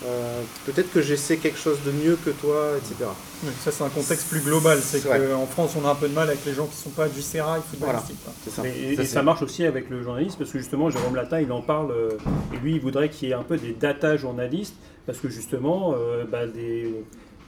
euh, 0.06 0.42
peut-être 0.66 0.92
que 0.94 1.02
j'essaie 1.02 1.38
quelque 1.38 1.60
chose 1.60 1.78
de 1.86 1.92
mieux 1.92 2.18
que 2.24 2.30
toi, 2.30 2.72
etc. 2.78 3.10
Oui, 3.44 3.52
ça, 3.60 3.72
c'est 3.72 3.84
un 3.84 3.90
contexte 3.90 4.30
plus 4.30 4.40
global. 4.40 4.80
C'est 4.82 5.02
qu'en 5.04 5.46
France, 5.46 5.76
on 5.82 5.86
a 5.86 5.92
un 5.92 5.96
peu 5.96 6.08
de 6.08 6.14
mal 6.14 6.30
avec 6.30 6.46
les 6.46 6.54
gens 6.54 6.68
qui 6.68 6.78
sont 6.78 6.90
pas 6.92 7.10
du 7.10 7.22
sérail 7.22 7.62
footballistique. 7.70 8.18
ça. 8.50 8.62
Mais- 8.64 8.94
et, 8.94 9.06
ça 9.06 9.24
marche 9.24 9.42
aussi 9.42 9.66
avec 9.66 9.90
le 9.90 10.02
journaliste 10.02 10.38
parce 10.38 10.52
que 10.52 10.60
justement 10.60 10.90
Jérôme 10.90 11.16
Latin 11.16 11.42
il 11.42 11.52
en 11.52 11.62
parle 11.62 11.92
euh, 11.92 12.12
et 12.54 12.58
lui 12.58 12.76
il 12.76 12.82
voudrait 12.82 13.10
qu'il 13.10 13.28
y 13.28 13.32
ait 13.32 13.36
un 13.36 13.44
peu 13.44 13.58
des 13.58 13.74
data 13.74 14.16
journalistes 14.16 14.76
parce 15.06 15.18
que 15.20 15.30
justement 15.30 15.96
euh, 15.98 16.24
bah, 16.26 16.48
des, 16.48 16.94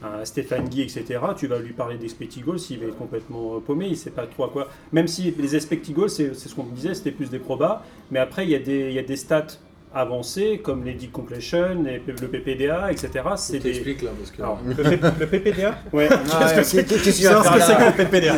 un 0.04 0.24
Stéphane 0.24 0.68
Guy 0.68 0.82
etc 0.82 1.20
tu 1.36 1.46
vas 1.46 1.58
lui 1.58 1.72
parler 1.72 1.96
d'expected 1.96 2.44
goals 2.44 2.58
s'il 2.58 2.78
va 2.80 2.86
être 2.86 2.98
complètement 2.98 3.56
euh, 3.56 3.60
paumé 3.60 3.86
il 3.88 3.96
sait 3.96 4.10
pas 4.10 4.26
trop 4.26 4.44
à 4.44 4.48
quoi 4.48 4.68
même 4.92 5.08
si 5.08 5.34
les 5.36 5.92
goals 5.92 6.10
c'est 6.10 6.34
ce 6.34 6.54
qu'on 6.54 6.64
disait 6.64 6.94
c'était 6.94 7.10
plus 7.12 7.30
des 7.30 7.38
probas 7.38 7.82
mais 8.10 8.18
après 8.18 8.44
il 8.44 8.50
y 8.50 8.54
a 8.54 8.58
des, 8.58 8.88
il 8.88 8.94
y 8.94 8.98
a 8.98 9.02
des 9.02 9.16
stats 9.16 9.46
avancées 9.94 10.60
comme 10.62 10.84
les 10.84 10.94
deep 10.94 11.12
completion 11.12 11.82
les- 11.84 12.02
le 12.06 12.28
PPDA 12.28 12.90
etc 12.90 13.10
c'est 13.36 13.58
des 13.58 13.72
là, 13.72 14.10
parce 14.18 14.30
que. 14.30 14.42
Alors, 14.42 14.58
Le, 14.66 15.26
PPDA 15.26 15.78
ouais 15.92 16.08
Qu'est-ce 16.08 16.54
que 16.54 16.62
c'est 16.62 16.84
que 16.84 16.94
le 16.94 18.04
PPDA. 18.04 18.34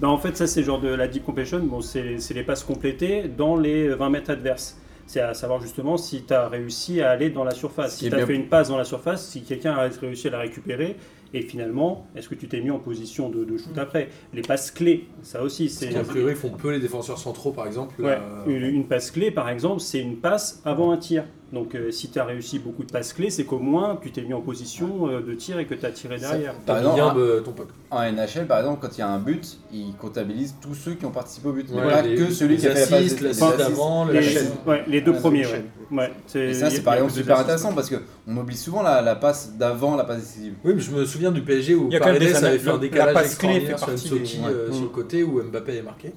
Ben, 0.00 0.08
en 0.08 0.16
fait, 0.16 0.34
ça, 0.34 0.46
c'est 0.46 0.62
genre 0.62 0.80
de 0.80 0.88
la 0.88 1.06
deep 1.06 1.24
completion. 1.26 1.58
Bon, 1.58 1.82
c'est 1.82 2.18
c'est 2.18 2.32
les 2.32 2.42
passes 2.42 2.64
complétées 2.64 3.24
dans 3.28 3.56
les 3.56 3.88
20 3.88 4.08
mètres 4.08 4.30
adverses. 4.30 4.78
C'est 5.10 5.20
à 5.20 5.34
savoir 5.34 5.60
justement 5.60 5.96
si 5.96 6.22
tu 6.22 6.32
as 6.32 6.46
réussi 6.48 7.02
à 7.02 7.10
aller 7.10 7.30
dans 7.30 7.42
la 7.42 7.50
surface. 7.50 7.96
Si 7.96 8.08
tu 8.08 8.14
as 8.14 8.18
bien- 8.18 8.26
fait 8.28 8.34
une 8.36 8.46
passe 8.46 8.68
dans 8.68 8.76
la 8.78 8.84
surface, 8.84 9.26
si 9.26 9.42
quelqu'un 9.42 9.72
a 9.72 9.88
réussi 9.88 10.28
à 10.28 10.30
la 10.30 10.38
récupérer, 10.38 10.94
et 11.34 11.42
finalement, 11.42 12.06
est-ce 12.14 12.28
que 12.28 12.36
tu 12.36 12.46
t'es 12.46 12.60
mis 12.60 12.70
en 12.70 12.78
position 12.78 13.28
de, 13.28 13.44
de 13.44 13.56
shoot 13.58 13.76
après? 13.76 14.08
Les 14.32 14.42
passes 14.42 14.70
clés, 14.70 15.08
ça 15.22 15.42
aussi, 15.42 15.68
c'est. 15.68 15.88
Qu'a 15.88 16.04
priori, 16.04 16.36
font 16.36 16.50
peu 16.50 16.70
les 16.70 16.78
défenseurs 16.78 17.18
centraux, 17.18 17.50
par 17.50 17.66
exemple. 17.66 18.00
Ouais, 18.00 18.18
une, 18.46 18.62
une 18.62 18.86
passe 18.86 19.10
clé, 19.10 19.32
par 19.32 19.48
exemple, 19.48 19.80
c'est 19.80 19.98
une 19.98 20.16
passe 20.16 20.62
avant 20.64 20.92
un 20.92 20.96
tir. 20.96 21.24
Donc, 21.52 21.74
euh, 21.74 21.90
si 21.90 22.10
tu 22.10 22.18
as 22.20 22.24
réussi 22.24 22.60
beaucoup 22.60 22.84
de 22.84 22.92
passes 22.92 23.12
clés, 23.12 23.28
c'est 23.28 23.42
qu'au 23.44 23.58
moins 23.58 23.98
tu 24.00 24.12
t'es 24.12 24.22
mis 24.22 24.32
en 24.34 24.40
position 24.40 25.08
euh, 25.08 25.20
de 25.20 25.34
tir 25.34 25.58
et 25.58 25.66
que 25.66 25.74
tu 25.74 25.84
as 25.84 25.90
tiré 25.90 26.16
derrière. 26.16 26.54
Par 26.64 26.78
exemple, 26.78 27.20
un- 27.20 27.42
ton. 27.42 27.54
En 27.90 28.02
NHL, 28.04 28.46
par 28.46 28.60
exemple, 28.60 28.78
quand 28.80 28.96
il 28.96 29.00
y 29.00 29.02
a 29.02 29.08
un 29.08 29.18
but, 29.18 29.58
il 29.72 29.92
comptabilise 29.98 30.54
tous 30.60 30.74
ceux 30.76 30.94
qui 30.94 31.04
ont 31.06 31.10
participé 31.10 31.48
au 31.48 31.52
but. 31.52 31.68
Ouais, 31.70 31.82
pas 31.82 32.02
les- 32.02 32.14
que 32.14 32.30
celui 32.30 32.54
les 32.54 32.60
qui 32.60 32.66
a 32.68 32.74
fait 32.76 32.88
la 32.90 32.96
passe. 32.98 33.20
les 33.20 33.58
d'avant, 33.58 34.04
Les, 34.04 34.14
la 34.14 34.22
chaîne. 34.22 34.46
ouais, 34.64 34.84
les 34.86 35.00
deux 35.00 35.12
Ah, 35.16 35.20
premiers, 35.20 35.44
ouais. 35.90 36.12
Et 36.36 36.54
ça, 36.54 36.70
c'est 36.70 36.82
par 36.82 36.94
exemple 36.94 37.12
super 37.14 37.40
intéressant 37.40 37.72
parce 37.72 37.90
qu'on 37.90 38.36
oublie 38.36 38.56
souvent 38.56 38.82
la, 38.82 39.02
la 39.02 39.16
passe 39.16 39.52
d'avant 39.58 39.96
la 39.96 40.04
passe 40.04 40.20
décisive. 40.20 40.54
Oui, 40.64 40.74
mais 40.76 40.80
je 40.80 40.92
me 40.92 41.04
souviens 41.04 41.32
du 41.32 41.42
PSG 41.42 41.74
où 41.74 41.88
Il 41.88 41.94
y 41.94 41.96
a 41.96 41.98
quand 41.98 42.12
même 42.12 42.18
Paredes 42.20 42.44
avait 42.44 42.58
fait 42.60 42.68
un 42.70 42.72
la 42.74 42.78
décalage 42.78 43.14
passe 43.14 43.34
clé 43.34 43.48
extraordinaire 43.56 43.70
fait 43.70 43.78
sur 43.78 43.86
partie 43.88 44.08
Soki 44.08 44.38
des- 44.38 44.54
euh, 44.54 44.72
sur 44.72 44.82
le 44.84 44.88
côté 44.90 45.22
où 45.24 45.42
Mbappé 45.42 45.76
est 45.78 45.82
marqué. 45.82 46.12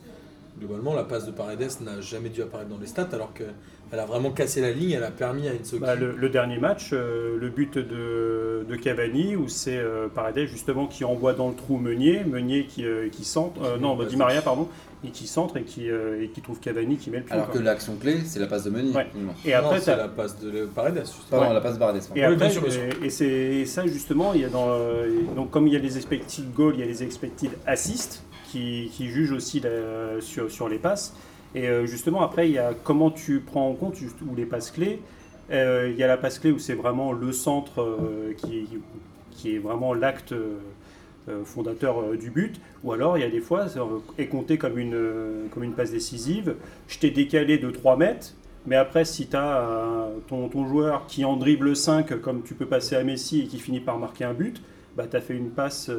Globalement, 0.59 0.93
la 0.93 1.03
passe 1.03 1.25
de 1.25 1.31
Paredes 1.31 1.71
n'a 1.81 1.99
jamais 2.01 2.29
dû 2.29 2.43
apparaître 2.43 2.69
dans 2.69 2.77
les 2.77 2.86
stats 2.86 3.07
alors 3.13 3.34
qu'elle 3.93 3.99
a 4.01 4.05
vraiment 4.05 4.31
cassé 4.31 4.59
la 4.59 4.71
ligne, 4.71 4.91
elle 4.91 5.03
a 5.03 5.11
permis 5.11 5.47
à 5.47 5.51
Insoki. 5.51 5.79
Bah, 5.81 5.93
le, 5.95 6.15
le 6.17 6.29
dernier 6.29 6.57
match, 6.57 6.89
euh, 6.93 7.37
le 7.39 7.49
but 7.49 7.77
de, 7.77 8.65
de 8.67 8.75
Cavani, 8.75 9.35
où 9.35 9.47
c'est 9.47 9.77
euh, 9.77 10.07
Paredes 10.07 10.47
justement 10.47 10.87
qui 10.87 11.03
envoie 11.05 11.33
dans 11.33 11.49
le 11.49 11.55
trou 11.55 11.77
Meunier, 11.77 12.23
Meunier 12.23 12.65
qui, 12.65 12.85
euh, 12.85 13.09
qui 13.09 13.23
centre, 13.23 13.61
euh, 13.63 13.77
non, 13.77 13.95
le 13.95 14.05
Di. 14.07 14.17
Maria, 14.17 14.41
pardon, 14.41 14.67
et 15.05 15.09
qui 15.09 15.27
centre 15.27 15.57
et 15.57 15.63
qui, 15.63 15.91
euh, 15.91 16.23
et 16.23 16.29
qui 16.29 16.41
trouve 16.41 16.59
Cavani 16.59 16.97
qui 16.97 17.11
met 17.11 17.17
le 17.19 17.23
pied. 17.25 17.33
Alors 17.33 17.49
quoi. 17.51 17.59
que 17.59 17.63
l'action 17.63 17.95
clé, 17.95 18.17
c'est 18.25 18.39
la 18.39 18.47
passe 18.47 18.63
de 18.63 18.71
Meunier. 18.71 18.95
Ouais. 18.95 19.05
Et 19.45 19.53
après, 19.53 19.79
c'est 19.79 19.91
t'as- 19.91 19.97
la 19.97 20.07
passe 20.07 20.39
de 20.39 20.65
Paredes. 20.65 20.95
justement. 21.05 21.21
Pardon, 21.29 21.47
Ouais. 21.49 21.53
la 21.53 21.61
passe 21.61 21.77
Bardes. 21.77 21.97
Et 21.97 22.25
Oui, 22.25 22.33
après, 22.33 22.51
et, 23.01 23.05
et 23.05 23.09
c'est 23.11 23.27
et 23.29 23.65
ça 23.67 23.85
justement, 23.85 24.33
il 24.33 24.41
y 24.41 24.45
a 24.45 24.49
dans, 24.49 24.69
euh, 24.69 25.07
donc 25.35 25.51
comme 25.51 25.67
il 25.67 25.73
y 25.73 25.77
a 25.77 25.79
les 25.79 25.97
expected 25.97 26.51
goals, 26.55 26.73
il 26.75 26.79
y 26.79 26.83
a 26.83 26.87
les 26.87 27.03
expected 27.03 27.51
assists 27.67 28.23
qui, 28.51 28.89
qui 28.91 29.05
jugent 29.07 29.33
aussi 29.33 29.59
la- 29.59 30.19
sur, 30.19 30.49
sur 30.49 30.67
les 30.67 30.79
passes. 30.79 31.13
Et 31.55 31.67
euh, 31.67 31.85
justement 31.85 32.21
après, 32.21 32.49
il 32.49 32.53
y 32.53 32.57
a 32.57 32.73
comment 32.83 33.11
tu 33.11 33.39
prends 33.39 33.69
en 33.69 33.73
compte 33.73 33.95
ou 34.01 34.35
les 34.35 34.45
passes 34.45 34.71
clés. 34.71 35.01
Euh, 35.51 35.89
il 35.91 35.97
y 35.97 36.03
a 36.03 36.07
la 36.07 36.17
passe 36.17 36.39
clé 36.39 36.51
où 36.51 36.59
c'est 36.59 36.73
vraiment 36.73 37.11
le 37.11 37.31
centre 37.31 37.81
euh, 37.81 38.33
qui, 38.37 38.67
est 39.45 39.59
vraiment 39.59 39.93
l'acte 39.93 40.33
fondateur 41.45 42.17
du 42.17 42.29
but. 42.29 42.59
Ou 42.83 42.91
alors 42.91 43.17
il 43.17 43.21
y 43.21 43.25
a 43.25 43.29
des 43.29 43.41
fois, 43.41 43.67
ça 43.67 43.81
est 44.17 44.27
compté 44.27 44.57
comme 44.57 44.77
une, 44.77 45.49
comme 45.51 45.63
une 45.63 45.73
passe 45.73 45.91
décisive. 45.91 46.55
Je 46.87 46.99
t'ai 46.99 47.11
décalé 47.11 47.57
de 47.57 47.69
3 47.69 47.97
mètres. 47.97 48.33
Mais 48.65 48.77
après, 48.77 49.03
si 49.03 49.27
tu 49.27 49.35
as 49.35 50.07
ton, 50.29 50.49
joueur 50.65 51.05
qui 51.07 51.25
en 51.25 51.35
dribble 51.35 51.75
5, 51.75 52.21
comme 52.21 52.43
tu 52.43 52.53
peux 52.53 52.65
passer 52.65 52.95
à 52.95 53.03
Messi 53.03 53.41
et 53.41 53.47
qui 53.47 53.59
finit 53.59 53.81
par 53.81 53.99
marquer 53.99 54.23
un 54.23 54.33
but, 54.33 54.61
bah, 54.95 55.05
tu 55.09 55.17
as 55.17 55.21
fait 55.21 55.35
une 55.35 55.49
passe 55.49 55.91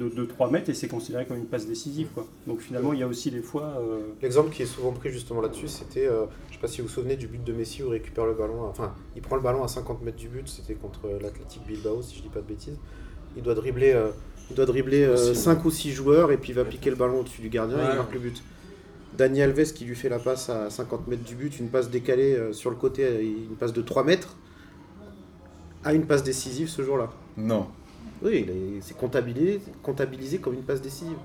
de, 0.00 0.08
de 0.08 0.24
3 0.24 0.50
mètres 0.50 0.70
et 0.70 0.74
c'est 0.74 0.88
considéré 0.88 1.26
comme 1.26 1.36
une 1.36 1.46
passe 1.46 1.66
décisive. 1.66 2.08
Quoi. 2.14 2.26
Donc 2.46 2.60
finalement, 2.60 2.92
il 2.92 2.98
y 3.00 3.02
a 3.02 3.06
aussi 3.06 3.30
des 3.30 3.42
fois. 3.42 3.74
euh, 3.78 4.00
L'exemple 4.22 4.50
qui 4.50 4.62
est 4.62 4.66
souvent 4.66 4.92
pris 4.92 5.10
justement 5.10 5.40
là-dessus, 5.40 5.68
c'était, 5.68 6.06
euh, 6.06 6.24
je 6.48 6.54
sais 6.54 6.60
pas 6.60 6.66
si 6.68 6.80
vous 6.80 6.88
vous 6.88 6.92
souvenez 6.92 7.16
du 7.16 7.26
but 7.26 7.44
de 7.44 7.52
Messi 7.52 7.82
où 7.82 7.86
il 7.88 7.92
récupère 7.92 8.26
le 8.26 8.34
ballon, 8.34 8.64
enfin, 8.64 8.94
il 9.14 9.22
prend 9.22 9.36
le 9.36 9.42
ballon 9.42 9.62
à 9.62 9.68
50 9.68 10.02
mètres 10.02 10.16
du 10.16 10.28
but, 10.28 10.48
c'était 10.48 10.74
contre 10.74 11.00
l'Athletic 11.20 11.66
Bilbao, 11.66 12.02
si 12.02 12.16
je 12.16 12.22
dis 12.22 12.28
pas 12.28 12.40
de 12.40 12.46
bêtises. 12.46 12.78
Il 13.36 13.42
doit 13.42 13.54
dribbler, 13.54 13.92
euh, 13.92 14.08
il 14.50 14.56
doit 14.56 14.66
dribbler 14.66 15.06
Aussi, 15.06 15.36
5 15.36 15.64
ou 15.64 15.70
6 15.70 15.92
joueurs 15.92 16.32
et 16.32 16.36
puis 16.38 16.50
il 16.50 16.54
va 16.56 16.64
piquer 16.64 16.90
le 16.90 16.96
ballon 16.96 17.20
au-dessus 17.20 17.42
du 17.42 17.48
gardien 17.50 17.78
et 17.78 17.92
il 17.92 17.96
marque 17.96 18.12
le 18.14 18.20
but. 18.20 18.42
Dani 19.16 19.42
Alves 19.42 19.72
qui 19.72 19.84
lui 19.84 19.94
fait 19.96 20.08
la 20.08 20.18
passe 20.18 20.48
à 20.50 20.70
50 20.70 21.06
mètres 21.08 21.24
du 21.24 21.34
but, 21.34 21.58
une 21.60 21.68
passe 21.68 21.90
décalée 21.90 22.34
euh, 22.36 22.52
sur 22.52 22.70
le 22.70 22.76
côté, 22.76 23.04
euh, 23.04 23.20
une 23.20 23.56
passe 23.56 23.72
de 23.72 23.82
3 23.82 24.02
mètres, 24.04 24.36
a 25.84 25.92
une 25.94 26.06
passe 26.06 26.22
décisive 26.22 26.68
ce 26.68 26.82
jour-là. 26.82 27.10
Non. 27.36 27.66
Oui, 28.22 28.46
c'est 28.82 28.96
comptabilisé, 28.96 29.60
comptabilisé 29.82 30.38
comme 30.38 30.54
une 30.54 30.62
passe 30.62 30.80
décisive. 30.82 31.16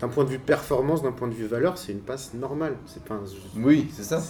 D'un 0.00 0.08
point 0.08 0.24
de 0.24 0.30
vue 0.30 0.38
performance, 0.38 1.02
d'un 1.02 1.12
point 1.12 1.28
de 1.28 1.34
vue 1.34 1.46
valeur, 1.46 1.78
c'est 1.78 1.92
une 1.92 2.00
passe 2.00 2.34
normale. 2.34 2.76
C'est 2.86 3.02
pas 3.04 3.14
un- 3.14 3.60
Oui, 3.62 3.88
c'est 3.92 4.02
ça. 4.02 4.22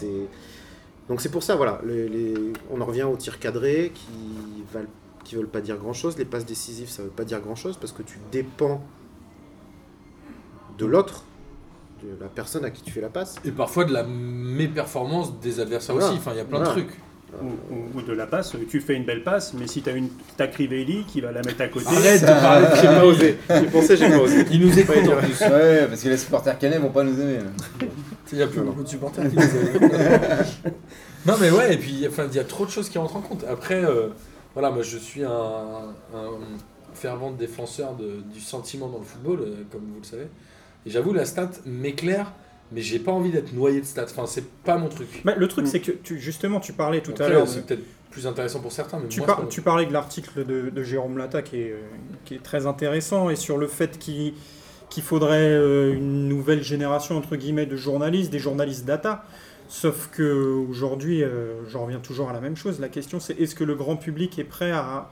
Donc 1.09 1.21
c'est 1.21 1.31
pour 1.31 1.43
ça, 1.43 1.57
voilà. 1.57 1.81
les- 1.85 2.09
les- 2.09 2.53
On 2.71 2.81
en 2.81 2.85
revient 2.85 3.03
aux 3.05 3.17
tirs 3.17 3.39
cadrés 3.39 3.91
qui 3.95 4.63
valent, 4.73 4.87
qui 5.25 5.35
veulent 5.37 5.49
pas 5.49 5.61
dire 5.61 5.77
grand-chose. 5.79 6.17
Les 6.19 6.25
passes 6.25 6.47
décisives, 6.47 6.89
ça 6.89 7.03
veut 7.03 7.09
pas 7.09 7.25
dire 7.25 7.41
grand-chose 7.41 7.77
parce 7.77 7.93
que 7.93 8.03
tu 8.03 8.19
dépends 8.31 8.83
de 10.79 10.87
l'autre, 10.87 11.25
de 12.03 12.09
la 12.21 12.29
personne 12.29 12.65
à 12.65 12.71
qui 12.71 12.83
tu 12.83 12.91
fais 12.93 13.01
la 13.01 13.09
passe. 13.09 13.37
Et 13.45 13.51
parfois 13.51 13.85
de 13.85 13.93
la 13.93 14.05
méperformance 14.05 15.39
des 15.41 15.61
adversaires 15.61 15.95
Voilà. 15.95 16.11
aussi. 16.11 16.19
Enfin, 16.19 16.33
il 16.33 16.39
y 16.39 16.41
a 16.41 16.45
plein 16.45 16.59
Voilà. 16.59 16.75
de 16.75 16.81
trucs. 16.81 16.99
Ou, 17.41 17.75
ou- 17.75 17.99
ou 17.99 18.03
de 18.03 18.13
la 18.13 18.27
passe, 18.27 18.55
tu 18.69 18.81
fais 18.81 18.95
une 18.95 19.05
belle 19.05 19.23
passe, 19.23 19.55
mais 19.55 19.67
si 19.67 19.81
tu 19.83 19.89
as 19.91 19.93
une 19.93 20.09
t'as 20.37 20.49
Crivelli 20.49 21.05
qui 21.05 21.21
va 21.21 21.33
la 21.33 21.43
mettre 21.43 21.63
à 21.63 21.69
côté. 21.69 21.87
Arrête 21.87 22.21
de 22.23 22.27
parler 22.27 22.67
J'ai 22.77 22.87
pas 22.89 23.05
osé. 23.05 23.39
J'ai 23.49 23.63
pensé, 23.67 23.97
j'ai 23.97 24.09
pas 24.11 24.19
osé. 24.19 24.45
Il 24.51 24.61
nous 24.67 24.79
écoute 24.79 24.97
Ouais, 24.97 25.13
en 25.13 25.17
plus. 25.17 25.41
Ouais, 25.41 25.87
parce 25.89 26.03
que 26.03 26.09
les 26.09 26.17
supporters 26.19 26.59
canets 26.59 26.79
vont 26.81 26.91
pas 26.91 27.05
nous 27.05 27.19
aimer. 27.21 27.39
Il 28.33 28.37
n'y 28.39 28.43
a 28.43 28.47
plus 28.47 28.61
beaucoup 28.61 28.83
de 28.83 28.89
supporters 28.89 29.29
qui 29.29 29.37
nous 29.37 29.43
aiment. 29.43 29.91
Non, 31.27 31.35
mais 31.41 31.51
ouais, 31.51 31.75
et 31.75 31.77
puis 31.77 32.05
enfin, 32.09 32.25
il 32.29 32.35
y 32.37 32.41
a 32.41 32.45
trop 32.45 32.67
de 32.67 32.71
choses 32.71 32.89
qui 32.89 32.99
rentrent 32.99 33.15
en 33.17 33.21
compte. 33.21 33.45
Après, 33.49 33.85
euh, 33.85 34.09
voilà, 34.55 34.71
moi 34.73 34.83
je 34.83 34.99
suis 34.99 35.23
un, 35.23 35.31
un 35.31 36.31
fervent 36.95 37.31
défenseur 37.31 37.95
de- 37.95 38.23
du 38.35 38.41
sentiment 38.41 38.89
dans 38.89 38.99
le 38.99 39.05
football, 39.05 39.39
euh, 39.41 39.55
comme 39.71 39.83
vous 39.83 40.01
le 40.01 40.05
savez. 40.07 40.27
Et 40.85 40.91
j'avoue, 40.91 41.13
la 41.13 41.25
stat 41.25 41.51
m'éclaire, 41.65 42.33
mais 42.75 42.81
j'ai 42.83 42.99
pas 42.99 43.13
envie 43.13 43.31
d'être 43.31 43.53
noyé 43.53 43.81
de 43.81 43.87
stats. 43.87 44.05
Enfin, 44.05 44.27
c'est 44.27 44.45
pas 44.65 44.77
mon 44.79 44.89
truc. 44.89 45.23
Bah, 45.25 45.35
le 45.37 45.49
truc, 45.49 45.67
c'est 45.67 45.81
que 45.81 45.93
tu, 45.93 46.19
justement, 46.19 46.61
tu 46.61 46.73
parlais 46.73 47.01
tout 47.01 47.13
Après, 47.13 47.25
à 47.25 47.29
l'heure. 47.29 47.45
de- 47.45 47.49
c'est 47.49 47.67
peut-être 47.67 47.85
plus 48.11 48.27
intéressant 48.27 48.61
pour 48.61 48.73
certains, 48.73 48.99
mais 49.01 49.09
Tu, 49.09 49.21
moi, 49.21 49.27
par- 49.27 49.43
parlais 49.65 49.87
de 49.87 49.93
l'article 49.93 50.45
de, 50.45 50.69
de 50.71 50.83
Jérôme 50.83 51.17
Lata 51.19 51.41
qui 51.43 51.57
est, 51.59 51.71
euh, 51.73 51.81
qui 52.25 52.35
est 52.35 52.43
très 52.43 52.67
intéressant 52.67 53.31
et 53.31 53.37
sur 53.37 53.57
le 53.59 53.67
fait 53.67 53.99
qu'il 53.99 54.35
qu'il 54.91 55.03
faudrait 55.03 55.39
euh, 55.49 55.95
une 55.95 56.29
nouvelle 56.29 56.63
génération 56.63 57.17
entre 57.17 57.37
guillemets 57.37 57.65
de 57.65 57.77
journalistes, 57.77 58.31
des 58.31 58.39
journalistes 58.39 58.85
data. 58.85 59.25
Sauf 59.71 60.11
que 60.13 60.23
aujourd'hui, 60.69 61.23
euh, 61.25 61.55
j'en 61.71 61.85
reviens 61.85 62.01
toujours 62.01 62.29
à 62.29 62.35
la 62.35 62.41
même 62.43 62.57
chose. 62.57 62.79
La 62.79 62.91
question 62.91 63.19
c'est 63.19 63.41
est-ce 63.41 63.55
que 63.55 63.65
le 63.65 63.75
grand 63.75 63.97
public 63.97 64.39
est 64.39 64.45
prêt 64.45 64.71
à, 64.71 65.09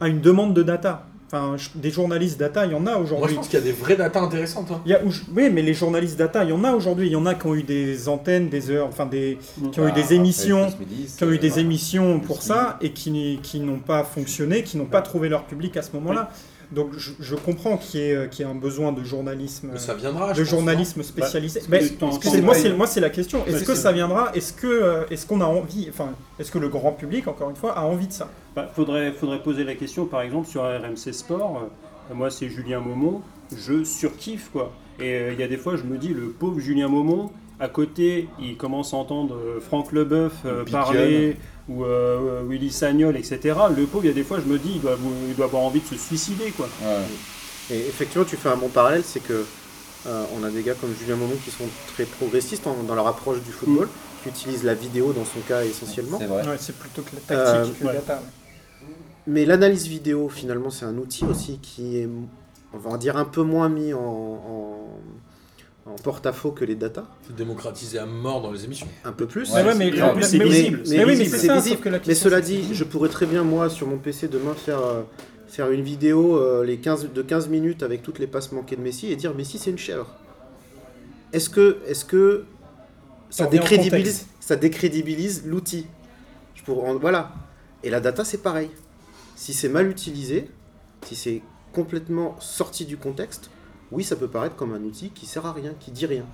à 0.00 0.06
une 0.06 0.20
demande 0.20 0.54
de 0.54 0.62
data? 0.62 1.08
Enfin, 1.32 1.54
des 1.76 1.92
journalistes 1.92 2.40
data, 2.40 2.66
il 2.66 2.72
y 2.72 2.74
en 2.74 2.78
a 2.88 2.90
Moi, 2.90 2.94
je 2.98 3.02
aujourd'hui. 3.14 3.36
pense 3.36 3.46
qu'il 3.46 3.58
y 3.60 3.62
a 3.62 3.64
des 3.64 3.70
vraies 3.70 3.94
datas 3.94 4.20
intéressantes. 4.20 4.68
hein. 4.72 4.80
Il 4.84 4.90
y 4.90 4.94
a, 4.94 5.04
où 5.04 5.12
je- 5.12 5.20
oui, 5.32 5.48
mais 5.48 5.62
les 5.62 5.74
journalistes 5.74 6.18
data, 6.18 6.42
il 6.42 6.50
y 6.50 6.52
en 6.52 6.64
a 6.64 6.72
aujourd'hui. 6.72 7.06
Il 7.06 7.12
y 7.12 7.16
en 7.16 7.24
a 7.24 7.36
qui 7.36 7.46
ont 7.46 7.54
eu 7.54 7.62
des 7.62 8.08
antennes, 8.08 8.48
des 8.48 8.68
heures, 8.68 8.88
enfin 8.88 9.06
des, 9.06 9.38
qui 9.70 9.78
ont 9.78 9.86
eu 9.86 9.92
Ah, 9.92 10.00
des 10.00 10.12
émissions 10.14 10.66
Midi, 10.80 11.06
qui 11.16 11.22
ont 11.22 11.30
eu 11.30 11.38
des 11.38 11.50
c'est- 11.50 11.60
émissions 11.60 12.18
pour 12.18 12.42
ça 12.42 12.78
et 12.80 12.90
qui, 12.90 13.38
qui 13.44 13.60
n'ont 13.60 13.78
pas 13.78 14.02
fonctionné, 14.02 14.64
qui 14.64 14.76
n'ont 14.76 14.86
pas 14.86 15.02
trouvé 15.02 15.28
leur 15.28 15.44
public 15.44 15.76
à 15.76 15.82
ce 15.82 15.92
moment-là. 15.92 16.30
Donc 16.72 16.90
je, 16.96 17.10
je 17.18 17.34
comprends 17.34 17.76
qu'il 17.76 18.00
y, 18.00 18.10
ait, 18.10 18.28
qu'il 18.30 18.44
y 18.44 18.48
ait 18.48 18.50
un 18.50 18.54
besoin 18.54 18.92
de 18.92 19.02
journalisme, 19.02 19.76
ça 19.76 19.94
viendra. 19.94 20.32
de 20.32 20.38
pense, 20.38 20.48
journalisme 20.48 21.02
spécialisé. 21.02 21.62
Bah, 21.68 21.78
t'en 21.98 22.10
moi, 22.42 22.54
c'est 22.54 22.72
moi 22.72 22.86
c'est 22.86 23.00
la 23.00 23.10
question. 23.10 23.44
Est-ce 23.46 23.64
que 23.64 23.74
ça 23.74 23.90
viendra? 23.92 24.30
Est-ce 24.34 24.52
que 24.52 24.66
euh, 24.66 25.04
est-ce 25.10 25.26
qu'on 25.26 25.40
a 25.40 25.46
envie 25.46 25.88
Enfin, 25.90 26.10
est-ce 26.38 26.50
que 26.52 26.58
le 26.58 26.68
grand 26.68 26.92
public, 26.92 27.26
encore 27.26 27.50
une 27.50 27.56
fois, 27.56 27.76
a 27.76 27.82
envie 27.82 28.06
de 28.06 28.12
ça? 28.12 28.28
Bah, 28.54 28.70
faudrait, 28.74 29.12
faudrait 29.12 29.42
poser 29.42 29.64
la 29.64 29.74
question, 29.74 30.06
par 30.06 30.22
exemple, 30.22 30.48
sur 30.48 30.62
RMC 30.62 31.12
Sport. 31.12 31.62
euh, 32.10 32.14
moi, 32.14 32.30
c'est 32.30 32.48
Julien 32.48 32.80
Maumont. 32.80 33.20
Je 33.56 33.82
surkiffe, 33.84 34.50
quoi. 34.52 34.72
Et 35.00 35.12
euh, 35.14 35.32
il 35.32 35.40
y 35.40 35.42
a 35.42 35.48
des 35.48 35.56
fois, 35.56 35.76
je 35.76 35.82
me 35.82 35.98
dis, 35.98 36.08
le 36.08 36.28
pauvre 36.30 36.60
Julien 36.60 36.88
Maumont, 36.88 37.30
à 37.60 37.68
côté, 37.68 38.28
il 38.40 38.56
commence 38.56 38.94
à 38.94 38.96
entendre 38.96 39.34
euh, 39.36 39.60
Franck 39.60 39.92
Leboeuf 39.92 40.32
euh, 40.46 40.64
parler, 40.64 41.36
ou 41.68 41.84
euh, 41.84 42.42
Willy 42.48 42.70
Sagnol, 42.70 43.16
etc. 43.16 43.38
Le 43.76 43.84
pauvre, 43.86 44.04
il 44.04 44.08
y 44.08 44.10
a 44.10 44.14
des 44.14 44.24
fois, 44.24 44.38
je 44.40 44.50
me 44.50 44.58
dis, 44.58 44.72
il 44.76 44.80
doit, 44.80 44.96
il 45.28 45.34
doit 45.36 45.44
avoir 45.46 45.62
envie 45.62 45.80
de 45.80 45.86
se 45.86 45.94
suicider, 45.96 46.50
quoi. 46.56 46.68
Ouais. 46.82 46.96
Et 47.76 47.78
effectivement, 47.80 48.24
tu 48.24 48.36
fais 48.36 48.48
un 48.48 48.56
bon 48.56 48.68
parallèle, 48.68 49.02
c'est 49.04 49.20
que 49.22 49.44
euh, 50.06 50.24
on 50.36 50.42
a 50.42 50.50
des 50.50 50.62
gars 50.62 50.74
comme 50.74 50.92
Julien 50.98 51.16
Momon 51.16 51.36
qui 51.44 51.50
sont 51.50 51.66
très 51.94 52.04
progressistes 52.04 52.66
en- 52.66 52.82
dans 52.82 52.94
leur 52.94 53.06
approche 53.06 53.40
du 53.42 53.52
football, 53.52 53.88
qui 54.22 54.30
utilisent 54.30 54.64
la 54.64 54.74
vidéo 54.74 55.12
dans 55.12 55.24
son 55.26 55.40
cas 55.46 55.62
essentiellement. 55.64 56.18
C'est 56.18 56.26
vrai. 56.26 56.42
Ouais, 56.48 56.56
C'est 56.58 56.76
plutôt 56.76 57.02
que 57.02 57.10
la 57.14 57.20
tactique 57.20 57.74
Euh, 57.74 57.78
que 57.78 57.84
ouais. 57.86 57.92
la 57.92 58.00
data. 58.00 58.22
Mais 59.26 59.44
l'analyse 59.44 59.86
vidéo, 59.86 60.28
finalement, 60.30 60.70
c'est 60.70 60.86
un 60.86 60.96
outil 60.96 61.24
aussi 61.26 61.58
qui 61.62 61.98
est, 61.98 62.08
on 62.72 62.78
va 62.78 62.90
en 62.90 62.96
dire, 62.96 63.16
un 63.18 63.26
peu 63.26 63.42
moins 63.42 63.68
mis 63.68 63.92
en, 63.92 63.98
en- 64.00 64.98
en 65.90 65.96
porte-à-faux 66.02 66.52
que 66.52 66.64
les 66.64 66.74
datas, 66.76 67.04
C'est 67.26 67.34
démocratisé 67.36 67.98
à 67.98 68.06
mort 68.06 68.40
dans 68.40 68.52
les 68.52 68.64
émissions. 68.64 68.86
un 69.04 69.12
peu 69.12 69.26
plus. 69.26 69.50
Ouais, 69.52 69.62
Mais 69.62 69.68
ouais, 69.70 69.74
mais, 69.74 69.90
c'est- 69.92 70.14
mais- 70.14 70.22
c'est 70.22 70.38
mais- 70.38 70.44
visible, 70.44 70.82
mais 70.88 70.96
mais 70.96 71.04
visible, 71.12 71.30
c'est 71.30 71.38
c'est 71.38 71.46
ça. 71.48 71.54
visible. 71.56 71.76
sauf 71.76 71.84
que 71.84 71.88
la 71.88 71.98
Mais 71.98 72.04
question, 72.04 72.24
cela 72.30 72.40
dit, 72.40 72.64
je 72.72 72.84
pourrais 72.84 73.08
très 73.08 73.26
bien, 73.26 73.42
moi, 73.44 73.68
sur 73.68 73.86
mon 73.86 73.98
PC 73.98 74.28
demain, 74.28 74.54
faire, 74.54 74.80
euh, 74.80 75.02
faire 75.48 75.70
une 75.70 75.82
vidéo 75.82 76.36
euh, 76.38 76.64
les 76.64 76.78
15, 76.78 77.12
de 77.12 77.22
15 77.22 77.48
minutes 77.48 77.82
avec 77.82 78.02
toutes 78.02 78.18
les 78.18 78.26
passes 78.26 78.52
manquées 78.52 78.76
de 78.76 78.82
Messi 78.82 79.10
et 79.10 79.16
dire 79.16 79.34
Messi, 79.34 79.58
c'est 79.58 79.70
une 79.70 79.78
chèvre. 79.78 80.06
Est-ce 81.32 81.48
que, 81.50 81.78
est 81.86 82.06
que 82.06 82.44
ça, 83.30 83.46
en 83.46 83.50
décrédibilise, 83.50 84.26
ça 84.40 84.56
décrédibilise 84.56 85.44
l'outil? 85.46 85.86
Je 86.54 86.62
pourrais 86.62 86.88
en- 86.90 86.98
Voilà. 86.98 87.32
Et 87.82 87.90
la 87.90 88.00
data, 88.00 88.24
c'est 88.24 88.42
pareil. 88.42 88.70
Si 89.36 89.52
c'est 89.54 89.68
mal 89.68 89.88
utilisé, 89.88 90.48
si 91.06 91.14
c'est 91.16 91.40
complètement 91.72 92.36
sorti 92.40 92.84
du 92.84 92.96
contexte, 92.96 93.48
oui, 93.92 94.04
ça 94.04 94.16
peut 94.16 94.28
paraître 94.28 94.56
comme 94.56 94.72
un 94.72 94.80
outil 94.82 95.10
qui 95.10 95.26
sert 95.26 95.44
à 95.46 95.52
rien, 95.52 95.72
qui 95.80 95.90
dit 95.90 96.06
rien. 96.06 96.24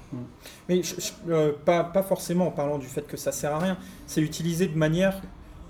Mais 0.69 0.83
je- 0.83 0.95
je- 1.01 1.33
euh, 1.33 1.53
pas, 1.65 1.85
pas 1.85 2.03
forcément 2.03 2.49
en 2.49 2.51
parlant 2.51 2.79
du 2.79 2.87
fait 2.87 3.07
que 3.07 3.17
ça 3.17 3.33
sert 3.33 3.53
à 3.55 3.59
rien. 3.59 3.79
C'est 4.07 4.21
utilisé 4.21 4.67
de 4.67 4.77
manière 4.77 5.21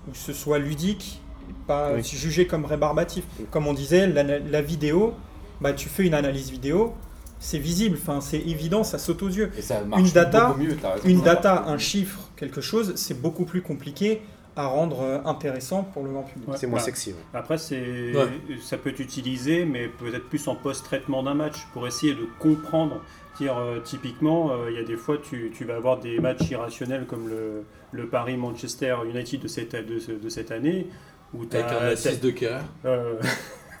où 0.09 0.13
ce 0.13 0.33
soit 0.33 0.59
ludique, 0.59 1.21
pas 1.65 1.93
Oui. 1.93 2.03
jugé 2.03 2.45
comme 2.47 2.65
rébarbatif. 2.65 3.23
Oui. 3.39 3.45
Comme 3.51 3.67
on 3.67 3.73
disait, 3.73 4.07
la, 4.07 4.23
la 4.23 4.61
vidéo, 4.61 5.13
bah, 5.61 5.73
tu 5.73 5.87
fais 5.89 6.05
une 6.05 6.13
analyse 6.13 6.49
vidéo, 6.51 6.93
c'est 7.39 7.59
visible, 7.59 7.97
enfin, 8.01 8.19
c'est 8.19 8.39
évident, 8.39 8.83
ça 8.83 8.97
saute 8.97 9.21
aux 9.23 9.29
yeux. 9.29 9.51
Et 9.57 9.61
ça 9.61 9.81
marche 9.81 10.01
Une 10.01 10.09
data- 10.11 10.55
mieux. 10.57 10.75
Une 11.05 11.21
data, 11.21 11.65
un 11.67 11.77
chiffre, 11.77 12.19
quelque 12.35 12.61
chose, 12.61 12.93
c'est 12.95 13.21
beaucoup 13.21 13.45
plus 13.45 13.61
compliqué 13.61 14.21
à 14.57 14.65
rendre 14.67 15.01
euh, 15.01 15.19
intéressant 15.25 15.83
pour 15.83 16.03
le 16.03 16.11
grand 16.11 16.23
public. 16.23 16.49
Ouais. 16.49 16.57
C'est 16.57 16.67
moins 16.67 16.79
Bah, 16.79 16.85
sexy. 16.85 17.11
ouais. 17.11 17.15
Après, 17.33 17.57
c'est, 17.57 18.13
Ouais. 18.15 18.27
ça 18.61 18.77
peut 18.77 18.89
être 18.89 18.99
utilisé, 18.99 19.65
mais 19.65 19.87
peut-être 19.87 20.27
plus 20.29 20.47
en 20.47 20.55
post-traitement 20.55 21.23
d'un 21.23 21.33
match, 21.35 21.65
pour 21.73 21.87
essayer 21.87 22.13
de 22.13 22.27
comprendre. 22.39 23.01
Dire, 23.39 23.55
euh, 23.57 23.79
typiquement, 23.81 24.51
euh, 24.51 24.71
il 24.71 24.77
y 24.77 24.79
a 24.79 24.83
des 24.83 24.97
fois, 24.97 25.17
tu, 25.19 25.51
tu 25.55 25.63
vas 25.63 25.75
avoir 25.75 25.99
des 25.99 26.19
matchs 26.19 26.49
irrationnels 26.49 27.05
comme 27.05 27.29
le, 27.29 27.65
le 27.91 28.07
Paris-Manchester 28.07 28.95
United 29.07 29.41
de 29.41 29.47
cette, 29.47 29.75
de, 29.75 30.15
de 30.17 30.29
cette 30.29 30.49
année, 30.51 30.87
où 31.35 31.45
tu 31.45 31.55
Avec 31.55 31.71
un 31.71 31.85
assist 31.85 32.23
de 32.23 32.31
Kerr. 32.31 32.61
Euh, 32.85 33.21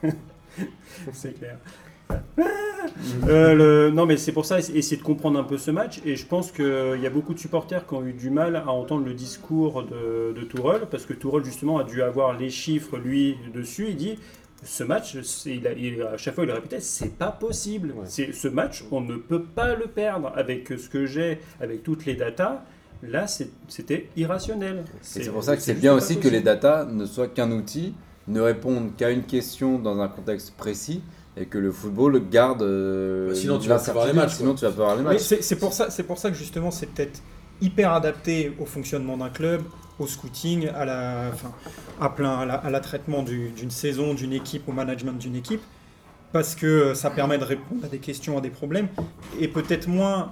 c'est 1.13 1.37
clair. 1.37 1.57
Euh, 3.27 3.53
le- 3.53 3.91
Non, 3.91 4.05
mais 4.05 4.17
c'est 4.17 4.31
pour 4.31 4.45
ça, 4.45 4.59
essayer 4.59 4.97
de 4.97 5.03
comprendre 5.03 5.39
un 5.39 5.43
peu 5.43 5.57
ce 5.57 5.71
match. 5.71 5.99
Et 6.05 6.15
je 6.15 6.25
pense 6.25 6.51
qu'il 6.51 6.99
y 7.01 7.05
a 7.05 7.09
beaucoup 7.09 7.33
de 7.33 7.39
supporters 7.39 7.85
qui 7.87 7.93
ont 7.93 8.05
eu 8.05 8.13
du 8.13 8.29
mal 8.29 8.55
à 8.55 8.69
entendre 8.69 9.05
le 9.05 9.13
discours 9.13 9.83
de, 9.83 10.33
de 10.33 10.41
Tourelle, 10.45 10.83
parce 10.89 11.05
que 11.05 11.13
Tourelle, 11.13 11.43
justement, 11.43 11.77
a 11.79 11.83
dû 11.83 12.01
avoir 12.01 12.37
les 12.37 12.49
chiffres, 12.49 12.97
lui, 12.97 13.35
dessus. 13.53 13.87
Il 13.89 13.95
dit 13.97 14.19
ce 14.63 14.83
match, 14.83 15.15
il 15.45 15.67
a- 15.67 15.73
il- 15.73 16.01
à 16.01 16.17
chaque 16.17 16.35
fois, 16.35 16.43
il 16.43 16.47
le 16.47 16.53
répétait 16.53 16.79
c'est 16.79 17.17
pas 17.17 17.31
possible. 17.31 17.89
Ouais. 17.95 18.05
C'est 18.05 18.33
Ce 18.33 18.47
match, 18.47 18.83
on 18.91 19.01
ne 19.01 19.15
peut 19.15 19.43
pas 19.43 19.75
le 19.75 19.85
perdre 19.85 20.31
avec 20.35 20.67
ce 20.77 20.89
que 20.89 21.05
j'ai, 21.05 21.39
avec 21.61 21.83
toutes 21.83 22.05
les 22.05 22.15
datas. 22.15 22.63
Là, 23.03 23.25
c'était 23.67 24.09
irrationnel. 24.17 24.83
C'est 25.01 25.29
pour 25.31 25.43
ça 25.43 25.55
que 25.55 25.61
c'est 25.61 25.75
bien 25.75 25.93
aussi 25.93 26.17
que 26.19 26.27
les 26.27 26.41
datas 26.41 26.85
ne 26.85 27.05
soient 27.05 27.27
qu'un 27.27 27.51
outil, 27.51 27.93
ne 28.27 28.41
répondent 28.41 28.95
qu'à 28.97 29.11
une 29.11 29.23
question 29.23 29.77
dans 29.77 29.99
un 30.01 30.07
contexte 30.07 30.55
précis 30.57 31.01
et 31.39 31.45
que 31.45 31.57
le 31.57 31.71
football 31.71 32.21
garde 32.29 32.61
euh, 32.63 33.29
Bah, 33.29 33.35
sinon, 33.35 33.59
tu 33.59 33.69
vas 33.69 33.77
voir 33.77 34.07
les 34.07 34.13
matchs, 34.13 34.35
Sinon, 34.35 34.55
tu 34.55 34.65
vas 34.65 34.71
pas 34.71 34.75
voir 34.83 34.95
les 34.97 35.03
matchs. 35.03 35.19
c'est 35.19 35.43
c'est 35.43 35.55
pour 35.57 35.73
ça, 35.73 35.89
c'est 35.89 36.03
pour 36.03 36.17
ça 36.17 36.29
que 36.31 36.35
justement 36.37 36.71
c'est 36.71 36.87
peut-être 36.87 37.21
hyper 37.61 37.91
adapté 37.93 38.53
au 38.59 38.65
fonctionnement 38.65 39.17
d'un 39.17 39.29
club, 39.29 39.61
au 39.99 40.05
scouting, 40.07 40.67
à 40.69 40.85
la, 40.85 41.29
enfin, 41.33 41.51
à 41.99 42.09
plein, 42.09 42.37
à 42.39 42.45
la, 42.45 42.53
à 42.55 42.69
la 42.69 42.79
traitement 42.79 43.23
du- 43.23 43.49
d'une 43.49 43.71
saison, 43.71 44.13
d'une 44.13 44.33
équipe, 44.33 44.67
au 44.69 44.71
management 44.71 45.17
d'une 45.17 45.35
équipe, 45.35 45.61
parce 46.33 46.53
que 46.55 46.65
euh, 46.67 46.93
ça 46.95 47.09
permet 47.09 47.37
de 47.37 47.43
répondre 47.43 47.83
à 47.85 47.87
des 47.87 47.97
questions, 47.99 48.37
à 48.37 48.41
des 48.41 48.49
problèmes, 48.51 48.87
et 49.39 49.47
peut-être 49.47 49.87
moins 49.87 50.31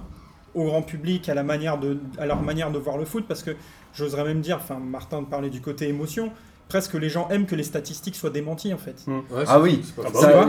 au 0.54 0.64
grand 0.64 0.82
public 0.82 1.28
à 1.28 1.34
la 1.34 1.42
manière 1.42 1.78
de, 1.78 1.98
à 2.18 2.26
leur 2.26 2.40
manière 2.42 2.70
de 2.70 2.78
voir 2.78 2.96
le 2.96 3.04
foot, 3.04 3.24
parce 3.28 3.42
que 3.42 3.50
j'oserais 3.92 4.24
même 4.24 4.40
dire, 4.40 4.56
enfin 4.62 4.78
Martin 4.78 5.22
parlait 5.24 5.50
du 5.50 5.60
côté 5.60 5.88
émotion, 5.88 6.30
presque 6.68 6.94
les 6.94 7.08
gens 7.08 7.28
aiment 7.30 7.46
que 7.46 7.54
les 7.54 7.62
statistiques 7.62 8.16
soient 8.16 8.30
démenties 8.30 8.74
en 8.74 8.78
fait. 8.78 8.96
Ouais, 9.06 9.44
Ah 9.46 9.60
oui. 9.60 9.82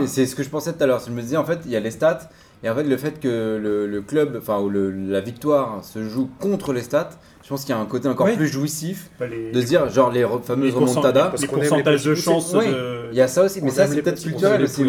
c'est 0.06 0.26
ce 0.26 0.34
que 0.34 0.42
je 0.42 0.48
pensais 0.48 0.72
tout 0.72 0.82
à 0.82 0.86
l'heure. 0.86 1.02
Je 1.06 1.10
me 1.12 1.20
disais, 1.22 1.36
en 1.36 1.44
fait, 1.44 1.60
il 1.64 1.70
y 1.70 1.76
a 1.76 1.80
les 1.80 1.90
stats. 1.90 2.28
Et 2.64 2.68
en 2.68 2.74
fait, 2.74 2.82
le 2.82 2.96
fait 2.96 3.20
que 3.20 3.56
le, 3.62 3.86
le 3.86 4.02
club, 4.02 4.36
enfin, 4.40 4.58
ou 4.58 4.68
le- 4.68 4.90
la 4.90 5.20
victoire 5.20 5.84
se 5.84 6.02
joue 6.02 6.28
contre 6.40 6.72
les 6.72 6.82
stats, 6.82 7.10
je 7.44 7.48
pense 7.48 7.60
qu'il 7.64 7.70
y 7.72 7.78
a 7.78 7.80
un 7.80 7.86
côté 7.86 8.08
encore 8.08 8.26
Oui. 8.26 8.34
plus 8.36 8.48
jouissif 8.48 9.10
Bah, 9.20 9.28
les, 9.28 9.52
de 9.52 9.60
se 9.60 9.66
dire, 9.66 9.88
genre, 9.90 10.10
les 10.10 10.26
fameuses 10.42 10.74
remontadas. 10.74 11.28
Parce 11.28 11.42
les 11.42 11.46
pourcentages 11.48 12.04
de 12.04 12.14
chance 12.16 12.52
de. 12.52 13.10
Il 13.12 13.16
y 13.16 13.20
a 13.20 13.28
ça 13.28 13.44
aussi, 13.44 13.60
mais 13.62 13.70
On 13.70 13.74
ça, 13.74 13.86
c'est 13.86 14.02
peut-être 14.02 14.20
culturel 14.20 14.58
les 14.60 14.64
aussi. 14.64 14.82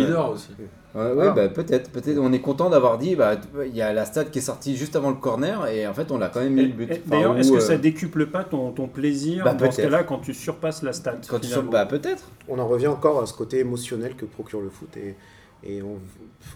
Ouais. 0.95 1.11
Ouais, 1.13 1.27
Ah. 1.27 1.31
bah, 1.31 1.49
peut-être, 1.49 1.91
peut-être. 1.91 2.17
On 2.19 2.31
est 2.33 2.41
content 2.41 2.69
d'avoir 2.69 2.97
dit, 2.97 3.15
bah, 3.15 3.35
il 3.65 3.75
y 3.75 3.81
a 3.81 3.93
la 3.93 4.05
stat 4.05 4.25
qui 4.25 4.39
est 4.39 4.41
sortie 4.43 4.75
juste 4.75 4.95
avant 4.95 5.09
le 5.09 5.15
corner 5.17 5.67
et 5.67 5.87
en 5.87 5.93
fait, 5.93 6.11
on 6.11 6.17
l'a 6.17 6.29
quand 6.29 6.41
même 6.41 6.53
mis 6.53 6.63
le 6.65 6.73
but. 6.73 6.89
Et- 6.91 6.93
Enfin, 6.93 7.01
D'ailleurs, 7.07 7.37
est-ce 7.37 7.51
que 7.51 7.57
euh, 7.57 7.59
ça 7.61 7.77
décuple 7.77 8.27
pas 8.27 8.43
ton, 8.43 8.71
ton 8.71 8.87
plaisir 8.87 9.43
Bah, 9.43 9.53
dans 9.53 9.69
ce 9.71 9.81
cas-là 9.81 10.03
quand 10.03 10.19
tu 10.19 10.33
surpasses 10.33 10.81
la 10.83 10.93
stat 10.93 11.17
quand 11.27 11.39
tu 11.39 11.47
bah, 11.71 11.85
peut-être. 11.85 12.23
On 12.47 12.57
en 12.59 12.67
revient 12.67 12.87
encore 12.87 13.21
à 13.21 13.25
ce 13.25 13.33
côté 13.33 13.59
émotionnel 13.59 14.15
que 14.15 14.25
procure 14.25 14.61
le 14.61 14.69
foot 14.69 14.89
et, 14.97 15.15
et 15.63 15.81
on 15.81 15.99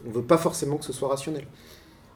ne 0.07 0.13
veut 0.13 0.21
pas 0.23 0.37
forcément 0.37 0.77
que 0.77 0.85
ce 0.85 0.93
soit 0.93 1.09
rationnel. 1.09 1.45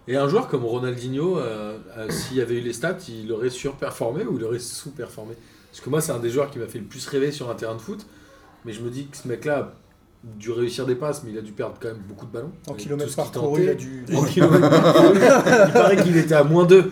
Et 0.09 0.15
un 0.15 0.27
joueur 0.29 0.47
comme 0.47 0.63
Ronaldinho, 0.63 1.37
euh, 1.37 1.77
euh, 1.97 2.09
s'il 2.09 2.37
y 2.37 2.41
avait 2.41 2.55
eu 2.59 2.61
les 2.61 2.71
stats, 2.71 2.97
il 3.09 3.29
aurait 3.31 3.49
surperformé 3.49 4.23
ou 4.23 4.37
il 4.37 4.43
aurait 4.45 4.57
sous-performé? 4.59 5.33
Parce 5.69 5.81
que 5.81 5.89
moi, 5.89 5.99
c'est 5.99 6.13
un 6.13 6.19
des 6.19 6.29
joueurs 6.29 6.49
qui 6.49 6.59
m'a 6.59 6.65
fait 6.67 6.79
le 6.79 6.85
plus 6.85 7.05
rêver 7.07 7.29
sur 7.31 7.49
un 7.49 7.55
terrain 7.55 7.75
de 7.75 7.81
foot. 7.81 8.05
Mais 8.63 8.71
je 8.71 8.81
me 8.81 8.89
dis 8.89 9.07
que 9.07 9.17
ce 9.17 9.27
mec-là 9.27 9.73
dû 10.37 10.51
réussir 10.51 10.85
des 10.85 10.95
passes, 10.95 11.23
mais 11.23 11.31
il 11.31 11.37
a 11.37 11.41
dû 11.41 11.51
perdre 11.51 11.75
quand 11.79 11.87
même 11.87 12.01
beaucoup 12.07 12.25
de 12.25 12.31
ballons. 12.31 12.51
En 12.69 12.73
kilomètres 12.73 13.05
tout 13.07 13.11
ce 13.11 13.15
par 13.15 13.31
qu'il 13.31 13.41
couru, 13.41 13.51
tentait. 13.51 13.63
il 13.63 13.69
a 13.69 13.73
dû. 13.73 14.05
En 14.15 14.23
kilomètres 14.23 14.69
par 14.69 14.93
couru. 14.93 15.19
Il 15.67 15.73
paraît 15.73 15.95
qu'il 15.97 16.17
était 16.17 16.35
à 16.35 16.43
moins 16.43 16.65
2 16.65 16.91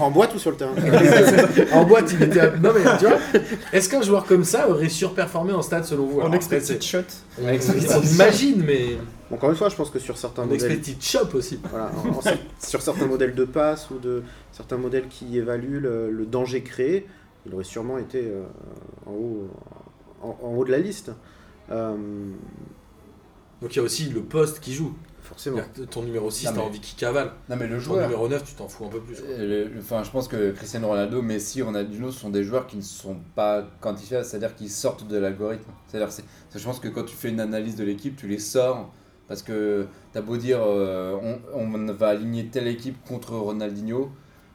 En 0.00 0.10
boîte 0.10 0.34
ou 0.34 0.38
sur 0.38 0.50
le 0.50 0.56
terrain 0.56 0.72
En 1.72 1.84
boîte, 1.84 2.12
il 2.12 2.22
était 2.22 2.40
à... 2.40 2.50
Non 2.56 2.70
mais 2.74 2.80
tu 2.98 3.06
vois, 3.06 3.18
est-ce 3.72 3.88
qu'un 3.88 4.02
joueur 4.02 4.24
comme 4.26 4.44
ça 4.44 4.68
aurait 4.68 4.88
surperformé 4.88 5.52
en 5.52 5.62
stade 5.62 5.84
selon 5.84 6.06
vous? 6.06 6.20
En 6.20 6.32
expected 6.32 6.82
shot. 6.82 6.98
c'est- 7.60 7.96
On 7.96 8.02
imagine, 8.02 8.62
mais 8.66 8.96
Encore 9.30 9.50
une 9.50 9.56
fois, 9.56 9.68
je 9.68 9.76
pense 9.76 9.90
que 9.90 9.98
sur 9.98 10.16
certains 10.16 10.42
en 10.42 10.46
modèles, 10.46 10.80
shop 11.00 11.28
aussi. 11.34 11.60
voilà, 11.70 11.90
en- 12.04 12.10
en- 12.10 12.22
sur 12.66 12.80
certains 12.82 13.06
modèles 13.06 13.34
de 13.34 13.44
passe 13.44 13.88
ou 13.90 13.98
de 13.98 14.22
certains 14.52 14.76
modèles 14.78 15.06
qui 15.08 15.36
évaluent 15.38 15.80
le, 15.80 16.10
le 16.10 16.26
danger 16.26 16.62
créé, 16.62 17.06
il 17.46 17.54
aurait 17.54 17.64
sûrement 17.64 17.98
été 17.98 18.20
euh, 18.24 18.44
en, 19.06 19.12
haut, 19.12 19.48
en, 20.22 20.38
en 20.42 20.54
haut 20.54 20.64
de 20.64 20.70
la 20.70 20.78
liste. 20.78 21.10
Euh, 21.70 21.96
Donc 23.60 23.74
il 23.74 23.76
y 23.76 23.80
a 23.80 23.82
aussi 23.82 24.08
le 24.10 24.22
poste 24.22 24.60
qui 24.60 24.72
joue. 24.74 24.94
forcément. 25.22 25.58
Ton 25.90 26.02
numéro 26.04 26.30
6, 26.30 26.46
Non, 26.46 26.52
t'as 26.54 26.60
envie 26.62 26.80
qu'il 26.80 26.96
cavale. 26.98 27.32
Non, 27.50 27.56
mais 27.56 27.66
le 27.66 27.74
Ton 27.76 27.80
joueur. 27.80 28.02
numéro 28.02 28.28
9, 28.28 28.42
tu 28.44 28.54
t'en 28.54 28.68
fous 28.68 28.86
un 28.86 28.88
peu 28.88 29.00
plus. 29.00 29.16
Euh, 29.28 29.68
le- 29.74 29.78
Enfin, 29.80 30.02
je 30.02 30.10
pense 30.10 30.26
que 30.28 30.52
Cristiano 30.52 30.88
Ronaldo, 30.88 31.20
Messi, 31.20 31.60
Ronaldinho 31.60 32.10
sont 32.12 32.30
des 32.30 32.44
joueurs 32.44 32.66
qui 32.66 32.76
ne 32.78 32.82
sont 32.82 33.16
pas 33.34 33.66
quantifiables, 33.80 34.24
c'est-à-dire 34.24 34.54
qu'ils 34.54 34.70
sortent 34.70 35.06
de 35.06 35.18
l'algorithme. 35.18 35.70
C'est-à-dire, 35.86 36.10
c'est- 36.12 36.24
je 36.54 36.64
pense 36.64 36.78
que 36.80 36.88
quand 36.88 37.04
tu 37.04 37.14
fais 37.14 37.28
une 37.28 37.40
analyse 37.40 37.76
de 37.76 37.84
l'équipe, 37.84 38.16
tu 38.16 38.26
les 38.28 38.38
sors 38.38 38.90
parce 39.26 39.42
que 39.42 39.86
t'as 40.14 40.22
beau 40.22 40.38
dire 40.38 40.60
euh, 40.62 41.18
on, 41.52 41.60
on 41.60 41.92
va 41.92 42.08
aligner 42.08 42.46
telle 42.46 42.66
équipe 42.68 42.96
contre 43.06 43.34
Ronaldinho 43.34 44.10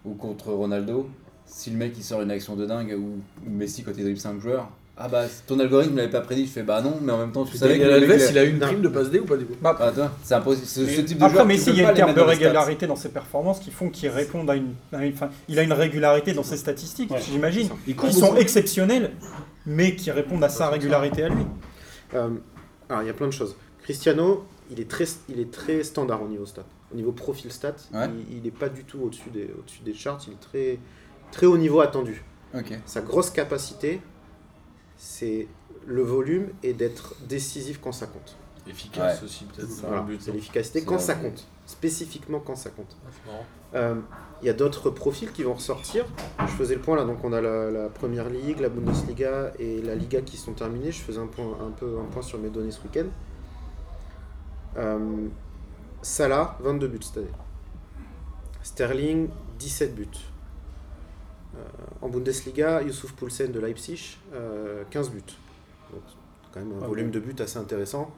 ou 0.06 0.16
contre 0.16 0.52
Ronaldo, 0.52 1.08
si 1.46 1.70
le 1.70 1.78
mec 1.78 1.94
il 1.96 2.04
sort 2.04 2.22
une 2.24 2.32
action 2.32 2.56
de 2.56 2.66
dingue 2.66 2.96
ou, 2.98 3.20
ou 3.46 3.50
Messi 3.52 3.84
quand 3.84 3.92
il 3.96 4.02
dribble 4.04 4.20
5 4.20 4.40
joueurs, 4.40 4.72
ah 4.96 5.08
bah 5.08 5.24
ton 5.48 5.60
algorithme 5.60 5.96
l'avait 5.98 6.10
pas 6.12 6.22
prédit, 6.22 6.46
je 6.46 6.52
fais 6.52 6.62
bah 6.64 6.82
non, 6.82 7.00
mais 7.02 7.12
en 7.12 7.18
même 7.18 7.32
temps 7.32 7.46
tu 7.46 7.58
savais 7.58 7.80
que 7.80 7.84
Alves, 7.84 8.28
il 8.30 8.38
a 8.38 8.44
eu 8.44 8.50
une 8.52 8.60
prime 8.60 8.82
de 8.82 8.88
passe 8.90 9.10
D 9.10 9.20
ou 9.20 9.26
pas 9.26 9.38
du 9.38 9.46
coup? 9.46 9.54
Ah, 9.64 9.76
attends, 9.80 10.12
c'est 10.24 10.36
impossible. 10.36 10.68
Ce, 10.68 10.86
ce 10.86 11.02
type 11.02 11.18
de 11.18 11.24
Après, 11.24 11.34
joueur, 11.36 11.46
mais 11.48 11.58
si, 11.58 11.72
il 11.72 11.78
y 11.78 11.84
a 11.84 11.92
une 11.92 11.98
mettre 12.06 12.14
de 12.14 12.22
régularité 12.22 12.86
dans 12.86 12.96
ses 12.96 13.10
performances 13.10 13.60
qui 13.60 13.72
font 13.72 13.90
qu'il 13.90 14.10
réponde 14.10 14.50
à 14.50 14.56
une, 14.56 14.74
à 14.92 15.04
une- 15.04 15.14
enfin, 15.14 15.30
il 15.48 15.58
a 15.58 15.64
une 15.64 15.74
régularité 15.74 16.34
dans 16.34 16.44
ses 16.44 16.58
statistiques, 16.58 17.10
Ouais. 17.12 17.22
j'imagine. 17.22 17.70
Il 17.88 17.96
court 17.96 18.10
Qui 18.10 18.16
sont 18.16 18.36
exceptionnels, 18.36 19.12
mais 19.66 19.96
qui 19.96 20.12
répondent 20.12 20.44
à 20.44 20.50
sa 20.50 20.70
régularité 20.70 21.24
à 21.24 21.30
lui. 21.30 21.44
Euh, 22.14 22.30
alors, 22.90 23.02
il 23.02 23.08
y 23.08 23.12
a 23.12 23.14
plein 23.14 23.28
de 23.28 23.32
choses. 23.34 23.56
Cristiano, 23.82 24.46
il 24.70 24.80
est 24.80 24.88
très, 24.90 25.06
il 25.28 25.40
est 25.40 25.52
très 25.52 25.84
standard 25.84 26.22
au 26.22 26.28
niveau 26.28 26.46
stat. 26.46 26.64
Au 26.94 26.96
niveau 26.96 27.12
profil 27.12 27.52
stat, 27.52 27.74
Ouais. 27.94 28.06
il 28.32 28.44
n'est 28.44 28.52
pas 28.52 28.70
du 28.70 28.84
tout 28.84 29.00
au-dessus 29.00 29.32
des, 29.34 29.50
au-dessus 29.58 29.82
des 29.84 29.96
charts. 29.96 30.20
Il 30.28 30.34
est 30.34 30.40
très, 30.40 30.78
très 31.32 31.48
haut 31.48 31.58
niveau 31.58 31.80
attendu. 31.82 32.24
Sa 32.86 33.02
grosse 33.02 33.32
capacité, 33.32 34.00
c'est 34.98 35.48
le 35.86 36.02
volume 36.02 36.50
et 36.64 36.74
d'être 36.74 37.16
décisif 37.28 37.80
quand 37.82 37.92
ça 37.92 38.08
compte. 38.08 38.36
Efficace 38.68 39.20
Ouais. 39.20 39.26
aussi, 39.26 39.44
peut-être. 39.46 39.70
C'est 39.70 39.86
Voilà, 39.86 40.06
l'efficacité 40.32 40.80
C'est 40.80 40.86
quand 40.86 41.00
ça 41.00 41.16
compte. 41.16 41.46
Spécifiquement 41.66 42.40
quand 42.40 42.56
ça 42.56 42.70
compte. 42.70 42.96
Euh, 43.76 43.96
Il 44.42 44.48
y 44.48 44.50
a 44.50 44.54
d'autres 44.54 44.90
profils 44.90 45.32
qui 45.32 45.44
vont 45.44 45.54
ressortir. 45.54 46.06
Je 46.40 46.52
faisais 46.52 46.76
le 46.76 46.82
point 46.82 46.96
là, 46.98 47.06
donc 47.06 47.24
on 47.24 47.32
a 47.34 47.40
la, 47.42 47.72
la 47.72 47.88
Première 47.90 48.30
Ligue, 48.30 48.60
la 48.60 48.68
Bundesliga 48.70 49.52
et 49.60 49.82
la 49.82 49.96
Liga 49.96 50.22
qui 50.22 50.36
sont 50.38 50.52
terminées. 50.54 50.92
Je 50.92 51.02
faisais 51.02 51.20
un, 51.20 51.28
point, 51.28 51.58
un 51.66 51.72
peu 51.72 51.98
un 52.00 52.06
point 52.12 52.22
sur 52.22 52.40
mes 52.40 52.50
données 52.50 52.72
ce 52.72 52.82
week-end. 52.84 53.08
Euh, 54.78 55.28
Salah, 56.02 56.58
22 56.62 56.88
buts 56.88 57.00
cette 57.02 57.18
année. 57.18 57.28
Sterling, 58.64 59.30
17 59.60 59.96
buts. 59.96 60.08
Euh, 61.56 61.60
en 62.02 62.10
Bundesliga, 62.10 62.82
Youssouf 62.82 63.14
Poulsen 63.14 63.52
de 63.52 63.60
Leipzig, 63.60 64.18
euh, 64.34 64.84
15 64.90 65.12
buts. 65.12 65.22
Donc, 65.92 66.02
quand 66.52 66.60
même 66.62 66.74
un 66.74 66.82
Ok. 66.82 66.88
volume 66.88 67.12
de 67.12 67.20
buts 67.20 67.36
assez 67.40 67.58
intéressant. 67.58 68.12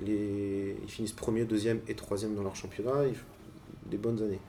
Les... 0.00 0.76
Ils 0.82 0.88
finissent 0.90 1.12
premier, 1.12 1.44
deuxième 1.44 1.80
et 1.88 1.94
troisième 1.94 2.34
dans 2.34 2.42
leur 2.42 2.54
championnat. 2.56 3.06
Ils 3.06 3.16
des 3.90 3.96
bonnes 3.96 4.22
années. 4.22 4.40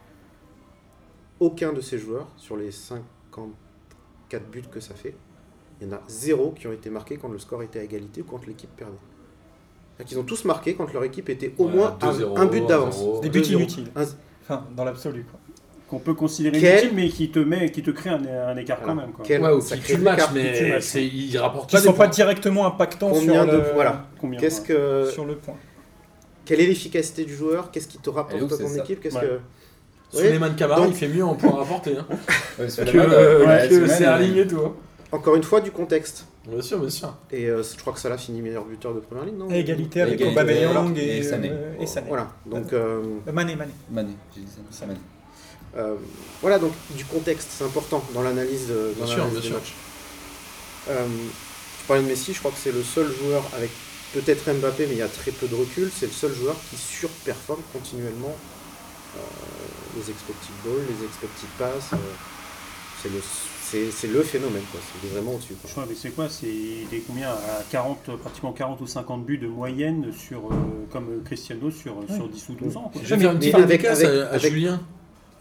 Aucun 1.39 1.71
de 1.71 1.79
ces 1.81 1.97
joueurs, 1.97 2.27
sur 2.35 2.57
les 2.57 2.71
54 2.71 4.49
buts 4.51 4.63
que 4.69 4.81
ça 4.81 4.93
fait, 4.93 5.15
il 5.79 5.87
y 5.87 5.89
en 5.89 5.93
a 5.95 6.01
zéro 6.09 6.51
qui 6.51 6.67
ont 6.67 6.73
été 6.73 6.89
marqués 6.89 7.15
quand 7.17 7.29
le 7.29 7.39
score 7.39 7.63
était 7.63 7.79
à 7.79 7.83
égalité 7.83 8.21
ou 8.21 8.25
quand 8.25 8.45
l'équipe 8.45 8.69
perdait. 8.75 8.93
C'est-à-dire 9.95 10.09
qu'ils 10.09 10.19
ont 10.19 10.23
tous 10.25 10.43
marqué 10.45 10.75
quand 10.75 10.91
leur 10.91 11.03
équipe 11.05 11.29
était 11.29 11.53
au 11.57 11.65
Ouais, 11.67 11.71
moins 11.75 11.97
un, 12.01 12.11
2-0, 12.11 12.37
un 12.37 12.45
but 12.45 12.65
d'avance. 12.67 12.97
1-0. 12.99 13.21
Des 13.21 13.29
buts 13.29 13.39
2-0. 13.41 13.53
inutiles. 13.53 13.91
Un- 13.95 14.05
Enfin, 14.41 14.65
dans 14.75 14.83
l'absolu, 14.83 15.23
quoi. 15.25 15.39
Qu'on 15.89 15.97
peut 15.99 16.13
considérer 16.13 16.59
Quel- 16.59 16.71
inutile, 16.83 16.91
mais 16.95 17.09
qui 17.09 17.29
te, 17.31 17.39
met, 17.39 17.71
qui 17.71 17.81
te 17.81 17.89
crée 17.89 18.11
un, 18.11 18.21
un 18.23 18.55
écart 18.57 18.77
quand 18.79 18.93
Voilà. 18.93 19.01
même. 19.01 19.11
Quoi. 19.11 19.25
Quel- 19.25 19.41
Ouais, 19.41 19.51
ou 19.51 19.59
ça 19.61 19.75
qui 19.75 19.81
crée 19.81 19.93
tue 19.93 19.97
le 19.97 20.03
match, 20.03 20.17
l'écart. 20.17 20.33
qui 20.33 20.33
tue 20.39 20.59
le 20.63 20.67
mais 20.67 20.73
match. 20.75 20.83
c'est- 20.83 21.05
il 21.07 21.37
rapporte 21.39 21.69
Qui 21.69 21.75
pas 21.75 21.81
ne 21.81 21.85
sont 21.87 21.93
pas 21.93 22.07
directement 22.07 22.65
impactants 22.67 23.09
Combien 23.09 23.43
sur 23.43 23.51
de 23.51 23.57
le, 23.57 23.63
voilà. 23.73 24.05
Combien 24.21 24.39
Qu'est-ce 24.39 24.61
ouais. 24.61 24.67
que 24.67 25.09
sur 25.11 25.25
le 25.25 25.35
point. 25.35 25.55
quelle 26.45 26.61
est 26.61 26.67
l'efficacité 26.67 27.25
du 27.25 27.35
joueur? 27.35 27.71
Qu'est-ce 27.71 27.87
qui 27.87 27.97
te 27.97 28.09
Elle 28.09 28.15
est 28.15 28.17
rapporte 28.19 28.41
où, 28.41 28.45
à 28.45 28.49
c'est 28.57 28.63
ton 28.63 28.69
ça 28.69 28.77
équipe? 28.83 29.01
Qu'est-ce 29.01 29.15
Ouais. 29.15 29.21
que 30.11 30.17
Suleiman 30.17 30.55
Camara, 30.55 30.81
Donc- 30.81 30.89
il 30.91 30.95
fait 30.95 31.07
mieux 31.07 31.23
en 31.25 31.33
points 31.35 31.55
rapportés 31.55 31.95
hein, 31.97 32.05
Ouais, 32.59 32.65
que, 32.65 32.69
Suleiman, 32.69 33.05
euh, 33.11 33.45
ouais, 33.47 33.67
que 33.67 33.73
Suleiman, 33.73 33.95
Sterling 33.95 34.35
et 34.37 34.47
tout. 34.47 34.59
hein. 34.65 34.73
Encore 35.11 35.35
une 35.35 35.43
fois, 35.43 35.59
du 35.61 35.71
contexte. 35.71 36.25
Bien 36.47 36.61
sûr, 36.61 36.79
bien 36.79 36.89
sûr. 36.89 37.15
Et 37.31 37.45
euh, 37.47 37.63
je 37.63 37.79
crois 37.79 37.93
que 37.93 37.99
Salah 37.99 38.17
finit 38.17 38.41
meilleur 38.43 38.63
buteur 38.65 38.93
de 38.93 38.99
première 38.99 39.25
ligne, 39.25 39.37
non? 39.37 39.49
Et 39.49 39.59
égalité 39.59 40.01
avec 40.01 40.15
Égalité, 40.21 40.39
Aubameyang 40.39 40.97
et 40.97 41.17
et, 41.17 41.23
Sané. 41.23 41.49
euh, 41.51 41.73
et 41.79 41.85
Sané. 41.87 42.07
Voilà. 42.09 42.27
Donc 42.45 42.73
euh, 42.73 43.01
Euh, 43.27 43.31
Mané, 43.31 43.55
Mané. 43.55 43.71
Mané, 43.91 44.11
j'ai 44.35 44.41
dit 44.41 44.47
ça. 44.71 44.85
Mané. 44.85 44.99
Euh, 45.77 45.95
voilà 46.41 46.59
donc 46.59 46.71
du 46.91 47.05
contexte, 47.05 47.49
c'est 47.57 47.63
important 47.63 48.03
dans 48.13 48.21
l'analyse 48.21 48.67
de, 48.67 48.93
dans 48.97 49.05
Bien 49.05 49.13
sûr, 49.15 49.17
l'analyse 49.17 49.33
bien 49.33 49.41
des 49.41 49.47
sûr. 49.47 49.55
matchs. 49.57 49.73
Euh, 50.89 51.05
je 51.81 51.87
parlais 51.87 52.03
de 52.03 52.07
Messi, 52.07 52.33
je 52.33 52.39
crois 52.39 52.51
que 52.51 52.57
c'est 52.61 52.71
le 52.71 52.83
seul 52.83 53.11
joueur 53.13 53.43
avec 53.55 53.69
peut-être 54.13 54.51
Mbappé, 54.51 54.85
mais 54.87 54.93
il 54.93 54.97
y 54.99 55.01
a 55.03 55.07
très 55.07 55.31
peu 55.31 55.47
de 55.47 55.55
recul. 55.55 55.89
C'est 55.95 56.07
le 56.07 56.11
seul 56.11 56.33
joueur 56.33 56.55
qui 56.69 56.77
surperforme 56.77 57.61
continuellement 57.73 58.35
euh, 59.17 59.19
les 59.95 60.09
expected 60.09 60.55
goals, 60.63 60.83
les 60.87 61.05
expected 61.05 61.49
passes. 61.57 61.93
euh, 61.93 61.97
c'est 63.01 63.09
le 63.09 63.21
c'est, 63.69 63.91
c'est 63.91 64.07
le 64.07 64.23
phénomène 64.23 64.63
quoi. 64.71 64.79
C'est 64.83 65.07
il 65.07 65.11
est 65.11 65.13
vraiment 65.13 65.35
au-dessus. 65.35 65.53
quoi. 65.53 65.67
Je 65.67 65.71
crois, 65.73 65.85
mais 65.87 65.95
c'est 65.95 66.09
quoi? 66.09 66.27
C'est 66.27 66.47
des 66.47 67.03
combien? 67.05 67.29
À 67.29 67.63
40, 67.69 68.17
pratiquement 68.17 68.51
40 68.51 68.81
ou 68.81 68.87
50 68.87 69.23
buts 69.25 69.37
de 69.37 69.47
moyenne 69.47 70.11
sur, 70.11 70.39
euh, 70.39 70.55
comme 70.91 71.21
Cristiano 71.23 71.69
sur, 71.69 71.95
sur 72.13 72.27
10 72.27 72.49
ou 72.49 72.53
12 72.65 72.77
ans. 72.77 72.89
quoi. 72.91 73.01
Vais 73.03 73.17
faire 73.19 73.31
une 73.31 73.37
petite 73.39 73.53
avec- 73.55 73.85
à, 73.85 73.91
à 73.91 73.93
avec- 74.33 74.51
Julien. 74.53 74.81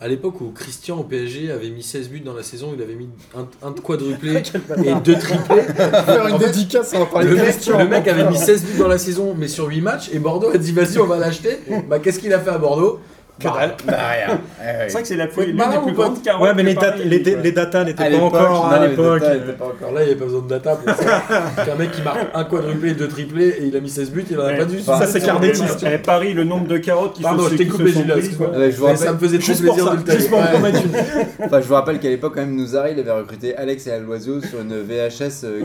À 0.01 0.07
l'époque 0.07 0.41
où 0.41 0.53
Christian 0.55 0.99
au 0.99 1.03
PSG 1.03 1.51
avait 1.51 1.71
mis 1.71 1.83
16 1.83 2.09
buts 2.11 2.21
dans 2.21 2.33
la 2.35 2.45
saison, 2.45 2.73
il 2.77 2.81
avait 2.81 2.95
mis 2.95 3.09
un, 3.37 3.49
un 3.67 3.73
quadruplé 3.73 4.37
et 4.85 4.95
deux 5.03 5.19
triplés. 5.19 5.63
Faire 5.63 6.29
une 6.29 6.39
dédicace, 6.39 6.93
on 6.95 7.01
va 7.01 7.07
parler 7.07 7.31
Le 7.31 7.35
mec, 7.37 7.67
le 7.67 7.89
mec 7.89 8.07
avait 8.07 8.29
mis 8.31 8.39
16 8.39 8.65
buts 8.65 8.79
dans 8.79 8.87
la 8.87 8.99
saison, 8.99 9.35
mais 9.37 9.49
sur 9.49 9.67
8 9.67 9.81
matchs, 9.81 10.11
et 10.13 10.21
Bordeaux 10.21 10.51
a 10.51 10.59
dit 10.59 10.71
vas-y, 10.71 10.99
on 10.99 11.07
va 11.07 11.19
l'acheter. 11.19 11.59
Bah, 11.89 11.99
qu'est-ce 11.99 12.21
qu'il 12.21 12.33
a 12.33 12.39
fait 12.39 12.51
à 12.51 12.59
Bordeaux? 12.59 13.01
Que 13.39 13.45
dalle. 13.47 13.75
Bah 13.87 13.95
rien. 14.11 14.41
C'est 14.89 14.93
vrai 14.93 15.03
que 15.03 15.09
c'est 15.09 15.17
la 15.17 15.27
plus, 15.29 15.47
l'une 15.47 15.57
des 15.57 15.79
plus 15.85 15.93
grandes 15.93 16.23
carottes 16.23 16.43
Ouais, 16.43 16.55
mais 16.55 16.63
les, 16.65 16.75
dat- 16.75 16.97
les, 17.05 17.53
data 17.53 17.85
n'étaient 17.85 18.05
À 18.05 18.11
pas 18.11 18.17
encore 18.17 18.51
non, 18.51 18.65
à 18.71 18.81
les 18.81 18.89
l'époque. 18.89 19.21
data 19.21 19.33
euh, 19.33 19.37
étaient 19.45 19.53
pas 19.53 19.65
encore. 19.67 19.77
Alors 19.81 19.93
là, 19.95 20.01
il 20.03 20.05
n'y 20.07 20.11
avait 20.11 20.19
pas 20.19 20.25
besoin 20.25 20.43
de 20.43 20.49
data 20.49 20.77
pour 20.77 20.95
ça. 20.97 21.23
Qu'un 21.65 21.75
mec 21.77 21.93
qui 21.93 22.03
marque 22.03 22.19
un 22.35 22.45
quadruplé 22.45 22.91
et 22.91 22.95
deux 22.95 23.09
triplés 23.09 23.49
et 23.61 23.65
il 23.67 23.77
a 23.77 23.81
mis 23.81 23.89
16 23.89 24.11
buts, 24.11 24.25
il 24.31 24.39
en 24.39 24.43
a 24.43 24.47
Ouais. 24.49 24.59
pas 24.59 24.65
dû. 24.65 24.81
Ça, 24.81 25.07
c'est 25.07 25.21
cardétiste. 25.21 25.85
Eh, 25.89 25.99
Paris, 25.99 26.33
le 26.35 26.45
nombre 26.45 26.67
de 26.67 26.79
carottes 26.79 27.15
qui 27.15 27.23
Pardon, 27.23 27.45
se, 27.45 27.51
je 27.51 27.57
t'ai 27.57 27.67
coupé. 27.67 27.85
Ouais, 27.85 28.97
ça 28.97 29.13
me 29.13 29.19
faisait 29.19 29.39
pour 29.39 29.47
plaisir 29.47 29.75
de 29.75 29.81
le 29.81 30.35
en 30.35 30.63
Ouais. 30.63 30.71
une. 30.71 31.45
Enfin, 31.45 31.61
je 31.61 31.67
vous 31.69 31.75
rappelle 31.75 31.99
qu'à 32.01 32.09
l'époque, 32.09 32.33
quand 32.35 32.41
même, 32.41 32.57
Nouzari, 32.57 32.93
il 32.95 33.01
avait 33.01 33.11
recruté 33.13 33.57
Alex 33.57 33.87
et 33.87 33.93
Aloisio 33.93 34.41
sur 34.41 34.61
une 34.61 34.75
VHS 34.83 35.45
euh, 35.45 35.63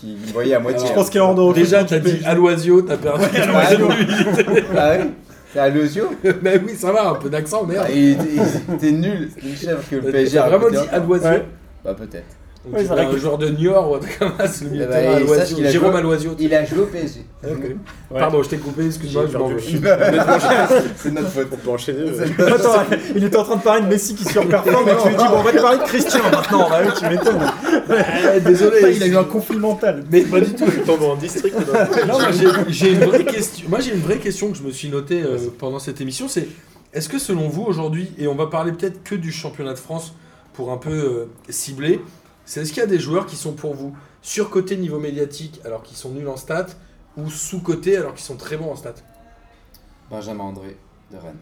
qui, 0.00 0.16
voyait 0.32 0.54
à 0.54 0.60
moitié. 0.60 0.86
Je 0.88 0.92
pense 0.92 1.10
qu'il 1.10 1.20
y 1.20 1.24
a 1.24 1.26
hors 1.26 1.34
de 1.34 1.52
Déjà, 1.54 1.82
t'as 1.84 1.98
dit 1.98 2.20
à 2.24 2.34
l'oisio, 2.34 2.82
t'as 2.82 2.96
perdu. 2.96 3.24
Ah, 3.52 3.70
Ah 4.76 4.94
ouais 5.56 5.70
C'est 5.72 5.78
Aloisio 5.78 6.10
Mais 6.42 6.60
oui, 6.64 6.74
ça 6.74 6.92
va, 6.92 7.10
un 7.10 7.14
peu 7.14 7.30
d'accent, 7.30 7.64
merde. 7.64 7.86
Ah, 7.88 7.92
il 7.92 8.12
était 8.74 8.92
nul. 8.92 9.30
C'était 9.34 9.48
une 9.48 9.56
chèvre 9.56 9.82
que 9.88 9.96
le 9.96 10.12
PSG 10.12 10.38
a 10.38 10.48
vraiment 10.48 10.70
dit 10.70 10.88
à 10.90 10.98
l'oisio 10.98 11.28
Ouais. 11.28 11.44
Bah, 11.84 11.94
peut-être. 11.94 12.36
Ouais, 12.72 12.80
il 12.80 12.82
c'est 12.82 12.88
y 12.88 12.90
a 12.90 12.94
vrai 12.96 13.04
un 13.06 13.10
que- 13.10 13.16
joueur 13.18 13.38
de 13.38 13.48
Niort 13.48 13.90
ou 13.90 13.94
un 13.94 13.98
truc 14.00 14.18
comme 14.18 14.32
ça, 14.38 14.46
c'est 14.48 14.64
le 14.64 14.70
milieu 14.70 14.86
de 14.86 14.90
il- 15.60 15.68
Jérôme 15.70 15.90
joué- 15.92 15.98
Aloisio. 15.98 16.30
Il 16.38 16.52
a 16.54 16.64
joué 16.64 16.80
au 16.80 16.86
PSG. 16.86 17.20
Ok. 17.44 17.50
Ouais. 17.62 18.18
Pardon, 18.18 18.42
je 18.42 18.48
t'ai 18.48 18.56
coupé, 18.58 18.86
excuse-moi, 18.86 19.26
je 19.32 19.38
m'en 19.38 19.50
c'est 20.96 21.10
notre 21.12 21.28
faute. 21.28 21.48
On 21.52 21.56
peut 21.56 21.70
enchaîner. 21.70 22.00
euh. 22.10 22.54
Attends, 22.54 22.82
il 23.14 23.24
était 23.24 23.36
en 23.36 23.44
train 23.44 23.56
de 23.56 23.62
parler 23.62 23.82
de 23.82 23.86
Messi 23.88 24.14
qui 24.14 24.24
surperforme 24.24 24.88
et 24.88 24.92
tu 25.02 25.08
lui 25.08 25.16
dis 25.16 25.24
bon 25.24 25.36
on 25.38 25.42
va 25.42 25.52
te 25.52 25.60
parler 25.60 25.78
de 25.78 25.82
Christian 25.84 26.22
maintenant. 26.30 26.68
Bah 26.68 26.80
oui, 26.84 26.90
tu 26.98 27.04
m'étonnes. 27.08 28.40
Désolé, 28.44 28.94
il 28.96 29.02
a 29.02 29.06
eu 29.06 29.16
un 29.16 29.24
conflit 29.24 29.58
mental. 29.58 30.04
Mais 30.10 30.22
pas 30.22 30.40
du 30.40 30.52
tout. 30.54 30.64
Tu 30.70 30.80
tombes 30.80 31.02
en 31.02 31.16
district. 31.16 31.54
Non, 32.06 32.18
moi, 32.18 32.30
j'ai- 32.32 32.72
j'ai 32.72 32.92
une 32.92 33.04
vraie 33.04 33.24
question. 33.24 33.66
Moi, 33.68 33.80
j'ai 33.80 33.92
une 33.94 34.00
vraie 34.00 34.18
question 34.18 34.50
que 34.50 34.56
je 34.58 34.62
me 34.62 34.70
suis 34.70 34.88
notée 34.88 35.22
euh, 35.22 35.38
pendant 35.58 35.78
cette 35.78 36.00
émission. 36.00 36.28
C'est 36.28 36.48
est-ce 36.92 37.08
que 37.08 37.18
selon 37.18 37.48
vous 37.48 37.62
aujourd'hui, 37.62 38.10
et 38.18 38.26
on 38.26 38.34
va 38.34 38.46
parler 38.46 38.72
peut-être 38.72 39.02
que 39.04 39.14
du 39.14 39.30
championnat 39.32 39.74
de 39.74 39.78
France 39.78 40.14
pour 40.54 40.72
un 40.72 40.78
peu 40.78 40.90
euh, 40.90 41.24
cibler, 41.50 42.00
c'est 42.46 42.62
est-ce 42.62 42.72
qu'il 42.72 42.80
y 42.80 42.84
a 42.84 42.88
des 42.88 42.98
joueurs 42.98 43.26
qui 43.26 43.36
sont 43.36 43.52
pour 43.52 43.74
vous 43.74 43.94
surcotés 44.22 44.76
niveau 44.76 44.98
médiatique 44.98 45.60
alors 45.64 45.82
qu'ils 45.82 45.98
sont 45.98 46.10
nuls 46.10 46.28
en 46.28 46.36
stats 46.36 46.68
ou 47.18 47.28
sous-cotés 47.28 47.96
alors 47.98 48.14
qu'ils 48.14 48.24
sont 48.24 48.36
très 48.36 48.56
bons 48.56 48.70
en 48.70 48.76
stats? 48.76 48.94
Benjamin 50.10 50.44
André 50.44 50.76
de 51.12 51.18
Rennes. 51.18 51.36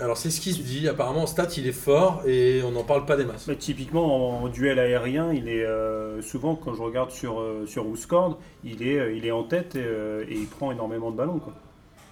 Alors 0.00 0.16
c'est 0.16 0.30
ce 0.30 0.40
qui 0.40 0.52
se 0.52 0.62
dit. 0.62 0.88
Apparemment 0.88 1.22
en 1.22 1.26
stats 1.26 1.54
il 1.56 1.66
est 1.66 1.72
fort 1.72 2.22
et 2.26 2.62
on 2.64 2.72
n'en 2.72 2.82
parle 2.84 3.06
pas 3.06 3.16
des 3.16 3.24
masses. 3.24 3.48
Typiquement 3.58 4.40
en, 4.42 4.48
duel 4.48 4.78
aérien, 4.78 5.32
il 5.32 5.48
est 5.48 5.64
euh, 5.64 6.20
souvent 6.20 6.56
quand 6.56 6.74
je 6.74 6.82
regarde 6.82 7.10
sur 7.10 7.40
euh, 7.40 7.64
sur 7.66 7.86
WhoScored, 7.86 8.36
il 8.64 8.86
est 8.86 8.98
euh, 8.98 9.12
il 9.12 9.24
est 9.24 9.30
en 9.30 9.44
tête 9.44 9.76
et, 9.76 9.84
euh, 9.84 10.24
et 10.28 10.34
il 10.34 10.46
prend 10.46 10.72
énormément 10.72 11.10
de 11.10 11.16
ballons 11.16 11.38
quoi. 11.38 11.54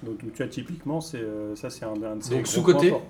Donc, 0.02 0.18
tu 0.18 0.30
vois 0.36 0.46
typiquement 0.46 1.00
c'est 1.00 1.18
euh, 1.18 1.54
ça 1.56 1.70
c'est 1.70 1.84
un, 1.84 2.00
un 2.02 2.16
de 2.16 2.22
ses 2.22 2.36
Donc, 2.36 2.46
forts. 2.46 3.02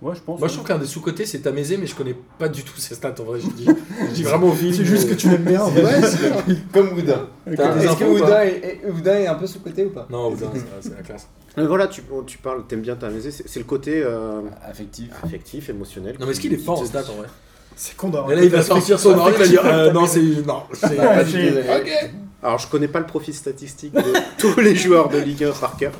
Ouais, 0.00 0.14
je 0.14 0.20
pense. 0.20 0.38
Moi 0.38 0.46
je 0.48 0.54
trouve 0.54 0.66
qu'un 0.66 0.78
des 0.78 0.86
sous-cotés 0.86 1.26
c'est 1.26 1.40
Tamézé 1.40 1.76
mais 1.76 1.86
je 1.86 1.94
connais 1.94 2.14
pas 2.38 2.48
du 2.48 2.62
tout 2.62 2.76
ses 2.78 2.94
stats 2.94 3.14
en 3.20 3.24
vrai. 3.24 3.40
Je 3.40 3.48
dis, 3.48 3.66
je 3.66 4.14
dis 4.14 4.22
vraiment 4.22 4.46
au 4.48 4.52
feeling. 4.52 4.74
C'est 4.74 4.84
juste 4.84 5.08
que 5.08 5.14
tu 5.14 5.28
l'aimes 5.28 5.42
bien. 5.44 5.62
en 5.62 5.72
c'est 5.74 6.70
comme 6.72 6.96
Oudin. 6.96 7.26
Est-ce 7.46 7.96
que 7.96 8.04
Oudin 8.04 8.42
est, 8.42 8.80
est- 8.84 8.90
Oudin 8.90 9.14
est 9.18 9.26
un 9.26 9.34
peu 9.34 9.46
sous-côté 9.48 9.86
ou 9.86 9.90
pas? 9.90 10.06
Non, 10.10 10.30
Oudin, 10.30 10.50
c'est- 10.80 10.90
la 10.96 11.02
classe. 11.02 11.26
Mais 11.56 11.66
voilà, 11.66 11.88
tu, 11.88 12.02
tu 12.26 12.38
parles, 12.38 12.62
t'aimes 12.68 12.82
bien 12.82 12.94
t'amuser. 12.94 13.32
C'est 13.32 13.48
c'est 13.48 13.58
le 13.58 13.64
côté 13.64 14.00
euh, 14.04 14.40
Affectif. 14.64 15.08
affectif, 15.24 15.68
émotionnel. 15.70 16.16
Non 16.20 16.26
mais 16.26 16.32
est-ce 16.32 16.40
qu'il 16.40 16.52
est 16.54 16.58
fort 16.58 16.80
en 16.80 16.84
stats 16.84 17.00
en 17.10 17.16
vrai? 17.18 17.26
C'est 17.74 17.96
con 17.96 18.08
d'avoir 18.10 18.30
Et 18.32 18.36
là 18.36 18.42
il 18.44 18.50
va 18.50 18.62
sortir 18.62 18.98
son 19.00 19.10
ordi, 19.18 19.32
il 19.34 19.38
va 19.40 19.46
dire 19.48 19.62
euh, 19.64 19.92
non 19.92 20.06
c'est 20.06 20.20
non. 20.46 20.62
c'est-. 20.72 20.96
Ok. 20.96 22.10
Alors, 22.40 22.58
je 22.60 22.68
connais 22.68 22.86
pas 22.86 23.00
le 23.00 23.06
profil 23.06 23.34
statistique 23.34 23.92
de 23.94 24.00
tous 24.38 24.60
les 24.60 24.76
joueurs 24.76 25.08
de 25.08 25.18
Ligue 25.18 25.42
1 25.42 25.50
par 25.50 25.76
cœur. 25.76 25.90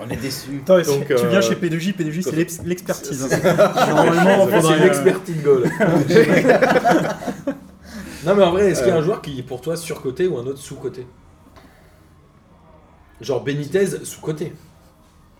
On 0.00 0.08
est 0.10 0.16
déçus. 0.16 0.60
Attends, 0.64 0.76
Donc, 0.82 1.06
tu 1.06 1.12
euh, 1.12 1.28
viens 1.28 1.40
chez 1.40 1.54
P2J, 1.54 1.94
P2J 1.96 2.22
c'est 2.22 2.36
l'ex- 2.36 2.60
l'expertise. 2.64 3.28
Normalement, 3.88 4.46
C'est 4.60 4.72
euh, 4.72 4.76
l'expertise 4.84 5.42
goal. 5.42 5.64
non 8.24 8.34
mais 8.34 8.42
en 8.44 8.50
vrai, 8.50 8.70
est-ce 8.70 8.80
qu'il 8.80 8.88
y 8.88 8.92
a 8.92 8.96
Euh. 8.96 8.98
un 9.00 9.02
joueur 9.04 9.22
qui 9.22 9.38
est 9.38 9.42
pour 9.42 9.60
toi 9.60 9.76
surcoté 9.76 10.26
ou 10.26 10.38
un 10.38 10.46
autre 10.46 10.58
sous-coté? 10.58 11.06
Genre 13.20 13.42
Benitez 13.42 13.86
sous-coté. 14.04 14.52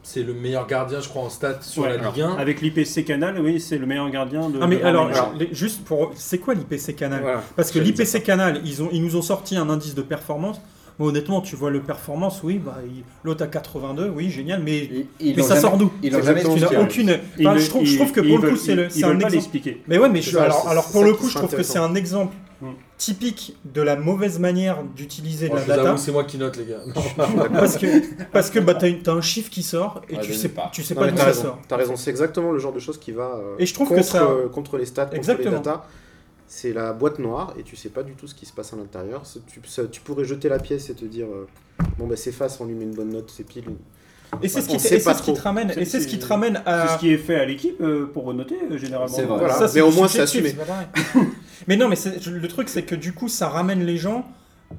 C'est 0.02 0.22
le 0.22 0.32
meilleur 0.32 0.66
gardien, 0.66 1.00
je 1.00 1.08
crois, 1.08 1.22
en 1.22 1.28
stats 1.28 1.60
sur 1.60 1.82
Ouais, 1.82 1.96
la 1.96 2.08
Ligue 2.08 2.20
1. 2.22 2.36
Avec 2.36 2.60
l'IPC 2.62 3.04
Canal, 3.04 3.38
oui, 3.40 3.60
c'est 3.60 3.76
le 3.78 3.84
meilleur 3.86 4.08
gardien 4.10 4.48
de. 4.48 4.58
Ah 4.62 4.66
mais 4.66 4.76
de 4.78 4.84
alors, 4.84 5.08
Ligue 5.08 5.16
alors, 5.16 5.32
les- 5.38 5.52
juste 5.54 5.84
pour, 5.84 6.12
c'est 6.14 6.38
quoi 6.38 6.54
l'IPC 6.54 6.94
Canal? 6.96 7.20
Voilà. 7.20 7.42
Parce 7.56 7.70
que 7.70 7.78
l'IPC 7.78 8.22
Canal, 8.22 8.60
ils, 8.64 8.82
ont, 8.82 8.88
ils 8.90 9.02
nous 9.02 9.16
ont 9.16 9.22
sorti 9.22 9.56
un 9.56 9.68
indice 9.68 9.94
de 9.94 10.02
performance. 10.02 10.60
Bon, 10.98 11.06
honnêtement, 11.06 11.40
tu 11.40 11.54
vois 11.54 11.70
le 11.70 11.80
performance, 11.80 12.40
oui, 12.42 12.58
bah, 12.58 12.78
il- 12.84 13.04
l'autre 13.22 13.44
à 13.44 13.46
82, 13.46 14.08
oui, 14.14 14.30
génial, 14.30 14.60
mais, 14.64 14.78
Ils- 14.78 15.06
ils 15.20 15.36
mais 15.36 15.42
ça 15.42 15.50
jamais- 15.50 15.60
sort 15.60 15.76
d'où? 15.76 15.92
Ils 16.02 16.10
l'ont 16.12 16.18
C'est 16.18 16.24
jamais 16.26 16.40
exactement 16.40 16.54
Tu 16.54 16.60
ce 16.60 16.64
n'as 16.74 16.82
expliqué. 16.82 17.02
qu'il 17.02 17.06
y 17.06 17.10
a. 17.10 17.14
aucune. 17.14 17.46
Enfin, 17.48 17.58
je, 17.58 17.68
trouve, 17.68 17.84
je 17.84 17.96
trouve 17.96 18.12
que 18.12 18.20
pour 18.20 18.38
le 18.38 18.50
coup, 18.50 18.56
c'est 18.56 18.72
un 18.72 19.12
exemple. 19.12 19.28
l'expliquer. 19.32 19.82
Mais 19.86 19.98
ouais, 19.98 20.08
mais 20.08 20.22
C'est 20.22 20.30
je- 20.32 20.36
ça, 20.36 20.42
alors, 20.68 20.88
pour 20.90 21.04
le 21.04 21.14
coup, 21.14 21.28
je 21.28 21.34
trouve 21.36 21.54
que 21.54 21.62
c'est 21.62 21.78
un 21.78 21.94
exemple 21.94 22.34
Mm. 22.60 22.66
typique 22.96 23.54
de 23.64 23.80
la 23.80 23.94
mauvaise 23.94 24.40
manière 24.40 24.78
d'utiliser 24.96 25.46
de 25.46 25.52
Moi, 25.52 25.60
la 25.68 25.76
data. 25.76 25.96
c'est 25.96 26.10
moi 26.10 26.24
qui 26.24 26.36
note, 26.38 26.56
les 26.56 26.64
gars. 26.64 26.80
parce 27.52 27.76
que, 27.76 27.86
parce 28.32 28.50
que 28.50 28.58
bah, 28.58 28.74
tu 28.74 28.86
as, 29.06 29.12
un 29.12 29.20
chiffre 29.20 29.50
qui 29.50 29.62
sort 29.62 30.02
et 30.08 30.16
Ouais, 30.16 30.20
tu 30.20 30.34
sais 30.34 30.48
pas, 30.48 30.68
tu 30.72 30.82
sais 30.82 30.96
pas 30.96 31.04
d'où 31.06 31.12
t'as 31.14 31.20
ça 31.20 31.24
raison. 31.26 31.42
sort. 31.42 31.58
T'as 31.68 31.76
raison, 31.76 31.94
c'est 31.94 32.10
exactement 32.10 32.50
le 32.50 32.58
genre 32.58 32.72
de 32.72 32.80
choses 32.80 32.98
qui 32.98 33.12
va 33.12 33.36
euh, 33.36 33.54
Et 33.60 33.66
je 33.66 33.72
trouve 33.74 33.88
que 33.88 33.94
contre, 33.94 34.06
ça- 34.06 34.24
euh, 34.24 34.48
contre 34.48 34.76
les 34.78 34.86
stats, 34.86 35.06
contre 35.06 35.32
les 35.38 35.44
datas. 35.44 35.84
C'est 36.50 36.72
la 36.72 36.92
boîte 36.94 37.18
noire 37.18 37.52
et 37.58 37.62
tu 37.62 37.76
sais 37.76 37.90
pas 37.90 38.02
du 38.02 38.12
tout 38.14 38.26
ce 38.26 38.34
qui 38.34 38.46
se 38.46 38.52
passe 38.54 38.72
à 38.72 38.76
l'intérieur. 38.76 39.22
Tu, 39.46 39.60
ça- 39.66 39.86
tu 39.86 40.00
pourrais 40.00 40.24
jeter 40.24 40.48
la 40.48 40.58
pièce 40.58 40.88
et 40.88 40.94
te 40.94 41.04
dire 41.04 41.26
euh, 41.26 41.46
bon 41.98 42.06
bah 42.06 42.16
c'est 42.16 42.32
face, 42.32 42.58
on 42.60 42.64
lui 42.64 42.74
met 42.74 42.84
une 42.84 42.94
bonne 42.94 43.10
note, 43.10 43.30
c'est 43.34 43.44
pile. 43.44 43.64
Et 44.42 44.48
c'est 44.48 44.60
ce 44.62 44.68
qui, 44.68 44.76
te- 44.76 44.82
c'est 44.82 45.00
ce 45.00 45.22
qui 45.22 45.32
ramène, 45.38 45.72
et 45.76 45.84
c'est 45.86 46.00
ce 46.00 46.06
qui 46.08 46.18
te 46.18 46.26
ramène 46.26 46.60
C'est 46.64 46.70
à. 46.70 46.88
ce 46.94 46.98
qui 47.00 47.10
est 47.12 47.16
fait 47.18 47.36
à 47.36 47.44
l'équipe 47.46 47.80
euh, 47.80 48.06
pour 48.06 48.32
noter 48.34 48.56
euh, 48.70 48.76
généralement. 48.78 49.14
C'est 49.14 49.22
vrai. 49.24 49.38
Voilà. 49.38 49.54
Ça, 49.54 49.68
c'est 49.68 49.76
mais 49.76 49.80
au 49.82 49.90
moins 49.90 50.08
c'est 50.08 50.20
assumé. 50.20 50.54
mais 51.66 51.76
non, 51.76 51.88
mais 51.88 51.96
le 52.26 52.48
truc 52.48 52.68
c'est 52.68 52.82
que 52.82 52.94
du 52.94 53.12
coup 53.12 53.28
ça 53.28 53.48
ramène 53.48 53.84
les 53.84 53.96
gens 53.96 54.26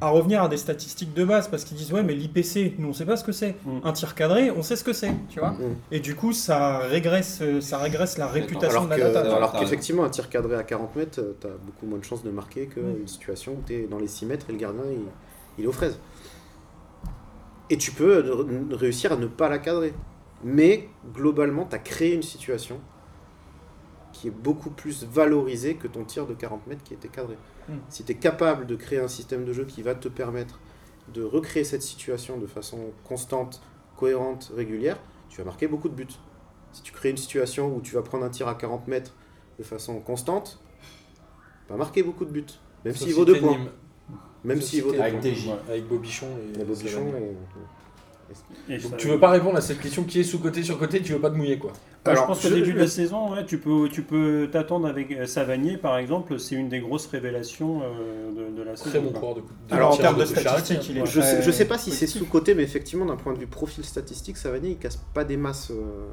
à 0.01 0.09
revenir 0.09 0.43
à 0.43 0.47
des 0.47 0.57
statistiques 0.57 1.13
de 1.13 1.25
base 1.25 1.47
parce 1.47 1.63
qu'ils 1.63 1.75
disent 1.75 1.91
ouais 1.91 2.03
mais 2.03 2.13
l'IPC 2.13 2.75
nous 2.77 2.89
on 2.89 2.93
sait 2.93 3.05
pas 3.05 3.17
ce 3.17 3.23
que 3.23 3.31
c'est 3.31 3.55
Mm. 3.65 3.79
un 3.83 3.91
tir 3.91 4.13
cadré 4.15 4.51
on 4.51 4.61
sait 4.61 4.75
ce 4.75 4.83
que 4.83 4.93
c'est 4.93 5.11
tu 5.29 5.39
vois 5.39 5.51
Mm. 5.51 5.75
et 5.91 5.99
du 5.99 6.15
coup 6.15 6.31
ça 6.31 6.77
régresse 6.79 7.39
euh, 7.41 7.59
ça 7.59 7.79
régresse 7.79 8.17
la 8.17 8.27
réputation 8.27 8.69
Alors 8.81 8.85
de 8.85 8.89
la 8.91 8.97
que- 8.97 9.13
data 9.13 9.35
alors- 9.35 9.53
qu'effectivement, 9.53 10.03
un 10.03 10.09
tir 10.09 10.29
cadré 10.29 10.55
à 10.55 10.63
40 10.63 10.95
mètres, 10.95 11.19
euh, 11.19 11.35
t'as 11.39 11.49
beaucoup 11.49 11.85
moins 11.87 11.97
de 11.97 12.03
chances 12.05 12.23
de 12.23 12.29
marquer 12.29 12.67
qu'une 12.67 13.03
Mm. 13.03 13.07
situation 13.07 13.53
où 13.53 13.61
t'es 13.65 13.87
dans 13.89 13.97
les 13.97 14.07
6 14.07 14.25
mètres 14.27 14.45
et 14.49 14.53
le 14.53 14.59
gardien 14.59 14.83
il, 14.91 14.99
il 15.57 15.63
est 15.65 15.67
aux 15.67 15.71
fraises. 15.71 15.99
Et 17.71 17.77
tu 17.77 17.91
peux 17.91 18.23
euh, 18.25 18.65
réussir 18.75 19.11
à 19.11 19.15
ne 19.15 19.27
pas 19.27 19.49
la 19.49 19.57
cadrer. 19.59 19.93
Mais 20.43 20.87
globalement, 21.13 21.65
t'as 21.69 21.77
créé 21.79 22.13
une 22.15 22.23
situation 22.23 22.79
qui 24.13 24.27
est 24.27 24.31
beaucoup 24.31 24.69
plus 24.69 25.03
valorisée 25.05 25.75
que 25.75 25.87
ton 25.87 26.03
tir 26.03 26.25
de 26.25 26.33
40 26.33 26.65
mètres 26.67 26.83
qui 26.83 26.93
était 26.93 27.07
cadré. 27.09 27.35
Mm. 27.69 27.79
Si 27.89 28.03
tu 28.03 28.11
es 28.11 28.15
capable 28.15 28.65
de 28.65 28.75
créer 28.75 28.99
un 28.99 29.07
système 29.07 29.45
de 29.45 29.53
jeu 29.53 29.65
qui 29.65 29.81
va 29.81 29.95
te 29.95 30.07
permettre 30.07 30.59
de 31.13 31.23
recréer 31.23 31.63
cette 31.63 31.81
situation 31.81 32.37
de 32.37 32.47
façon 32.47 32.91
constante, 33.03 33.61
cohérente, 33.97 34.51
régulière, 34.55 34.97
tu 35.29 35.37
vas 35.37 35.45
marquer 35.45 35.67
beaucoup 35.67 35.89
de 35.89 35.95
buts. 35.95 36.07
Si 36.71 36.81
tu 36.81 36.91
crées 36.91 37.09
une 37.09 37.17
situation 37.17 37.75
où 37.75 37.81
tu 37.81 37.95
vas 37.95 38.01
prendre 38.01 38.25
un 38.25 38.29
tir 38.29 38.47
à 38.47 38.55
40 38.55 38.87
mètres 38.87 39.15
de 39.57 39.63
façon 39.63 39.99
constante, 39.99 40.59
tu 41.65 41.73
vas 41.73 41.77
marquer 41.77 42.03
beaucoup 42.03 42.25
de 42.25 42.31
buts. 42.31 42.45
Même 42.85 42.95
s'il 42.95 43.13
vaut 43.13 43.25
deux 43.25 43.39
points. 43.39 43.57
Même 44.43 44.61
s'il 44.61 44.83
vaut 44.83 44.91
deux 44.91 44.97
Société 44.97 45.45
points. 45.45 45.53
Avec. 45.53 45.69
Avec 45.69 45.87
Bobichon 45.87 46.27
Et 46.55 46.63
Donc 48.69 48.79
ça- 48.81 48.97
tu 48.97 49.07
veux 49.07 49.19
pas 49.19 49.29
répondre 49.29 49.57
à 49.57 49.61
cette 49.61 49.79
question 49.81 50.03
qui 50.03 50.19
est 50.19 50.23
sous-côté, 50.23 50.61
sur-côté, 50.63 51.01
tu 51.01 51.13
veux 51.13 51.19
pas 51.19 51.29
te 51.29 51.35
mouiller 51.35 51.57
quoi. 51.57 51.71
Moi, 51.71 52.13
Alors, 52.13 52.23
je 52.23 52.27
pense 52.27 52.41
qu'au 52.41 52.49
début 52.49 52.69
je- 52.71 52.75
de 52.75 52.79
la 52.79 52.87
saison, 52.87 53.33
ouais, 53.33 53.45
tu 53.45 53.57
peux 53.59 53.89
tu 53.89 54.03
peux 54.03 54.47
t'attendre 54.51 54.87
avec 54.87 55.11
euh, 55.11 55.25
Savanier 55.25 55.77
par 55.77 55.97
exemple, 55.97 56.39
c'est 56.39 56.55
une 56.55 56.69
des 56.69 56.79
grosses 56.79 57.07
révélations 57.07 57.81
euh, 57.83 58.51
de, 58.51 58.57
de 58.57 58.63
la 58.63 58.75
saison. 58.75 58.89
Très 58.89 58.99
bon 58.99 59.09
quoi. 59.11 59.19
coureur 59.19 59.35
de 59.35 59.41
coup. 59.41 59.53
alors 59.71 59.93
en 59.93 59.97
termes 59.97 60.17
de 60.19 60.25
charretier, 60.25 60.49
statistiques 60.75 60.89
il 60.95 60.99
hein. 60.99 61.03
est 61.03 61.07
Je 61.07 61.21
sais, 61.21 61.41
je 61.41 61.51
sais 61.51 61.65
pas 61.65 61.77
si 61.77 61.91
c'est 61.91 62.07
sous-côté, 62.07 62.55
mais 62.55 62.63
effectivement, 62.63 63.05
d'un 63.05 63.15
point 63.17 63.33
de 63.33 63.39
vue 63.39 63.47
profil 63.47 63.83
statistique, 63.83 64.37
Savanier, 64.37 64.71
il 64.71 64.77
casse 64.77 64.97
pas 65.13 65.23
des 65.23 65.37
masses. 65.37 65.71
euh, 65.71 66.07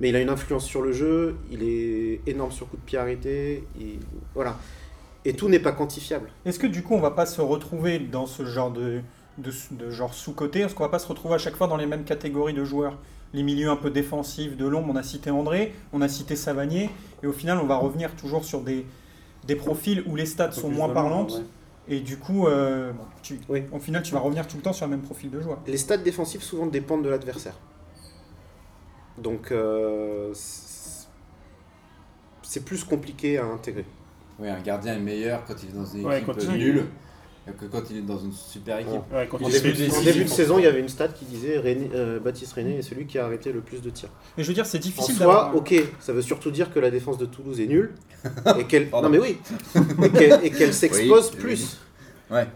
Mais 0.00 0.08
il 0.08 0.16
a 0.16 0.20
une 0.20 0.30
influence 0.30 0.64
sur 0.64 0.80
le 0.82 0.92
jeu, 0.92 1.36
il 1.50 1.62
est 1.62 2.20
énorme 2.26 2.52
sur 2.52 2.68
coup 2.68 2.76
de 2.76 2.82
pied 2.82 2.98
arrêté, 2.98 3.64
il- 3.78 3.98
voilà. 4.34 4.56
Et 5.26 5.34
tout 5.34 5.48
n'est 5.50 5.58
pas 5.58 5.72
quantifiable. 5.72 6.30
est-ce 6.46 6.58
que 6.58 6.66
du 6.66 6.82
coup 6.82 6.94
on 6.94 7.00
va 7.00 7.10
pas 7.10 7.26
se 7.26 7.42
retrouver 7.42 7.98
dans 7.98 8.24
ce 8.26 8.46
genre 8.46 8.70
de 8.70 9.00
de, 9.40 9.52
de 9.72 9.90
genre 9.90 10.14
sous-côté 10.14 10.60
est-ce 10.60 10.74
qu'on 10.74 10.82
va 10.84 10.88
pas 10.88 10.98
se 10.98 11.06
retrouver 11.08 11.34
à 11.34 11.38
chaque 11.38 11.56
fois 11.56 11.66
dans 11.66 11.76
les 11.76 11.86
mêmes 11.86 12.04
catégories 12.04 12.54
de 12.54 12.64
joueurs 12.64 12.98
les 13.32 13.42
milieux 13.42 13.70
un 13.70 13.76
peu 13.76 13.90
défensifs 13.90 14.56
de 14.56 14.66
l'ombre 14.66 14.88
on 14.92 14.96
a 14.96 15.02
cité 15.02 15.30
André 15.30 15.74
on 15.92 16.00
a 16.02 16.08
cité 16.08 16.36
Savanier 16.36 16.90
et 17.22 17.26
au 17.26 17.32
final 17.32 17.58
on 17.58 17.66
va 17.66 17.76
revenir 17.76 18.14
toujours 18.16 18.44
sur 18.44 18.60
des 18.62 18.86
des 19.46 19.56
profils 19.56 20.02
où 20.06 20.16
les 20.16 20.26
stats 20.26 20.52
sont 20.52 20.68
moins 20.70 20.88
parlantes 20.90 21.32
ouais. 21.32 21.44
Et 21.88 21.98
du 22.00 22.18
coup, 22.18 22.46
euh, 22.46 22.92
bon, 22.92 23.02
tu- 23.20 23.40
Oui. 23.48 23.64
au 23.72 23.80
final, 23.80 24.02
tu 24.04 24.12
vas 24.12 24.20
revenir 24.20 24.46
tout 24.46 24.56
le 24.56 24.62
temps 24.62 24.72
sur 24.74 24.86
le 24.86 24.90
même 24.92 25.00
profil 25.00 25.28
de 25.28 25.40
joueur. 25.40 25.58
Les 25.66 25.78
stats 25.78 25.96
défensifs 25.96 26.42
souvent 26.42 26.66
dépendent 26.66 27.02
de 27.02 27.08
l'adversaire. 27.08 27.54
Donc 29.18 29.50
euh, 29.50 30.30
c'est 32.42 32.64
plus 32.64 32.84
compliqué 32.84 33.38
à 33.38 33.44
intégrer. 33.46 33.86
Oui, 34.38 34.48
un 34.48 34.60
gardien 34.60 34.94
est 34.94 35.00
meilleur 35.00 35.44
quand 35.46 35.54
il 35.62 35.70
est 35.70 35.72
dans 35.72 35.84
une 35.84 36.06
Ouais, 36.06 36.18
équipe 36.20 36.26
quand 36.34 36.40
il- 36.42 36.58
nulle 36.58 36.86
que 37.58 37.66
quand 37.66 37.82
il 37.90 37.98
est 37.98 38.02
dans 38.02 38.18
une 38.18 38.32
super 38.32 38.78
équipe. 38.78 39.00
Ouais, 39.12 39.26
quand 39.30 39.42
En 39.42 39.48
il 39.48 39.52
début, 39.52 39.74
fait- 39.74 39.96
en 39.96 40.02
début 40.02 40.24
de 40.24 40.28
saison, 40.28 40.58
il 40.58 40.64
y 40.64 40.66
avait 40.66 40.80
une 40.80 40.88
stat 40.88 41.08
qui 41.08 41.24
disait 41.24 41.58
René- 41.58 41.90
euh, 41.94 42.18
Baptiste 42.20 42.52
René 42.54 42.78
est 42.78 42.82
celui 42.82 43.06
qui 43.06 43.18
a 43.18 43.24
arrêté 43.26 43.52
le 43.52 43.60
plus 43.60 43.80
de 43.82 43.90
tirs. 43.90 44.08
Mais 44.36 44.42
je 44.42 44.48
veux 44.48 44.54
dire, 44.54 44.66
c'est 44.66 44.78
En 44.78 44.82
difficile 44.82 45.14
soi, 45.16 45.26
d'avoir. 45.26 45.56
ok, 45.56 45.74
ça 46.00 46.12
veut 46.12 46.22
surtout 46.22 46.50
dire 46.50 46.72
que 46.72 46.78
la 46.80 46.90
défense 46.90 47.18
de 47.18 47.26
Toulouse 47.26 47.60
est 47.60 47.66
nulle 47.66 47.92
et 48.58 48.64
qu'elle 48.64 48.88
non 48.90 49.08
mais 49.08 49.18
oui 49.18 49.38
et 50.42 50.50
qu'elle 50.50 50.74
s'expose 50.74 51.30
Oui, 51.34 51.38
plus. 51.40 51.78
Ouais. 52.30 52.46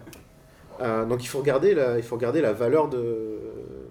Euh, 0.81 1.05
donc 1.05 1.23
il 1.23 1.27
faut 1.29 1.39
regarder 1.39 1.75
la, 1.75 1.97
il 1.99 2.03
faut 2.03 2.17
regarder 2.17 2.41
la 2.41 2.53
valeur 2.53 2.89
de 2.89 3.39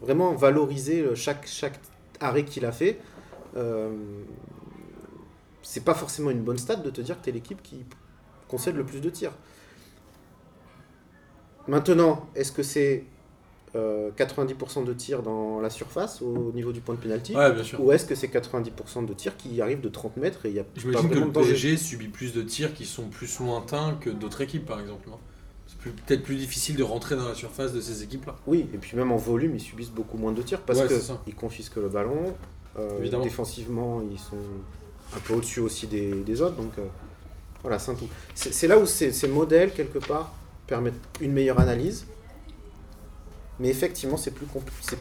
vraiment 0.02 0.34
valoriser 0.34 1.06
chaque 1.16 1.48
chaque 1.48 1.80
arrêt 2.20 2.44
qu'il 2.44 2.66
a 2.66 2.72
fait. 2.72 3.00
Euh, 3.56 3.90
c'est 5.62 5.84
pas 5.84 5.94
forcément 5.94 6.30
une 6.30 6.42
bonne 6.42 6.58
stat 6.58 6.76
de 6.76 6.90
te 6.90 7.02
dire 7.02 7.18
que 7.20 7.24
tu 7.24 7.30
es 7.30 7.34
l'équipe 7.34 7.62
qui 7.64 7.86
concède 8.48 8.76
le 8.76 8.84
plus 8.84 9.00
de 9.00 9.10
tirs. 9.10 9.32
Maintenant, 11.68 12.28
est-ce 12.36 12.52
que 12.52 12.64
c'est 12.64 13.04
euh, 13.76 14.12
90% 14.18 14.84
de 14.86 14.94
tirs 14.94 15.24
dans 15.24 15.60
la 15.60 15.70
surface 15.70 16.22
au 16.22 16.52
niveau 16.54 16.72
du 16.72 16.82
point 16.82 16.96
de 16.96 17.00
pénalty 17.00 17.36
Ouais. 17.36 17.52
Ou 17.80 17.92
est-ce 17.92 18.06
que 18.06 18.16
c'est 18.16 18.28
90% 18.28 19.06
de 19.06 19.14
tirs 19.14 19.36
qui 19.38 19.60
arrivent 19.62 19.82
de 19.82 19.90
30 19.90 20.18
mètres 20.18 20.46
et 20.46 20.50
il 20.50 20.54
n'y 20.54 20.60
a 20.60 20.64
pas 20.64 20.70
J'imagine 20.80 21.10
que 21.10 21.16
le 21.20 21.32
PSG 21.32 21.78
subit 21.78 22.08
plus 22.10 22.34
de 22.34 22.42
tirs 22.44 22.74
qui 22.74 22.86
sont 22.86 23.06
plus 23.08 23.40
lointains 23.40 23.98
que 24.00 24.10
d'autres 24.10 24.42
équipes, 24.42 24.66
par 24.66 24.80
exemple. 24.80 25.10
C'est 25.68 25.92
peut-être 25.92 26.24
plus 26.24 26.36
difficile 26.36 26.76
de 26.76 26.84
rentrer 26.84 27.16
dans 27.16 27.28
la 27.28 27.34
surface 27.36 27.74
de 27.74 27.82
ces 27.82 28.04
équipes-là. 28.04 28.36
Oui, 28.46 28.68
et 28.74 28.78
puis 28.78 28.96
même 28.96 29.12
en 29.12 29.18
volume, 29.18 29.56
ils 29.56 29.60
subissent 29.62 29.90
beaucoup 29.92 30.18
moins 30.18 30.32
de 30.34 30.42
tirs 30.42 30.62
parce 30.62 30.80
Ouais, 30.80 30.88
que 30.88 30.94
c'est 30.96 31.02
ça. 31.08 31.22
ils 31.26 31.34
confisquent 31.36 31.78
le 31.78 31.90
ballon. 31.90 32.36
euh, 32.78 33.00
Évidemment. 33.00 33.24
défensivement, 33.24 34.02
ils 34.12 34.20
sont 34.20 34.38
un 35.16 35.20
peu 35.20 35.34
au-dessus 35.34 35.62
aussi 35.62 35.88
des, 35.88 36.12
des 36.22 36.42
autres. 36.42 36.56
Donc 36.56 36.72
euh, 36.78 36.84
voilà, 37.64 37.80
c'est 37.80 37.92
un 37.92 37.96
tout. 37.96 38.08
C'est 38.36 38.68
là 38.68 38.78
où 38.78 38.86
ces 38.86 39.28
modèles, 39.28 39.74
quelque 39.74 40.00
part, 40.00 40.32
permettent 40.68 41.00
une 41.22 41.34
meilleure 41.34 41.60
analyse. 41.60 42.06
Mais 43.60 43.70
effectivement, 43.70 44.18
c'est 44.18 44.32
plus, 44.32 44.46
compli- 44.46 44.72
c'est 44.82 45.00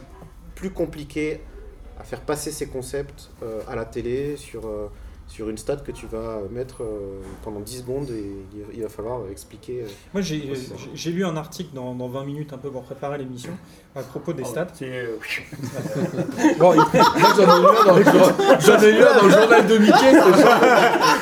plus 0.55 0.69
compliqué 0.69 1.41
à 1.99 2.03
faire 2.03 2.21
passer 2.21 2.51
ces 2.51 2.67
concepts 2.67 3.29
euh, 3.41 3.61
à 3.67 3.75
la 3.75 3.85
télé 3.85 4.37
sur, 4.37 4.67
euh, 4.67 4.89
sur 5.27 5.49
une 5.49 5.57
stat 5.57 5.77
que 5.77 5.91
tu 5.91 6.05
vas 6.05 6.41
mettre 6.51 6.83
euh, 6.83 7.19
pendant 7.43 7.59
10 7.59 7.79
secondes 7.79 8.09
et 8.11 8.35
il, 8.73 8.83
va 8.83 8.89
falloir 8.89 9.21
expliquer. 9.31 9.81
euh, 9.83 9.87
Moi, 10.13 10.21
j'ai 10.21 11.11
lu 11.11 11.25
un 11.25 11.35
article 11.37 11.73
dans, 11.73 11.95
dans 11.95 12.07
20 12.07 12.25
minutes 12.25 12.53
un 12.53 12.57
peu 12.57 12.69
pour 12.69 12.83
préparer 12.83 13.17
l'émission 13.17 13.51
à 13.95 14.01
propos 14.01 14.33
des 14.33 14.43
stats. 14.43 14.67
C'est, 14.73 14.85
euh, 14.89 15.17
Bon, 16.59 16.73
j'en 16.73 16.83
ai 18.81 18.91
eu 18.91 19.01
un 19.01 19.15
dans 19.15 19.25
le, 19.25 19.31
dans 19.31 19.39
journal 19.39 19.67
de 19.67 19.77
Mickey. 19.77 20.13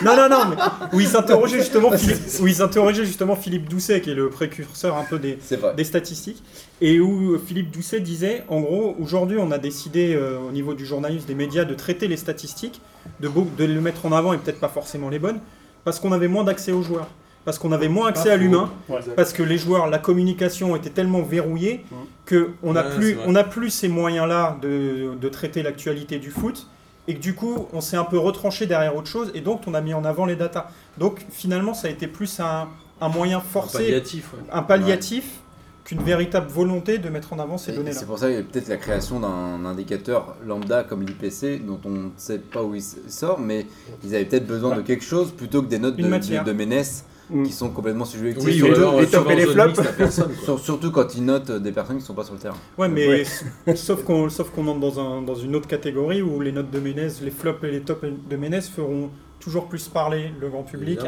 Non, 0.03 0.15
non, 0.17 0.29
non, 0.29 0.45
mais 0.49 0.55
où 0.93 0.99
il 0.99 1.07
s'interrogeait 1.07 1.59
justement, 1.59 1.91
justement 1.95 3.35
Philippe 3.35 3.69
Doucet, 3.69 4.01
qui 4.01 4.11
est 4.11 4.15
le 4.15 4.29
précurseur 4.29 4.97
un 4.97 5.03
peu 5.03 5.19
des, 5.19 5.37
des 5.77 5.83
statistiques, 5.83 6.43
et 6.81 6.99
où 6.99 7.37
Philippe 7.37 7.71
Doucet 7.71 7.99
disait, 7.99 8.43
en 8.49 8.61
gros, 8.61 8.95
aujourd'hui, 8.99 9.37
on 9.39 9.51
a 9.51 9.57
décidé 9.57 10.13
euh, 10.15 10.39
au 10.39 10.51
niveau 10.51 10.73
du 10.73 10.85
journalisme, 10.85 11.27
des 11.27 11.35
médias, 11.35 11.63
de 11.63 11.75
traiter 11.75 12.07
les 12.07 12.17
statistiques, 12.17 12.81
de, 13.19 13.65
le 13.65 13.81
mettre 13.81 14.05
en 14.05 14.11
avant 14.11 14.33
et 14.33 14.37
peut-être 14.37 14.59
pas 14.59 14.67
forcément 14.67 15.09
les 15.09 15.19
bonnes, 15.19 15.39
parce 15.83 15.99
qu'on 15.99 16.11
avait 16.11 16.27
moins 16.27 16.43
d'accès 16.43 16.71
aux 16.71 16.81
joueurs, 16.81 17.07
parce 17.45 17.57
qu'on 17.59 17.71
avait 17.71 17.89
moins 17.89 18.07
accès 18.07 18.29
à 18.29 18.37
l'humain, 18.37 18.69
parce 19.15 19.33
que 19.33 19.43
les 19.43 19.57
joueurs, 19.57 19.87
la 19.87 19.99
communication 19.99 20.75
était 20.75 20.89
tellement 20.89 21.21
verrouillée 21.21 21.85
que 22.25 22.51
on 22.63 22.73
n'a 22.73 22.83
Ouais, 22.83 22.95
plus, 22.95 23.17
on 23.25 23.33
plus 23.49 23.69
ces 23.71 23.87
moyens-là 23.87 24.57
de, 24.61 25.15
de 25.19 25.29
traiter 25.29 25.63
l'actualité 25.63 26.19
du 26.19 26.31
foot. 26.31 26.67
Et 27.07 27.15
que 27.15 27.19
du 27.19 27.33
coup, 27.33 27.67
on 27.73 27.81
s'est 27.81 27.97
un 27.97 28.03
peu 28.03 28.19
retranché 28.19 28.67
derrière 28.67 28.95
autre 28.95 29.07
chose, 29.07 29.31
et 29.33 29.41
donc 29.41 29.61
on 29.65 29.73
a 29.73 29.81
mis 29.81 29.93
en 29.93 30.05
avant 30.05 30.25
les 30.25 30.35
datas. 30.35 30.67
Donc 30.99 31.25
finalement, 31.31 31.73
ça 31.73 31.87
a 31.87 31.89
été 31.91 32.05
plus 32.05 32.39
un, 32.39 32.69
un 33.01 33.09
moyen 33.09 33.39
Un 33.39 33.41
forcé, 33.41 33.79
palliatif, 33.79 34.33
ouais. 34.33 34.39
un 34.51 34.61
palliatif, 34.61 35.40
qu'une 35.83 36.01
véritable 36.03 36.47
volonté 36.47 36.97
de 36.99 37.09
mettre 37.09 37.33
en 37.33 37.39
avant 37.39 37.57
ces 37.57 37.71
données-là. 37.71 37.97
C'est 37.99 38.05
pour 38.05 38.19
ça 38.19 38.27
qu'il 38.27 38.35
y 38.35 38.39
a 38.39 38.43
peut-être 38.43 38.67
la 38.69 38.77
création 38.77 39.19
d'un 39.19 39.65
indicateur 39.65 40.35
lambda 40.45 40.83
comme 40.83 41.03
l'IPC, 41.03 41.65
dont 41.65 41.79
on 41.85 41.89
ne 41.89 42.09
sait 42.17 42.39
pas 42.39 42.63
où 42.63 42.75
il 42.75 42.81
sort, 42.81 43.39
mais 43.39 43.65
ils 44.03 44.13
avaient 44.15 44.25
peut-être 44.25 44.47
besoin 44.47 44.75
de 44.75 44.81
quelque 44.81 45.03
chose 45.03 45.31
plutôt 45.31 45.61
que 45.61 45.67
des 45.67 45.79
notes 45.79 45.95
de, 45.95 46.03
de, 46.03 46.43
de 46.43 46.51
Ménès 46.53 47.05
Mm. 47.31 47.43
qui 47.43 47.53
sont 47.53 47.69
complètement 47.69 48.03
subjectives. 48.03 48.45
Oui, 48.45 48.57
surtout, 48.57 48.73
alors, 48.75 48.99
les 48.99 49.07
top 49.07 49.29
et 49.31 49.35
les 49.35 49.45
flops. 49.45 49.79
personne, 49.97 50.31
surtout 50.61 50.91
quand 50.91 51.15
ils 51.15 51.23
notent 51.23 51.51
des 51.51 51.71
personnes 51.71 51.95
qui 51.95 52.01
ne 52.01 52.07
sont 52.07 52.13
pas 52.13 52.25
sur 52.25 52.33
le 52.33 52.39
terrain. 52.41 52.57
Ouais, 52.77 52.89
mais 52.89 53.07
Ouais. 53.07 53.75
sauf 53.75 54.03
qu'on 54.03 54.29
sauf 54.29 54.49
qu'on 54.49 54.67
entre 54.67 54.81
dans, 54.81 54.99
un, 54.99 55.21
dans 55.21 55.35
une 55.35 55.55
autre 55.55 55.67
catégorie 55.67 56.21
où 56.21 56.41
les 56.41 56.51
notes 56.51 56.69
de 56.71 56.79
Ménez, 56.81 57.07
les 57.21 57.31
flops 57.31 57.63
et 57.63 57.71
les 57.71 57.79
tops 57.81 58.05
de 58.29 58.35
Ménez 58.35 58.59
feront 58.59 59.09
toujours 59.41 59.67
plus 59.67 59.89
parler 59.89 60.31
le 60.39 60.47
grand 60.49 60.63
public, 60.63 60.99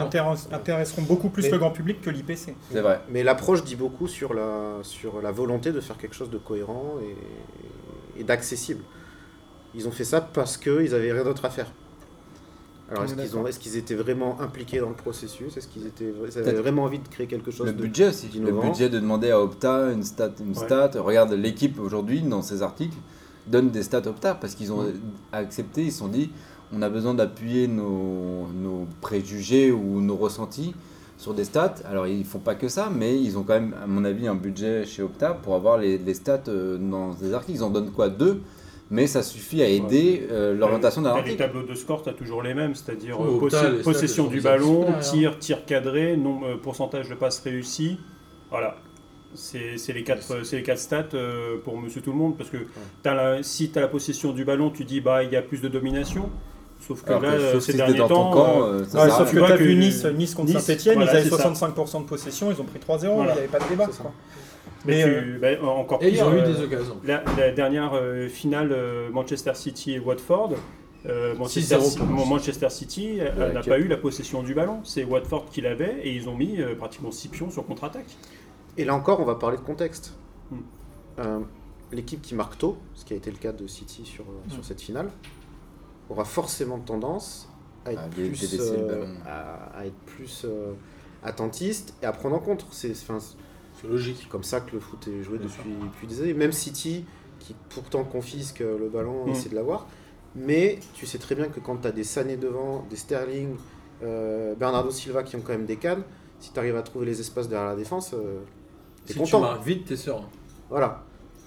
intéresseront 0.52 1.04
beaucoup 1.04 1.30
plus 1.30 1.44
Mais- 1.44 1.52
le 1.52 1.58
grand 1.60 1.72
public 1.72 2.02
que 2.02 2.10
l'IPC. 2.10 2.56
C'est 2.72 2.82
vrai. 2.82 3.00
Mais 3.10 3.24
l'approche 3.24 3.64
dit 3.64 3.78
beaucoup 3.78 4.08
sur 4.10 4.34
la, 4.34 4.80
sur 4.82 5.22
la 5.22 5.32
volonté 5.32 5.72
de 5.72 5.80
faire 5.80 5.98
quelque 5.98 6.16
chose 6.16 6.30
de 6.30 6.38
cohérent 6.38 6.96
et, 8.18 8.20
et 8.20 8.24
d'accessible. 8.26 8.84
Ils 9.76 9.88
ont 9.88 9.92
fait 9.92 10.04
ça 10.04 10.20
parce 10.20 10.58
qu'ils 10.58 10.94
avaient 10.94 11.14
rien 11.14 11.24
d'autre 11.24 11.46
à 11.46 11.50
faire. 11.50 11.72
Alors 12.92 13.06
est-ce 13.06 13.14
est 13.14 13.24
qu'ils 13.24 13.38
ont, 13.38 13.48
est-ce 13.48 13.60
qu'ils 13.60 13.78
étaient 13.78 13.96
vraiment 13.96 14.40
impliqués 14.42 14.80
dans 14.80 14.90
le 14.90 14.96
processus? 14.96 15.56
Est-ce 15.58 15.68
qu'ils 15.68 15.88
étaient, 15.88 16.12
ils 16.30 16.38
avaient 16.38 16.52
vraiment 16.54 16.84
envie 16.84 17.00
de 17.00 17.08
créer 17.08 17.28
quelque 17.28 17.50
chose 17.50 17.66
Le 17.66 17.74
de 17.74 17.82
budget 17.82 18.10
aussi. 18.10 18.26
Le 18.28 18.32
d'innovant. 18.34 18.68
budget 18.70 18.90
de 18.90 19.00
demander 19.00 19.32
à 19.32 19.40
Opta 19.40 19.90
une 19.92 20.04
stat. 20.04 20.32
Une 20.42 20.50
Ouais. 20.50 20.54
stat. 20.66 20.92
Regarde, 20.98 21.32
l'équipe 21.32 21.80
aujourd'hui, 21.80 22.22
dans 22.22 22.42
ses 22.42 22.62
articles, 22.62 22.98
donne 23.48 23.72
des 23.72 23.84
stats 23.84 24.06
Opta 24.06 24.36
parce 24.36 24.54
qu'ils 24.54 24.72
ont 24.74 24.86
accepté, 25.32 25.84
ils 25.86 25.92
se 25.92 26.00
sont 26.00 26.08
dit 26.08 26.30
on 26.76 26.82
a 26.82 26.90
besoin 26.90 27.14
d'appuyer 27.14 27.68
nos, 27.68 28.48
nos 28.54 28.88
préjugés 29.02 29.72
ou 29.72 30.02
nos 30.02 30.16
ressentis 30.16 30.74
sur 31.18 31.34
des 31.34 31.44
stats. 31.46 31.76
Alors, 31.90 32.08
ils 32.08 32.26
font 32.26 32.40
pas 32.40 32.56
que 32.56 32.68
ça, 32.68 32.90
mais 32.94 33.20
ils 33.20 33.38
ont 33.38 33.44
quand 33.44 33.54
même, 33.54 33.76
à 33.82 33.88
mon 33.88 34.04
avis, 34.06 34.28
un 34.28 34.36
budget 34.36 34.86
chez 34.86 35.04
Opta 35.04 35.34
pour 35.34 35.56
avoir 35.56 35.78
les, 35.78 35.98
les 35.98 36.14
stats 36.14 36.44
euh, 36.48 36.78
dans 36.78 37.14
des 37.14 37.34
articles. 37.34 37.58
Ils 37.60 37.64
en 37.64 37.70
donnent 37.70 37.92
quoi? 37.92 38.10
Deux 38.10 38.42
mais 38.92 39.08
ça 39.08 39.24
suffit 39.24 39.64
à 39.64 39.68
aider 39.68 40.28
euh, 40.30 40.54
l'orientation 40.54 41.02
d'un 41.02 41.12
T'as 41.12 41.16
Les 41.16 41.20
article. 41.22 41.38
tableaux 41.40 41.64
de 41.64 41.74
score, 41.74 42.04
tu 42.04 42.10
as 42.10 42.14
toujours 42.14 42.44
les 42.44 42.54
mêmes, 42.54 42.76
c'est-à-dire 42.76 43.18
Oh, 43.20 43.40
euh, 43.52 43.82
possession 43.82 44.28
du 44.28 44.40
ballon, 44.42 44.86
tir, 45.02 45.40
tir 45.40 45.66
cadré, 45.66 46.16
nom- 46.16 46.42
euh, 46.44 46.58
pourcentage 46.62 47.10
de 47.10 47.16
passes 47.16 47.40
réussies. 47.40 47.98
Voilà. 48.52 48.76
C'est 49.34 49.78
c'est 49.78 49.94
les, 49.94 50.04
quatre- 50.04 50.44
c'est 50.46 50.58
les 50.58 50.64
quatre 50.64 50.78
stats 50.80 51.08
euh, 51.16 51.58
pour 51.64 51.80
monsieur 51.80 52.02
tout 52.02 52.12
le 52.12 52.18
monde. 52.18 52.38
Parce 52.38 52.52
que 52.52 52.58
la- 53.04 53.42
si 53.42 53.72
tu 53.72 53.80
as 53.80 53.82
la 53.82 53.88
possession 53.88 54.32
du 54.32 54.46
ballon, 54.46 54.70
tu 54.70 54.84
dis 54.86 55.02
bah 55.02 55.24
il 55.24 55.32
y 55.32 55.36
a 55.38 55.42
plus 55.42 55.62
de 55.62 55.70
domination. 55.70 56.30
Sauf 56.88 57.02
que 57.04 57.10
Alors 57.10 57.22
que 57.22 57.26
là, 57.28 57.32
euh, 57.34 57.60
ces 57.60 57.74
derniers 57.74 57.98
temps. 57.98 58.30
camp, 58.32 58.62
euh, 58.64 58.82
euh, 58.82 58.86
ça 58.86 59.04
Ouais, 59.06 59.10
sauf 59.10 59.26
que 59.26 59.30
Tu 59.32 59.38
vois 59.40 59.48
tu 59.48 59.54
as 59.54 59.58
vu 59.58 59.76
Nice, 59.76 60.06
nice 60.06 60.36
contre 60.36 60.50
Nice, 60.54 60.60
Saint-Etienne, 60.60 60.96
voilà, 60.96 61.14
ils 61.14 61.18
avaient 61.18 61.30
c'est 61.30 61.36
ça. 61.38 61.50
65% 61.54 62.02
de 62.02 62.06
possession, 62.06 62.52
ils 62.52 62.60
ont 62.60 62.66
pris 62.66 62.80
3-0, 62.80 63.04
il 63.12 63.16
Voilà. 63.16 63.34
n'y 63.34 63.40
avait 63.40 63.48
pas 63.48 63.60
de 63.60 63.70
débat. 63.70 63.86
Quoi. 63.88 64.12
mais 64.86 65.06
Mais, 65.40 65.56
bah, 65.58 65.64
encore 65.66 66.04
Et 66.04 66.10
ils 66.10 66.22
ont 66.24 66.34
eu 66.36 66.42
des 66.42 66.60
occasions. 66.62 66.98
La, 67.06 67.24
la 67.38 67.52
dernière 67.52 67.92
euh, 67.96 68.28
finale 68.28 68.72
euh, 68.74 69.10
Manchester 69.12 69.54
City 69.56 69.94
et 69.94 70.00
Watford, 70.00 70.52
euh, 71.06 71.36
Manchester, 71.38 71.76
6-0 71.78 71.82
Ci- 71.90 71.98
pour 72.00 72.08
Mon- 72.08 72.26
Manchester 72.26 72.70
City 72.70 73.20
Ouais, 73.38 73.54
n'a 73.54 73.62
pas 73.62 73.80
eu 73.80 73.88
la 73.88 73.98
possession 73.98 74.44
du 74.44 74.54
ballon. 74.54 74.80
C'est 74.84 75.04
Watford 75.06 75.46
qui 75.52 75.62
l'avait 75.62 76.00
et 76.04 76.14
ils 76.14 76.28
ont 76.28 76.36
mis 76.36 76.60
euh, 76.62 76.76
pratiquement 76.76 77.12
6 77.12 77.30
pions 77.30 77.50
sur 77.50 77.66
contre-attaque. 77.66 78.06
Et 78.78 78.84
là 78.86 78.94
encore, 78.96 79.20
on 79.22 79.26
va 79.26 79.36
parler 79.36 79.58
de 79.58 79.62
contexte. 79.64 80.16
Hmm. 80.52 80.58
Euh, 81.20 81.40
L'équipe 81.92 82.22
qui 82.24 82.34
marque 82.34 82.58
tôt, 82.58 82.78
ce 82.96 83.06
qui 83.06 83.14
a 83.14 83.18
été 83.18 83.30
le 83.30 83.38
cas 83.38 83.52
de 83.52 83.68
City 83.68 84.04
sur, 84.04 84.24
sur 84.52 84.66
cette 84.66 84.82
finale, 84.82 85.10
aura 86.10 86.26
forcément 86.26 86.80
tendance 86.80 87.48
à 87.86 87.94
être 87.94 88.10
plus, 88.10 88.60
euh, 88.60 88.88
ballon. 88.88 89.16
à, 89.26 89.78
à 89.80 89.86
être 89.86 89.96
plus 90.06 90.44
euh, 90.46 90.74
attentiste 91.24 91.94
et 92.02 92.06
à 92.06 92.12
prendre 92.12 92.36
en 92.36 92.40
compte. 92.40 92.66
C'est 92.72 92.94
logique. 93.88 94.18
c'est 94.22 94.30
comme 94.30 94.44
ça 94.44 94.62
que 94.62 94.72
le 94.74 94.80
foot 94.80 95.08
est 95.08 95.24
joué 95.24 95.38
depuis, 95.40 95.72
depuis 95.84 96.08
des 96.08 96.22
années. 96.22 96.34
Même 96.34 96.52
City, 96.54 97.06
qui 97.40 97.56
pourtant 97.70 98.04
confisque 98.04 98.60
le 98.60 98.90
ballon, 98.90 99.26
Mm. 99.26 99.30
essaie 99.32 99.50
de 99.50 99.56
l'avoir. 99.56 99.88
Mais 100.36 100.80
tu 100.94 101.06
sais 101.06 101.18
très 101.18 101.36
bien 101.36 101.48
que 101.50 101.60
quand 101.60 101.78
tu 101.78 101.88
as 101.88 101.92
des 101.92 102.04
Sané 102.04 102.38
devant, 102.38 102.86
des 102.90 102.96
Sterling, 102.96 103.56
euh, 104.02 104.56
Bernardo 104.56 104.90
Silva 104.90 105.24
qui 105.24 105.36
ont 105.36 105.42
quand 105.42 105.52
même 105.54 105.66
des 105.66 105.76
cannes, 105.78 106.04
si 106.40 106.52
tu 106.52 106.60
arrives 106.60 106.76
à 106.76 106.82
trouver 106.82 107.06
les 107.06 107.20
espaces 107.20 107.48
derrière 107.50 107.70
la 107.70 107.76
défense, 107.76 108.14
euh, 108.14 108.40
t'es 109.06 109.14
Si 109.14 109.20
tu 109.20 109.26
content. 109.26 109.42
marques 109.42 109.64
vite, 109.64 109.86
t'es 109.86 109.96
serein. 109.98 110.28
Voilà. 110.70 111.04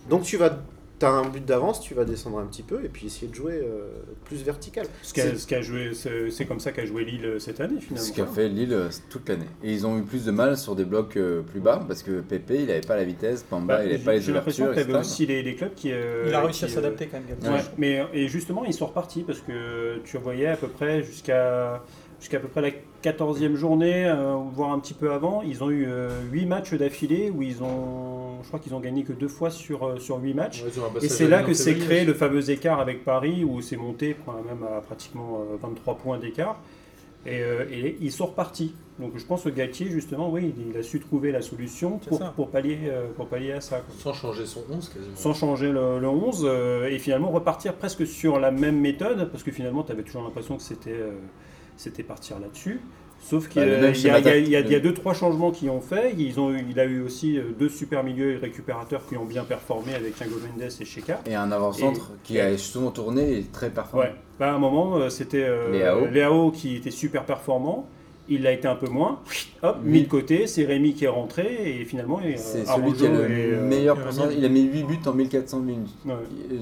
Donc 0.09 0.23
tu 0.23 0.37
vas, 0.37 0.59
as 1.05 1.11
un 1.11 1.29
but 1.29 1.45
d'avance, 1.45 1.81
tu 1.81 1.93
vas 1.95 2.05
descendre 2.05 2.39
un 2.39 2.47
petit 2.47 2.63
peu 2.63 2.83
et 2.85 2.89
puis 2.89 3.07
essayer 3.07 3.29
de 3.29 3.35
jouer 3.35 3.61
euh, 3.63 3.89
plus 4.25 4.43
vertical. 4.43 4.87
Ce 5.03 5.13
qu'a- 5.13 5.23
C'est- 5.23 5.37
ce 5.37 5.47
qu'a 5.47 5.61
joué- 5.61 5.91
C'est 5.95 6.31
c'est 6.31 6.47
comme 6.47 6.61
ça 6.61 6.73
qu'a 6.73 6.87
joué 6.87 7.05
Lille 7.05 7.25
euh, 7.27 7.39
cette 7.39 7.61
année 7.61 7.81
finalement. 7.81 8.07
Ce 8.09 8.13
qu'a 8.13 8.27
fait 8.27 8.49
Lille 8.49 8.73
euh, 8.73 8.89
toute 9.11 9.29
l'année. 9.29 9.47
Et 9.63 9.73
ils 9.73 9.87
ont 9.87 9.99
eu 9.99 10.03
plus 10.03 10.25
de 10.25 10.31
mal 10.31 10.57
sur 10.57 10.75
des 10.75 10.85
blocs 10.85 11.17
euh, 11.17 11.43
plus 11.43 11.61
bas 11.61 11.85
parce 11.87 12.03
que 12.03 12.21
Pépé 12.21 12.63
il 12.63 12.71
avait 12.71 12.81
pas 12.81 12.97
la 12.97 13.05
vitesse, 13.05 13.43
Pamba 13.43 13.77
Bah, 13.77 13.85
il 13.85 13.89
avait 13.89 13.99
j'ai- 13.99 14.05
pas 14.05 14.13
les 14.15 14.21
J'ai 14.21 14.33
l'impression 14.33 14.65
ouvertures. 14.65 14.85
que 14.85 14.87
tu 14.91 14.91
avais 14.95 14.99
etc. 15.01 15.13
aussi 15.15 15.27
les, 15.27 15.43
les 15.43 15.55
clubs 15.57 15.75
qui. 15.75 15.93
euh, 15.93 16.25
Il 16.29 16.35
a 16.35 16.41
réussi 16.41 16.65
à 16.65 16.69
s'adapter 16.69 17.07
quand 17.09 17.19
même. 17.19 17.55
Ouais, 17.55 17.61
mais 17.77 18.05
et 18.15 18.29
justement, 18.29 18.65
ils 18.65 18.73
sont 18.75 18.87
repartis 18.87 19.23
parce 19.23 19.41
que 19.41 19.99
tu 20.05 20.17
voyais 20.19 20.47
à 20.47 20.57
peu 20.57 20.69
près 20.69 21.03
jusqu'à 21.03 21.83
jusqu'à 22.21 22.41
peu 22.41 22.49
près 22.49 22.63
la 22.63 22.71
14e 23.03 23.55
journée, 23.57 24.07
euh, 24.09 24.37
voire 24.53 24.73
un 24.73 24.79
petit 24.81 24.95
peu 24.95 25.13
avant, 25.13 25.43
ils 25.43 25.63
ont 25.63 25.71
eu 25.71 25.87
8 26.33 26.47
matchs 26.47 26.73
d'affilée 26.75 27.29
où 27.31 27.43
ils 27.43 27.63
ont, 28.37 28.43
je 28.43 28.49
crois 28.49 28.61
qu'ils 28.61 28.75
ont 28.75 28.81
gagné 28.81 29.03
que 29.05 29.13
deux 29.13 29.29
fois 29.29 29.51
sur, 29.51 29.85
euh, 29.87 29.99
sur 29.99 30.19
8 30.19 30.35
matchs. 30.35 30.63
Ouais, 30.63 30.71
Et 31.03 31.09
c'est 31.09 31.29
là 31.29 31.43
que 31.43 31.55
s'est 31.55 31.75
créé 31.77 31.99
aussi. 31.99 32.07
le 32.07 32.15
fameux 32.15 32.51
écart 32.51 32.81
avec 32.81 33.05
Paris 33.05 33.45
où 33.45 33.61
c'est 33.63 33.77
monté 33.77 34.17
quand 34.25 34.35
même 34.45 34.63
à 34.65 34.81
pratiquement 34.81 35.45
euh, 35.53 35.57
23 35.63 35.97
points 35.97 36.19
d'écart. 36.19 36.61
Et, 37.25 37.41
euh, 37.43 37.65
et 37.73 37.97
ils 38.01 38.13
sont 38.13 38.27
repartis. 38.27 38.73
Donc 39.01 39.13
je 39.17 39.25
pense 39.25 39.43
que 39.43 39.49
Galtier, 39.49 39.91
justement, 39.91 40.31
oui, 40.31 40.55
il 40.71 40.77
a 40.79 40.83
su 40.85 41.01
trouver 41.01 41.33
la 41.33 41.43
solution 41.43 41.99
pour, 41.99 42.21
pour, 42.35 42.49
pallier, 42.51 42.79
euh, 42.85 43.09
pour 43.17 43.27
pallier 43.27 43.53
à 43.53 43.61
ça. 43.61 43.81
quoi 43.81 43.95
Sans 43.99 44.13
changer 44.13 44.47
son 44.47 44.63
11 44.71 44.89
quasiment. 44.89 45.17
sans 45.17 45.35
changer 45.35 45.73
le, 45.73 45.99
le 45.99 46.09
11 46.09 46.45
euh, 46.49 46.87
et 46.89 46.99
finalement 47.01 47.31
repartir 47.31 47.75
presque 47.75 48.07
sur 48.07 48.39
la 48.39 48.53
même 48.53 48.79
méthode 48.81 49.29
parce 49.31 49.43
que 49.43 49.51
finalement 49.51 49.83
tu 49.83 49.91
avais 49.93 50.05
toujours 50.05 50.23
l'impression 50.23 50.57
que 50.57 50.63
c'était 50.63 50.93
euh, 50.93 51.11
c'était 51.77 52.05
partir 52.05 52.39
là-dessus 52.39 52.81
sauf 53.29 53.49
qu'il 53.49 53.63
y, 53.63 53.67
Bah, 53.67 53.91
y 53.91 54.55
a- 54.57 54.63
y 54.69 54.73
y 54.75 54.81
deux 54.81 54.95
trois 54.95 55.13
changements 55.15 55.51
qui 55.51 55.69
ont 55.69 55.81
fait 55.81 56.15
ils 56.17 56.39
ont 56.39 56.51
eu- 56.53 56.65
il 56.71 56.79
a 56.81 56.85
eu 56.85 57.01
aussi 57.03 57.39
euh, 57.39 57.43
deux 57.59 57.69
super 57.69 58.05
milieux 58.05 58.33
et 58.33 58.37
récupérateurs 58.37 59.03
qui 59.09 59.17
ont 59.17 59.25
bien 59.25 59.45
performé 59.45 59.95
avec 59.95 60.15
Thiago 60.17 60.37
Mendes 60.37 60.71
et 60.81 60.85
Sheka 60.85 61.21
Et 61.27 61.35
un 61.35 61.51
avant-centre 61.53 62.13
qui 62.25 62.39
a 62.41 62.57
souvent 62.57 62.91
tourné 62.91 63.39
et 63.39 63.43
très 63.45 63.71
performant. 63.71 64.05
ouais 64.07 64.15
bah, 64.39 64.51
à 64.53 64.55
un 64.55 64.59
moment 64.59 64.97
euh, 64.97 65.09
c'était 65.09 65.45
euh, 65.45 66.09
Léao. 66.11 66.51
Qui 66.51 66.77
était 66.77 66.91
super 66.91 67.25
performant 67.25 67.89
Il 68.29 68.43
l'a 68.43 68.51
été 68.53 68.67
un 68.67 68.75
peu 68.75 68.89
moins. 68.89 69.21
Hop, 69.63 69.77
Oui. 69.85 69.91
mis 69.93 70.03
de 70.03 70.09
côté. 70.09 70.47
C'est 70.49 70.65
Rémi 70.65 70.95
qui 70.95 71.05
est 71.05 71.09
rentré 71.09 71.47
et 71.81 71.85
finalement. 71.85 72.19
euh, 72.25 72.33
C'est 72.37 72.67
Araujo 72.69 72.95
celui 72.95 72.99
qui 72.99 73.07
a 73.07 73.11
le 73.29 73.31
et, 73.31 73.53
euh, 73.55 73.63
meilleur 73.65 73.97
pourcentage. 73.97 74.35
Il 74.37 74.45
a 74.45 74.49
mis 74.49 74.63
8 74.63 74.83
buts 74.83 74.99
en 75.07 75.13
1400 75.13 75.61
minutes. 75.61 75.95
ouais, 76.05 76.13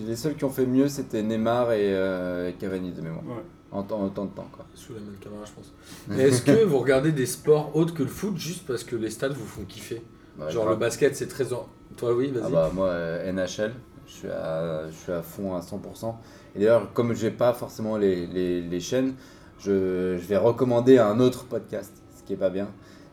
Les 0.08 0.14
seuls 0.16 0.34
qui 0.34 0.44
ont 0.44 0.50
fait 0.50 0.66
mieux, 0.66 0.88
c'était 0.88 1.22
Neymar 1.22 1.72
et 1.72 1.78
euh, 1.82 2.50
Cavani 2.60 2.92
de 2.92 3.00
mémoire. 3.00 3.24
ouais. 3.24 3.42
En 3.74 3.82
temps, 3.82 4.00
en 4.02 4.08
temps 4.08 4.24
de 4.24 4.30
temps, 4.30 4.48
quoi. 4.52 4.64
Sous 4.74 4.94
la 4.94 5.00
même 5.00 5.16
caméra, 5.20 5.42
je 5.44 5.52
pense. 5.52 5.72
Mais 6.08 6.22
est-ce 6.28 6.42
que 6.42 6.64
vous 6.64 6.78
regardez 6.78 7.12
des 7.12 7.26
sports 7.26 7.74
autres 7.76 7.92
que 7.92 8.02
le 8.04 8.08
foot 8.08 8.36
juste 8.38 8.66
parce 8.66 8.84
que 8.84 8.96
les 8.96 9.10
stades 9.10 9.32
vous 9.32 9.44
font 9.44 9.64
kiffer? 9.64 10.00
Bah, 10.38 10.48
Genre 10.48 10.64
je- 10.64 10.70
le 10.70 10.76
basket, 10.76 11.14
c'est 11.16 11.26
très. 11.28 11.52
en- 11.52 11.68
Toi, 11.96 12.14
oui, 12.14 12.30
vas-y. 12.30 12.44
Ah 12.46 12.48
bah 12.50 12.70
moi 12.74 12.88
euh, 12.88 13.30
NHL, 13.32 13.72
je 14.06 14.12
suis 14.12 14.28
à, 14.28 14.88
je 14.90 14.94
suis 14.96 15.12
à 15.12 15.22
fond 15.22 15.54
à 15.54 15.60
100%. 15.60 16.14
Et 16.54 16.60
d'ailleurs 16.60 16.92
comme 16.92 17.14
j'ai 17.14 17.30
pas 17.30 17.52
forcément 17.52 17.96
les, 17.96 18.26
les, 18.28 18.60
les 18.62 18.80
chaînes, 18.80 19.14
je, 19.58 20.16
je 20.18 20.26
vais 20.26 20.36
recommander 20.36 20.98
un 20.98 21.18
autre 21.20 21.44
podcast, 21.44 21.92
ce 22.16 22.22
qui 22.24 22.32
est 22.32 22.36
pas 22.36 22.50
bien. 22.50 22.68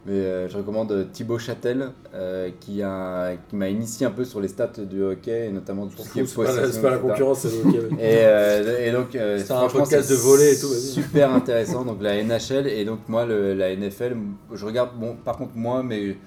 Mais 0.07 0.13
euh, 0.13 0.49
je 0.49 0.57
recommande 0.57 1.09
Thibaut 1.13 1.37
Châtel 1.37 1.89
euh, 2.15 2.49
qui 2.59 2.81
a 2.81 3.33
qui 3.49 3.55
m'a 3.55 3.69
initié 3.69 4.07
un 4.07 4.11
peu 4.11 4.25
sur 4.25 4.41
les 4.41 4.47
stats 4.47 4.71
du 4.89 5.03
hockey 5.03 5.47
et 5.47 5.51
notamment 5.51 5.85
tout 5.85 6.01
ce 6.01 6.09
qui 6.11 6.21
est 6.21 6.25
c'est 6.25 6.35
pas, 6.37 6.55
la- 6.55 6.71
c'est 6.71 6.81
pas 6.81 6.89
la 6.89 6.97
concurrence, 6.97 7.39
c'est 7.41 7.49
le 7.63 7.69
hockey. 7.69 7.95
Et, 7.99 8.17
euh, 8.25 8.87
et 8.87 8.91
donc, 8.91 9.13
euh, 9.15 9.37
C'est 9.37 9.51
un 9.53 9.67
podcast 9.67 10.09
de 10.09 10.15
volley 10.15 10.53
et 10.55 10.59
tout, 10.59 10.69
vas-y. 10.69 10.79
Super 10.81 11.31
intéressant. 11.31 11.85
Donc 11.85 12.01
la 12.01 12.15
NHL 12.23 12.65
et 12.67 12.83
donc 12.83 13.01
moi 13.07 13.25
le- 13.27 13.53
la 13.53 13.69
NFL, 13.75 14.15
je 14.53 14.65
regarde. 14.65 14.89
Bon, 14.99 15.15
par 15.23 15.37
contre 15.37 15.51
moi, 15.55 15.83
mais 15.83 16.17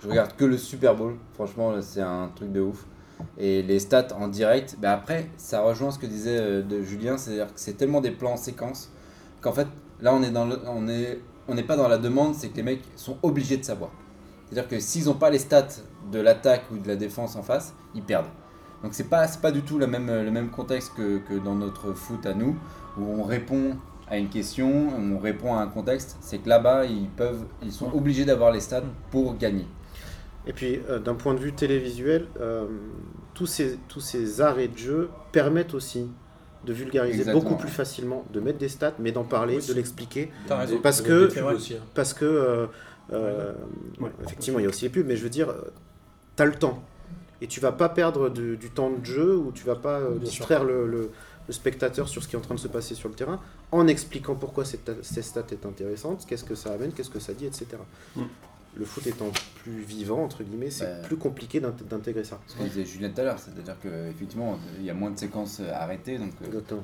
je 0.00 0.08
regarde 0.08 0.30
que 0.36 0.44
le 0.44 0.56
Super 0.56 0.94
Bowl. 0.94 1.14
Franchement, 1.34 1.72
c'est 1.80 2.02
un 2.02 2.30
truc 2.36 2.52
de 2.52 2.60
ouf. 2.60 2.84
Et 3.38 3.62
les 3.62 3.78
stats 3.80 4.08
en 4.16 4.28
direct. 4.28 4.76
bah 4.80 4.92
après, 4.92 5.26
ça 5.38 5.60
rejoint 5.62 5.90
ce 5.90 5.98
que 5.98 6.06
disait 6.06 6.38
euh, 6.38 6.62
de 6.62 6.82
Julien, 6.82 7.16
c'est-à-dire 7.16 7.46
que 7.46 7.52
c'est 7.56 7.72
tellement 7.76 8.00
des 8.00 8.10
plans 8.12 8.32
en 8.32 8.36
séquence 8.36 8.90
qu'en 9.40 9.52
fait, 9.52 9.66
là 10.00 10.14
on 10.14 10.22
est 10.22 10.30
dans 10.30 10.44
le, 10.44 10.56
on 10.68 10.88
est, 10.88 11.18
on 11.48 11.54
n'est 11.54 11.62
pas 11.62 11.76
dans 11.76 11.88
la 11.88 11.98
demande, 11.98 12.34
c'est 12.34 12.48
que 12.48 12.56
les 12.56 12.62
mecs 12.62 12.82
sont 12.96 13.18
obligés 13.22 13.56
de 13.56 13.64
savoir. 13.64 13.90
C'est-à-dire 14.46 14.68
que 14.68 14.78
s'ils 14.80 15.06
n'ont 15.06 15.14
pas 15.14 15.30
les 15.30 15.38
stats 15.38 15.68
de 16.10 16.20
l'attaque 16.20 16.64
ou 16.72 16.78
de 16.78 16.88
la 16.88 16.96
défense 16.96 17.36
en 17.36 17.42
face, 17.42 17.74
ils 17.94 18.02
perdent. 18.02 18.28
Donc 18.82 18.92
c'est 18.94 19.08
pas, 19.08 19.26
pas 19.40 19.50
du 19.50 19.62
tout 19.62 19.78
le 19.78 19.86
même 19.86 20.50
contexte 20.50 20.92
que, 20.94 21.38
dans 21.38 21.54
notre 21.54 21.92
foot 21.94 22.26
à 22.26 22.34
nous, 22.34 22.56
où 22.98 23.02
on 23.02 23.22
répond 23.22 23.76
à 24.08 24.18
une 24.18 24.28
question, 24.28 24.88
on 24.98 25.18
répond 25.18 25.54
à 25.54 25.62
un 25.62 25.66
contexte. 25.68 26.18
C'est 26.20 26.38
que 26.38 26.48
là-bas, 26.48 26.84
ils, 26.84 27.08
ils 27.62 27.72
sont 27.72 27.90
obligés 27.94 28.26
d'avoir 28.26 28.52
les 28.52 28.60
stats 28.60 28.82
pour 29.10 29.36
gagner. 29.36 29.66
Et 30.46 30.52
puis, 30.52 30.80
euh, 30.90 30.98
d'un 30.98 31.14
point 31.14 31.32
de 31.32 31.40
vue 31.40 31.54
télévisuel, 31.54 32.26
euh, 32.40 32.66
tous 33.32 33.46
ces 33.46 34.40
arrêts 34.40 34.68
de 34.68 34.76
jeu 34.76 35.10
permettent 35.32 35.72
aussi 35.74 36.10
de 36.64 36.72
vulgariser 36.72 37.20
Exactement. 37.20 37.42
beaucoup 37.44 37.56
plus 37.60 37.70
facilement, 37.70 38.24
de 38.32 38.40
mettre 38.40 38.58
des 38.58 38.68
stats, 38.68 38.94
mais 38.98 39.12
d'en 39.12 39.24
parler, 39.24 39.58
de 39.58 39.72
l'expliquer. 39.74 40.30
T'as 40.46 40.58
raison. 40.58 40.78
Parce 40.82 41.00
que- 41.02 41.28
aussi, 41.54 41.74
hein. 41.74 41.78
Parce 41.94 42.14
que, 42.14 42.24
euh, 42.24 42.66
euh, 43.12 43.52
Ouais. 44.00 44.10
effectivement, 44.24 44.58
il 44.58 44.62
y 44.62 44.66
a 44.66 44.68
aussi 44.68 44.84
les 44.84 44.90
pubs, 44.90 45.06
mais 45.06 45.16
je 45.16 45.22
veux 45.22 45.30
dire, 45.30 45.52
tu 46.36 46.42
as 46.42 46.46
le 46.46 46.54
temps. 46.54 46.82
Et 47.40 47.46
tu 47.46 47.60
vas 47.60 47.72
pas 47.72 47.88
perdre 47.88 48.30
du, 48.30 48.56
du 48.56 48.70
temps 48.70 48.90
de 48.90 49.04
jeu 49.04 49.36
ou 49.36 49.52
tu 49.52 49.64
vas 49.64 49.74
pas 49.76 49.98
euh, 50.00 50.18
distraire 50.18 50.64
le, 50.64 50.86
le- 50.86 51.10
le 51.46 51.52
spectateur 51.52 52.08
sur 52.08 52.22
ce 52.22 52.28
qui 52.28 52.36
est 52.36 52.38
en 52.38 52.42
train 52.42 52.54
de 52.54 52.60
se 52.60 52.68
passer 52.68 52.94
sur 52.94 53.10
le 53.10 53.14
terrain 53.14 53.38
en 53.70 53.86
expliquant 53.86 54.34
pourquoi 54.34 54.64
cette, 54.64 54.90
cette 55.04 55.24
stat 55.24 55.44
est 55.52 55.66
intéressante, 55.66 56.24
qu'est-ce 56.26 56.44
que 56.44 56.54
ça 56.54 56.72
amène, 56.72 56.92
qu'est-ce 56.92 57.10
que 57.10 57.18
ça 57.20 57.34
dit, 57.34 57.44
etc. 57.44 57.66
Mm. 58.16 58.22
Le 58.76 58.84
foot 58.84 59.06
étant 59.06 59.30
plus 59.62 59.80
vivant, 59.82 60.24
entre 60.24 60.42
guillemets, 60.42 60.70
c'est 60.70 60.84
Ouais. 60.84 61.02
plus 61.04 61.16
compliqué 61.16 61.60
d'int- 61.60 61.74
d'intégrer 61.88 62.24
ça. 62.24 62.40
Ce 62.48 62.56
que 62.56 62.62
disait 62.64 62.84
Julien 62.84 63.10
tout 63.10 63.20
à 63.20 63.24
l'heure, 63.24 63.38
c'est-à-dire 63.38 63.76
qu'effectivement, 63.80 64.58
il 64.78 64.84
y 64.84 64.90
a 64.90 64.94
moins 64.94 65.10
de 65.10 65.18
séquences 65.18 65.60
arrêtées. 65.72 66.18
Donc, 66.18 66.32
euh, 66.42 66.46
Exactement. 66.46 66.82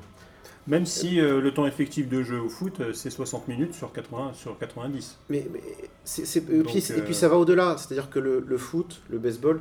Même 0.66 0.86
si 0.86 1.18
euh, 1.20 1.40
le 1.40 1.52
temps 1.52 1.66
effectif 1.66 2.08
de 2.08 2.22
jeu 2.22 2.38
au 2.40 2.48
foot, 2.48 2.78
euh, 2.80 2.92
c'est 2.92 3.10
60 3.10 3.48
minutes 3.48 3.74
sur, 3.74 3.92
80, 3.92 4.32
sur 4.34 4.56
90. 4.58 5.18
Mais, 5.30 5.46
mais 5.52 5.60
c'est- 6.04 6.26
c'est- 6.26 6.48
et, 6.48 6.58
Donc, 6.58 6.66
puis, 6.68 6.78
et 6.78 7.00
puis 7.02 7.10
euh, 7.10 7.12
ça 7.12 7.28
va 7.28 7.36
au-delà, 7.38 7.76
c'est-à-dire 7.76 8.08
que 8.10 8.18
le, 8.20 8.44
le 8.46 8.58
foot, 8.58 9.02
le 9.10 9.18
baseball, 9.18 9.60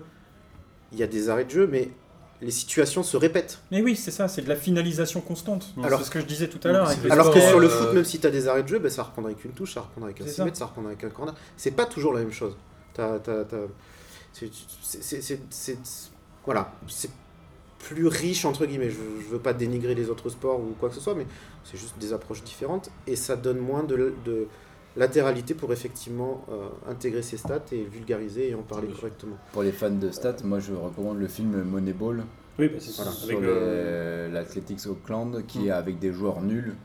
il 0.92 1.00
y 1.00 1.04
a 1.04 1.08
des 1.08 1.30
arrêts 1.30 1.46
de 1.46 1.50
jeu, 1.52 1.68
mais 1.68 1.90
les 2.42 2.52
situations 2.52 3.04
se 3.04 3.18
répètent. 3.18 3.60
Mais 3.72 3.82
oui, 3.82 3.96
c'est 3.96 4.12
ça, 4.12 4.28
c'est 4.28 4.42
de 4.42 4.50
la 4.50 4.56
finalisation 4.56 5.20
constante. 5.22 5.74
Alors- 5.84 6.00
c'est 6.00 6.06
ce 6.06 6.12
que 6.12 6.20
je 6.22 6.26
disais 6.26 6.48
tout 6.48 6.60
à 6.68 6.72
l'heure. 6.72 6.90
Alors 7.10 7.32
que 7.34 7.40
sur 7.42 7.60
le 7.60 7.68
euh, 7.68 7.70
foot, 7.70 7.94
même 7.94 8.06
si 8.06 8.20
tu 8.20 8.28
as 8.28 8.32
des 8.32 8.48
arrêts 8.48 8.64
de 8.64 8.68
jeu, 8.68 8.80
ben, 8.80 8.90
ça 8.90 9.04
reprendra 9.04 9.32
avec 9.32 9.44
une 9.44 9.52
touche, 9.52 9.74
ça 9.74 9.82
reprendra 9.82 10.08
avec 10.10 10.22
un 10.22 10.24
C'est 10.26 10.30
6 10.32 10.36
ça. 10.38 10.46
mètres, 10.46 10.58
ça 10.58 10.66
reprendra 10.66 10.92
avec 10.92 11.04
un 11.04 11.10
corner. 11.10 11.36
C'est 11.58 11.72
pas 11.72 11.86
toujours 11.86 12.14
la 12.14 12.20
même 12.22 12.32
chose. 12.32 12.56
T'as- 12.94 13.20
t'as- 13.20 13.44
t'as- 13.46 13.58
c'est- 14.34 14.50
c'est- 14.82 15.02
c'est- 15.04 15.22
c'est- 15.22 15.40
c'est- 15.50 15.78
Voilà, 16.46 16.72
c'est 16.88 17.12
plus 17.80 18.08
riche, 18.08 18.46
entre 18.46 18.66
guillemets. 18.66 18.90
Je, 18.90 18.96
je 19.24 19.28
veux 19.30 19.40
pas 19.40 19.54
dénigrer 19.54 19.94
les 19.96 20.10
autres 20.10 20.30
sports 20.30 20.60
ou 20.60 20.76
quoi 20.80 20.90
que 20.90 20.96
ce 20.96 21.02
soit, 21.02 21.16
mais 21.16 21.28
c'est 21.64 21.78
juste 21.78 21.98
des 22.00 22.12
approches 22.14 22.44
différentes 22.44 22.90
et 23.08 23.16
ça 23.16 23.36
donne 23.36 23.60
moins 23.60 23.84
de, 23.84 24.14
de 24.26 24.48
latéralité 24.98 25.54
pour 25.54 25.72
effectivement 25.72 26.44
euh, 26.52 26.68
intégrer 26.90 27.22
ces 27.22 27.38
stats 27.38 27.60
et 27.72 27.84
vulgariser 27.84 28.50
et 28.50 28.56
en 28.56 28.62
parler 28.64 28.88
correctement. 28.90 29.36
pour 29.54 29.64
les 29.64 29.72
fans 29.72 29.90
de 29.92 30.12
stats, 30.12 30.38
moi 30.44 30.60
je 30.60 30.74
recommande 30.74 31.20
le 31.20 31.28
film 31.28 31.62
Moneyball 31.64 32.24
Oui, 32.58 32.68
bah, 32.70 32.76
c'est 32.80 32.94
Voilà. 32.96 33.12
sur 33.12 33.38
Avec, 33.38 33.44
euh, 33.50 34.28
le- 34.28 34.34
l'Athletics 34.34 34.86
Auckland 34.88 35.46
qui 35.48 35.60
Mm. 35.60 35.68
est 35.68 35.72
avec 35.72 36.00
des 36.00 36.12
joueurs 36.12 36.42
nuls 36.42 36.76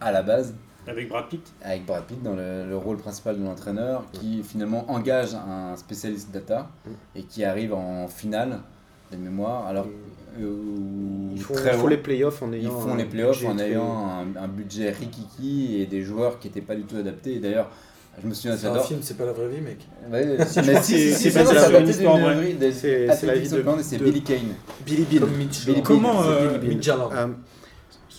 à 0.00 0.12
la 0.12 0.22
base. 0.22 0.54
avec 0.86 1.08
Brad 1.08 1.28
Pitt. 1.28 1.52
avec 1.62 1.86
Brad 1.86 2.04
Pitt 2.04 2.20
dans 2.22 2.34
le, 2.34 2.68
le 2.68 2.76
rôle 2.76 2.96
principal 2.96 3.38
de 3.38 3.44
l'entraîneur, 3.44 4.04
qui 4.12 4.42
finalement 4.42 4.90
engage 4.90 5.32
un 5.34 5.76
spécialiste 5.76 6.32
data 6.32 6.68
Mm. 6.84 6.90
et 7.16 7.22
qui 7.22 7.44
arrive 7.44 7.72
en 7.72 8.08
finale 8.08 8.58
de 9.12 9.16
mémoire. 9.16 9.66
Alors, 9.66 9.86
euh, 9.86 9.90
Ils 10.38 11.40
font, 11.40 11.54
très 11.54 11.74
ils 11.74 11.78
font 11.78 11.86
les 11.86 11.96
playoffs 11.98 12.42
en 12.42 12.52
ils 12.52 12.60
ayant. 12.60 12.78
font 12.80 12.92
un 12.92 12.96
les 12.96 13.04
playoffs 13.04 13.44
en 13.44 13.56
très- 13.56 13.70
ayant 13.70 14.06
un, 14.08 14.26
un 14.36 14.48
budget 14.48 14.90
rikiki 14.90 15.80
et 15.80 15.86
des 15.86 16.02
joueurs 16.02 16.38
qui 16.38 16.48
n'étaient 16.48 16.60
pas 16.60 16.74
du 16.74 16.82
tout 16.84 16.96
adaptés. 16.96 17.34
Et 17.34 17.38
d'ailleurs, 17.38 17.70
je 18.22 18.26
me 18.26 18.34
souviens, 18.34 18.56
C'est 18.56 18.66
un 18.66 18.78
film, 18.80 19.00
c'est 19.02 19.16
pas 19.16 19.24
la 19.26 19.32
vraie 19.32 19.48
vie, 19.48 19.60
mec. 19.60 19.78
Ouais, 20.10 20.24
mais 20.38 20.44
si, 20.46 20.54
si, 20.54 20.62
c'est- 20.62 21.12
si, 21.12 21.30
histoire 21.90 22.16
d'une 22.18 22.24
vraie. 22.24 22.52
des 22.54 22.72
C'est- 22.72 23.26
la 23.26 23.34
vie 23.34 23.48
de- 23.48 23.82
c'est 23.82 23.98
de- 23.98 24.04
Billy 24.04 24.22
Kane. 24.22 24.38
Billy 25.66 25.82
Comment, 25.82 26.22
c'est 26.22 26.28
euh, 26.28 26.58
Billy. 26.58 26.74
Mitch. 26.76 26.88
Euh, 26.88 27.26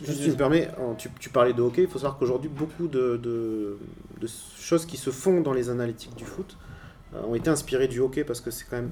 Juste, 0.05 0.23
tu 0.23 0.31
me 0.31 0.35
permets, 0.35 0.67
tu, 0.97 1.09
tu 1.19 1.29
parlais 1.29 1.53
de 1.53 1.61
hockey, 1.61 1.83
il 1.83 1.87
faut 1.87 1.99
savoir 1.99 2.17
qu'aujourd'hui, 2.17 2.49
beaucoup 2.49 2.87
de, 2.87 3.17
de- 3.17 3.77
de 4.19 4.27
choses 4.59 4.85
qui 4.87 4.97
se 4.97 5.11
font 5.11 5.39
dans 5.41 5.53
les 5.53 5.69
analytiques 5.69 6.15
du 6.15 6.25
foot 6.25 6.57
euh, 7.15 7.21
ont 7.27 7.35
été 7.35 7.49
inspirées 7.51 7.87
du 7.87 7.99
hockey 7.99 8.23
parce 8.23 8.41
que 8.41 8.49
c'est 8.51 8.65
quand 8.69 8.77
même, 8.77 8.89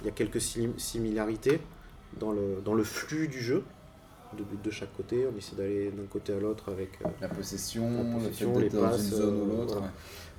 il 0.00 0.06
y 0.06 0.08
a 0.08 0.12
quelques 0.12 0.40
sim- 0.40 0.72
similarités 0.78 1.60
dans 2.18 2.32
le, 2.32 2.60
dans 2.64 2.74
le 2.74 2.84
flux 2.84 3.28
du 3.28 3.40
jeu, 3.40 3.62
de 4.36 4.42
buts 4.44 4.58
de 4.62 4.70
chaque 4.70 4.94
côté, 4.96 5.26
on 5.32 5.36
essaie 5.36 5.56
d'aller 5.56 5.90
d'un 5.90 6.06
côté 6.10 6.32
à 6.32 6.38
l'autre 6.40 6.70
avec... 6.70 6.90
euh, 7.04 7.08
La 7.20 7.28
possession, 7.28 7.88
La 8.12 8.18
possession, 8.18 8.58
les 8.58 8.70
passes, 8.70 9.00
une 9.02 9.10
zone 9.10 9.34
euh, 9.40 9.42
ou 9.44 9.56
l'autre. 9.58 9.72
voilà. 9.74 9.86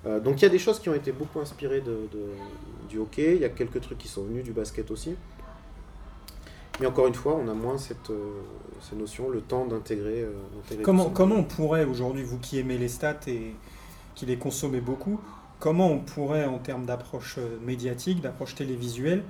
ouais. 0.05 0.11
euh, 0.11 0.19
donc 0.19 0.41
il 0.41 0.43
y 0.43 0.47
a 0.47 0.49
des 0.49 0.59
choses 0.59 0.79
qui 0.79 0.89
ont 0.89 0.93
été 0.95 1.11
beaucoup 1.11 1.39
inspirées 1.39 1.81
de, 1.81 2.07
de- 2.11 2.87
du 2.89 2.99
hockey, 2.99 3.35
il 3.35 3.41
y 3.41 3.45
a 3.45 3.49
quelques 3.49 3.81
trucs 3.81 3.97
qui 3.97 4.07
sont 4.07 4.23
venus 4.23 4.43
du 4.43 4.51
basket 4.53 4.91
aussi. 4.91 5.15
Mais 6.79 6.87
encore 6.87 7.07
une 7.07 7.13
fois, 7.13 7.35
on 7.35 7.47
a 7.49 7.53
moins 7.53 7.77
cette, 7.77 8.09
euh, 8.09 8.31
ces 8.81 8.95
notions, 8.95 9.29
le 9.29 9.41
temps 9.41 9.65
d'intégrer. 9.65 10.21
euh, 10.23 10.31
Comment, 10.83 11.09
comment 11.09 11.35
on 11.35 11.43
pourrait 11.43 11.83
aujourd'hui, 11.85 12.23
vous 12.23 12.37
qui 12.39 12.57
aimez 12.59 12.77
les 12.77 12.87
stats 12.87 13.19
et 13.27 13.53
qui 14.15 14.25
les 14.25 14.37
consommez 14.37 14.81
beaucoup, 14.81 15.19
comment 15.59 15.89
on 15.91 15.99
pourrait 15.99 16.45
en 16.45 16.57
termes 16.59 16.85
d'approche 16.85 17.37
médiatique, 17.65 18.21
d'approche 18.21 18.55
télévisuelle, 18.55 19.23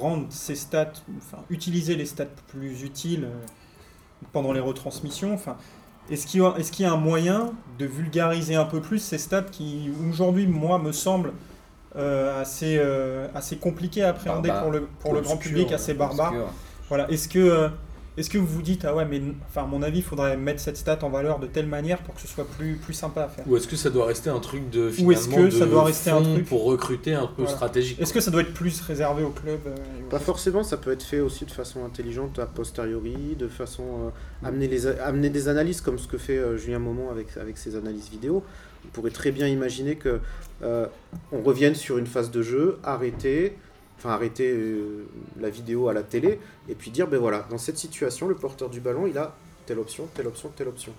rendre 0.00 0.26
ces 0.30 0.54
stats, 0.56 0.92
enfin 1.18 1.42
utiliser 1.50 1.96
les 1.96 2.06
stats 2.06 2.26
plus 2.48 2.82
utiles 2.82 3.24
euh, 3.24 3.46
pendant 4.32 4.52
les 4.52 4.60
retransmissions. 4.60 5.32
Enfin, 5.34 5.56
Est-ce 6.10 6.26
qu'il 6.26 6.40
y, 6.40 6.44
a- 6.44 6.54
est-ce 6.58 6.72
qu'il 6.72 6.84
y 6.84 6.88
a 6.88 6.92
un 6.92 6.96
moyen 6.96 7.52
de 7.78 7.86
vulgariser 7.86 8.56
un 8.56 8.64
peu 8.64 8.80
plus 8.80 8.98
ces 8.98 9.18
stats 9.18 9.42
qui 9.42 9.90
aujourd'hui, 10.10 10.46
moi, 10.46 10.78
me 10.78 10.92
semblent 10.92 11.32
euh, 11.96 12.40
assez, 12.40 12.76
euh, 12.78 13.26
assez 13.34 13.56
compliqués 13.56 14.02
à 14.04 14.10
appréhender 14.10 14.50
pour 14.62 14.70
le, 14.72 14.80
pour 15.00 15.12
le 15.14 15.20
grand 15.22 15.36
public, 15.36 15.68
assez 15.72 15.94
barbare 15.94 16.32
voilà. 16.88 17.10
Est-ce 17.10 17.28
que, 17.28 17.70
est-ce 18.16 18.28
que 18.28 18.38
vous 18.38 18.46
vous 18.46 18.62
dites, 18.62 18.84
ah 18.84 18.94
ouais, 18.94 19.04
mais 19.04 19.22
enfin, 19.48 19.62
à 19.62 19.66
mon 19.66 19.82
avis, 19.82 19.98
il 19.98 20.04
faudrait 20.04 20.36
mettre 20.36 20.60
cette 20.60 20.76
stat 20.76 20.98
en 21.02 21.10
valeur 21.10 21.38
de 21.38 21.46
telle 21.46 21.66
manière 21.66 21.98
pour 21.98 22.14
que 22.14 22.20
ce 22.20 22.28
soit 22.28 22.46
plus, 22.46 22.74
plus 22.74 22.94
sympa 22.94 23.22
à 23.22 23.28
faire 23.28 23.44
Ou 23.48 23.56
est-ce 23.56 23.68
que 23.68 23.76
ça 23.76 23.90
doit 23.90 24.06
rester 24.06 24.30
un 24.30 24.40
truc 24.40 24.68
de 24.70 24.90
Ou 25.00 25.12
est-ce 25.12 25.28
finalement 25.28 25.48
que 25.48 25.50
ça 25.50 25.66
de 25.66 25.70
doit 25.70 25.84
rester 25.84 26.10
un 26.10 26.22
truc 26.22 26.46
pour 26.46 26.64
recruter 26.64 27.14
un 27.14 27.26
peu 27.26 27.42
Voilà. 27.42 27.50
stratégique 27.50 28.00
Est-ce 28.00 28.12
que 28.12 28.20
ça 28.20 28.30
doit 28.30 28.42
être 28.42 28.54
plus 28.54 28.80
réservé 28.80 29.22
au 29.22 29.30
club 29.30 29.60
euh, 29.66 29.74
Pas 30.10 30.18
forcément, 30.18 30.62
ça 30.62 30.76
peut 30.76 30.92
être 30.92 31.02
fait 31.02 31.20
aussi 31.20 31.44
de 31.44 31.50
façon 31.50 31.84
intelligente 31.84 32.38
a 32.38 32.46
posteriori, 32.46 33.36
de 33.38 33.48
façon 33.48 33.84
euh, 33.84 34.46
amener, 34.46 34.68
les, 34.68 34.86
amener 34.86 35.30
des 35.30 35.48
analyses 35.48 35.80
comme 35.80 35.98
ce 35.98 36.08
que 36.08 36.18
fait 36.18 36.38
euh, 36.38 36.56
Julien 36.56 36.78
Momont 36.78 37.10
avec, 37.10 37.36
avec 37.36 37.58
ses 37.58 37.76
analyses 37.76 38.10
vidéo. 38.10 38.42
On 38.84 38.88
pourrait 38.88 39.10
très 39.10 39.30
bien 39.30 39.46
imaginer 39.46 39.96
que 39.96 40.20
euh, 40.62 40.86
on 41.32 41.42
revienne 41.42 41.74
sur 41.74 41.98
une 41.98 42.06
phase 42.06 42.30
de 42.30 42.42
jeu, 42.42 42.78
arrêter, 42.82 43.56
enfin 44.00 44.10
arrêter 44.10 44.50
euh, 44.50 45.06
la 45.38 45.50
vidéo 45.50 45.88
à 45.88 45.92
la 45.92 46.02
télé, 46.02 46.40
et 46.68 46.74
puis 46.74 46.90
dire 46.90 47.06
ben 47.06 47.18
voilà, 47.18 47.46
dans 47.50 47.58
cette 47.58 47.76
situation, 47.76 48.28
le 48.28 48.34
porteur 48.34 48.70
du 48.70 48.80
ballon, 48.80 49.06
il 49.06 49.18
a 49.18 49.36
telle 49.66 49.78
option, 49.78 50.08
telle 50.14 50.26
option, 50.26 50.50
telle 50.56 50.68
option. 50.68 50.92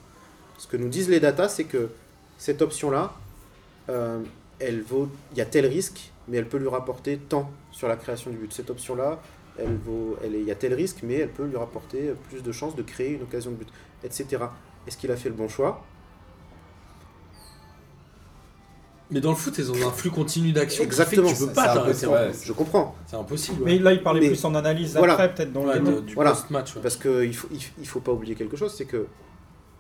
Ce 0.60 0.68
que 0.68 0.78
nous 0.78 0.88
disent 0.88 1.10
les 1.10 1.20
datas, 1.20 1.50
c'est 1.50 1.64
que 1.64 1.90
cette 2.38 2.62
option-là, 2.62 3.14
euh, 3.90 4.20
elle 4.60 4.82
vaut, 4.84 5.10
il 5.32 5.40
y 5.40 5.42
a 5.42 5.46
tel 5.46 5.66
risque, 5.66 6.12
mais 6.28 6.38
elle 6.38 6.48
peut 6.48 6.60
lui 6.60 6.68
rapporter 6.68 7.18
tant 7.18 7.50
sur 7.72 7.88
la 7.88 7.96
création 7.96 8.30
du 8.30 8.38
but. 8.38 8.54
Cette 8.54 8.70
option-là, 8.70 9.20
elle 9.58 9.76
vaut, 9.78 10.18
elle 10.24 10.36
il 10.36 10.46
y 10.46 10.52
a 10.52 10.56
tel 10.56 10.76
risque, 10.76 11.00
mais 11.02 11.16
elle 11.16 11.32
peut 11.32 11.46
lui 11.46 11.58
rapporter 11.58 12.14
plus 12.30 12.44
de 12.44 12.52
chances 12.52 12.76
de 12.76 12.84
créer 12.84 13.14
une 13.14 13.24
occasion 13.24 13.50
de 13.50 13.56
but, 13.56 13.70
etc. 14.04 14.46
Est-ce 14.86 14.98
qu'il 14.98 15.12
a 15.12 15.16
fait 15.16 15.30
le 15.30 15.36
bon 15.36 15.50
choix? 15.50 15.84
Mais 19.12 19.20
dans 19.20 19.30
le 19.32 19.36
foot, 19.36 19.54
c'est 19.56 19.68
dans 19.68 19.88
un 19.88 19.92
flux 19.92 20.10
continu 20.10 20.52
d'action. 20.54 20.84
qui 20.86 20.90
fait 20.90 21.02
Exactement, 21.02 21.28
que 21.30 21.34
tu 21.34 21.40
peux 21.40 21.48
c'est- 21.48 21.54
pas 21.54 21.74
t'arrêter. 21.74 21.94
ça, 22.00 22.10
ouais. 22.10 22.32
Je 22.44 22.54
comprends. 22.54 22.96
C'est 23.08 23.18
impossible. 23.18 23.62
Mais 23.66 23.78
là, 23.78 23.92
il 23.92 24.02
parlait 24.02 24.22
Mais- 24.22 24.28
plus 24.28 24.46
en 24.46 24.56
analyse 24.56 24.96
voilà. 24.96 25.14
après, 25.14 25.34
peut-être 25.34 25.52
dans 25.52 25.66
Ouais, 25.66 25.80
le 25.80 25.96
de- 25.96 26.00
du 26.02 26.16
Voilà. 26.16 26.32
post-match. 26.32 26.76
ouais. 26.76 26.82
Parce 26.82 26.96
qu'il 26.96 27.36
faut, 27.36 27.48
il 27.52 27.62
faut, 27.62 27.74
il 27.82 27.88
faut 27.88 28.00
pas 28.00 28.12
oublier 28.14 28.36
quelque 28.36 28.56
chose, 28.56 28.74
c'est 28.76 28.86
que 28.86 29.06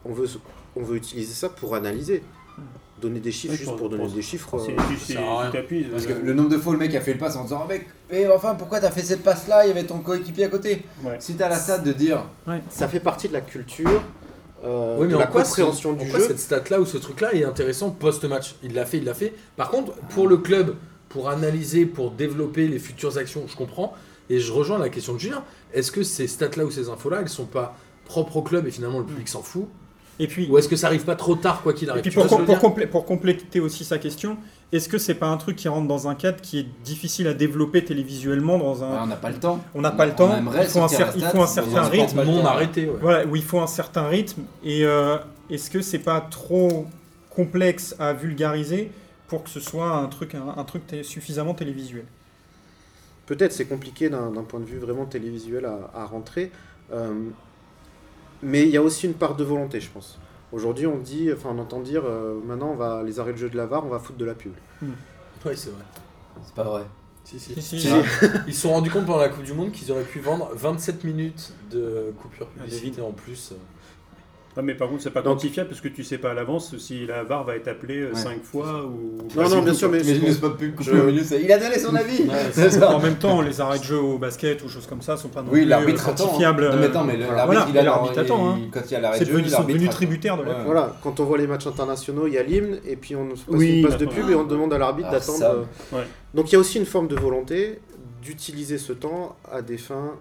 on 0.03 0.11
veut, 0.13 0.27
on 0.75 0.83
veut 0.83 0.97
utiliser 0.97 1.33
ça 1.33 1.49
pour 1.49 1.75
analyser. 1.75 2.23
Donner 3.01 3.19
des 3.19 3.31
chiffres 3.31 3.53
Oui, 3.53 3.57
juste 3.57 3.69
pour- 3.69 3.77
pour 3.79 3.89
donner 3.89 4.03
pour- 4.03 4.13
des 4.13 4.21
chiffres. 4.21 4.55
Euh, 4.59 4.75
Parce 4.75 6.05
que 6.05 6.13
euh, 6.13 6.19
le 6.23 6.33
nombre 6.33 6.49
de 6.49 6.57
fois 6.57 6.73
le 6.73 6.79
mec 6.79 6.93
a 6.93 7.01
fait 7.01 7.13
le 7.13 7.19
passe 7.19 7.35
en 7.35 7.43
disant 7.43 7.61
Oh 7.65 7.67
mec, 7.67 7.87
mais 8.11 8.27
enfin 8.27 8.53
pourquoi 8.53 8.79
t'as 8.79 8.91
fait 8.91 9.01
cette 9.01 9.23
passe 9.23 9.47
là 9.47 9.65
Il 9.65 9.69
y 9.69 9.71
avait 9.71 9.85
ton 9.85 9.99
coéquipier 9.99 10.43
à 10.45 10.47
côté. 10.49 10.83
ouais. 11.03 11.15
Si 11.19 11.33
t'as 11.33 11.49
la 11.49 11.55
stat 11.55 11.79
de 11.79 11.93
dire 11.93 12.23
Ça 12.69 12.87
fait 12.87 12.99
partie 12.99 13.27
de 13.27 13.33
la 13.33 13.41
culture, 13.41 14.03
euh, 14.63 14.97
Oui, 14.99 15.07
mais 15.07 15.13
de 15.13 15.17
la 15.19 15.27
en 15.27 15.31
quoi, 15.31 15.43
compréhension 15.43 15.93
ce- 15.97 16.03
du 16.03 16.07
en 16.07 16.11
quoi 16.11 16.19
jeu. 16.19 16.27
cette 16.27 16.39
stat-là 16.39 16.79
ou 16.81 16.85
ce 16.85 16.97
truc-là 16.97 17.33
est 17.33 17.43
intéressant 17.43 17.89
post-match? 17.91 18.55
Il 18.63 18.73
l'a 18.73 18.85
fait, 18.85 18.97
il 18.97 19.03
l'a 19.05 19.13
fait. 19.13 19.33
Par 19.55 19.69
contre, 19.69 19.93
pour 20.09 20.27
le 20.27 20.37
club, 20.37 20.75
pour 21.09 21.29
analyser, 21.29 21.85
pour 21.85 22.11
développer 22.11 22.67
les 22.67 22.79
futures 22.79 23.17
actions, 23.17 23.43
je 23.47 23.55
comprends. 23.55 23.93
Et 24.29 24.39
je 24.39 24.51
rejoins 24.53 24.77
la 24.77 24.89
question 24.89 25.13
de 25.13 25.19
Julien. 25.19 25.43
Est-ce 25.73 25.91
que 25.91 26.03
ces 26.03 26.27
stats-là 26.27 26.63
ou 26.65 26.71
ces 26.71 26.87
infos-là, 26.89 27.19
elles 27.21 27.27
sont 27.29 27.45
pas 27.45 27.75
propres 28.05 28.37
au 28.37 28.41
club 28.41 28.65
et 28.67 28.71
finalement 28.71 28.99
le 28.99 29.05
public 29.05 29.27
s'en 29.27 29.41
fout? 29.41 29.67
Et 30.19 30.27
puis, 30.27 30.47
Ou 30.49 30.57
est-ce 30.59 30.67
que 30.69 30.75
ça 30.75 30.87
arrive 30.87 31.03
pas 31.03 31.15
trop 31.15 31.35
tard 31.35 31.63
quoi 31.63 31.73
qu'il 31.73 31.87
et 31.87 31.91
arrive 31.91 32.03
puis 32.03 32.11
Tu 32.11 32.19
pour, 32.19 32.27
complé- 32.59 32.87
compléter 32.87 33.59
aussi 33.59 33.83
sa 33.83 33.97
question, 33.97 34.37
est-ce 34.71 34.87
que 34.87 34.97
c'est 34.99 35.15
pas 35.15 35.27
un 35.27 35.37
truc 35.37 35.55
qui 35.55 35.67
rentre 35.67 35.87
dans 35.87 36.07
un 36.07 36.13
cadre 36.15 36.39
qui 36.41 36.59
est 36.59 36.67
difficile 36.83 37.27
à 37.27 37.33
développer 37.33 37.83
télévisuellement 37.83 38.59
dans 38.59 38.83
un... 38.83 39.01
On 39.03 39.07
n'a 39.07 39.15
pas 39.15 39.29
le 39.29 39.37
temps. 39.39 39.59
On 39.73 39.81
n'a 39.81 39.89
pas 39.91 40.05
le 40.05 40.13
temps, 40.13 40.29
il 40.37 40.67
faut 40.67 40.79
un, 40.81 40.87
cer- 40.87 41.11
il 41.15 41.23
faut 41.25 41.47
certain 41.47 41.71
on 41.73 41.77
a 41.77 41.81
pas 41.81 41.89
rythme. 41.89 42.23
non 42.23 42.45
arrêté. 42.45 42.85
Ouais. 42.87 42.95
Voilà, 43.01 43.25
où 43.25 43.35
il 43.35 43.43
faut 43.43 43.59
un 43.59 43.67
certain 43.67 44.07
rythme. 44.07 44.43
Et 44.63 44.85
euh, 44.85 45.17
est-ce 45.49 45.71
que 45.71 45.81
c'est 45.81 45.99
pas 45.99 46.21
trop 46.21 46.85
complexe 47.31 47.95
à 47.97 48.13
vulgariser 48.13 48.91
pour 49.27 49.43
que 49.43 49.49
ce 49.49 49.59
soit 49.59 49.89
un 49.89 50.05
truc, 50.07 50.35
un, 50.35 50.53
un 50.59 50.63
truc 50.65 50.83
suffisamment 51.03 51.53
télévisuel? 51.55 52.05
Peut-être 53.25 53.53
c'est 53.53 53.65
compliqué 53.65 54.09
d'un 54.09 54.29
d'un 54.31 54.43
point 54.43 54.59
de 54.59 54.65
vue 54.65 54.77
vraiment 54.77 55.05
télévisuel 55.05 55.65
à, 55.65 55.89
à 55.99 56.05
rentrer. 56.05 56.51
euh, 56.93 57.13
mais 58.43 58.63
il 58.63 58.69
y 58.69 58.77
a 58.77 58.81
aussi 58.81 59.05
une 59.05 59.13
part 59.13 59.35
de 59.35 59.43
volonté, 59.43 59.79
je 59.79 59.89
pense. 59.89 60.19
Aujourd'hui, 60.51 60.85
on 60.87 60.97
dit, 60.97 61.31
enfin, 61.31 61.49
on 61.55 61.59
entend 61.59 61.79
dire, 61.79 62.03
euh, 62.05 62.39
maintenant, 62.45 62.71
on 62.71 62.75
va 62.75 63.03
les 63.03 63.19
arrêts 63.19 63.31
de 63.33 63.37
jeu 63.37 63.49
de 63.49 63.55
la 63.57 63.65
VAR, 63.65 63.85
on 63.85 63.89
va 63.89 63.99
foutre 63.99 64.17
de 64.17 64.25
la 64.25 64.33
pub. 64.33 64.51
Ouais, 65.45 65.55
c'est 65.55 65.69
vrai. 65.69 65.83
C'est 66.43 66.55
pas 66.55 66.63
vrai. 66.63 66.83
Si, 67.23 67.39
si. 67.39 67.53
Si, 67.53 67.61
si, 67.61 67.79
Si, 67.79 67.87
si. 67.87 67.93
Ils 68.47 68.53
se 68.53 68.61
sont 68.61 68.71
rendus 68.71 68.89
compte 68.89 69.05
pendant 69.05 69.19
la 69.19 69.29
Coupe 69.29 69.43
du 69.43 69.53
Monde 69.53 69.71
qu'ils 69.71 69.91
auraient 69.91 70.03
pu 70.03 70.19
vendre 70.19 70.49
27 70.53 71.03
minutes 71.03 71.53
de 71.71 72.13
coupure 72.21 72.47
publicité 72.47 73.01
en 73.01 73.11
plus. 73.11 73.53
Ah, 74.57 74.61
mais 74.61 74.75
par 74.75 74.89
contre, 74.89 75.01
c'est 75.03 75.11
pas 75.11 75.21
Donc- 75.21 75.35
quantifiable 75.35 75.69
parce 75.69 75.79
que 75.79 75.87
tu 75.87 76.03
sais 76.03 76.17
pas 76.17 76.31
à 76.31 76.33
l'avance 76.33 76.77
si 76.77 77.05
la 77.05 77.23
VAR 77.23 77.45
va 77.45 77.55
être 77.55 77.69
appelée 77.69 78.03
Ouais. 78.03 78.15
5 78.15 78.43
fois 78.43 78.83
ou. 78.85 79.17
Non, 79.39 79.49
non, 79.49 79.61
bien 79.61 79.73
sûr, 79.73 79.89
mais 79.89 80.03
c'est 80.03 80.15
Je- 80.15 80.19
milieu, 80.19 81.13
Il 81.41 81.51
a 81.51 81.57
donné 81.57 81.79
son 81.79 81.95
avis 81.95 82.23
Ouais, 82.23 82.27
C'est 82.51 82.69
ça. 82.71 82.93
En 82.95 82.99
même 82.99 83.15
temps, 83.15 83.39
les 83.41 83.61
arrêts 83.61 83.79
de 83.79 83.83
jeu 83.83 83.97
au 83.99 84.17
basket 84.17 84.61
ou 84.63 84.67
choses 84.69 84.87
comme 84.87 85.01
ça 85.01 85.15
sont 85.15 85.29
pas 85.29 85.41
non 85.41 85.49
Oui, 85.51 85.61
plus 85.61 85.69
l'arbitre 85.69 86.07
euh, 86.07 86.11
attend. 86.11 86.23
hein. 86.23 86.27
quantifiables. 86.27 86.69
Non, 86.69 86.75
mais 86.77 86.85
attends, 86.87 87.03
mais 87.05 87.17
le- 87.17 87.25
Voilà, 87.25 87.37
l'arbitre, 87.45 87.67
il 87.69 87.77
a 87.77 87.83
l'arbitre 87.83 88.15
leur- 88.15 88.23
attend, 88.25 88.49
hein. 88.49 88.59
Quand 88.71 88.81
il 88.85 88.91
y 88.91 88.95
a 88.95 88.99
l'arrêt 88.99 89.17
C'est 89.17 89.23
de 89.25 89.29
jeu, 89.29 89.33
devenu, 89.35 89.47
ils 89.47 89.51
sont 89.51 89.57
l'arbitre 89.59 89.77
devenus 89.77 89.95
tributaires 89.95 90.37
de 90.37 90.43
la 90.43 90.49
Ouais. 90.49 90.63
Voilà, 90.65 90.95
quand 91.01 91.19
on 91.19 91.23
voit 91.23 91.37
les 91.37 91.47
matchs 91.47 91.67
internationaux, 91.67 92.27
il 92.27 92.33
y 92.33 92.37
a 92.37 92.43
l'hymne, 92.43 92.79
et 92.85 92.95
puis 92.97 93.15
on 93.15 93.29
se 93.35 93.43
passe 93.45 93.55
Oui, 93.55 93.79
une 93.79 93.87
passe 93.87 93.97
de 93.97 94.05
pub 94.05 94.29
et 94.29 94.35
on 94.35 94.43
demande 94.43 94.73
à 94.73 94.77
l'arbitre 94.77 95.07
Ah, 95.11 95.13
d'attendre. 95.19 95.65
euh. 95.93 96.03
Donc 96.33 96.49
il 96.51 96.53
y 96.53 96.55
a 96.55 96.59
aussi 96.59 96.77
une 96.77 96.85
forme 96.85 97.07
de 97.07 97.15
volonté 97.15 97.79
d'utiliser 98.21 98.77
ce 98.77 98.93
temps 98.93 99.35
à 99.51 99.61
des 99.61 99.77
fins 99.77 100.13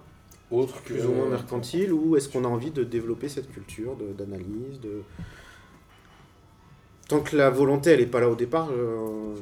Autre 0.51 0.83
que. 0.83 0.95
plus 0.95 1.07
ou 1.07 1.13
moins 1.13 1.29
mercantiles, 1.29 1.93
ou 1.93 2.17
est-ce 2.17 2.29
qu'on 2.29 2.45
a 2.45 2.49
envie 2.49 2.71
de 2.73 2.83
développer 2.85 3.29
cette 3.29 3.51
culture 3.53 3.95
de- 3.97 4.13
d'analyse 4.13 4.81
de... 4.83 5.03
Tant 7.09 7.21
que 7.21 7.37
la 7.37 7.51
volonté 7.51 7.91
elle 7.91 8.01
est 8.01 8.07
pas 8.07 8.21
là 8.21 8.29
au 8.29 8.37
départ, 8.37 8.69
euh, 8.71 9.35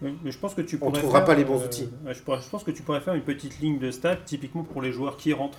mais 0.00 0.30
je 0.30 0.38
pense 0.38 0.54
que 0.54 0.62
tu 0.62 0.78
On 0.80 0.90
trouvera 0.90 1.18
faire, 1.18 1.26
pas 1.26 1.34
les 1.34 1.44
bons 1.44 1.60
euh, 1.60 1.66
outils. 1.66 1.88
ouais, 2.06 2.14
je, 2.14 2.22
pourrais- 2.22 2.40
je 2.40 2.48
pense 2.48 2.64
que 2.64 2.70
tu 2.70 2.82
pourrais 2.82 3.00
faire 3.02 3.12
une 3.14 3.20
petite 3.22 3.60
ligne 3.60 3.78
de 3.78 3.90
stats 3.90 4.16
typiquement 4.16 4.62
pour 4.62 4.80
les 4.80 4.92
joueurs 4.92 5.18
qui 5.18 5.34
rentrent. 5.34 5.58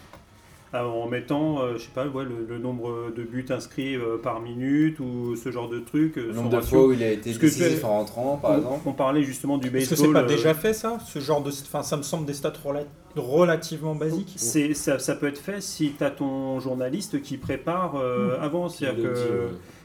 Alors, 0.76 1.04
en 1.04 1.08
mettant, 1.08 1.62
euh, 1.62 1.74
je 1.78 1.84
sais 1.84 1.92
pas, 1.94 2.08
ouais, 2.08 2.24
le, 2.24 2.48
le 2.50 2.58
nombre 2.58 3.12
de 3.16 3.22
buts 3.24 3.46
inscrits 3.50 3.96
euh, 3.96 4.18
par 4.18 4.42
minute 4.42 5.00
ou 5.00 5.36
ce 5.36 5.52
genre 5.52 5.70
de 5.70 5.78
truc. 5.80 6.18
euh, 6.18 6.28
Le 6.30 6.34
nombre 6.34 6.50
de 6.50 6.56
ratio. 6.56 6.70
fois 6.80 6.88
où 6.88 6.94
il 6.94 7.04
a 7.04 7.12
été 7.12 7.32
décisif 7.32 7.84
en 7.86 7.90
rentrant, 8.00 8.38
par 8.38 8.52
on, 8.52 8.58
exemple. 8.58 8.82
on 8.88 8.94
parlait 8.94 9.22
justement 9.24 9.60
du 9.60 9.68
Est-ce 9.68 9.74
baseball. 9.92 9.98
que 9.98 10.04
c'est 10.06 10.14
pas 10.14 10.24
euh, 10.24 10.36
déjà 10.36 10.54
fait 10.56 10.74
ça 10.74 10.98
Ce 11.06 11.20
genre 11.20 11.44
de. 11.44 11.50
Enfin, 11.52 11.84
ça 11.84 11.96
me 11.96 12.02
semble 12.02 12.26
des 12.26 12.34
stats 12.34 12.54
rela- 12.66 12.86
relativement 13.16 13.94
basiques. 13.96 14.34
c'est, 14.36 14.74
ça, 14.74 14.98
ça 14.98 15.16
peut 15.16 15.28
être 15.28 15.38
fait 15.38 15.62
si 15.62 15.94
tu 15.98 16.04
as 16.04 16.10
ton 16.12 16.60
journaliste 16.60 17.22
qui 17.22 17.38
prépare 17.38 17.96
euh, 17.96 18.38
avant. 18.42 18.68
C'est-à-dire 18.68 19.04
dit, 19.14 19.20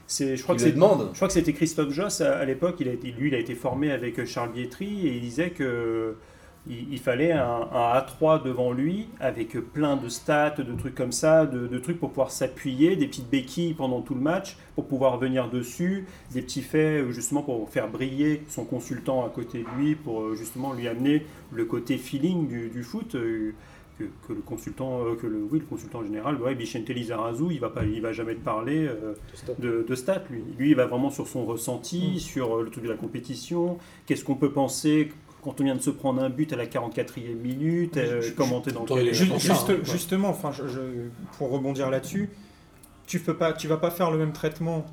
c'est, 0.07 0.37
je 0.37 0.41
crois 0.41 0.55
que 0.55 0.61
c'est 0.61 0.71
demande. 0.71 1.09
Je 1.11 1.17
crois 1.17 1.27
que 1.27 1.33
c'était 1.35 1.53
Christophe 1.53 1.91
Joss 1.93 2.21
à, 2.21 2.37
à 2.39 2.45
l'époque. 2.45 2.77
Il 2.79 2.87
a 2.89 2.93
été, 2.93 3.11
lui, 3.11 3.27
il 3.27 3.35
a 3.35 3.39
été 3.39 3.53
formé 3.53 3.91
avec 3.91 4.25
Charles 4.25 4.51
Bietri 4.53 5.07
et 5.07 5.13
il 5.13 5.21
disait 5.21 5.51
que 5.51 6.15
il, 6.67 6.91
il 6.93 6.99
fallait 6.99 7.31
un, 7.31 7.67
un 7.71 7.93
A3 7.99 8.43
devant 8.43 8.71
lui 8.71 9.07
avec 9.19 9.53
plein 9.73 9.95
de 9.97 10.09
stats, 10.09 10.51
de 10.57 10.73
trucs 10.75 10.95
comme 10.95 11.11
ça, 11.11 11.45
de, 11.45 11.67
de 11.67 11.77
trucs 11.79 11.99
pour 11.99 12.09
pouvoir 12.09 12.31
s'appuyer, 12.31 12.95
des 12.95 13.07
petites 13.07 13.29
béquilles 13.29 13.73
pendant 13.73 14.01
tout 14.01 14.15
le 14.15 14.21
match 14.21 14.57
pour 14.75 14.85
pouvoir 14.87 15.17
venir 15.17 15.49
dessus, 15.49 16.05
des 16.31 16.41
petits 16.41 16.61
faits 16.61 17.03
euh, 17.05 17.11
justement 17.11 17.41
pour 17.43 17.69
faire 17.69 17.89
briller 17.89 18.43
son 18.47 18.65
consultant 18.65 19.25
à 19.25 19.29
côté 19.29 19.59
de 19.63 19.67
lui, 19.81 19.95
pour 19.95 20.21
euh, 20.21 20.35
justement 20.35 20.73
lui 20.73 20.87
amener 20.87 21.25
le 21.51 21.65
côté 21.65 21.97
feeling 21.97 22.47
du, 22.47 22.69
du 22.69 22.83
foot. 22.83 23.15
euh, 23.15 23.53
que, 23.97 24.05
que 24.27 24.33
le 24.33 24.41
consultant, 24.41 25.01
que 25.21 25.27
le, 25.27 25.43
oui, 25.51 25.59
le 25.59 25.65
consultant 25.65 26.01
général, 26.03 26.41
ouais, 26.41 26.53
Vicente 26.55 26.87
Lizarazu, 26.87 27.45
il 27.51 27.59
va 27.59 27.69
pas, 27.69 27.83
il 27.83 28.01
va 28.01 28.13
jamais 28.13 28.35
te 28.35 28.39
parler 28.39 28.87
euh, 28.87 29.13
de, 29.59 29.85
de 29.87 29.95
stats, 29.95 30.23
lui. 30.29 30.41
Lui, 30.57 30.69
il 30.69 30.75
va 30.75 30.85
vraiment 30.85 31.09
sur 31.09 31.27
son 31.27 31.45
ressenti, 31.45 32.13
Mm. 32.15 32.19
sur 32.19 32.61
le 32.63 32.69
truc 32.69 32.83
de 32.85 32.89
la 32.89 32.95
compétition. 32.95 33.77
Qu'est-ce 34.05 34.23
qu'on 34.23 34.35
peut 34.35 34.51
penser 34.53 35.09
quand 35.43 35.59
on 35.61 35.63
vient 35.63 35.75
de 35.75 35.81
se 35.81 35.89
prendre 35.89 36.21
un 36.23 36.29
but 36.29 36.51
à 36.53 36.55
la 36.55 36.65
44e 36.65 37.35
minute 37.35 37.97
euh, 37.97 38.21
Comment 38.35 38.61
t'es 38.61 38.71
dans 38.71 38.85
ça, 39.39 39.53
juste- 39.53 39.69
hein. 39.69 39.75
justement, 39.83 40.29
enfin, 40.29 40.51
je- 40.51 40.67
je- 40.67 40.79
pour 41.37 41.49
rebondir 41.49 41.89
là-dessus, 41.89 42.29
tu 43.07 43.19
peux 43.19 43.35
pas, 43.35 43.53
tu 43.53 43.67
vas 43.67 43.77
pas 43.77 43.91
faire 43.91 44.11
le 44.11 44.17
même 44.17 44.33
traitement 44.33 44.85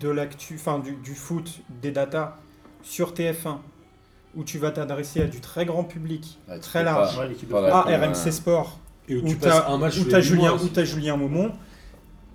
de 0.00 0.08
l'actu, 0.08 0.54
enfin 0.54 0.78
du, 0.78 0.92
du 0.96 1.14
foot, 1.14 1.60
des 1.82 1.90
datas 1.90 2.36
sur 2.82 3.12
TF1, 3.14 3.58
où 4.34 4.44
tu 4.44 4.58
vas 4.58 4.70
t'adresser 4.70 5.22
à 5.22 5.26
du 5.26 5.40
très 5.40 5.64
grand 5.64 5.84
public, 5.84 6.38
tu 6.52 6.60
très 6.60 6.82
large, 6.84 7.16
pas. 7.46 7.62
Ouais, 7.62 7.70
à 7.70 7.86
Ouais. 7.86 7.96
RMC 8.06 8.30
Sport, 8.32 8.78
Et 9.08 9.16
où 9.16 9.20
où 9.24 9.28
tu 9.28 9.36
passes 9.36 9.62
un 9.68 9.78
match 9.78 9.98
où 9.98 10.04
huit 10.04 10.20
Julien, 10.20 10.54
où 10.54 10.68
t'as 10.68 10.84
Julien 10.84 11.16
Maumont, 11.16 11.52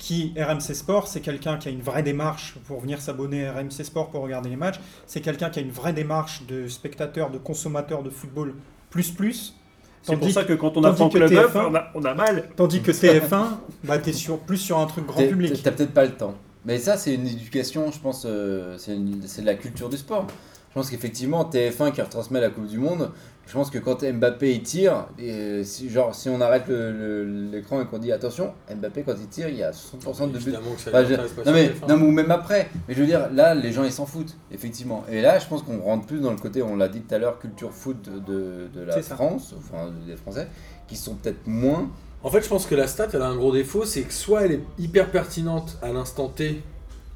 qui 0.01 0.33
RMC 0.35 0.73
Sport, 0.73 1.07
c'est 1.07 1.21
quelqu'un 1.21 1.57
qui 1.57 1.67
a 1.67 1.71
une 1.71 1.83
vraie 1.83 2.01
démarche 2.01 2.55
pour 2.65 2.79
venir 2.81 2.99
s'abonner 2.99 3.45
à 3.45 3.53
RMC 3.53 3.83
Sport 3.83 4.09
pour 4.09 4.23
regarder 4.23 4.49
les 4.49 4.55
matchs. 4.55 4.79
C'est 5.05 5.21
quelqu'un 5.21 5.51
qui 5.51 5.59
a 5.59 5.61
une 5.61 5.69
vraie 5.69 5.93
démarche 5.93 6.41
de 6.47 6.67
spectateur, 6.67 7.29
de 7.29 7.37
consommateur 7.37 8.01
de 8.01 8.09
football 8.09 8.55
plus 8.89 9.11
plus. 9.11 9.55
C'est 10.01 10.17
pour 10.17 10.31
ça 10.31 10.43
que 10.43 10.53
quand 10.53 10.75
on 10.75 10.83
a 10.83 10.87
tandis 10.87 10.97
Franck 10.97 11.13
que 11.13 11.17
Leboeuf, 11.19 11.55
TF1 11.55 11.67
on 11.69 11.75
a, 11.75 11.91
on 11.93 12.03
a 12.03 12.13
mal. 12.15 12.49
Tandis 12.55 12.81
que 12.81 12.91
TF1, 12.91 13.45
bah, 13.83 13.99
t'es 13.99 14.11
sur, 14.11 14.39
plus 14.39 14.57
sur 14.57 14.79
un 14.79 14.87
truc 14.87 15.05
grand 15.05 15.21
public. 15.21 15.61
T'as 15.61 15.69
peut-être 15.69 15.93
pas 15.93 16.05
le 16.05 16.13
temps. 16.13 16.33
Mais 16.65 16.79
ça, 16.79 16.97
c'est 16.97 17.13
une 17.13 17.27
éducation, 17.27 17.91
je 17.91 17.99
pense, 17.99 18.25
euh, 18.25 18.77
c'est 18.79 18.95
de 18.95 19.45
la 19.45 19.53
culture 19.53 19.87
du 19.87 19.97
sport. 19.97 20.25
Je 20.69 20.73
pense 20.73 20.89
qu'effectivement, 20.89 21.47
TF1 21.47 21.91
qui 21.91 22.01
retransmet 22.01 22.41
la 22.41 22.49
Coupe 22.49 22.65
du 22.65 22.79
Monde, 22.79 23.11
je 23.51 23.57
pense 23.57 23.69
que 23.69 23.79
quand 23.79 24.01
Mbappé 24.01 24.53
il 24.53 24.63
tire, 24.63 25.07
et 25.19 25.65
si, 25.65 25.89
genre, 25.89 26.15
si 26.15 26.29
on 26.29 26.39
arrête 26.39 26.69
l'écran 26.69 27.81
et 27.81 27.85
qu'on 27.85 27.97
dit 27.97 28.13
attention, 28.13 28.53
Mbappé 28.73 29.03
quand 29.03 29.15
il 29.19 29.27
tire, 29.27 29.49
il 29.49 29.57
y 29.57 29.63
a 29.63 29.71
60% 29.71 30.31
de 30.31 30.37
buts. 30.39 30.53
Enfin, 30.87 31.03
je- 31.03 31.15
non, 31.15 31.51
mais, 31.51 31.67
TF1. 31.67 31.87
non 31.89 31.97
mais 31.97 32.07
ou 32.07 32.11
même 32.11 32.31
après, 32.31 32.69
mais 32.87 32.93
je 32.93 33.01
veux 33.01 33.05
dire, 33.05 33.27
là 33.33 33.53
les 33.53 33.73
gens 33.73 33.83
ils 33.83 33.91
s'en 33.91 34.05
foutent, 34.05 34.37
effectivement. 34.53 35.03
Et 35.11 35.21
là 35.21 35.37
je 35.37 35.47
pense 35.47 35.63
qu'on 35.63 35.79
rentre 35.81 36.05
plus 36.05 36.21
dans 36.21 36.31
le 36.31 36.37
côté, 36.37 36.61
on 36.61 36.77
l'a 36.77 36.87
dit 36.87 37.01
tout 37.01 37.13
à 37.13 37.17
l'heure, 37.17 37.39
culture 37.39 37.73
foot 37.73 37.97
de, 38.09 38.19
de, 38.19 38.67
de 38.73 38.81
la. 38.85 39.01
France, 39.01 39.53
enfin 39.57 39.91
des 40.07 40.15
Français, 40.15 40.47
qui 40.87 40.95
sont 40.95 41.15
peut-être 41.15 41.45
moins. 41.45 41.89
En 42.23 42.29
fait, 42.29 42.41
je 42.41 42.47
pense 42.47 42.65
que 42.65 42.75
la 42.75 42.87
stat, 42.87 43.07
elle 43.13 43.21
a 43.21 43.27
un 43.27 43.35
gros 43.35 43.51
défaut, 43.51 43.83
c'est 43.83 44.03
que 44.03 44.13
soit 44.13 44.45
elle 44.45 44.51
est 44.53 44.61
hyper 44.79 45.11
pertinente 45.11 45.77
à 45.81 45.91
l'instant 45.91 46.29
T, 46.29 46.61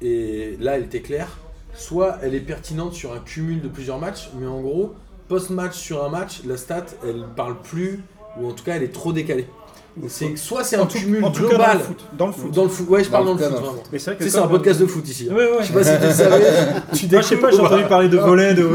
et 0.02 0.56
là, 0.60 0.76
elle 0.76 0.82
était 0.84 1.00
claire, 1.00 1.38
soit 1.74 2.18
elle 2.22 2.34
est 2.34 2.40
pertinente 2.40 2.92
sur 2.92 3.14
un 3.14 3.20
cumul 3.20 3.62
de 3.62 3.68
plusieurs 3.68 3.98
matchs, 3.98 4.30
mais 4.38 4.46
en 4.46 4.60
gros, 4.60 4.94
post-match 5.28 5.74
sur 5.76 6.04
un 6.04 6.08
match, 6.08 6.40
la 6.46 6.56
stat, 6.56 6.86
elle 7.04 7.24
parle 7.36 7.56
plus, 7.62 8.00
ou 8.40 8.48
en 8.48 8.52
tout 8.52 8.64
cas, 8.64 8.74
elle 8.76 8.82
est 8.82 8.92
trop 8.92 9.12
décalée. 9.12 9.46
C'est 10.08 10.36
soit 10.36 10.62
c'est 10.62 10.76
un 10.76 10.84
tout- 10.84 10.98
cumul 10.98 11.22
global 11.32 11.58
dans 11.58 11.72
le 11.72 11.78
foot. 11.80 12.04
Dans 12.18 12.26
le 12.26 12.32
foot. 12.32 12.50
dans 12.52 12.62
le 12.64 12.68
foot. 12.68 12.88
Ouais, 12.90 13.02
je 13.02 13.08
parle 13.08 13.24
Dans 13.24 13.34
dans 13.34 13.40
le 13.40 13.44
foot, 13.46 13.56
vraiment. 13.62 13.82
Mais 13.90 13.98
c'est 13.98 14.10
vrai 14.10 14.18
que 14.18 14.24
Tu 14.24 14.28
sais, 14.30 14.36
c'est 14.36 14.44
un 14.44 14.46
podcast 14.48 14.78
de 14.78 14.84
foot 14.86 15.08
ici. 15.08 15.28
hein. 15.30 15.34
Ouais, 15.34 15.44
ouais. 15.52 15.56
Je 15.62 15.66
sais 15.68 15.72
pas 15.72 15.84
si 15.84 15.98
tu 15.98 16.06
le 16.06 16.12
savais. 16.12 16.42
Tu 16.92 17.06
Moi, 17.10 17.20
je 17.22 17.26
sais 17.26 17.36
pas, 17.38 17.50
j'ai 17.50 17.60
entendu 17.60 17.84
parler 17.84 18.08
de 18.10 18.18
volet, 18.18 18.52
de 18.52 18.68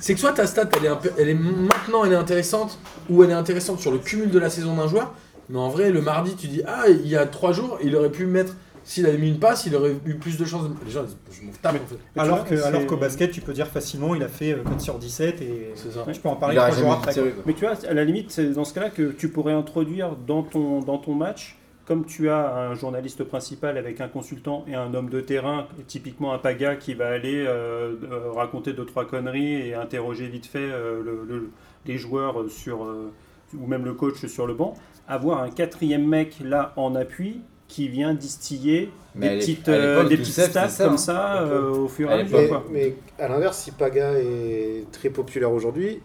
c'est 0.00 0.14
que 0.14 0.20
soit 0.20 0.32
ta 0.32 0.46
stat, 0.46 0.64
elle 0.78 0.86
est, 0.86 0.88
un 0.88 0.96
peu- 0.96 1.10
elle 1.18 1.28
est 1.28 1.34
maintenant 1.34 2.04
elle 2.06 2.12
est 2.12 2.16
intéressante, 2.16 2.78
ou 3.10 3.22
elle 3.22 3.30
est 3.30 3.34
intéressante 3.34 3.80
sur 3.80 3.90
le 3.90 3.98
cumul 3.98 4.30
de 4.30 4.38
la 4.38 4.48
saison 4.48 4.76
d'un 4.76 4.88
joueur, 4.88 5.12
mais 5.50 5.58
en 5.58 5.68
vrai, 5.68 5.90
le 5.90 6.00
mardi, 6.00 6.34
tu 6.36 6.46
dis, 6.48 6.62
ah, 6.66 6.84
il 6.88 7.06
y 7.06 7.16
a 7.16 7.26
trois 7.26 7.52
jours, 7.52 7.78
il 7.82 7.94
aurait 7.94 8.10
pu 8.10 8.24
mettre, 8.24 8.54
s'il 8.88 9.04
avait 9.06 9.18
mis 9.18 9.28
une 9.28 9.38
passe, 9.38 9.66
il 9.66 9.76
aurait 9.76 9.94
eu 10.06 10.14
plus 10.14 10.38
de 10.38 10.44
chances. 10.44 10.68
de- 10.68 10.74
Les 10.84 10.90
gens, 10.90 11.04
je 11.30 11.44
m'en 11.46 11.52
tape 11.60 11.74
en 11.76 11.86
fait. 11.86 12.20
Alors 12.20 12.44
c'est- 12.48 12.62
alors 12.62 12.86
qu'au 12.86 12.96
basket, 12.96 13.30
tu 13.30 13.40
peux 13.42 13.52
dire 13.52 13.66
facilement, 13.66 14.14
il 14.14 14.22
a 14.22 14.28
fait 14.28 14.52
euh, 14.54 14.62
4 14.64 14.80
sur 14.80 14.98
17 14.98 15.40
et 15.42 15.72
C'est 15.74 15.90
ça. 15.92 16.04
tu 16.12 16.20
peux 16.20 16.28
en 16.28 16.36
parler 16.36 16.56
3 16.56 16.70
jours 16.70 16.92
après. 16.92 17.14
Mais 17.46 17.52
tu 17.52 17.66
vois, 17.66 17.74
à 17.86 17.92
la 17.94 18.04
limite, 18.04 18.30
c'est 18.30 18.50
dans 18.52 18.64
ce 18.64 18.72
cas-là 18.74 18.90
que 18.90 19.10
tu 19.12 19.28
pourrais 19.28 19.52
introduire 19.52 20.16
dans 20.26 20.42
ton, 20.42 20.80
dans 20.80 20.98
ton 20.98 21.14
match 21.14 21.56
comme 21.84 22.04
tu 22.04 22.28
as 22.28 22.54
un 22.54 22.74
journaliste 22.74 23.24
principal 23.24 23.78
avec 23.78 24.00
un 24.02 24.08
consultant 24.08 24.62
et 24.68 24.74
un 24.74 24.92
homme 24.92 25.08
de 25.08 25.22
terrain, 25.22 25.66
typiquement 25.86 26.34
un 26.34 26.38
paga 26.38 26.76
qui 26.76 26.92
va 26.92 27.08
aller 27.08 27.44
euh, 27.46 27.94
euh, 28.10 28.30
raconter 28.32 28.74
deux 28.74 28.84
trois 28.84 29.06
conneries 29.06 29.68
et 29.68 29.74
interroger 29.74 30.26
vite 30.28 30.44
fait 30.46 30.58
euh, 30.58 31.02
le- 31.02 31.24
le- 31.26 31.50
les 31.86 31.96
joueurs 31.96 32.44
sur 32.50 32.84
euh, 32.84 33.10
ou 33.58 33.66
même 33.66 33.86
le 33.86 33.94
coach 33.94 34.26
sur 34.26 34.46
le 34.46 34.52
banc, 34.52 34.74
avoir 35.08 35.42
un 35.42 35.48
quatrième 35.50 36.06
mec 36.06 36.36
là 36.44 36.74
en 36.76 36.94
appui 36.94 37.40
qui 37.68 37.88
vient 37.88 38.14
distiller 38.14 38.90
Mais 39.14 39.30
des 39.30 39.36
petites, 39.38 39.68
euh, 39.68 40.04
des 40.08 40.16
petites 40.16 40.32
stats 40.40 40.68
ça, 40.68 40.84
comme 40.84 40.94
hein. 40.94 40.96
ça 40.96 41.42
euh, 41.42 41.70
au 41.70 41.88
fur 41.88 42.10
et 42.10 42.14
À 42.14 42.22
mesure. 42.24 42.38
Mais, 42.38 42.48
quoi. 42.48 42.64
mais 42.72 42.94
à 43.18 43.28
l'inverse, 43.28 43.58
si 43.58 43.70
Paga 43.72 44.12
est 44.14 44.84
très 44.90 45.10
populaire 45.10 45.52
aujourd'hui, 45.52 46.00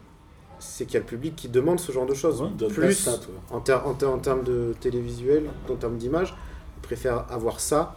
c'est 0.60 0.85
qu'il 0.85 0.94
y 0.95 0.98
a 0.98 0.99
le 0.99 1.06
public 1.06 1.35
qui 1.35 1.48
demande 1.49 1.80
ce 1.80 1.91
genre 1.91 2.06
de 2.06 2.14
choses. 2.14 2.41
Ouais, 2.41 2.68
Plus 2.68 2.94
ça, 2.94 3.18
en, 3.52 3.60
ter- 3.61 3.85
en 3.88 3.94
ter- 3.94 4.10
en 4.11 4.18
termes 4.19 4.44
de 4.44 4.73
télévisuel, 4.80 5.44
en 5.69 5.76
termes 5.76 5.98
d'image, 5.98 6.34
ils 6.77 6.81
préfèrent 6.81 7.26
avoir 7.30 7.60
ça 7.60 7.95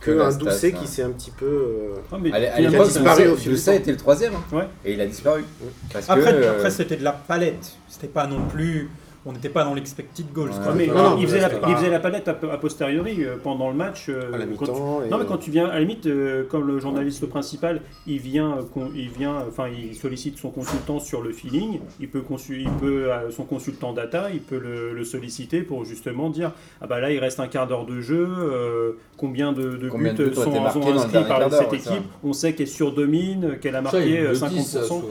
que 0.00 0.18
un 0.18 0.32
Doucet 0.36 0.72
hein. 0.74 0.78
qui 0.80 0.88
s'est 0.88 1.02
un 1.02 1.10
petit 1.10 1.30
peu. 1.30 1.46
euh, 1.46 1.94
Ah, 2.10 2.16
mais 2.20 2.32
À 2.32 2.58
l'époque, 2.60 2.88
disparu 2.88 3.24
Doucet 3.44 3.70
temps. 3.72 3.78
était 3.78 3.90
le 3.92 3.96
troisième. 3.98 4.32
hein. 4.34 4.56
Ouais. 4.56 4.68
Et 4.84 4.94
il 4.94 5.00
a 5.00 5.06
disparu. 5.06 5.44
Parce 5.92 6.06
que, 6.06 6.12
Après, 6.12 6.34
euh, 6.34 6.52
après 6.56 6.70
c'était 6.70 6.96
de 6.96 7.04
la 7.04 7.12
palette. 7.12 7.76
C'était 7.88 8.08
pas 8.08 8.26
non 8.26 8.46
plus. 8.48 8.90
On 9.24 9.32
n'était 9.32 9.48
pas 9.50 9.62
dans 9.64 9.74
l'expected 9.74 10.26
goals. 10.32 10.50
Ouais. 10.50 10.56
mais 10.74 10.86
Non, 10.88 11.10
non, 11.10 11.16
il, 11.16 11.26
faisait 11.26 11.38
la, 11.40 11.48
c'était 11.48 11.56
il 11.58 11.60
pas- 11.60 11.76
faisait 11.76 11.90
la 11.90 12.00
palette 12.00 12.26
a, 12.26 12.32
a 12.32 12.58
posteriori 12.58 13.24
euh, 13.24 13.36
pendant 13.40 13.70
le 13.70 13.76
match. 13.76 14.06
euh, 14.08 14.32
à 14.34 14.38
la 14.38 14.46
quand 14.46 14.64
tu- 14.66 14.70
mi-temps. 14.72 15.02
et- 15.04 15.08
Non 15.10 15.18
mais 15.18 15.26
quand 15.26 15.36
tu 15.38 15.50
viens, 15.52 15.66
à 15.68 15.74
la 15.74 15.80
limite, 15.80 16.06
euh, 16.06 16.42
comme 16.48 16.66
le 16.66 16.80
journaliste 16.80 17.26
principal, 17.26 17.82
il 18.08 18.18
vient, 18.18 18.58
euh, 18.76 18.80
il 18.96 19.10
vient, 19.10 19.36
enfin, 19.48 19.66
il 19.68 19.94
sollicite 19.94 20.38
son 20.38 20.50
consultant 20.50 20.98
sur 20.98 21.22
le 21.22 21.32
feeling. 21.32 21.78
Il 22.00 22.08
peut, 22.08 22.22
consu- 22.28 22.60
il 22.60 22.70
peut 22.80 23.12
euh, 23.12 23.30
son 23.30 23.44
consultant 23.44 23.92
data, 23.92 24.28
il 24.32 24.40
peut 24.40 24.58
le, 24.58 24.92
le 24.92 25.04
solliciter 25.04 25.62
pour 25.62 25.84
justement 25.84 26.28
dire, 26.28 26.50
ah 26.80 26.88
bah 26.88 26.98
là, 26.98 27.12
il 27.12 27.18
reste 27.20 27.38
un 27.38 27.46
quart 27.46 27.68
d'heure 27.68 27.86
de 27.86 28.00
jeu. 28.00 28.26
euh, 28.28 28.92
combien 29.16 29.52
de, 29.52 29.76
de 29.76 29.88
Combien 29.88 30.14
buts 30.14 30.24
de 30.24 30.32
sont, 30.34 30.52
inscrits 30.64 31.22
par 31.28 31.48
cette 31.52 31.80
ça. 31.80 31.92
équipe 31.92 32.02
On 32.24 32.32
sait 32.32 32.54
qu'elle 32.54 32.66
surdomine, 32.66 33.56
qu'elle 33.60 33.76
a 33.76 33.78
Ça, 33.78 33.82
marqué 33.82 34.16
le 34.20 34.28
euh, 34.30 34.32
disent, 34.32 34.42
50%. 34.42 34.62
ça, 34.64 34.82
souvent. 34.82 35.02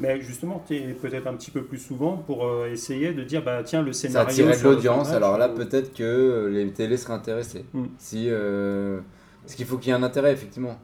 mais 0.00 0.20
justement, 0.20 0.62
tu 0.66 0.74
es 0.74 0.80
peut-être 1.00 1.28
un 1.28 1.34
petit 1.34 1.52
peu 1.52 1.62
plus 1.62 1.78
souvent 1.78 2.16
pour 2.16 2.44
euh, 2.46 2.68
essayer 2.72 3.12
de 3.12 3.22
dire, 3.22 3.42
bah 3.44 3.59
tiens, 3.62 3.82
le 3.82 3.92
Ça 3.92 4.22
attirait 4.22 4.56
de 4.56 4.62
l'audience, 4.64 5.10
alors 5.10 5.38
là 5.38 5.48
peut-être 5.48 5.94
que 5.94 6.50
les 6.52 6.68
télés 6.70 6.96
seraient 6.96 7.14
intéressées. 7.14 7.64
Mm. 7.72 7.84
Si, 7.98 8.26
euh, 8.28 9.00
Parce 9.42 9.54
qu'il 9.54 9.66
faut 9.66 9.78
qu'il 9.78 9.88
y 9.88 9.90
ait 9.92 9.98
un 9.98 10.02
intérêt, 10.02 10.32
effectivement. 10.32 10.78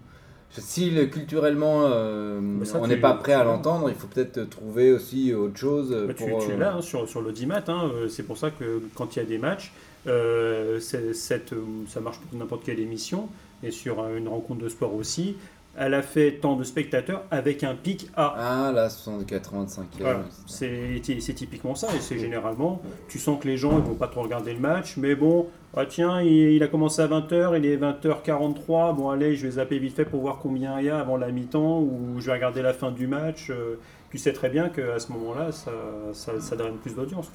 Si 0.50 0.90
le- 0.90 1.06
culturellement 1.06 1.82
euh, 1.84 2.40
ça, 2.64 2.78
on 2.80 2.86
n'est 2.86 2.96
pas 2.96 3.14
prêt 3.14 3.34
à 3.34 3.44
l'entendre, 3.44 3.90
il 3.90 3.94
faut 3.94 4.06
peut-être 4.06 4.48
trouver 4.48 4.92
aussi 4.92 5.34
autre 5.34 5.58
chose. 5.58 5.90
Bah, 5.90 6.14
tu, 6.14 6.24
pour, 6.24 6.44
tu 6.44 6.52
euh, 6.52 6.56
l'as 6.56 6.76
hein, 6.76 6.82
sur, 6.82 7.08
sur 7.08 7.20
l'audimat, 7.20 7.62
hein, 7.68 7.90
euh, 7.94 8.08
c'est 8.08 8.22
pour 8.22 8.38
ça 8.38 8.50
que 8.50 8.80
quand 8.94 9.16
il 9.16 9.18
y 9.18 9.22
a 9.22 9.26
des 9.26 9.38
matchs, 9.38 9.72
euh, 10.06 10.80
cette, 10.80 11.52
ça 11.88 12.00
marche 12.00 12.18
pour 12.20 12.38
n'importe 12.38 12.64
quelle 12.64 12.80
émission, 12.80 13.28
et 13.62 13.70
sur 13.70 14.06
une 14.16 14.28
rencontre 14.28 14.62
de 14.62 14.68
sport 14.68 14.94
aussi, 14.94 15.36
elle 15.78 15.94
a 15.94 16.02
fait 16.02 16.32
tant 16.40 16.56
de 16.56 16.64
spectateurs 16.64 17.24
avec 17.30 17.62
un 17.64 17.74
pic 17.74 18.08
à. 18.16 18.34
Ah 18.36 18.72
là, 18.72 18.88
85 19.26 19.86
Voilà, 20.00 20.24
c'est 20.46 21.00
c'est 21.20 21.34
typiquement 21.34 21.74
ça, 21.74 21.88
et 21.94 22.00
c'est 22.00 22.18
généralement, 22.18 22.80
tu 23.08 23.18
sens 23.18 23.40
que 23.40 23.46
les 23.46 23.56
gens 23.56 23.78
ils 23.78 23.84
vont 23.84 23.94
pas 23.94 24.08
trop 24.08 24.22
regarder 24.22 24.52
le 24.54 24.60
match, 24.60 24.96
mais 24.96 25.14
bon, 25.14 25.46
ah 25.76 25.86
tiens, 25.86 26.22
il, 26.22 26.52
il 26.52 26.62
a 26.62 26.68
commencé 26.68 27.02
à 27.02 27.08
20h, 27.08 27.58
il 27.58 27.66
est 27.66 27.76
20h43, 27.76 28.96
bon 28.96 29.10
allez, 29.10 29.36
je 29.36 29.46
vais 29.46 29.52
zapper 29.52 29.78
vite 29.78 29.94
fait 29.94 30.04
pour 30.04 30.20
voir 30.20 30.38
combien 30.38 30.80
il 30.80 30.86
y 30.86 30.90
a 30.90 30.98
avant 30.98 31.16
la 31.16 31.30
mi-temps, 31.30 31.80
ou 31.80 32.16
je 32.18 32.26
vais 32.26 32.32
regarder 32.32 32.62
la 32.62 32.72
fin 32.72 32.90
du 32.90 33.06
match, 33.06 33.50
euh, 33.50 33.76
tu 34.10 34.18
sais 34.18 34.32
très 34.32 34.48
bien 34.48 34.68
qu'à 34.68 34.98
ce 34.98 35.12
moment-là, 35.12 35.52
ça, 35.52 35.72
ça, 36.12 36.40
ça 36.40 36.56
draine 36.56 36.76
plus 36.76 36.94
d'audience. 36.94 37.30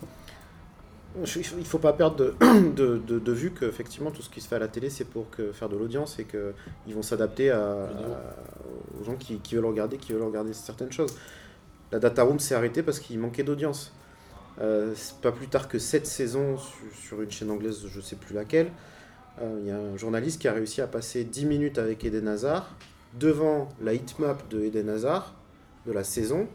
Je- 1.23 1.39
Il 1.39 1.57
ne 1.59 1.63
faut 1.63 1.77
pas 1.79 1.93
perdre 1.93 2.15
de, 2.15 2.33
de, 2.75 2.97
de- 3.05 3.19
de 3.19 3.31
vue 3.31 3.51
qu'effectivement 3.51 4.11
tout 4.11 4.21
ce 4.21 4.29
qui 4.29 4.39
se 4.41 4.47
fait 4.47 4.55
à 4.55 4.59
la 4.59 4.67
télé 4.67 4.89
c'est 4.89 5.03
pour 5.05 5.29
que, 5.29 5.51
faire 5.51 5.67
de 5.69 5.75
l'audience 5.77 6.19
et 6.19 6.25
qu'ils 6.25 6.95
vont 6.95 7.01
s'adapter 7.01 7.51
à- 7.51 7.59
à- 7.59 8.99
aux 8.99 9.03
gens 9.03 9.15
qui, 9.15 9.37
qui 9.39 9.55
veulent 9.55 9.65
regarder, 9.65 9.97
qui 9.97 10.13
veulent 10.13 10.23
regarder 10.23 10.53
certaines 10.53 10.91
choses. 10.91 11.15
La 11.91 11.99
data 11.99 12.23
room 12.23 12.39
s'est 12.39 12.55
arrêtée 12.55 12.83
parce 12.83 12.99
qu'il 12.99 13.19
manquait 13.19 13.43
d'audience. 13.43 13.91
Euh, 14.59 14.93
pas 15.21 15.31
plus 15.31 15.47
tard 15.47 15.67
que 15.67 15.79
cette 15.79 16.05
saison 16.05 16.57
sur, 16.57 16.75
sur 17.03 17.21
une 17.21 17.31
chaîne 17.31 17.51
anglaise, 17.51 17.83
je 17.87 17.99
sais 18.01 18.15
plus 18.15 18.33
laquelle, 18.35 18.69
euh, 19.41 19.57
il 19.61 19.67
y 19.67 19.71
a 19.71 19.77
un 19.77 19.97
journaliste 19.97 20.39
qui 20.41 20.47
a 20.47 20.53
réussi 20.53 20.81
à 20.81 20.87
passer 20.87 21.23
10 21.23 21.45
minutes 21.45 21.77
avec 21.77 22.03
Eden 22.05 22.27
Hazard 22.27 22.69
devant 23.19 23.69
la 23.81 23.93
hitmap 23.93 24.47
de 24.49 24.61
Eden 24.61 24.89
Hazard 24.89 25.33
de 25.85 25.91
la 25.91 26.03
saison 26.03 26.47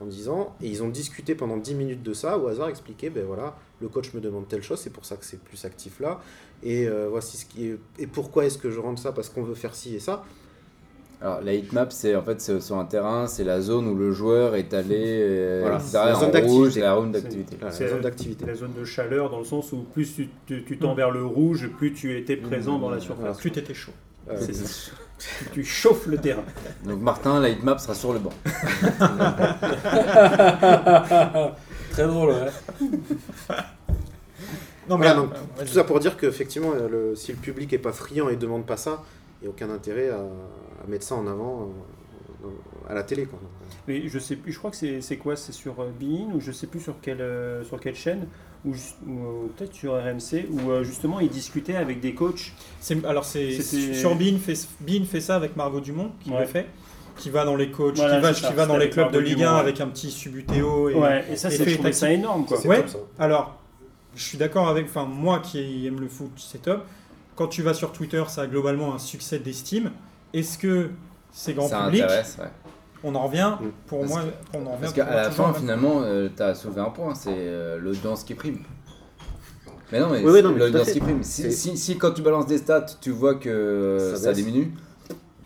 en 0.00 0.06
disant, 0.06 0.56
et 0.60 0.68
ils 0.68 0.82
ont 0.82 0.88
discuté 0.88 1.34
pendant 1.36 1.56
10 1.56 1.74
minutes 1.74 2.02
de 2.02 2.14
ça, 2.14 2.38
où 2.38 2.46
Hazard 2.48 2.68
expliquait, 2.68 3.10
ben 3.10 3.24
voilà, 3.24 3.56
le 3.80 3.88
coach 3.88 4.12
me 4.14 4.20
demande 4.20 4.46
telle 4.48 4.62
chose, 4.62 4.80
c'est 4.80 4.92
pour 4.92 5.04
ça 5.04 5.16
que 5.16 5.24
c'est 5.24 5.40
plus 5.40 5.64
actif 5.64 5.98
là, 6.00 6.20
et 6.62 6.86
euh, 6.86 7.08
voici 7.10 7.36
ce 7.36 7.44
qui 7.44 7.66
est, 7.68 7.78
et 7.98 8.06
pourquoi 8.06 8.44
est-ce 8.46 8.56
que 8.58 8.70
je 8.70 8.78
rentre 8.80 9.00
ça, 9.02 9.12
parce 9.12 9.28
qu'on 9.28 9.42
veut 9.42 9.54
faire 9.54 9.74
ci 9.74 9.94
et 9.96 10.00
ça. 10.00 10.24
Alors 11.20 11.40
la 11.42 11.54
heatmap, 11.54 11.90
c'est 11.92 12.14
en 12.16 12.22
fait 12.22 12.40
c'est 12.40 12.60
sur 12.60 12.76
un 12.76 12.84
terrain, 12.84 13.26
c'est 13.26 13.44
la 13.44 13.60
zone 13.62 13.86
où 13.88 13.94
le 13.94 14.12
joueur 14.12 14.56
est 14.56 14.74
allé, 14.74 14.96
euh, 15.00 15.60
Voilà, 15.62 15.78
la 15.78 16.14
zone 16.14 16.30
rouge, 16.44 16.74
d'activité. 16.74 16.80
la 16.80 16.94
zone 16.96 17.12
d'activité. 17.12 17.56
La 17.62 17.70
zone 17.88 18.00
d'activité. 18.00 18.46
La 18.46 18.54
zone 18.54 18.72
de 18.78 18.84
chaleur, 18.84 19.30
dans 19.30 19.38
le 19.38 19.44
sens 19.44 19.72
où 19.72 19.84
plus 19.94 20.14
tu 20.14 20.28
tu- 20.46 20.64
tu 20.64 20.78
tends 20.78 20.94
vers 20.94 21.10
le 21.10 21.24
rouge, 21.24 21.68
plus 21.78 21.92
tu 21.94 22.18
étais 22.18 22.36
présent 22.36 22.78
dans 22.78 22.90
la 22.90 23.00
surface. 23.00 23.20
Voilà. 23.20 23.34
Plus 23.36 23.50
t'étais 23.52 23.74
chaud. 23.74 23.92
Euh, 24.28 24.36
C'est 24.40 24.54
ça. 24.54 24.90
tu 25.54 25.64
chauffes 25.64 26.06
le 26.06 26.18
terrain. 26.18 26.44
Donc 26.84 27.00
Martin, 27.00 27.40
la 27.40 27.48
heatmap 27.48 27.80
sera 27.80 27.94
sur 27.94 28.12
le 28.12 28.18
banc. 28.18 28.32
Très 31.92 32.06
drôle, 32.06 32.30
ouais. 32.30 32.48
Non, 34.88 34.96
Voilà, 34.96 35.12
euh, 35.12 35.22
donc, 35.22 35.30
tout 35.60 35.66
ça 35.72 35.84
pour 35.84 35.98
dire 35.98 36.16
qu'effectivement, 36.18 36.72
euh, 36.74 36.88
le, 37.10 37.16
si 37.16 37.32
le 37.32 37.38
public 37.38 37.72
est 37.72 37.78
pas 37.78 37.92
friand 37.92 38.28
et 38.28 38.36
demande 38.36 38.66
pas 38.66 38.76
ça, 38.76 39.02
il 39.40 39.44
n'y 39.44 39.48
a 39.48 39.50
aucun 39.50 39.70
intérêt 39.70 40.10
à, 40.10 40.16
à 40.18 40.86
mettre 40.88 41.04
ça 41.04 41.14
en 41.14 41.26
avant 41.26 41.70
euh, 42.44 42.48
à 42.90 42.92
la 42.94 43.02
télé. 43.02 43.24
Quoi. 43.24 43.38
Mais 43.88 44.08
je 44.08 44.18
sais 44.18 44.36
plus, 44.36 44.52
je 44.52 44.58
crois 44.58 44.70
que 44.70 44.76
c'est 44.76 45.00
c'est 45.00 45.16
quoi 45.16 45.36
C'est 45.36 45.52
sur 45.52 45.80
euh, 45.80 45.88
Bein 45.98 46.34
ou 46.34 46.40
je 46.40 46.52
sais 46.52 46.66
plus 46.66 46.80
sur 46.80 46.96
quelle, 47.00 47.22
euh, 47.22 47.64
sur 47.64 47.80
quelle 47.80 47.94
chaîne 47.94 48.26
ou, 48.66 48.72
peut-être 49.56 49.72
sur 49.74 49.92
RMC 49.94 50.46
où 50.50 50.82
justement 50.84 51.20
ils 51.20 51.28
discutaient 51.30 51.76
avec 51.76 52.00
des 52.00 52.14
coachs. 52.14 52.52
C'est- 52.80 53.04
alors 53.06 53.24
c'est 53.24 53.60
sur 53.62 54.14
Bean 54.16 54.38
fait, 54.38 54.66
Bean 54.80 55.04
fait 55.04 55.20
ça 55.20 55.36
avec 55.36 55.56
Margot 55.56 55.80
Dumont 55.80 56.12
qui 56.20 56.30
Ouais. 56.30 56.40
le 56.40 56.46
fait, 56.46 56.66
qui 57.16 57.30
va 57.30 57.44
dans 57.44 57.56
les 57.56 57.70
coachs, 57.70 57.96
Voilà, 57.96 58.16
qui 58.16 58.22
va, 58.22 58.34
c'est 58.34 58.42
ça, 58.42 58.48
qui 58.48 58.54
va 58.54 58.66
dans 58.66 58.76
les 58.76 58.90
clubs 58.90 59.10
de 59.12 59.18
Ligue 59.18 59.36
Dumont, 59.38 59.50
1 59.50 59.54
ouais. 59.54 59.60
avec 59.60 59.80
un 59.80 59.86
petit 59.88 60.10
Subutéo 60.10 60.88
et, 60.90 60.94
ouais, 60.94 61.24
et 61.30 61.36
ça, 61.36 61.50
c'est, 61.50 61.92
ça 61.92 62.10
énorme 62.12 62.44
quoi. 62.46 62.56
C'est 62.60 62.68
Ouais. 62.68 62.80
top, 62.82 62.88
ça. 62.88 62.98
Alors, 63.24 63.56
je 64.14 64.22
suis 64.22 64.38
d'accord 64.38 64.68
avec, 64.68 64.86
enfin 64.86 65.04
moi 65.04 65.40
qui 65.40 65.86
aime 65.86 66.00
le 66.00 66.08
foot, 66.08 66.30
c'est 66.36 66.62
top. 66.62 66.84
Quand 67.36 67.48
tu 67.48 67.62
vas 67.62 67.74
sur 67.74 67.92
Twitter, 67.92 68.22
ça 68.28 68.42
a 68.42 68.46
globalement 68.46 68.94
un 68.94 68.98
succès 68.98 69.38
d'estime. 69.38 69.90
Est-ce 70.32 70.56
que 70.58 70.90
c'est 71.32 71.52
grand 71.54 71.68
Ça 71.68 71.84
public 71.86 72.04
ouais. 72.08 72.22
On 73.02 73.14
en 73.14 73.26
revient. 73.26 73.52
Mm. 73.60 73.64
Pour 73.86 74.00
Parce 74.00 74.10
moi, 74.12 74.22
que- 74.22 74.56
on 74.58 74.66
en 74.66 74.70
revient. 74.70 74.80
Parce 74.80 74.92
qu'à 74.94 75.14
la 75.14 75.30
fin, 75.30 75.52
finalement, 75.52 76.02
tu 76.36 76.42
as 76.42 76.54
soulevé 76.54 76.80
un 76.80 76.90
point, 76.90 77.14
c'est 77.14 77.30
euh, 77.32 77.78
l'audience 77.78 78.24
qui 78.24 78.34
prime. 78.34 78.58
Mais 79.92 80.00
non, 80.00 80.08
mais 80.10 80.20
Oui, 80.24 80.30
oui, 80.32 80.42
non, 80.42 80.50
mais 80.50 80.56
tout 80.58 80.62
à 80.62 80.66
l'audience 80.66 80.90
qui 80.90 81.00
prime. 81.00 81.22
Si, 81.22 81.52
si, 81.52 81.76
si 81.76 81.98
quand 81.98 82.12
tu 82.12 82.22
balances 82.22 82.46
des 82.46 82.58
stats, 82.58 82.86
tu 83.00 83.10
vois 83.10 83.34
que 83.34 84.14
Ça 84.16 84.32
diminue, 84.32 84.72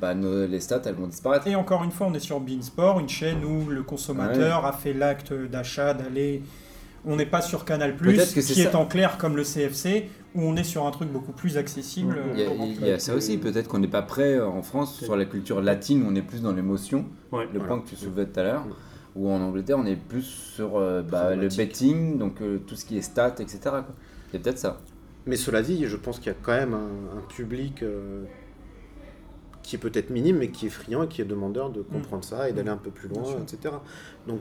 bah, 0.00 0.14
nos- 0.14 0.46
les 0.46 0.60
stats, 0.60 0.82
elles 0.86 0.94
vont 0.94 1.06
disparaître. 1.08 1.46
Et 1.46 1.54
encore 1.56 1.84
une 1.84 1.90
fois, 1.90 2.06
on 2.06 2.14
est 2.14 2.20
sur 2.20 2.40
Beansport, 2.40 3.00
une 3.00 3.08
chaîne 3.08 3.44
où 3.44 3.68
le 3.68 3.82
consommateur 3.82 4.64
a 4.64 4.72
fait 4.72 4.92
l'acte 4.92 5.32
d'achat, 5.32 5.94
d'aller. 5.94 6.42
On 7.04 7.16
n'est 7.16 7.26
pas 7.26 7.40
sur 7.40 7.64
Canal 7.64 7.94
c'est 8.26 8.40
qui 8.42 8.54
ça. 8.62 8.70
est 8.70 8.74
en 8.74 8.84
clair 8.84 9.18
comme 9.18 9.36
le 9.36 9.44
CFC, 9.44 10.08
où 10.34 10.42
on 10.42 10.56
est 10.56 10.64
sur 10.64 10.84
un 10.86 10.90
truc 10.90 11.10
beaucoup 11.10 11.32
plus 11.32 11.56
accessible. 11.56 12.18
Il 12.34 12.40
y 12.40 12.42
a, 12.44 12.48
euh, 12.48 12.52
il 12.80 12.86
y 12.86 12.90
a 12.90 12.98
ça 12.98 13.14
aussi, 13.14 13.38
peut-être 13.38 13.68
qu'on 13.68 13.78
n'est 13.78 13.86
pas 13.88 14.02
prêt 14.02 14.34
euh, 14.34 14.46
en 14.46 14.62
France 14.62 14.96
sur 15.02 15.16
la 15.16 15.24
culture 15.24 15.60
latine, 15.62 16.04
on 16.06 16.14
est 16.16 16.22
plus 16.22 16.42
dans 16.42 16.52
l'émotion, 16.52 17.06
Ouais. 17.32 17.44
le 17.52 17.60
Voilà. 17.60 17.66
point 17.66 17.80
que 17.80 17.88
tu 17.88 17.96
soulevais 17.96 18.26
tout 18.26 18.40
à 18.40 18.42
l'heure, 18.42 18.64
Mm. 18.66 18.72
ou 19.16 19.30
en 19.30 19.40
Angleterre, 19.40 19.78
on 19.78 19.86
est 19.86 19.96
plus 19.96 20.22
sur 20.22 20.76
euh, 20.76 21.02
bah, 21.02 21.34
le 21.36 21.48
betting, 21.48 22.18
donc 22.18 22.42
euh, 22.42 22.58
tout 22.66 22.74
ce 22.74 22.84
qui 22.84 22.98
est 22.98 23.02
stats, 23.02 23.36
etc. 23.38 23.58
quoi. 23.62 23.86
C'est 24.32 24.40
peut-être 24.40 24.58
ça. 24.58 24.78
Mais 25.26 25.36
cela 25.36 25.62
dit, 25.62 25.86
je 25.86 25.96
pense 25.96 26.18
qu'il 26.18 26.32
y 26.32 26.34
a 26.34 26.38
quand 26.42 26.52
même 26.52 26.74
un, 26.74 27.18
un 27.18 27.20
public 27.28 27.82
euh, 27.82 28.24
qui 29.68 29.76
est 29.76 29.78
peut-être 29.78 30.08
minime, 30.08 30.38
mais 30.38 30.48
qui 30.48 30.66
est 30.66 30.70
friand 30.70 31.02
et 31.02 31.08
qui 31.08 31.20
est 31.20 31.26
demandeur 31.26 31.68
de 31.68 31.82
comprendre 31.82 32.24
ça 32.24 32.48
et 32.48 32.54
d'aller 32.54 32.70
un 32.70 32.78
peu 32.78 32.88
plus 32.90 33.06
loin, 33.06 33.22
etc. 33.42 33.74
Donc 34.26 34.40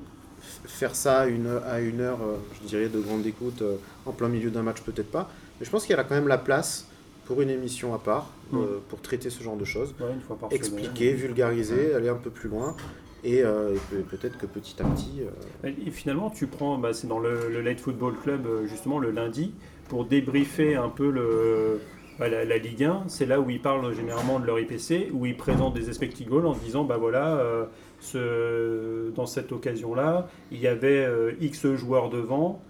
faire 0.65 0.95
ça 0.95 1.19
à 1.19 1.25
une, 1.27 1.47
heure- 1.47 1.63
à 1.65 1.81
une 1.81 1.99
heure, 1.99 2.19
euh, 2.21 2.37
je 2.61 2.65
dirais, 2.67 2.87
de 2.87 2.97
grande 3.01 3.25
écoute, 3.25 3.61
euh, 3.61 3.75
en 4.05 4.13
plein 4.13 4.29
milieu 4.29 4.49
d'un 4.51 4.61
match, 4.63 4.79
peut-être 4.83 5.11
pas. 5.11 5.29
Mais 5.59 5.65
je 5.65 5.69
pense 5.69 5.85
qu'il 5.85 5.93
y 5.93 5.99
a 5.99 6.03
quand 6.05 6.15
même 6.15 6.29
la 6.29 6.37
place 6.37 6.87
pour 7.25 7.41
une 7.41 7.49
émission 7.49 7.93
à 7.93 7.97
part, 7.99 8.29
euh, 8.53 8.57
Mm. 8.77 8.81
pour 8.87 9.01
traiter 9.01 9.29
ce 9.29 9.43
genre 9.43 9.57
de 9.57 9.65
choses, 9.65 9.93
Ouais, 9.99 10.13
une 10.13 10.21
fois 10.21 10.37
par 10.37 10.47
semaine. 10.49 10.61
expliquer, 10.63 11.11
vulgariser, 11.13 11.93
aller 11.93 12.07
un 12.07 12.15
peu 12.15 12.29
plus 12.29 12.47
loin. 12.47 12.77
Et, 13.25 13.43
euh, 13.43 13.75
et 13.75 13.79
peut- 13.89 14.03
peut-être 14.17 14.37
que 14.37 14.45
petit 14.45 14.81
à 14.81 14.85
petit, 14.85 15.21
euh, 15.65 15.71
Et 15.85 15.91
finalement, 15.91 16.29
tu 16.29 16.47
prends, 16.47 16.77
bah, 16.77 16.93
c'est 16.93 17.07
dans 17.07 17.19
le, 17.19 17.49
le 17.51 17.61
Late 17.61 17.81
Football 17.81 18.13
Club, 18.23 18.45
euh, 18.45 18.65
justement, 18.67 18.97
le 18.99 19.11
lundi, 19.11 19.51
pour 19.89 20.05
débriefer 20.05 20.75
un 20.75 20.87
peu 20.87 21.09
le, 21.09 21.81
bah, 22.19 22.29
la, 22.29 22.45
la 22.45 22.57
Ligue 22.57 22.83
1. 22.83 23.03
C'est 23.07 23.25
là 23.25 23.39
où 23.39 23.49
ils 23.49 23.61
parlent 23.61 23.93
généralement 23.93 24.39
de 24.39 24.45
leur 24.45 24.59
IPC, 24.59 25.09
où 25.13 25.25
ils 25.25 25.37
présentent 25.37 25.73
des 25.75 25.87
expected 25.89 26.27
goals 26.27 26.45
en 26.47 26.53
disant, 26.53 26.83
bah 26.83 26.97
voilà, 26.97 27.37
euh, 27.37 27.65
ce, 27.99 29.09
dans 29.11 29.25
cette 29.25 29.51
occasion-là, 29.51 30.27
il 30.51 30.59
y 30.59 30.67
avait 30.67 31.05
euh, 31.05 31.31
X 31.41 31.67
joueurs 31.75 32.09
devant. 32.09 32.61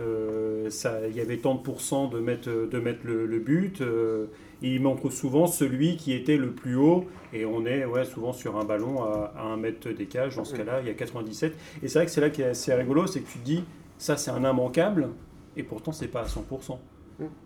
euh, 0.00 0.70
ça- 0.70 1.00
il 1.08 1.16
y 1.16 1.20
avait 1.20 1.38
tant 1.38 1.54
de 1.56 1.60
pourcents 1.62 2.06
de 2.08 2.20
mettre, 2.20 2.48
de 2.48 2.78
mettre 2.80 3.00
le, 3.04 3.26
le 3.26 3.38
but. 3.40 3.80
euh, 3.80 4.26
il 4.62 4.80
manque 4.82 5.10
souvent 5.10 5.46
celui 5.46 5.96
qui 5.96 6.12
était 6.12 6.36
le 6.36 6.50
plus 6.52 6.76
haut, 6.76 7.06
et 7.32 7.44
on 7.46 7.64
est 7.66 7.84
ouais, 7.86 8.04
souvent 8.04 8.32
sur 8.34 8.56
un 8.58 8.64
ballon 8.64 9.02
à, 9.04 9.32
à 9.36 9.42
un 9.44 9.56
mètre 9.56 9.88
des 9.90 10.06
cages. 10.06 10.36
Dans 10.36 10.44
ce 10.44 10.54
cas-là, 10.54 10.80
il 10.82 10.86
y 10.86 10.90
a 10.90 10.94
97. 10.94 11.54
Et 11.82 11.88
c'est 11.88 11.98
vrai 11.98 12.06
que 12.06 12.12
c'est 12.12 12.20
là 12.20 12.30
qui 12.30 12.42
est 12.42 12.46
assez 12.46 12.72
rigolo, 12.74 13.06
c'est 13.06 13.20
que 13.22 13.28
tu 13.30 13.38
te 13.38 13.44
dis, 13.44 13.64
ça 13.98 14.16
c'est 14.18 14.30
un 14.30 14.40
immanquable, 14.48 15.08
et 15.56 15.62
pourtant 15.62 15.92
c'est 15.92 16.08
pas 16.08 16.20
à 16.22 16.26
100%. 16.26 16.78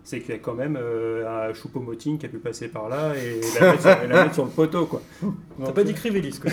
C'est 0.03 0.21
qu'il 0.21 0.31
y 0.31 0.35
a 0.35 0.39
quand 0.39 0.55
même 0.55 0.79
euh, 0.81 1.49
un 1.49 1.53
Choupo-Moting 1.53 2.19
qui 2.19 2.27
a 2.27 2.29
pu 2.29 2.39
passer 2.39 2.69
par 2.69 2.89
là 2.89 3.15
et 3.17 3.41
la 3.61 3.73
mettre 3.73 3.81
sur, 3.83 4.09
la 4.09 4.25
mettre 4.25 4.35
sur 4.35 4.45
le 4.45 4.51
poteau. 4.51 4.87
quoi. 4.87 5.03
T'as 5.21 5.65
Donc, 5.67 5.75
pas 5.75 5.85
dit 5.85 5.95
Crivelli, 5.95 6.33
ce 6.33 6.41
que 6.41 6.49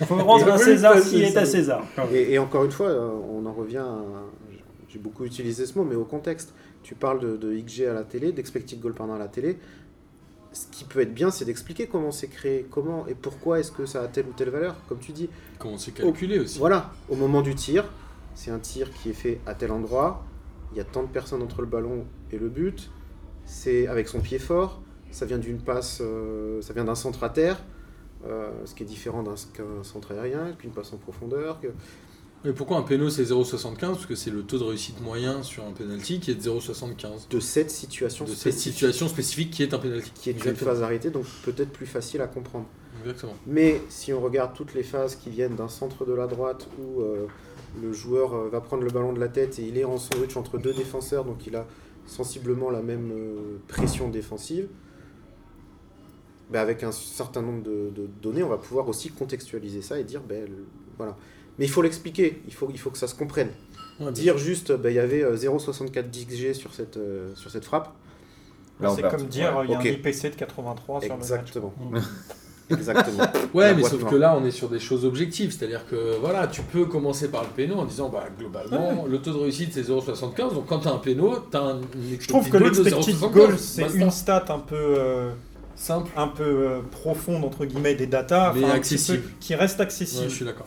Il 0.00 0.06
faut 0.06 0.16
rendre 0.16 0.52
à 0.52 0.58
César 0.58 0.98
ce 0.98 1.10
qui 1.10 1.22
est 1.22 1.36
à 1.36 1.44
César. 1.46 1.84
Et, 2.12 2.34
et 2.34 2.38
encore 2.38 2.64
une 2.64 2.72
fois, 2.72 2.88
euh, 2.88 3.08
on 3.30 3.44
en 3.46 3.52
revient 3.52 3.78
à. 3.78 3.98
J'ai 4.88 4.98
beaucoup 4.98 5.24
utilisé 5.24 5.66
ce 5.66 5.76
mot, 5.78 5.84
mais 5.84 5.96
au 5.96 6.04
contexte. 6.04 6.54
Tu 6.82 6.94
parles 6.94 7.18
de, 7.18 7.36
de 7.36 7.58
XG 7.58 7.86
à 7.86 7.94
la 7.94 8.02
télé, 8.04 8.30
d'expected 8.32 8.78
goal 8.78 8.92
pardon 8.92 9.14
à 9.14 9.18
la 9.18 9.28
télé. 9.28 9.58
Ce 10.52 10.66
qui 10.70 10.84
peut 10.84 11.00
être 11.00 11.12
bien, 11.14 11.30
c'est 11.32 11.44
d'expliquer 11.44 11.88
comment 11.88 12.12
c'est 12.12 12.28
créé, 12.28 12.64
comment 12.70 13.06
et 13.08 13.14
pourquoi 13.14 13.58
est-ce 13.58 13.72
que 13.72 13.86
ça 13.86 14.02
a 14.02 14.06
telle 14.06 14.26
ou 14.26 14.32
telle 14.36 14.50
valeur, 14.50 14.76
comme 14.88 14.98
tu 15.00 15.10
dis. 15.12 15.28
Comment 15.58 15.78
c'est 15.78 15.92
calculé 15.92 16.38
aussi. 16.38 16.58
Voilà, 16.60 16.92
au 17.08 17.16
moment 17.16 17.42
du 17.42 17.56
tir, 17.56 17.84
c'est 18.36 18.52
un 18.52 18.60
tir 18.60 18.92
qui 18.92 19.10
est 19.10 19.14
fait 19.14 19.40
à 19.46 19.54
tel 19.54 19.72
endroit, 19.72 20.22
il 20.74 20.78
y 20.78 20.80
a 20.80 20.84
tant 20.84 21.02
de 21.02 21.08
personnes 21.08 21.42
entre 21.42 21.60
le 21.60 21.66
ballon 21.68 22.04
et 22.32 22.38
le 22.38 22.48
but, 22.48 22.90
c'est 23.44 23.86
avec 23.86 24.08
son 24.08 24.20
pied 24.20 24.38
fort, 24.38 24.80
ça 25.10 25.24
vient 25.26 25.38
d'une 25.38 25.58
passe, 25.58 25.98
euh, 26.00 26.60
ça 26.62 26.72
vient 26.72 26.84
d'un 26.84 26.94
centre 26.96 27.22
à 27.22 27.30
terre, 27.30 27.62
euh, 28.26 28.50
ce 28.64 28.74
qui 28.74 28.82
est 28.82 28.86
différent 28.86 29.22
d'un 29.22 29.34
qu'un 29.52 29.82
centre 29.84 30.12
aérien, 30.12 30.52
qu'une 30.58 30.70
passe 30.72 30.92
en 30.92 30.96
profondeur. 30.96 31.60
que- 31.60 31.68
Mais 32.44 32.52
pourquoi 32.52 32.76
un 32.78 32.82
péno 32.82 33.08
c'est 33.10 33.24
0,75 33.24 33.92
Parce 33.94 34.06
que 34.06 34.14
c'est 34.14 34.30
le 34.30 34.42
taux 34.42 34.58
de 34.58 34.64
réussite 34.64 35.00
moyen 35.00 35.42
sur 35.42 35.64
un 35.64 35.70
penalty 35.72 36.20
qui 36.20 36.30
est 36.30 36.34
de 36.34 36.40
0,75. 36.42 37.28
De 37.30 37.40
cette 37.40 37.70
situation 37.70 38.24
De 38.24 38.30
cette 38.30 38.52
situation 38.58 39.08
spécifique 39.08 39.50
qui 39.50 39.62
est 39.62 39.72
un 39.74 39.78
penalty. 39.78 40.10
qui 40.14 40.28
est 40.30 40.32
une 40.32 40.38
Exactement. 40.38 40.70
phase 40.72 40.82
arrêtée, 40.82 41.10
donc 41.10 41.24
peut-être 41.44 41.70
plus 41.70 41.86
facile 41.86 42.20
à 42.22 42.26
comprendre. 42.26 42.66
Exactement. 43.02 43.34
Mais 43.46 43.80
si 43.88 44.12
on 44.12 44.20
regarde 44.20 44.54
toutes 44.54 44.74
les 44.74 44.82
phases 44.82 45.16
qui 45.16 45.28
viennent 45.30 45.54
d'un 45.56 45.68
centre 45.68 46.04
de 46.06 46.12
la 46.14 46.26
droite 46.26 46.66
où 46.78 47.00
euh, 47.02 47.26
le 47.80 47.92
joueur 47.92 48.34
euh, 48.34 48.48
va 48.50 48.60
prendre 48.60 48.82
le 48.84 48.90
ballon 48.90 49.12
de 49.12 49.20
la 49.20 49.28
tête 49.28 49.58
et 49.58 49.62
il 49.62 49.76
est 49.78 49.84
en 49.84 49.96
sandwich 49.98 50.36
entre 50.36 50.58
deux 50.58 50.72
défenseurs, 50.72 51.24
donc 51.24 51.46
il 51.46 51.56
a 51.56 51.66
sensiblement 52.06 52.70
la 52.70 52.82
même 52.82 53.10
euh, 53.12 53.56
pression 53.68 54.08
défensive, 54.08 54.68
ben, 56.50 56.60
avec 56.60 56.82
un 56.82 56.92
certain 56.92 57.42
nombre 57.42 57.62
de, 57.62 57.90
de 57.94 58.06
données, 58.22 58.42
on 58.42 58.48
va 58.48 58.58
pouvoir 58.58 58.88
aussi 58.88 59.10
contextualiser 59.10 59.82
ça 59.82 59.98
et 59.98 60.04
dire, 60.04 60.20
ben, 60.22 60.44
le- 60.44 60.66
voilà. 60.98 61.16
Mais 61.58 61.64
il 61.64 61.70
faut 61.70 61.82
l'expliquer, 61.82 62.42
il 62.46 62.52
faut, 62.54 62.68
il 62.70 62.78
faut 62.78 62.90
que 62.90 62.98
ça 62.98 63.06
se 63.08 63.14
comprenne. 63.14 63.48
Ouais, 64.00 64.12
Dire 64.12 64.36
juste, 64.38 64.72
ben, 64.72 64.90
il 64.90 64.96
y 64.96 64.98
avait 64.98 65.22
euh, 65.22 65.36
0,64 65.36 66.10
d'XG 66.10 66.52
sur 66.52 66.74
cette, 66.74 66.96
euh, 66.96 67.34
sur 67.36 67.50
cette 67.50 67.64
frappe. 67.64 67.94
C'est 68.94 69.02
comme 69.08 69.26
dire, 69.28 69.56
Ouais. 69.56 69.64
il 69.66 69.70
y 69.70 69.74
a 69.74 69.78
un 69.78 69.82
IPC 69.84 70.30
de 70.30 70.34
83 70.36 71.00
sur 71.00 71.16
le 71.16 71.20
match. 71.20 71.28
Exactement. 72.70 73.24
Ouais, 73.54 73.68
La 73.68 73.74
mais 73.74 73.82
sauf 73.84 74.04
que 74.08 74.16
là, 74.16 74.36
on 74.40 74.44
est 74.44 74.50
sur 74.50 74.68
des 74.68 74.80
choses 74.80 75.04
objectives. 75.04 75.52
C'est-à-dire 75.56 75.86
que 75.88 76.16
voilà, 76.20 76.46
tu 76.48 76.62
peux 76.62 76.86
commencer 76.86 77.28
par 77.28 77.42
le 77.42 77.48
péno 77.48 77.76
en 77.76 77.84
disant 77.84 78.08
bah, 78.08 78.24
globalement, 78.38 79.06
le 79.08 79.18
taux 79.18 79.32
de 79.32 79.38
réussite 79.38 79.70
c'est 79.72 79.82
0,75. 79.88 80.54
Donc 80.54 80.66
quand 80.66 80.80
tu 80.80 80.88
as 80.88 80.92
un 80.92 80.98
péno, 80.98 81.36
tu 81.50 81.56
as 81.56 81.60
un 81.60 81.80
Je 82.18 82.26
trouve 82.26 82.48
que 82.48 82.56
l'expected 82.56 83.16
goal, 83.32 83.58
c'est 83.58 83.86
une 83.94 84.10
stat 84.10 84.44
un 84.48 84.58
peu, 84.58 84.74
euh, 84.76 85.30
simple. 85.76 86.10
un 86.16 86.28
peu 86.28 86.42
euh, 86.42 86.80
profonde, 86.90 87.44
entre 87.44 87.64
guillemets, 87.64 87.94
des 87.94 88.06
datas. 88.06 88.52
Mais 88.54 88.64
accessible. 88.70 89.18
peu- 89.20 89.28
qui 89.40 89.54
reste 89.54 89.78
Ouais, 89.78 89.84
accessible. 89.84 90.28
je 90.28 90.34
suis 90.34 90.44
d'accord. 90.44 90.66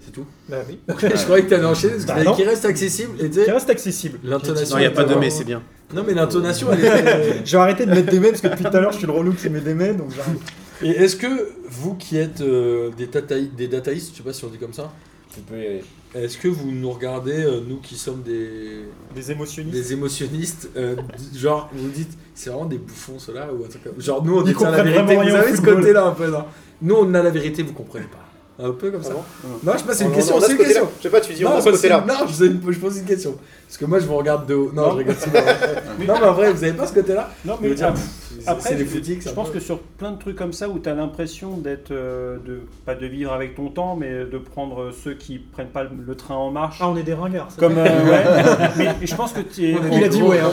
C'est 0.00 0.12
tout. 0.12 0.26
Bah 0.48 0.58
oui. 0.66 0.80
je 0.88 1.24
croyais 1.24 1.44
que 1.44 1.54
tu 1.54 1.60
parce 1.60 1.82
que 1.82 2.06
Bah 2.06 2.32
qui 2.34 2.44
reste 2.44 2.64
accessible. 2.64 3.22
Et 3.22 3.28
Qui 3.28 3.50
reste 3.50 3.68
accessible. 3.68 4.18
L'intonation. 4.24 4.76
Non, 4.76 4.78
il 4.78 4.86
n'y 4.86 4.86
a 4.86 4.90
pas 4.90 5.04
de 5.04 5.14
mais, 5.16 5.28
c'est 5.28 5.44
bien. 5.44 5.62
Non, 5.94 6.04
mais 6.06 6.12
l'intonation, 6.14 6.68
elle 6.72 6.84
est. 6.84 7.42
Je 7.46 7.52
vais 7.56 7.62
arrêter 7.62 7.86
de 7.86 7.90
mettre 7.90 8.10
des 8.10 8.20
mets 8.20 8.28
parce 8.30 8.40
que 8.42 8.48
depuis 8.48 8.64
tout 8.64 8.76
à 8.76 8.80
l'heure 8.80 8.92
je 8.92 8.98
suis 8.98 9.06
le 9.06 9.12
relou 9.12 9.32
qui 9.32 9.48
met 9.48 9.60
des 9.60 9.74
mets 9.74 9.94
donc 9.94 10.08
j'arrête. 10.14 10.38
Et 10.82 10.90
est-ce 10.90 11.16
que 11.16 11.26
vous 11.68 11.94
qui 11.94 12.16
êtes 12.18 12.40
euh, 12.40 12.90
des, 12.96 13.06
dataï- 13.06 13.50
des 13.54 13.68
dataïstes, 13.68 14.12
je 14.12 14.18
sais 14.18 14.22
pas 14.22 14.32
si 14.32 14.44
on 14.44 14.48
dit 14.48 14.58
comme 14.58 14.72
ça, 14.74 14.92
Tu 15.34 15.40
peux 15.40 15.56
y 15.56 15.66
aller. 15.66 15.84
est-ce 16.14 16.36
que 16.38 16.46
vous 16.48 16.70
nous 16.70 16.90
regardez, 16.90 17.42
euh, 17.42 17.60
nous 17.66 17.78
qui 17.78 17.96
sommes 17.96 18.22
des, 18.22 18.84
Des 19.14 19.32
émotionnistes. 19.32 19.74
des 19.74 19.92
émotionnistes, 19.94 20.68
euh, 20.76 20.94
d- 20.94 21.02
genre 21.38 21.68
vous 21.72 21.84
vous 21.84 21.90
dites 21.90 22.16
c'est 22.34 22.50
vraiment 22.50 22.66
des 22.66 22.78
bouffons 22.78 23.18
ceux-là 23.18 23.48
ou 23.52 23.64
un 23.64 23.68
truc 23.68 23.82
comme 23.84 24.00
Genre 24.00 24.22
nous 24.24 24.36
on 24.38 24.42
Ils 24.42 24.52
détient 24.52 24.70
la 24.70 24.76
comprennent 24.76 24.94
vérité, 24.94 25.14
vraiment 25.14 25.20
vous 25.22 25.26
rien 25.26 25.34
au 25.34 25.42
avez 25.42 25.50
ce 25.50 25.56
football. 25.56 25.74
côté-là 25.76 26.04
un 26.04 26.12
peu, 26.12 26.26
non 26.30 26.44
Nous 26.82 26.94
on 26.94 27.14
a 27.14 27.22
la 27.22 27.30
vérité, 27.30 27.62
vous 27.62 27.72
comprenez 27.72 28.04
pas. 28.06 28.27
Un 28.60 28.72
peu 28.72 28.90
comme 28.90 29.02
ça. 29.04 29.12
Ah 29.14 29.46
non, 29.62 29.72
je 29.74 29.78
sais 29.78 29.84
pas, 29.84 29.94
c'est 29.94 30.04
On- 30.04 30.08
une 30.08 30.12
on- 30.12 30.16
question, 30.16 30.36
on 30.36 30.40
c'est 30.40 30.46
ce 30.46 30.52
une 30.52 30.58
question. 30.58 30.88
Je 30.98 31.02
sais 31.04 31.10
pas, 31.10 31.20
tu 31.20 31.32
dis 31.32 31.44
on 31.46 31.52
a 31.56 31.60
ce 31.60 31.70
côté-là. 31.70 32.04
non, 32.08 32.14
je, 32.26 32.78
pose 32.78 32.98
une 32.98 33.04
question. 33.04 33.36
Parce 33.66 33.76
que 33.78 33.84
moi 33.84 33.98
je 34.00 34.06
vous 34.06 34.16
regarde 34.16 34.46
de 34.46 34.54
haut. 34.54 34.72
Non, 34.74 34.94
Non. 34.94 34.98
je 34.98 35.04
vrai. 35.04 35.44
non, 36.06 36.14
mais 36.20 36.26
en 36.26 36.32
vrai, 36.32 36.52
vous 36.52 36.64
avez 36.64 36.72
pas 36.72 36.86
ce 36.86 36.94
côté-là 36.94 37.30
Non, 37.44 37.54
Je 37.58 37.62
veux 37.62 37.68
mais 37.68 37.74
dire, 37.76 37.92
après, 38.46 38.74
les 38.74 38.78
je- 38.84 38.84
foutiques. 38.90 39.22
je 39.22 39.28
pense 39.28 39.50
que 39.50 39.60
sur 39.60 39.78
plein 39.78 40.10
de 40.12 40.18
trucs 40.18 40.34
comme 40.36 40.52
ça 40.52 40.68
où 40.68 40.78
tu 40.80 40.88
as 40.88 40.94
l'impression 40.94 41.56
d'être, 41.58 41.92
euh, 41.92 42.38
de, 42.44 42.60
pas 42.84 42.94
de 42.96 43.06
vivre 43.06 43.32
avec 43.32 43.54
ton 43.54 43.68
temps, 43.68 43.94
mais 43.94 44.24
de 44.24 44.38
prendre 44.38 44.90
ceux 45.04 45.14
qui 45.14 45.38
prennent 45.38 45.68
pas 45.68 45.84
le, 45.84 46.14
train 46.16 46.34
en 46.34 46.50
marche. 46.50 46.78
Ah 46.80 46.88
on 46.88 46.96
est 46.96 47.02
des 47.04 47.14
ringards. 47.14 47.50
ça. 47.52 47.60
Comme, 47.60 47.78
euh, 47.78 47.84
ouais. 48.10 48.68
mais, 48.76 48.88
mais 49.00 49.06
je 49.06 49.14
pense 49.14 49.32
que 49.32 49.40
tu 49.40 49.70
es- 49.70 49.76
On 49.78 49.96
Il 49.96 50.02
a 50.02 50.08
dit 50.08 50.22
ouais. 50.22 50.40
hein. 50.40 50.50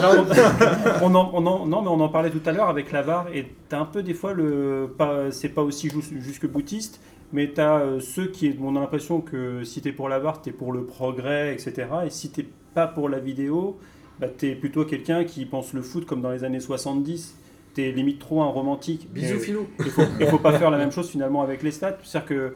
on 1.02 1.12
en, 1.14 1.30
on 1.32 1.44
en- 1.46 1.66
non, 1.66 1.82
mais 1.82 1.88
on 1.88 2.00
en 2.00 2.08
parlait 2.08 2.30
tout 2.30 2.42
à 2.46 2.52
l'heure 2.52 2.68
avec 2.68 2.92
la 2.92 3.02
VAR, 3.02 3.26
et 3.34 3.46
t'as 3.68 3.78
un 3.80 3.84
peu 3.86 4.02
des 4.04 4.14
fois 4.14 4.32
le. 4.32 4.88
Pas, 4.96 5.30
c'est 5.32 5.48
pas 5.48 5.62
aussi 5.62 5.88
jus- 5.88 6.20
jusque 6.20 6.46
boutiste, 6.46 7.00
mais 7.32 7.48
t'as 7.52 7.80
euh, 7.80 8.00
ceux 8.00 8.26
qui. 8.28 8.56
On 8.62 8.76
a 8.76 8.80
l'impression 8.80 9.20
que 9.20 9.64
si 9.64 9.80
t'es 9.80 9.92
pour 9.92 10.08
la 10.08 10.18
VAR, 10.18 10.42
t'es 10.42 10.52
pour 10.52 10.72
le 10.72 10.84
progrès, 10.84 11.52
etc. 11.52 11.86
Et 12.06 12.10
si 12.10 12.30
t'es 12.30 12.46
pas 12.74 12.86
pour 12.86 13.08
la 13.08 13.18
vidéo, 13.18 13.78
bah, 14.20 14.28
t'es 14.28 14.54
plutôt 14.54 14.84
quelqu'un 14.84 15.24
qui 15.24 15.44
pense 15.46 15.72
le 15.72 15.82
foot 15.82 16.06
comme 16.06 16.22
dans 16.22 16.30
les 16.30 16.44
années 16.44 16.60
70. 16.60 17.36
T'es 17.74 17.92
limite 17.92 18.18
trop 18.18 18.40
un 18.42 18.46
romantique. 18.48 19.08
Bisous, 19.12 19.38
Philou. 19.38 19.66
Il 19.80 19.86
faut, 19.90 20.02
faut 20.30 20.38
pas 20.38 20.52
faire 20.58 20.70
la 20.70 20.78
même 20.78 20.92
chose 20.92 21.10
finalement 21.10 21.42
avec 21.42 21.62
les 21.62 21.70
stats. 21.70 21.98
C'est-à-dire 22.02 22.28
que. 22.28 22.54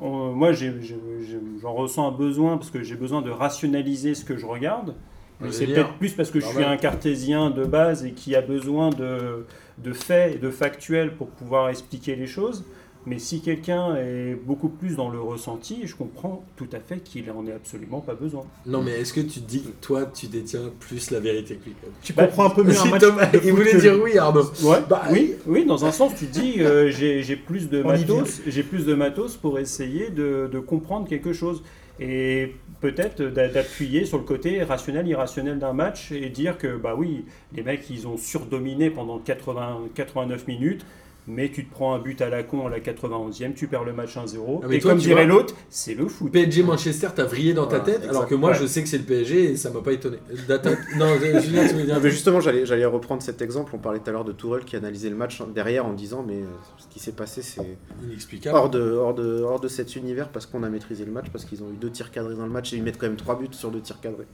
on- 0.00 0.32
moi, 0.32 0.52
j'en 0.52 1.72
ressens 1.72 2.06
un 2.08 2.12
besoin 2.12 2.56
parce 2.58 2.70
que 2.70 2.82
j'ai 2.82 2.94
besoin 2.96 3.22
de 3.22 3.30
rationaliser 3.30 4.14
ce 4.14 4.24
que 4.24 4.36
je 4.36 4.46
regarde. 4.46 4.94
Mais 5.40 5.52
c'est 5.52 5.66
peut-être 5.66 5.94
plus 5.94 6.12
parce 6.14 6.30
que 6.32 6.40
je 6.40 6.46
suis 6.46 6.64
un 6.64 6.76
cartésien 6.76 7.50
de 7.50 7.64
base 7.64 8.04
et 8.04 8.10
qui 8.12 8.34
a 8.34 8.40
besoin 8.40 8.90
de, 8.90 9.46
de 9.78 9.92
faits 9.92 10.34
et 10.34 10.38
de 10.38 10.50
factuels 10.50 11.14
pour 11.14 11.28
pouvoir 11.28 11.68
expliquer 11.68 12.16
les 12.16 12.26
choses. 12.26 12.64
Mais 13.08 13.18
si 13.18 13.40
quelqu'un 13.40 13.96
est 13.96 14.34
beaucoup 14.34 14.68
plus 14.68 14.96
dans 14.96 15.08
le 15.08 15.20
ressenti, 15.20 15.82
je 15.86 15.96
comprends 15.96 16.44
tout 16.56 16.68
à 16.72 16.80
fait 16.80 16.98
qu'il 17.02 17.30
en 17.30 17.46
ait 17.46 17.52
absolument 17.52 18.00
pas 18.00 18.14
besoin. 18.14 18.44
Non, 18.66 18.82
mais 18.82 18.92
est-ce 19.00 19.12
que 19.12 19.20
tu 19.20 19.40
te 19.40 19.48
dis 19.48 19.62
que 19.62 19.68
toi 19.80 20.04
tu 20.06 20.26
détiens 20.26 20.70
plus 20.78 21.10
la 21.10 21.20
vérité 21.20 21.56
que 21.56 21.64
lui? 21.66 21.74
Tu 22.02 22.12
Bah, 22.12 22.26
comprends 22.26 22.46
un 22.46 22.50
peu 22.50 22.62
mieux 22.64 22.78
un 22.78 22.84
match. 22.86 23.00
Thomas, 23.00 23.26
de 23.26 23.40
il 23.44 23.52
voulait 23.52 23.72
que 23.72 23.78
dire 23.78 23.98
oui, 24.02 24.18
Arnaud. 24.18 24.44
Ouais, 24.62 24.78
Bah, 24.88 25.02
oui, 25.10 25.34
oui, 25.46 25.64
dans 25.64 25.84
un 25.84 25.92
sens, 25.92 26.12
tu 26.16 26.26
dis 26.26 26.56
euh, 26.60 26.90
j'ai 26.90 27.22
j'ai 27.22 27.36
plus 27.36 27.68
de 27.68 27.82
matos, 27.82 28.40
j'ai 28.46 28.62
plus 28.62 28.84
de 28.84 28.94
matos 28.94 29.36
pour 29.36 29.58
essayer 29.58 30.10
de, 30.10 30.48
de 30.52 30.58
comprendre 30.60 31.08
quelque 31.08 31.32
chose 31.32 31.62
et 32.00 32.54
peut-être 32.80 33.22
d'a- 33.22 33.48
d'appuyer 33.48 34.04
sur 34.04 34.18
le 34.18 34.24
côté 34.24 34.62
rationnel 34.62 35.06
irrationnel 35.08 35.58
d'un 35.58 35.72
match 35.72 36.12
et 36.12 36.28
dire 36.28 36.58
que 36.58 36.76
bah 36.76 36.94
oui, 36.96 37.24
les 37.54 37.62
mecs 37.62 37.88
ils 37.90 38.06
ont 38.06 38.16
surdominé 38.16 38.90
pendant 38.90 39.18
80 39.18 39.80
89 39.94 40.46
minutes. 40.46 40.84
Mais 41.30 41.50
tu 41.50 41.66
te 41.66 41.70
prends 41.70 41.94
un 41.94 41.98
but 41.98 42.20
à 42.22 42.30
la 42.30 42.42
con 42.42 42.66
à 42.66 42.70
la 42.70 42.80
91e, 42.80 43.52
tu 43.52 43.66
perds 43.68 43.84
le 43.84 43.92
match 43.92 44.16
1-0. 44.16 44.60
Ah, 44.62 44.66
mais 44.68 44.76
et 44.76 44.78
toi, 44.80 44.92
comme 44.92 44.98
dirait 45.00 45.26
vois- 45.26 45.34
l'autre, 45.36 45.54
c'est 45.68 45.94
le 45.94 46.08
foot. 46.08 46.32
PSG 46.32 46.62
Manchester, 46.62 47.08
t'as 47.14 47.24
vrillé 47.24 47.52
dans 47.52 47.66
ta 47.66 47.78
Voilà, 47.80 47.98
tête, 47.98 48.08
alors 48.08 48.26
que 48.26 48.34
moi 48.34 48.54
je 48.54 48.64
sais 48.66 48.82
que 48.82 48.88
c'est 48.88 48.98
le 48.98 49.04
PSG 49.04 49.52
et 49.52 49.56
ça 49.56 49.70
m'a 49.70 49.80
pas 49.82 49.92
étonné. 49.92 50.16
Data... 50.48 50.70
non, 50.96 51.04
euh, 51.06 51.40
Julien, 51.40 51.68
tu 51.68 51.74
veux 51.74 51.82
dire 51.84 51.94
Ah, 51.98 52.00
mais 52.02 52.10
justement, 52.10 52.40
j'allais, 52.40 52.64
j'allais 52.64 52.86
reprendre 52.86 53.22
cet 53.22 53.42
exemple. 53.42 53.72
On 53.74 53.78
parlait 53.78 53.98
tout 54.00 54.08
à 54.08 54.12
l'heure 54.12 54.24
de 54.24 54.32
Tourelle 54.32 54.64
qui 54.64 54.74
analysait 54.76 55.10
le 55.10 55.16
match 55.16 55.42
derrière 55.54 55.84
en 55.84 55.92
disant 55.92 56.24
Mais 56.26 56.36
euh, 56.38 56.46
ce 56.78 56.86
qui 56.88 56.98
s'est 56.98 57.12
passé, 57.12 57.42
c'est 57.42 57.76
Inexplicable. 58.04 58.56
hors 58.56 58.70
de, 58.70 58.80
hors, 58.92 59.14
de, 59.14 59.42
hors 59.42 59.60
de 59.60 59.68
cet 59.68 59.96
univers 59.96 60.30
parce 60.30 60.46
qu'on 60.46 60.62
a 60.62 60.68
maîtrisé 60.70 61.04
le 61.04 61.12
match, 61.12 61.26
parce 61.30 61.44
qu'ils 61.44 61.62
ont 61.62 61.68
eu 61.70 61.76
deux 61.76 61.90
tirs 61.90 62.10
cadrés 62.10 62.34
dans 62.36 62.46
le 62.46 62.52
match 62.52 62.72
et 62.72 62.76
ils 62.76 62.82
mettent 62.82 62.98
quand 62.98 63.06
même 63.06 63.16
trois 63.16 63.38
buts 63.38 63.48
sur 63.52 63.70
deux 63.70 63.80
tirs 63.80 64.00
cadrés, 64.00 64.26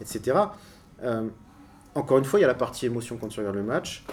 etc. 0.00 0.36
Euh, 1.04 1.28
encore 1.94 2.18
une 2.18 2.24
fois, 2.24 2.38
il 2.38 2.42
y 2.42 2.44
a 2.44 2.48
la 2.48 2.54
partie 2.54 2.86
émotion 2.86 3.16
quand 3.16 3.28
tu 3.28 3.40
regardes 3.40 3.56
le 3.56 3.62
match. 3.62 4.04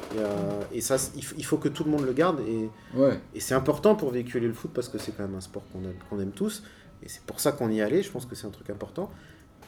Et 0.72 0.82
ça, 0.82 0.96
il 1.16 1.46
faut- 1.46 1.58
que 1.58 1.70
tout 1.70 1.84
le 1.84 1.92
monde 1.92 2.06
le 2.06 2.14
garde. 2.14 2.40
Et, 2.42 2.70
Ouais. 2.96 3.20
et 3.36 3.40
c'est 3.40 3.54
important 3.56 3.96
pour 3.96 4.12
véhiculer 4.12 4.48
le 4.48 4.54
foot 4.54 4.72
parce 4.74 4.90
que 4.90 4.98
c'est 4.98 5.12
quand 5.12 5.24
même 5.24 5.36
un 5.36 5.42
sport 5.42 5.64
qu'on 5.72 6.20
aime, 6.20 6.32
tous. 6.32 6.64
Et 7.04 7.10
c'est 7.10 7.22
pour 7.24 7.40
ça 7.40 7.52
qu'on 7.52 7.70
y 7.70 7.80
est 7.80 7.82
allé. 7.84 8.02
Je 8.02 8.12
pense 8.12 8.26
que 8.26 8.36
c'est 8.36 8.48
un 8.48 8.52
truc 8.52 8.70
important. 8.70 9.12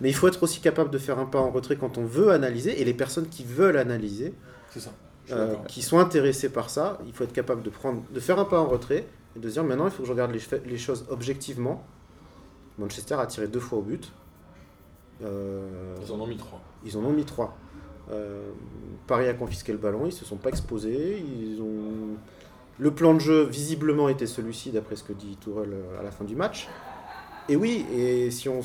Mais 0.02 0.10
il 0.10 0.14
faut 0.16 0.28
être 0.28 0.42
aussi 0.44 0.60
capable 0.62 0.90
de 0.92 0.98
faire 0.98 1.20
un 1.20 1.26
pas 1.26 1.40
en 1.40 1.52
retrait 1.52 1.76
quand 1.76 1.98
on 1.98 2.06
veut 2.06 2.32
analyser. 2.32 2.82
Et 2.82 2.86
les 2.86 2.94
personnes 2.94 3.28
qui 3.28 3.44
veulent 3.44 3.78
analyser, 3.78 4.34
ça. 4.76 4.92
Euh, 5.32 5.56
qui 5.68 5.84
sont 5.84 6.00
intéressés 6.00 6.50
par 6.50 6.72
ça, 6.72 6.98
il 7.06 7.14
faut 7.14 7.24
être 7.24 7.34
capable 7.34 7.62
de, 7.62 7.70
prendre, 7.70 8.02
de 8.12 8.20
faire 8.20 8.40
un 8.40 8.46
pas 8.46 8.60
en 8.60 8.66
retrait 8.68 9.06
et 9.36 9.40
de 9.40 9.48
se 9.48 9.54
dire 9.54 9.64
maintenant 9.64 9.86
il 9.86 9.92
faut 9.92 10.02
que 10.02 10.08
je 10.08 10.12
regarde 10.14 10.32
les 10.66 10.78
choses 10.80 11.06
objectivement. 11.10 11.84
Manchester 12.80 13.14
a 13.16 13.28
tiré 13.28 13.48
deux 13.48 13.60
fois 13.60 13.78
au 13.78 13.82
but. 13.84 14.12
Euh, 15.24 15.96
Ils 16.04 16.12
en 16.12 16.20
ont 16.22 16.28
mis 16.28 16.38
trois. 16.38 16.62
ils 16.86 16.98
en 16.98 17.02
ont 17.04 17.12
mis 17.12 17.26
trois. 17.26 17.56
Euh, 18.12 18.50
Paris 19.08 19.28
a 19.28 19.34
confisqué 19.34 19.72
le 19.72 19.78
ballon, 19.78 20.06
ils 20.06 20.12
se 20.12 20.26
sont 20.26 20.38
pas 20.38 20.50
exposés. 20.50 21.24
Ils 21.42 21.62
ont... 21.62 22.18
Le 22.82 22.92
plan 22.92 23.14
de 23.14 23.20
jeu, 23.20 23.44
visiblement, 23.44 24.08
était 24.08 24.26
celui-ci, 24.28 24.72
d'après 24.72 24.96
ce 24.96 25.04
que 25.04 25.12
dit 25.14 25.38
Tourelle 25.42 25.74
euh, 25.74 26.00
à 26.00 26.04
la 26.04 26.12
fin 26.12 26.24
du 26.24 26.36
match. 26.36 26.68
Et 27.50 27.56
oui, 27.56 27.86
et 27.94 28.32
si 28.32 28.48
on, 28.48 28.62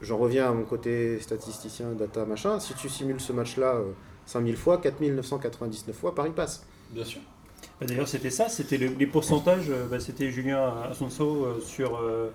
j'en 0.00 0.16
reviens 0.16 0.48
à 0.48 0.52
mon 0.52 0.64
côté 0.64 1.20
statisticien, 1.20 1.92
data, 1.92 2.24
machin. 2.24 2.60
Si 2.60 2.72
tu 2.74 2.88
simules 2.88 3.20
ce 3.20 3.32
match-là 3.32 3.74
euh, 3.74 3.90
5000 4.26 4.56
fois, 4.56 4.78
4999 4.78 5.94
fois, 5.96 6.14
Paris 6.14 6.30
passe. 6.34 6.64
Bien 6.90 7.04
sûr. 7.04 7.20
Bah, 7.80 7.86
D'ailleurs, 7.86 8.08
c'était 8.08 8.30
ça, 8.30 8.48
c'était 8.48 8.78
le- 8.78 8.94
les 8.98 9.06
pourcentages. 9.06 9.68
euh, 9.68 9.86
bah, 9.90 10.00
c'était 10.00 10.30
Julien 10.30 10.72
Asonso 10.90 11.44
euh, 11.44 11.60
sur, 11.60 11.96
euh, 11.98 12.30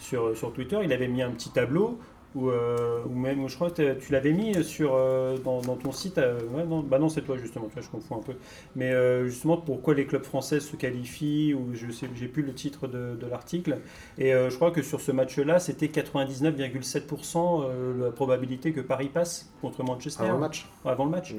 sur, 0.00 0.36
sur 0.36 0.52
Twitter. 0.52 0.78
Il 0.82 0.92
avait 0.92 1.08
mis 1.08 1.22
un 1.22 1.30
petit 1.30 1.50
tableau, 1.50 1.98
ou 2.34 2.48
euh, 2.50 3.02
ou 3.06 3.14
même, 3.14 3.46
je 3.48 3.54
crois 3.54 3.70
que 3.70 3.94
tu 3.94 4.12
l'avais 4.12 4.32
mis 4.32 4.62
sur, 4.64 4.94
euh, 4.94 5.36
dans, 5.38 5.60
dans 5.60 5.76
ton 5.76 5.92
site. 5.92 6.18
euh, 6.18 6.40
ouais, 6.52 6.64
non, 6.64 6.80
bah 6.80 6.98
non, 6.98 7.08
c'est 7.08 7.22
toi 7.22 7.36
justement, 7.36 7.66
tu 7.66 7.74
vois, 7.74 7.82
je 7.82 7.88
confonds 7.90 8.16
un 8.16 8.22
peu. 8.22 8.34
Mais 8.74 8.92
euh, 8.92 9.26
justement, 9.26 9.56
pourquoi 9.58 9.94
les 9.94 10.06
clubs 10.06 10.24
français 10.24 10.60
se 10.60 10.76
qualifient, 10.76 11.54
ou 11.54 11.74
je 11.74 11.90
sais, 11.90 12.08
j'ai 12.14 12.28
plus 12.28 12.42
le 12.42 12.54
titre 12.54 12.88
de, 12.88 13.16
de 13.16 13.26
l'article. 13.26 13.78
Et 14.18 14.32
euh, 14.34 14.50
je 14.50 14.56
crois 14.56 14.70
que 14.70 14.82
sur 14.82 15.00
ce 15.00 15.12
match-là, 15.12 15.58
c'était 15.58 15.86
99,7% 15.88 17.64
euh, 17.64 18.04
la 18.06 18.10
probabilité 18.10 18.72
que 18.72 18.80
Paris 18.80 19.08
passe 19.12 19.52
contre 19.60 19.82
Manchester 19.84 20.24
Avant 20.24 20.34
le 20.34 20.38
match. 20.40 20.66
avant 20.84 21.04
le 21.04 21.10
match. 21.10 21.34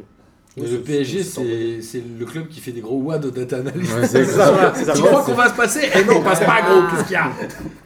Oui, 0.55 0.67
le 0.71 0.80
PSG, 0.81 1.23
c'est- 1.23 2.03
le 2.19 2.25
club 2.25 2.47
qui 2.47 2.59
fait 2.59 2.71
des 2.71 2.81
gros 2.81 2.97
wads 3.01 3.25
au 3.25 3.31
data. 3.31 3.57
Ouais, 3.61 3.71
c'est 4.07 4.23
ça, 4.25 4.73
ça. 4.75 4.93
Tu 4.93 5.01
crois 5.01 5.23
qu'on 5.23 5.34
va 5.34 5.49
se 5.49 5.55
passer? 5.55 5.89
Eh 5.95 6.03
non, 6.05 6.17
on 6.17 6.21
passe 6.21 6.41
pas, 6.41 6.61
gros. 6.61 6.81
Qu'est-ce 6.91 7.03
qu'il 7.05 7.13
y 7.13 7.15
a 7.15 7.31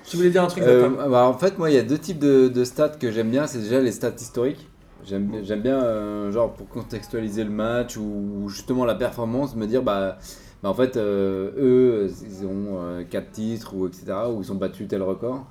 Tu 0.03 0.17
voulais 0.17 0.29
dire 0.29 0.43
un 0.43 0.47
truc, 0.47 0.63
Euh, 0.65 0.89
bah, 1.09 1.25
en 1.27 1.37
fait, 1.37 1.57
moi, 1.57 1.69
il 1.69 1.75
y 1.75 1.79
a 1.79 1.83
deux 1.83 1.97
types 1.97 2.19
de, 2.19 2.49
de 2.49 2.63
stats 2.65 2.89
que 2.89 3.09
j'aime 3.11 3.29
bien. 3.29 3.47
C'est 3.47 3.59
déjà 3.59 3.79
les 3.79 3.93
stats 3.93 4.11
historiques. 4.19 4.67
J'aime 5.05 5.61
bien, 5.61 5.81
euh, 5.81 6.31
genre, 6.33 6.53
pour 6.53 6.67
contextualiser 6.67 7.45
le 7.45 7.49
match 7.51 7.95
ou, 7.95 8.01
ou 8.43 8.49
justement 8.49 8.83
la 8.83 8.95
performance, 8.95 9.55
me 9.55 9.65
dire, 9.65 9.81
bah, 9.81 10.17
bah 10.61 10.69
en 10.69 10.73
fait, 10.73 10.97
euh, 10.97 11.51
eux, 11.57 12.11
ils 12.29 12.45
ont 12.45 13.05
4 13.09 13.31
titres 13.31 13.73
ou 13.75 13.87
etc. 13.87 14.07
ou 14.35 14.41
ils 14.41 14.51
ont 14.51 14.55
battu 14.55 14.85
tel 14.87 15.01
record. 15.03 15.45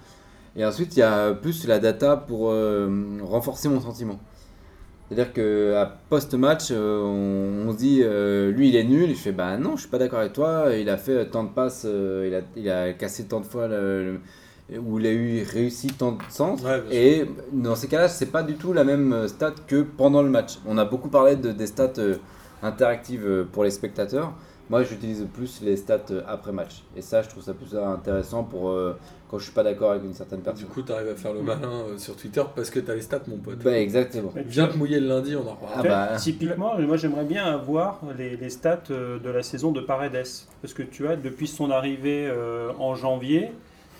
Et 0.55 0.64
ensuite, 0.66 0.94
il 0.97 1.01
y 1.01 1.02
a 1.02 1.32
plus 1.32 1.66
la 1.66 1.78
data 1.78 2.16
pour 2.18 2.51
euh, 2.51 2.88
renforcer 3.22 3.70
mon 3.70 3.80
sentiment. 3.80 4.18
C'est-à-dire 5.08 5.32
qu'à 5.32 5.98
post-match, 6.08 6.68
euh, 6.72 7.00
on, 7.00 7.68
on 7.68 7.72
se 7.72 7.76
dit, 7.78 8.00
euh, 8.02 8.50
lui, 8.50 8.68
il 8.70 8.76
est 8.76 8.84
nul. 8.84 9.10
Je 9.10 9.14
fais, 9.20 9.32
bah 9.32 9.56
non, 9.56 9.76
je 9.76 9.82
suis 9.82 9.88
pas 9.90 9.98
d'accord 9.98 10.18
avec 10.18 10.32
toi. 10.32 10.66
Il 10.76 10.88
a 10.90 10.96
fait 10.96 11.26
tant 11.30 11.44
de 11.44 11.50
passes, 11.50 11.84
euh, 11.88 12.24
il, 12.28 12.34
a, 12.34 12.40
il 12.56 12.68
a 12.70 12.92
cassé 12.92 13.24
tant 13.26 13.40
de 13.40 13.44
fois 13.46 13.68
le- 13.68 14.18
le- 14.68 14.78
où 14.80 14.98
il 14.98 15.06
a 15.06 15.12
eu 15.12 15.44
réussi 15.44 15.86
tant 15.88 16.12
de 16.12 16.18
centres. 16.28 16.64
Ouais, 16.64 16.82
et 16.90 17.24
dans 17.52 17.76
ces 17.76 17.86
cas-là, 17.86 18.08
c'est 18.08 18.32
pas 18.32 18.42
du 18.42 18.54
tout 18.54 18.72
la 18.72 18.82
même 18.82 19.28
stat 19.28 19.54
que 19.68 19.82
pendant 19.82 20.22
le 20.22 20.28
match. 20.28 20.58
On 20.66 20.76
a 20.76 20.84
beaucoup 20.84 21.08
parlé 21.08 21.36
de, 21.36 21.52
des 21.52 21.68
stats 21.68 21.92
euh, 21.98 22.16
interactives 22.62 23.46
pour 23.52 23.62
les 23.62 23.70
spectateurs. 23.70 24.32
Moi, 24.68 24.82
j'utilise 24.82 25.26
plus 25.32 25.60
les 25.62 25.76
stats 25.76 26.01
euh, 26.10 26.22
après 26.26 26.51
match. 26.52 26.82
Et 26.97 27.02
ça, 27.02 27.22
je 27.22 27.28
trouve 27.28 27.43
ça 27.43 27.55
plus 27.55 27.76
intéressant 27.76 28.43
pour 28.43 28.70
euh, 28.70 28.98
quand 29.30 29.38
je 29.38 29.44
suis 29.44 29.52
pas 29.52 29.62
d'accord 29.62 29.93
avec 29.93 30.02
une 30.05 30.12
certaine 30.14 30.40
Du 30.40 30.44
personne. 30.44 30.66
coup, 30.68 30.82
t'arrives 30.82 31.09
à 31.09 31.14
faire 31.14 31.32
le 31.32 31.43
malin 31.43 31.70
euh, 31.88 31.98
sur 31.98 32.16
Twitter 32.16 32.43
parce 32.55 32.70
que 32.70 32.80
t'as 32.80 32.94
les 32.94 33.02
stats, 33.02 33.20
mon 33.28 33.36
pote. 33.38 33.59
Bah, 33.60 33.78
exactement. 33.78 34.32
Viens 34.34 34.66
te 34.66 34.76
mouiller 34.76 34.98
le 34.98 35.06
lundi, 35.09 35.36
on 35.36 35.47
en 35.48 35.55
reparlera. 35.55 36.02
Ah 36.06 36.10
bah. 36.12 36.16
Typiquement, 36.16 36.78
moi 36.80 36.97
j'aimerais 36.97 37.24
bien 37.24 37.44
avoir 37.44 38.01
les, 38.18 38.36
les 38.36 38.51
stats 38.51 38.82
de 38.88 39.30
la 39.30 39.43
saison 39.44 39.70
de 39.70 39.80
Paredes. 39.80 40.24
Parce 40.62 40.74
que 40.74 40.82
tu 40.82 41.05
vois, 41.05 41.14
depuis 41.16 41.47
son 41.47 41.70
arrivée 41.70 42.26
euh, 42.28 42.72
en 42.78 42.94
janvier, 42.97 43.52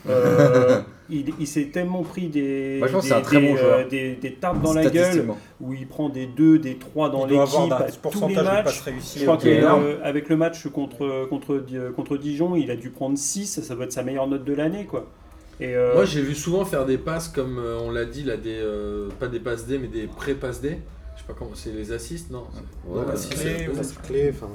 euh, 0.09 0.81
il, 1.11 1.27
il 1.39 1.47
s'est 1.47 1.67
tellement 1.67 2.03
pris 2.03 2.29
des, 2.29 2.77
Moi, 2.79 2.89
je 2.89 2.93
pense 2.93 3.03
que 3.05 3.09
des, 3.09 3.15
c'est 3.15 3.19
un 3.21 3.23
très 3.23 3.41
des, 3.41 3.49
bon 3.49 3.57
joueur. 3.57 3.79
euh, 3.81 3.89
des- 3.89 4.15
des 4.17 4.33
tartes 4.35 4.61
dans 4.63 4.73
la 4.73 4.83
gueule, 4.91 5.27
où 5.61 5.73
il 5.75 5.87
prend 5.87 6.09
des 6.09 6.27
2, 6.27 6.59
des 6.59 6.77
3 6.77 7.11
dans 7.11 7.27
l'équipe 7.27 7.39
tous 8.11 8.29
les 8.29 8.35
matchs. 8.65 8.83
Je 9.17 9.23
crois 9.25 9.39
euh, 9.45 9.99
qu'avec 10.03 10.29
le 10.29 10.37
match 10.37 10.67
contre, 10.69 11.27
contre, 11.29 11.65
contre 11.95 12.17
Dijon, 12.17 12.57
il 12.57 12.71
a 12.71 12.77
dû 12.77 12.91
prendre 12.91 13.17
6, 13.19 13.61
ça 13.63 13.75
doit 13.75 13.85
être 13.85 13.93
sa 13.93 14.03
meilleure 14.03 14.27
note 14.27 14.45
de 14.45 14.53
l'année. 14.55 14.85
quoi. 14.85 15.07
Et, 15.61 15.75
euh, 15.75 15.95
Moi, 15.95 16.05
j'ai 16.05 16.21
vu 16.21 16.35
souvent 16.35 16.65
faire 16.67 16.85
des 16.85 16.99
passes 16.99 17.29
comme 17.29 17.59
euh, 17.59 17.79
on 17.83 17.91
l'a 17.91 18.05
dit, 18.05 18.23
là, 18.25 18.37
des, 18.37 18.59
euh, 18.61 19.09
pas 19.19 19.27
des 19.29 19.41
passes 19.41 19.67
D, 19.67 19.79
mais 19.79 19.89
des 19.89 20.07
pré-passes 20.07 20.61
D. 20.61 20.79
Je 21.17 21.23
sais 21.23 21.27
pas 21.27 21.35
comment, 21.39 21.51
c'est 21.55 21.73
les 21.73 21.93
assists, 21.93 22.31
non 22.31 22.45
Ouais, 22.87 23.01
Non, 23.07 23.17
si, 23.17 23.31
clé, 23.31 23.69
Passe 23.75 23.95
clé, 23.95 24.31
enfin. 24.35 24.49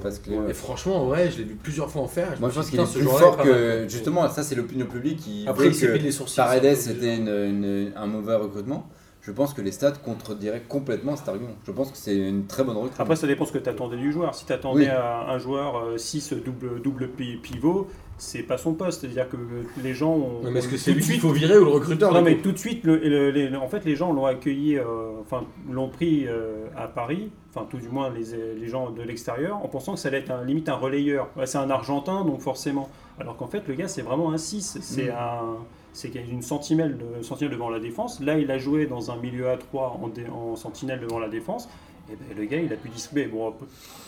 Et 0.48 0.54
franchement, 0.54 1.08
ouais, 1.10 1.32
je 1.32 1.40
l'ai 1.40 1.44
vu 1.44 1.56
plusieurs 1.56 1.90
fois 1.90 2.04
en 2.04 2.08
faire. 2.08 2.40
Moi, 2.40 2.50
je 2.50 2.56
pense 2.56 2.70
qu'il 2.70 2.80
est 2.80 2.94
plus 2.94 3.02
fort 3.04 3.38
que. 3.38 3.88
Justement, 3.90 4.30
ça, 4.30 4.44
c'est 4.44 4.56
l'opinion 4.56 4.86
publique 4.86 5.20
qui. 5.20 5.46
Après, 5.48 5.68
il 5.68 5.76
s'est 5.76 5.98
les 5.98 6.12
sourcils. 6.12 6.38
Paredes, 6.38 6.76
c'était 6.76 7.18
une- 7.18 7.92
un 7.96 8.06
mauvais 8.08 8.36
recrutement. 8.36 8.88
Je 9.24 9.32
pense 9.32 9.54
que 9.54 9.62
les 9.62 9.72
stats 9.72 9.92
contrediraient 9.92 10.64
complètement 10.68 11.16
cet 11.16 11.30
argument. 11.30 11.52
Je 11.68 11.72
pense 11.72 11.92
que 11.92 11.98
c'est 11.98 12.16
une 12.18 12.48
très 12.48 12.64
bonne 12.64 12.76
recrue. 12.78 12.96
Après, 12.98 13.16
ça 13.16 13.28
dépend 13.28 13.46
ce 13.46 13.52
que 13.52 13.60
tu 13.60 13.70
attendais 13.70 13.98
du 13.98 14.12
joueur. 14.12 14.34
Si 14.34 14.46
tu 14.48 14.54
attendais 14.54 14.86
Oui. 14.86 14.88
à 14.88 15.30
un 15.30 15.38
joueur 15.38 16.00
6 16.00 16.34
double, 16.34 16.82
double 16.82 17.08
pi- 17.10 17.38
pivot, 17.38 17.88
c'est 18.24 18.44
pas 18.44 18.58
son 18.60 18.74
poste. 18.74 19.02
C'est-à-dire 19.02 19.28
que 19.28 19.38
les 19.84 19.94
gens 19.96 20.14
ont. 20.14 20.42
Mais 20.44 20.60
est-ce 20.60 20.68
que 20.70 20.78
c'est 20.78 20.94
lui 20.94 21.04
qu'il 21.04 21.20
faut 21.20 21.32
virer 21.32 21.58
ou 21.58 21.66
le 21.66 21.72
recruteur 21.72 22.14
Non, 22.14 22.22
mais 22.22 22.38
tout 22.38 22.52
de 22.52 22.58
suite, 22.58 22.84
le- 22.84 22.98
le- 22.98 23.32
les- 23.32 23.56
en 23.56 23.68
fait, 23.68 23.84
les 23.84 23.96
gens 23.96 24.14
l'ont 24.14 24.26
accueilli, 24.26 24.78
euh, 24.78 24.84
enfin, 25.22 25.44
l'ont 25.70 25.90
pris 25.90 26.28
euh, 26.28 26.66
à 26.78 26.88
Paris, 26.88 27.32
enfin, 27.54 27.66
tout 27.70 27.78
du 27.80 27.90
moins 27.90 28.10
les, 28.12 28.56
les 28.60 28.68
gens 28.68 28.92
de 28.92 29.02
l'extérieur, 29.02 29.58
en 29.58 29.68
pensant 29.68 29.94
que 29.94 30.00
ça 30.00 30.10
allait 30.10 30.20
être 30.20 30.30
un, 30.32 30.44
limite 30.46 30.70
un 30.70 30.76
relayeur. 30.76 31.30
Ouais, 31.36 31.48
c'est 31.48 31.58
un 31.58 31.70
Argentin, 31.72 32.24
donc 32.24 32.42
forcément. 32.42 32.90
Alors 33.20 33.36
qu'en 33.38 33.48
fait, 33.48 33.64
le 33.68 33.74
gars, 33.74 33.88
c'est 33.88 34.02
vraiment 34.04 34.32
un 34.32 34.38
6. 34.38 34.78
C'est 34.82 35.08
Mm. 35.08 35.16
un. 35.20 35.56
C'est 35.94 36.10
qu'il 36.10 36.22
y 36.22 36.24
a 36.24 36.28
une 36.32 36.42
sentinelle, 36.42 36.98
de, 36.98 37.22
sentinelle 37.22 37.52
devant 37.52 37.70
la 37.70 37.80
défense. 37.80 38.22
Là, 38.22 38.38
il 38.38 38.50
a 38.50 38.58
joué 38.58 38.86
dans 38.86 39.12
un 39.12 39.18
milieu 39.18 39.50
à 39.50 39.58
3 39.58 40.00
en, 40.02 40.08
dé- 40.08 40.26
en 40.34 40.56
sentinelle 40.56 41.02
devant 41.02 41.20
la 41.20 41.28
défense. 41.28 41.68
Et 42.10 42.16
ben, 42.16 42.38
le 42.38 42.46
gars, 42.46 42.60
il 42.60 42.72
a 42.72 42.78
pu 42.78 42.88
distribuer. 42.90 43.26
Bon, 43.26 43.54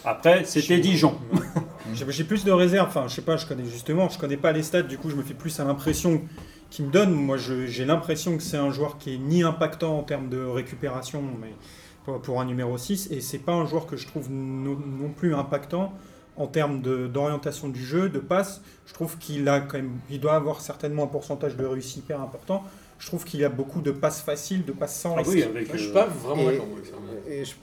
après, 0.05 0.45
c'était 0.45 0.77
Dijon. 0.79 1.13
J'ai 1.93 2.05
j'ai 2.11 2.23
plus 2.23 2.45
de 2.45 2.51
réserves. 2.51 2.87
Enfin, 2.87 3.07
je 3.07 3.15
sais 3.15 3.21
pas, 3.21 3.35
je 3.37 3.45
connais 3.45 3.65
justement, 3.65 4.07
je 4.09 4.17
connais 4.17 4.37
pas 4.37 4.51
les 4.51 4.63
stats. 4.63 4.83
Du 4.83 4.97
coup, 4.97 5.09
je 5.09 5.15
me 5.15 5.23
fais 5.23 5.33
plus 5.33 5.59
à 5.59 5.63
l'impression 5.65 6.21
qu'il 6.69 6.85
me 6.85 6.91
donne. 6.91 7.11
Moi, 7.13 7.37
j'ai 7.37 7.85
l'impression 7.85 8.37
que 8.37 8.43
c'est 8.43 8.57
un 8.57 8.71
joueur 8.71 8.97
qui 8.97 9.15
est 9.15 9.17
ni 9.17 9.43
impactant 9.43 9.97
en 9.99 10.03
termes 10.03 10.29
de 10.29 10.43
récupération, 10.43 11.21
mais 11.41 11.53
pour, 12.05 12.21
pour 12.21 12.41
un 12.41 12.45
numéro 12.45 12.77
6, 12.77 13.09
et 13.11 13.21
c'est 13.21 13.39
pas 13.39 13.53
un 13.53 13.65
joueur 13.65 13.85
que 13.85 13.97
je 13.97 14.07
trouve 14.07 14.29
non, 14.31 14.77
non 14.77 15.09
plus 15.09 15.35
impactant 15.35 15.93
en 16.35 16.47
termes 16.47 16.81
d'orientation 16.81 17.67
du 17.69 17.83
jeu, 17.85 18.09
de 18.09 18.19
passe. 18.19 18.61
Je 18.87 18.93
trouve 18.93 19.17
qu'il 19.17 19.47
a 19.49 19.59
quand 19.59 19.77
même, 19.77 19.91
il 20.09 20.19
doit 20.19 20.33
avoir 20.35 20.61
certainement 20.61 21.03
un 21.03 21.07
pourcentage 21.07 21.55
de 21.57 21.65
réussite 21.65 21.97
hyper 21.97 22.21
important. 22.21 22.63
Je 22.97 23.07
trouve 23.07 23.23
qu'il 23.25 23.39
y 23.41 23.43
a 23.45 23.49
beaucoup 23.49 23.81
de 23.81 23.91
passes 23.91 24.21
faciles, 24.21 24.63
de 24.65 24.71
passes 24.71 24.99
sans 24.99 25.13
Ah 25.15 25.17
risque. 25.19 25.31
oui, 25.31 25.43
avec, 25.43 25.71
je 25.73 25.77
suis 25.77 25.91
pas 25.91 26.05
vraiment 26.07 26.49
Et- 26.49 27.41
Et 27.41 27.45
je- 27.45 27.53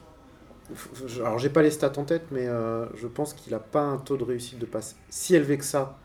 alors 1.20 1.38
j'ai 1.38 1.50
pas 1.50 1.62
les 1.62 1.70
stats 1.70 1.92
en 1.98 2.04
tête, 2.04 2.24
mais 2.30 2.46
euh, 2.46 2.86
je 2.94 3.06
pense 3.06 3.34
qu'il 3.34 3.52
a 3.54 3.58
pas 3.58 3.82
un 3.82 3.98
taux 3.98 4.16
de 4.16 4.24
réussite 4.24 4.58
de 4.58 4.66
passe 4.66 4.96
si 5.08 5.34
élevé 5.34 5.58
que 5.58 5.64
ça, 5.64 5.98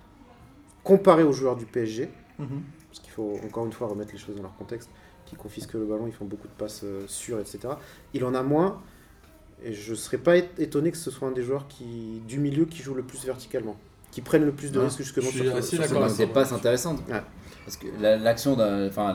comparé 0.84 1.24
aux 1.24 1.32
joueurs 1.34 1.56
du 1.56 1.66
PSG, 1.66 2.10
Mhm. 2.40 2.62
parce 2.90 3.00
qu'il 3.00 3.12
faut 3.12 3.40
encore 3.46 3.66
une 3.66 3.72
fois 3.74 3.88
remettre 3.88 4.12
les 4.12 4.18
choses 4.20 4.36
dans 4.36 4.42
leur 4.44 4.56
contexte, 4.58 4.90
qui 5.26 5.36
confisquent 5.36 5.74
le 5.74 5.86
ballon, 5.86 6.06
ils 6.08 6.14
font 6.14 6.26
beaucoup 6.26 6.48
de 6.48 6.54
passes 6.54 6.82
euh, 6.84 7.06
sûres, 7.08 7.40
etc. 7.40 7.60
Il 8.14 8.24
en 8.26 8.36
a 8.36 8.44
moins, 8.44 8.82
et 9.64 9.74
je 9.74 9.96
serais 9.96 10.18
pas 10.18 10.38
étonné 10.38 10.92
que 10.92 10.98
ce 10.98 11.10
soit 11.10 11.28
un 11.28 11.32
des 11.32 11.42
joueurs 11.44 11.68
qui, 11.68 12.22
du 12.28 12.40
milieu 12.40 12.66
qui 12.66 12.82
joue 12.84 12.94
le 12.94 13.04
plus 13.04 13.26
verticalement, 13.26 13.78
qui 14.12 14.22
prennent 14.22 14.46
le 14.46 14.52
plus 14.52 14.72
de 14.72 14.80
Ouais, 14.80 14.86
risques 14.86 14.98
justement 15.02 15.26
je 15.26 15.32
suis 15.32 15.48
sur, 15.50 15.64
ces 15.64 15.94
passes. 15.94 16.18
des 16.18 16.28
passes 16.28 16.52
intéressantes. 16.52 17.02
Ouais. 17.10 17.22
Parce 17.66 17.78
que 17.78 17.88
la- 18.00 18.18
l'action 18.18 18.56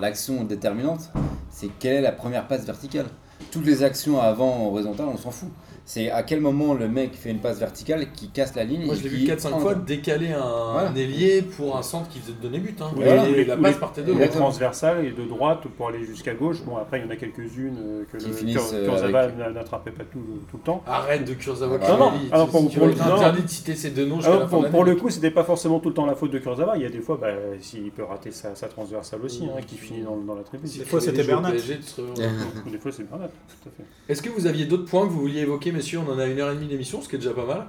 l'action 0.01 0.43
déterminante, 0.45 1.11
c'est 1.51 1.69
quelle 1.79 1.97
est 1.97 2.01
la 2.01 2.11
première 2.13 2.49
passe 2.49 2.65
verticale? 2.65 3.07
Toutes 3.51 3.67
les 3.67 3.83
actions 3.83 4.21
avant 4.21 4.67
horizontale, 4.67 5.07
on 5.07 5.17
s'en 5.17 5.31
fout. 5.31 5.51
C'est 5.85 6.11
à 6.11 6.23
quel 6.23 6.41
moment 6.41 6.75
le 6.75 6.89
mec 6.89 7.15
fait 7.15 7.31
une 7.31 7.41
passe 7.41 7.59
verticale 7.59 8.13
qui 8.13 8.29
casse 8.29 8.55
la 8.55 8.63
ligne. 8.65 8.87
Moi, 8.87 8.95
je 8.95 9.03
l'ai 9.03 9.09
qui 9.09 9.17
vu 9.17 9.27
4-5 9.27 9.47
entre. 9.49 9.61
fois 9.61 9.75
décaler 9.75 10.29
un, 10.29 10.73
Voilà. 10.73 10.91
un 10.91 10.95
ailier 10.95 11.43
pour 11.43 11.77
un 11.77 11.83
centre 11.83 12.09
qui 12.09 12.21
faisait 12.21 12.35
donner 12.41 12.59
but. 12.59 12.81
Hein. 12.81 12.91
Oui, 12.97 13.03
Et 13.03 13.05
voilà. 13.07 13.45
la 13.45 13.57
passe 13.57 13.75
les- 13.75 13.81
partait 13.81 14.03
de 14.03 14.27
transversales 14.27 15.05
et 15.05 15.11
de 15.11 15.25
droite 15.29 15.63
pour 15.77 15.89
aller 15.89 16.05
jusqu'à 16.05 16.35
gauche. 16.35 16.63
Bon, 16.65 16.77
après, 16.77 17.01
il 17.01 17.05
y 17.05 17.09
en 17.09 17.11
a 17.11 17.17
quelques-unes 17.17 17.77
euh, 17.81 18.05
que 18.13 18.19
Qui 18.19 18.27
le 18.27 18.33
finissent, 18.33 18.73
euh, 18.73 18.87
Kurzawa 18.87 19.21
avec- 19.21 19.37
n'attrapait 19.55 19.91
pas 19.91 20.05
tout, 20.05 20.21
tout 20.51 20.57
le 20.59 20.63
temps. 20.63 20.83
Arrête 20.87 21.25
de 21.27 21.35
Kurzawa 21.35 21.79
Ah, 21.83 21.97
non, 21.99 22.11
Kennedy. 22.11 22.29
alors 22.33 22.49
pour- 22.49 22.71
pour 22.71 22.87
non. 22.87 22.93
interdit 23.17 23.43
de 23.43 23.49
citer 23.49 23.75
ces 23.75 23.91
deux 23.91 24.07
noms 24.07 24.21
Alors, 24.21 24.49
fin 24.49 24.63
pour, 24.71 24.85
le 24.85 24.95
coup, 24.95 25.11
c'était 25.11 25.31
pas 25.33 25.45
forcément 25.45 25.81
tout 25.81 25.89
le 25.89 25.95
temps 25.95 26.07
la 26.07 26.15
faute 26.15 26.31
de 26.31 26.39
Kurzawa. 26.39 26.77
Il 26.77 26.83
y 26.83 26.87
a 26.87 26.91
des 26.91 27.01
fois, 27.01 27.19
bah, 27.21 27.29
s'il 27.61 27.91
peut 27.91 28.05
rater 28.05 28.31
sa, 28.31 28.55
sa 28.55 28.69
transversale 28.69 29.21
aussi, 29.25 29.45
hein, 29.45 29.61
qui 29.67 29.77
finit 29.77 30.03
dans, 30.03 30.17
dans 30.17 30.35
la 30.37 30.43
tribune. 30.43 30.71
Des 30.71 30.85
fois, 30.85 31.01
c'était 31.01 31.25
Bernat. 31.25 31.51
Des 32.71 32.79
fois, 32.79 32.93
c'est 32.93 33.09
Bernat, 33.09 33.29
tout 33.29 33.69
à 33.69 33.73
fait. 33.77 33.85
Est-ce 34.09 34.23
que 34.23 34.29
vous 34.31 34.47
aviez 34.47 34.67
d'autres 34.67 34.85
points 34.85 35.07
que 35.07 35.13
vous 35.13 35.21
vouliez 35.21 35.41
évoquer, 35.41 35.73
messieurs 35.81 36.01
On 36.07 36.13
en 36.13 36.19
a 36.19 36.27
une 36.27 36.39
heure 36.39 36.51
et 36.51 36.55
demie 36.55 36.67
d'émission, 36.67 37.01
ce 37.01 37.09
qui 37.09 37.17
est 37.17 37.19
déjà 37.19 37.33
pas 37.33 37.47
mal. 37.47 37.65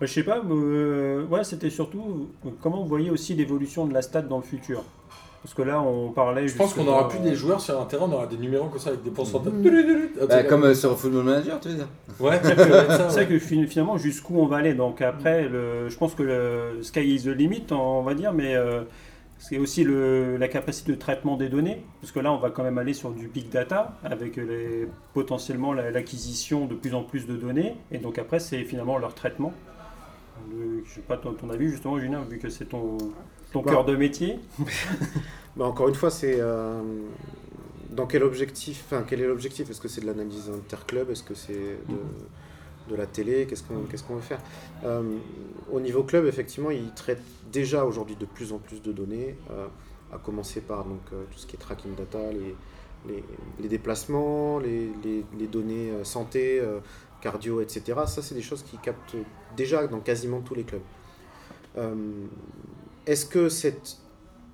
Bah, 0.00 0.06
je 0.06 0.12
sais 0.12 0.24
pas, 0.24 0.42
euh, 0.50 1.24
ouais, 1.26 1.44
c'était 1.44 1.70
surtout 1.70 2.28
euh, 2.44 2.50
comment 2.60 2.82
vous 2.82 2.88
voyez 2.88 3.10
aussi 3.10 3.34
l'évolution 3.34 3.86
de 3.86 3.94
la 3.94 4.02
stade 4.02 4.26
dans 4.26 4.38
le 4.38 4.42
futur? 4.42 4.82
Parce 5.42 5.54
que 5.54 5.62
là, 5.62 5.80
on 5.80 6.08
parlait. 6.10 6.48
Je 6.48 6.56
pense 6.56 6.74
qu'on 6.74 6.84
n'aura 6.84 7.08
plus 7.08 7.18
euh, 7.20 7.22
des 7.22 7.34
joueurs 7.36 7.60
sur 7.60 7.80
un 7.80 7.84
terrain, 7.84 8.06
on 8.10 8.12
aura 8.12 8.26
des 8.26 8.36
numéros 8.38 8.66
comme 8.68 8.80
ça 8.80 8.88
avec 8.90 9.02
des 9.04 9.10
pourcentages. 9.10 9.52
Bah, 10.28 10.42
comme 10.42 10.64
euh, 10.64 10.74
sur 10.74 10.98
Football 10.98 11.24
Manager, 11.24 11.60
tu 11.60 11.68
veux 11.68 11.74
dire? 11.74 11.88
Ouais, 12.18 12.38
ça 12.42 12.56
ça, 12.56 12.56
C'est 12.56 13.18
ouais. 13.20 13.24
vrai 13.24 13.26
que 13.28 13.38
fin- 13.38 13.66
finalement, 13.68 13.96
jusqu'où 13.96 14.38
on 14.40 14.46
va 14.46 14.56
aller? 14.56 14.74
Donc 14.74 15.00
après, 15.02 15.48
le, 15.48 15.88
je 15.88 15.96
pense 15.96 16.14
que 16.14 16.22
le 16.24 16.82
sky 16.82 17.14
is 17.14 17.22
the 17.22 17.26
limit, 17.28 17.66
on 17.70 18.02
va 18.02 18.14
dire, 18.14 18.32
mais 18.32 18.56
euh, 18.56 18.82
c'est 19.38 19.58
aussi 19.58 19.84
le, 19.84 20.36
la 20.36 20.48
capacité 20.48 20.92
de 20.92 20.98
traitement 20.98 21.36
des 21.36 21.48
données. 21.48 21.82
Parce 22.00 22.12
que 22.12 22.20
là, 22.20 22.32
on 22.32 22.38
va 22.38 22.50
quand 22.50 22.62
même 22.62 22.78
aller 22.78 22.94
sur 22.94 23.10
du 23.10 23.28
big 23.28 23.48
data, 23.50 23.96
avec 24.04 24.36
les, 24.36 24.88
potentiellement 25.12 25.72
la- 25.72 25.90
l'acquisition 25.90 26.66
de 26.66 26.74
plus 26.74 26.94
en 26.94 27.02
plus 27.02 27.26
de 27.26 27.36
données. 27.36 27.74
Et 27.92 27.98
donc 27.98 28.18
après, 28.18 28.40
c'est 28.40 28.64
finalement 28.64 28.96
leur 28.98 29.14
traitement. 29.14 29.52
Le- 30.50 30.82
je 30.86 30.94
sais 30.94 31.00
pas 31.00 31.16
ton, 31.16 31.32
ton 31.34 31.50
avis, 31.50 31.68
justement, 31.68 31.98
Julien, 31.98 32.22
vu 32.28 32.38
que 32.38 32.48
c'est 32.48 32.64
ton, 32.66 32.96
ton 33.52 33.60
Bah. 33.60 33.66
Bah. 33.66 33.70
cœur 33.72 33.84
de 33.84 33.96
métier. 33.96 34.38
Mais 35.56 35.64
encore 35.64 35.88
une 35.88 35.94
fois, 35.94 36.10
c'est. 36.10 36.36
euh, 36.40 36.80
dans 37.90 38.06
quel 38.06 38.24
objectif, 38.24 38.82
enfin 38.86 39.04
quel 39.06 39.20
est 39.20 39.26
l'objectif? 39.26 39.70
Est-ce 39.70 39.80
que 39.80 39.86
c'est 39.88 40.00
de 40.00 40.06
l'analyse 40.06 40.50
interclub? 40.52 41.10
Est-ce 41.10 41.22
que 41.22 41.34
c'est 41.34 41.52
de, 41.52 41.94
de 42.88 42.94
la 42.96 43.06
télé 43.06 43.46
Qu'est-ce 43.46 43.62
qu'on 43.62 43.84
qu'on 44.06 44.14
veut 44.16 44.20
faire 44.20 44.40
Euh, 44.84 45.02
Au 45.72 45.80
niveau 45.80 46.02
club, 46.02 46.26
effectivement, 46.26 46.70
ils 46.70 46.92
traitent 46.94 47.22
déjà 47.52 47.84
aujourd'hui 47.84 48.16
de 48.16 48.26
plus 48.26 48.52
en 48.52 48.58
plus 48.58 48.82
de 48.82 48.92
données, 48.92 49.36
euh, 49.50 49.66
à 50.12 50.18
commencer 50.18 50.60
par 50.60 50.84
donc, 50.84 51.00
euh, 51.12 51.24
tout 51.30 51.38
ce 51.38 51.46
qui 51.46 51.56
est 51.56 51.58
tracking 51.58 51.94
data, 51.94 52.18
les, 52.32 53.24
les, 53.60 53.68
déplacements, 53.68 54.58
les, 54.58 54.90
les- 55.38 55.46
données 55.46 55.92
santé, 56.04 56.62
cardio, 57.20 57.60
etc. 57.60 57.82
Ça, 58.06 58.22
c'est 58.22 58.34
des 58.34 58.42
choses 58.42 58.62
qui 58.62 58.78
captent 58.78 59.16
déjà 59.56 59.86
dans 59.86 60.00
quasiment 60.00 60.40
tous 60.40 60.54
les 60.54 60.64
clubs. 60.64 60.82
Est-ce 63.06 63.26
que 63.26 63.48
cette 63.48 63.98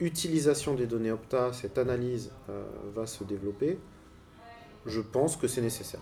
utilisation 0.00 0.74
des 0.74 0.86
données 0.86 1.12
Opta, 1.12 1.52
cette 1.52 1.78
analyse 1.78 2.32
va 2.94 3.06
se 3.06 3.22
développer? 3.24 3.78
Je 4.86 5.00
pense 5.00 5.36
que 5.36 5.46
c'est 5.46 5.60
nécessaire. 5.62 6.00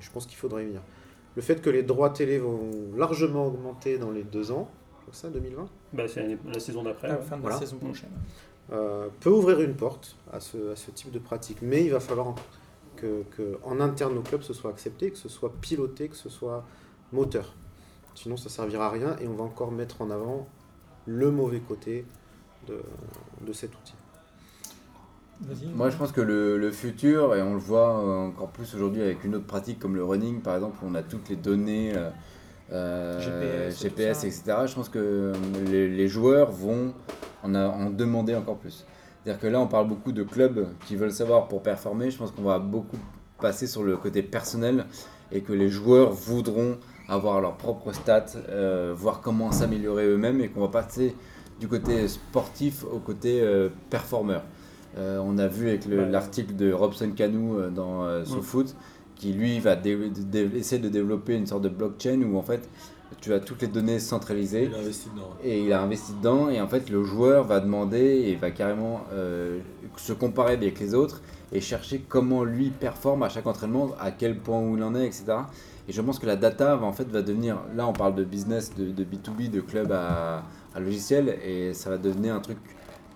Je 0.00 0.10
pense 0.10 0.24
qu'il 0.26 0.36
faudrait 0.38 0.62
y 0.62 0.66
venir. 0.66 0.80
Le 1.36 1.42
fait 1.42 1.60
que 1.62 1.70
les 1.70 1.82
droits 1.82 2.10
télé 2.10 2.38
vont 2.38 2.70
largement 2.96 3.46
augmenter 3.46 3.98
dans 3.98 4.10
les 4.10 4.22
deux 4.24 4.50
ans, 4.52 4.68
c'est 5.12 5.22
ça, 5.22 5.28
2020 5.30 5.68
Bah, 5.92 6.08
c'est 6.08 6.38
la 6.44 6.60
saison 6.60 6.82
d'après. 6.82 7.08
la 7.08 7.18
ouais. 7.18 7.22
fin 7.22 7.36
de 7.36 7.42
Voilà. 7.42 7.56
la 7.56 7.60
saison 7.60 7.78
prochaine. 7.78 8.10
euh, 8.72 9.08
peut 9.20 9.30
ouvrir 9.30 9.60
une 9.60 9.74
porte 9.74 10.16
à 10.32 10.40
ce, 10.40 10.72
à 10.72 10.76
ce 10.76 10.90
type 10.90 11.10
de 11.10 11.18
pratique. 11.18 11.58
Mais 11.62 11.84
il 11.84 11.90
va 11.90 12.00
falloir 12.00 12.34
que, 12.96 13.22
que 13.36 13.58
en 13.64 13.80
interne 13.80 14.18
au 14.18 14.22
club 14.22 14.42
ce 14.42 14.52
soit 14.52 14.70
accepté, 14.70 15.10
que 15.10 15.18
ce 15.18 15.28
soit 15.28 15.52
piloté, 15.60 16.08
que 16.08 16.16
ce 16.16 16.28
soit 16.28 16.64
moteur. 17.12 17.54
Sinon 18.14 18.36
ça 18.36 18.48
servira 18.48 18.86
à 18.86 18.90
rien 18.90 19.16
et 19.20 19.26
on 19.28 19.34
va 19.34 19.44
encore 19.44 19.72
mettre 19.72 20.02
en 20.02 20.10
avant 20.10 20.48
le 21.06 21.30
mauvais 21.30 21.60
côté 21.60 22.04
de, 22.66 22.80
de 23.46 23.52
cet 23.52 23.74
outil. 23.74 23.94
Moi, 25.74 25.90
je 25.90 25.96
pense 25.96 26.12
que 26.12 26.20
le, 26.20 26.58
le 26.58 26.70
futur, 26.70 27.34
et 27.34 27.42
on 27.42 27.54
le 27.54 27.60
voit 27.60 27.98
euh, 27.98 28.28
encore 28.28 28.48
plus 28.50 28.74
aujourd'hui 28.74 29.02
avec 29.02 29.24
une 29.24 29.34
autre 29.36 29.46
pratique 29.46 29.78
comme 29.78 29.96
le 29.96 30.04
running, 30.04 30.40
par 30.40 30.54
exemple, 30.54 30.76
où 30.82 30.86
on 30.88 30.94
a 30.94 31.02
toutes 31.02 31.28
les 31.28 31.36
données 31.36 31.92
euh, 31.96 32.10
euh, 32.72 33.20
GPS, 33.70 34.24
etc. 34.24 34.42
Je 34.66 34.74
pense 34.74 34.88
que 34.88 35.32
les, 35.70 35.88
les 35.88 36.08
joueurs 36.08 36.50
vont 36.50 36.92
en, 37.42 37.54
a- 37.54 37.68
en 37.68 37.90
demander 37.90 38.34
encore 38.34 38.58
plus. 38.58 38.84
C'est-à-dire 39.24 39.40
que 39.40 39.46
là, 39.48 39.60
on 39.60 39.66
parle 39.66 39.88
beaucoup 39.88 40.12
de 40.12 40.22
clubs 40.22 40.66
qui 40.86 40.96
veulent 40.96 41.12
savoir 41.12 41.48
pour 41.48 41.62
performer. 41.62 42.10
Je 42.10 42.18
pense 42.18 42.30
qu'on 42.30 42.42
va 42.42 42.58
beaucoup 42.58 42.96
passer 43.40 43.66
sur 43.66 43.82
le 43.82 43.96
côté 43.96 44.22
personnel 44.22 44.84
et 45.32 45.40
que 45.42 45.52
les 45.52 45.68
joueurs 45.68 46.10
voudront 46.12 46.78
avoir 47.08 47.40
leurs 47.40 47.56
propres 47.56 47.92
stats, 47.92 48.26
euh, 48.50 48.92
voir 48.96 49.20
comment 49.20 49.50
s'améliorer 49.52 50.06
eux-mêmes 50.06 50.40
et 50.40 50.48
qu'on 50.48 50.60
va 50.60 50.68
passer 50.68 51.14
du 51.58 51.66
côté 51.68 52.06
sportif 52.08 52.84
au 52.84 52.98
côté 52.98 53.40
euh, 53.42 53.68
performeur. 53.90 54.42
Euh, 54.98 55.20
on 55.24 55.38
a 55.38 55.46
vu 55.46 55.68
avec 55.68 55.84
l'article 55.86 56.56
de 56.56 56.72
Robson 56.72 57.10
Canu 57.14 57.52
euh, 57.58 57.70
dans 57.70 58.04
euh, 58.04 58.24
SoFoot 58.24 58.74
qui 59.14 59.32
lui 59.32 59.60
va 59.60 59.76
dé- 59.76 60.10
dé- 60.10 60.50
essayer 60.56 60.80
de 60.82 60.88
développer 60.88 61.34
une 61.36 61.46
sorte 61.46 61.62
de 61.62 61.68
blockchain 61.68 62.22
où 62.22 62.36
en 62.36 62.42
fait 62.42 62.68
tu 63.20 63.32
as 63.34 63.40
toutes 63.40 63.62
les 63.62 63.68
données 63.68 63.98
centralisées 63.98 64.68
Il 64.70 64.74
a 64.74 64.78
investi 64.78 65.08
dedans. 65.10 65.30
et 65.44 65.62
il 65.64 65.72
a 65.72 65.82
investi 65.82 66.12
dedans 66.14 66.48
et 66.48 66.60
en 66.60 66.66
fait 66.68 66.90
le 66.90 67.04
joueur 67.04 67.44
va 67.44 67.60
demander 67.60 67.98
et 68.00 68.34
va 68.36 68.50
carrément 68.50 69.02
euh, 69.12 69.60
se 69.96 70.12
comparer 70.12 70.54
avec 70.54 70.80
les 70.80 70.94
autres 70.94 71.20
et 71.52 71.60
chercher 71.60 72.04
comment 72.08 72.44
lui 72.44 72.70
performe 72.70 73.22
à 73.24 73.28
chaque 73.28 73.46
entraînement, 73.46 73.90
à 74.00 74.10
quel 74.12 74.38
point 74.38 74.60
où 74.60 74.76
il 74.76 74.82
en 74.84 74.94
est, 74.94 75.04
etc. 75.06 75.24
Et 75.88 75.92
je 75.92 76.00
pense 76.00 76.18
que 76.20 76.26
la 76.26 76.36
data 76.36 76.76
va 76.76 76.86
en 76.86 76.92
fait 76.92 77.08
va 77.08 77.22
devenir, 77.22 77.58
là 77.76 77.86
on 77.88 77.92
parle 77.92 78.14
de 78.14 78.22
business, 78.24 78.72
de, 78.76 78.90
de 78.90 79.04
B2B, 79.04 79.50
de 79.50 79.60
club 79.60 79.90
à, 79.92 80.44
à 80.74 80.80
logiciel 80.80 81.36
et 81.44 81.74
ça 81.74 81.90
va 81.90 81.98
devenir 81.98 82.34
un 82.34 82.40
truc 82.40 82.58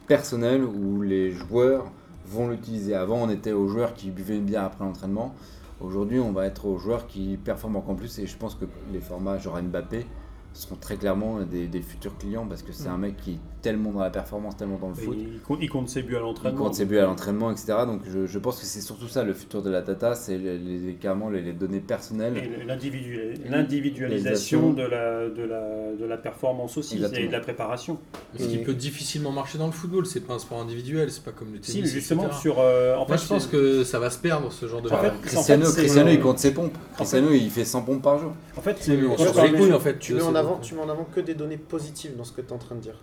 personnel 0.06 0.64
où 0.64 1.02
les 1.02 1.32
joueurs 1.32 1.90
vont 2.26 2.48
l'utiliser. 2.48 2.94
Avant 2.94 3.16
on 3.22 3.31
était 3.31 3.52
aux 3.52 3.68
joueurs 3.68 3.94
qui 3.94 4.10
buvaient 4.10 4.40
bien 4.40 4.64
après 4.64 4.85
l'entraînement. 4.85 5.35
Aujourd'hui, 5.81 6.20
on 6.20 6.32
va 6.32 6.47
être 6.47 6.66
aux 6.66 6.78
joueurs 6.78 7.06
qui 7.06 7.36
performent 7.36 7.76
encore 7.76 7.97
plus 7.97 8.18
et 8.18 8.26
je 8.26 8.36
pense 8.36 8.55
que 8.55 8.64
les 8.93 9.01
formats 9.01 9.39
genre 9.39 9.60
Mbappé 9.60 10.06
seront 10.52 10.76
très 10.76 10.97
clairement 10.97 11.40
des, 11.43 11.66
des 11.66 11.82
futurs 11.82 12.16
clients 12.16 12.47
parce 12.47 12.62
que 12.62 12.72
c'est 12.72 12.89
un 12.89 12.97
mec 12.97 13.16
qui 13.16 13.40
tellement 13.65 13.91
dans 13.93 14.01
la 14.01 14.11
performance, 14.11 14.57
tellement 14.59 14.77
dans 14.78 14.91
le 14.91 14.95
foot. 14.95 15.16
il, 15.19 15.41
compte, 15.41 15.59
il 15.62 15.70
compte 15.70 15.89
ses 15.89 16.03
buts 16.03 16.15
à 16.16 16.19
Il 16.19 16.23
l'entraînement. 16.23 16.59
compte 16.65 16.74
ses 16.74 16.85
buts 16.85 16.99
à 16.99 17.07
l'entraînement, 17.07 17.51
etc. 17.51 17.73
Donc 17.86 18.03
je, 18.07 18.27
je 18.27 18.39
pense 18.39 18.61
que 18.61 18.66
c'est 18.66 18.82
surtout 18.82 19.09
ça 19.09 19.24
le 19.24 19.32
futur 19.32 19.62
de 19.62 19.70
la 19.70 19.81
data, 19.81 20.15
c'est 20.15 20.36
les, 20.36 20.59
les- 20.59 20.95
carrément 20.95 21.31
les, 21.31 21.41
les 21.41 21.55
données 21.55 21.81
personnelles. 21.81 22.36
Et 22.36 22.65
l'individu- 22.66 23.35
l'individualisation 23.49 24.73
de 24.73 24.82
la, 24.82 25.28
de, 25.28 25.43
la, 25.43 25.93
de 25.99 26.05
la 26.05 26.16
performance 26.16 26.77
aussi 26.77 26.97
Exactement. 26.97 27.24
et 27.24 27.28
de 27.28 27.32
la 27.32 27.41
préparation. 27.41 27.99
Ce 28.39 28.45
qui 28.45 28.59
peut 28.59 28.74
difficilement 28.74 29.32
marcher 29.32 29.59
dans 29.59 29.66
le 29.66 29.73
football, 29.73 30.07
c'est 30.07 30.20
pas 30.20 30.35
un 30.35 30.39
sport 30.39 30.61
individuel, 30.61 31.11
c'est 31.11 31.24
pas 31.24 31.32
comme 31.32 31.53
le 31.53 31.59
Si, 31.62 31.74
tennis. 31.78 31.91
justement, 31.91 32.24
etc. 32.27 32.39
sur. 32.41 32.57
euh, 32.59 32.95
en 32.97 33.07
Moi, 33.07 33.16
fait, 33.16 33.23
je 33.24 33.28
pense 33.28 33.47
que 33.47 33.85
ça 33.85 33.99
va 33.99 34.11
se 34.11 34.19
perdre 34.19 34.53
ce 34.53 34.66
genre 34.66 34.82
de. 34.82 34.91
En 34.91 34.97
fait, 34.99 35.12
Cristiano, 35.23 35.66
en 35.66 35.70
fait, 35.70 35.81
Cristiano 35.82 36.11
il 36.11 36.20
compte 36.20 36.39
ses 36.39 36.53
pompes. 36.53 36.77
Cristiano 36.97 37.31
il 37.32 37.51
fait 37.51 37.65
100 37.65 37.82
pompes 37.82 38.03
par 38.03 38.19
jour. 38.19 38.32
En 38.57 38.61
fait, 38.61 38.77
c'est. 38.81 38.93
en 39.05 39.81
fait. 39.81 39.99
Tu 39.99 40.15
mets, 40.15 40.23
en 40.23 40.35
avant, 40.35 40.59
tu 40.59 40.74
mets 40.74 40.82
en 40.82 40.89
avant 40.89 41.07
que 41.15 41.20
des 41.20 41.35
données 41.35 41.57
positives 41.57 42.16
dans 42.16 42.24
ce 42.24 42.32
que 42.32 42.41
tu 42.41 42.49
es 42.49 42.53
en 42.53 42.59
train 42.59 42.74
de 42.74 42.81
dire. 42.81 43.01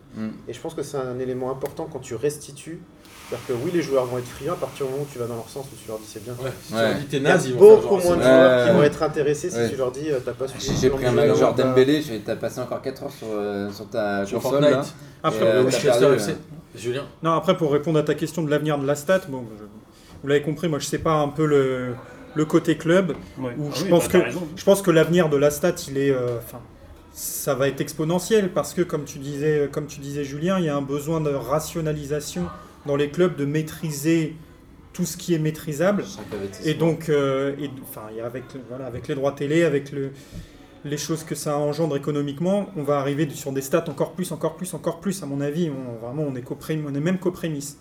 Et 0.51 0.53
je 0.53 0.59
pense 0.59 0.73
que 0.73 0.83
c'est 0.83 0.97
un 0.97 1.17
élément 1.17 1.49
important 1.49 1.87
quand 1.89 1.99
tu 1.99 2.13
restitues. 2.13 2.81
C'est-à-dire 3.29 3.47
que 3.47 3.53
oui, 3.63 3.71
les 3.73 3.81
joueurs 3.81 4.05
vont 4.05 4.17
être 4.17 4.27
friands 4.27 4.51
à 4.51 4.57
partir 4.57 4.85
du 4.85 4.91
moment 4.91 5.03
où 5.03 5.07
tu 5.09 5.17
vas 5.17 5.25
dans 5.25 5.35
leur 5.35 5.47
sens, 5.47 5.65
où 5.65 5.75
tu 5.81 5.87
leur 5.87 5.97
dis 5.97 6.03
c'est 6.05 6.21
bien. 6.21 6.33
Ouais, 6.43 6.51
si 6.61 6.73
Ouais. 6.73 6.79
tu 6.81 6.85
leur 6.89 6.95
dis 6.99 7.05
t'es 7.05 7.17
Il 7.17 7.23
y 7.23 7.25
a 7.25 7.29
naze, 7.29 7.45
ils 7.47 7.53
vont 7.53 7.59
faire 7.59 7.75
beaucoup 7.89 7.95
genre, 8.01 8.03
moins 8.03 8.17
de 8.17 8.21
joueurs 8.23 8.67
qui 8.67 8.73
vont 8.73 8.83
être 8.83 9.03
intéressés 9.03 9.49
si 9.49 9.69
tu 9.69 9.75
leur 9.77 9.91
dis 9.93 10.09
euh, 10.11 10.19
t'as 10.25 10.33
pas 10.33 10.47
suivi. 10.49 10.75
J'ai 10.81 10.89
pris 10.89 11.05
un 11.05 11.35
genre 11.35 11.55
Dembélé, 11.55 12.03
t'as 12.25 12.35
passé 12.35 12.59
encore 12.59 12.81
4 12.81 13.03
heures 13.03 13.11
sur, 13.11 13.27
euh, 13.31 13.71
sur 13.71 13.89
ta 13.89 14.25
Sur 14.25 14.41
console 14.41 14.61
là. 14.63 14.71
Fortnite. 14.71 14.93
Après, 15.23 15.41
euh, 15.43 15.63
perdu, 15.63 16.15
FC. 16.15 16.31
euh, 16.31 16.35
Julien. 16.75 17.05
Non, 17.23 17.31
après, 17.31 17.55
pour 17.55 17.71
répondre 17.71 17.97
à 17.99 18.03
ta 18.03 18.15
question 18.15 18.41
de 18.43 18.49
l'avenir 18.51 18.77
de 18.77 18.85
la 18.85 18.95
stat, 18.95 19.21
bon, 19.29 19.45
je- 19.57 19.63
vous 19.63 20.27
l'avez 20.27 20.41
compris, 20.41 20.67
moi 20.67 20.79
je 20.79 20.85
sais 20.85 20.97
pas 20.99 21.13
un 21.13 21.29
peu 21.29 21.45
le, 21.45 21.95
le 22.35 22.45
côté 22.45 22.77
club. 22.77 23.13
Ouais. 23.39 23.53
Où 23.57 23.69
Ah 23.71 23.75
je 23.77 23.83
oui, 23.85 23.89
pense 23.89 24.09
bah, 24.09 24.19
que-. 24.19 24.29
Je 24.57 24.63
pense 24.65 24.81
que 24.81 24.91
l'avenir 24.91 25.29
de 25.29 25.37
la 25.37 25.51
stat, 25.51 25.75
il 25.87 25.97
est, 25.97 26.11
euh, 26.11 26.37
enfin, 26.39 26.59
ça 27.13 27.55
va 27.55 27.67
être 27.67 27.81
exponentiel 27.81 28.51
parce 28.53 28.73
que, 28.73 28.81
comme 28.81 29.05
tu 29.05 29.19
disais, 29.19 29.69
comme 29.71 29.87
tu 29.87 29.99
disais, 29.99 30.23
Julien, 30.23 30.59
il 30.59 30.65
y 30.65 30.69
a 30.69 30.75
un 30.75 30.81
besoin 30.81 31.21
de 31.21 31.29
rationalisation 31.29 32.47
dans 32.85 32.95
les 32.95 33.09
clubs, 33.09 33.35
de 33.35 33.45
maîtriser 33.45 34.35
tout 34.93 35.05
ce 35.05 35.17
qui 35.17 35.33
est 35.33 35.39
maîtrisable. 35.39 36.03
Et 36.65 36.73
donc, 36.73 37.09
euh, 37.09 37.55
et, 37.59 37.69
enfin, 37.83 38.03
avec, 38.23 38.43
voilà, 38.69 38.85
avec 38.85 39.07
les 39.07 39.15
droits 39.15 39.31
télé, 39.31 39.63
avec 39.63 39.91
le, 39.91 40.11
les 40.83 40.97
choses 40.97 41.23
que 41.23 41.35
ça 41.35 41.57
engendre 41.57 41.95
économiquement, 41.95 42.69
on 42.75 42.83
va 42.83 42.97
arriver 42.97 43.29
sur 43.29 43.51
des 43.51 43.61
stats 43.61 43.85
encore 43.89 44.13
plus, 44.13 44.31
encore 44.31 44.55
plus, 44.55 44.73
encore 44.73 44.99
plus. 44.99 45.23
À 45.23 45.25
mon 45.25 45.41
avis, 45.41 45.69
on, 45.69 46.05
vraiment, 46.05 46.23
on 46.23 46.35
est, 46.35 46.43
on 46.49 46.95
est 46.95 46.99
même 46.99 47.19
prémices. 47.19 47.77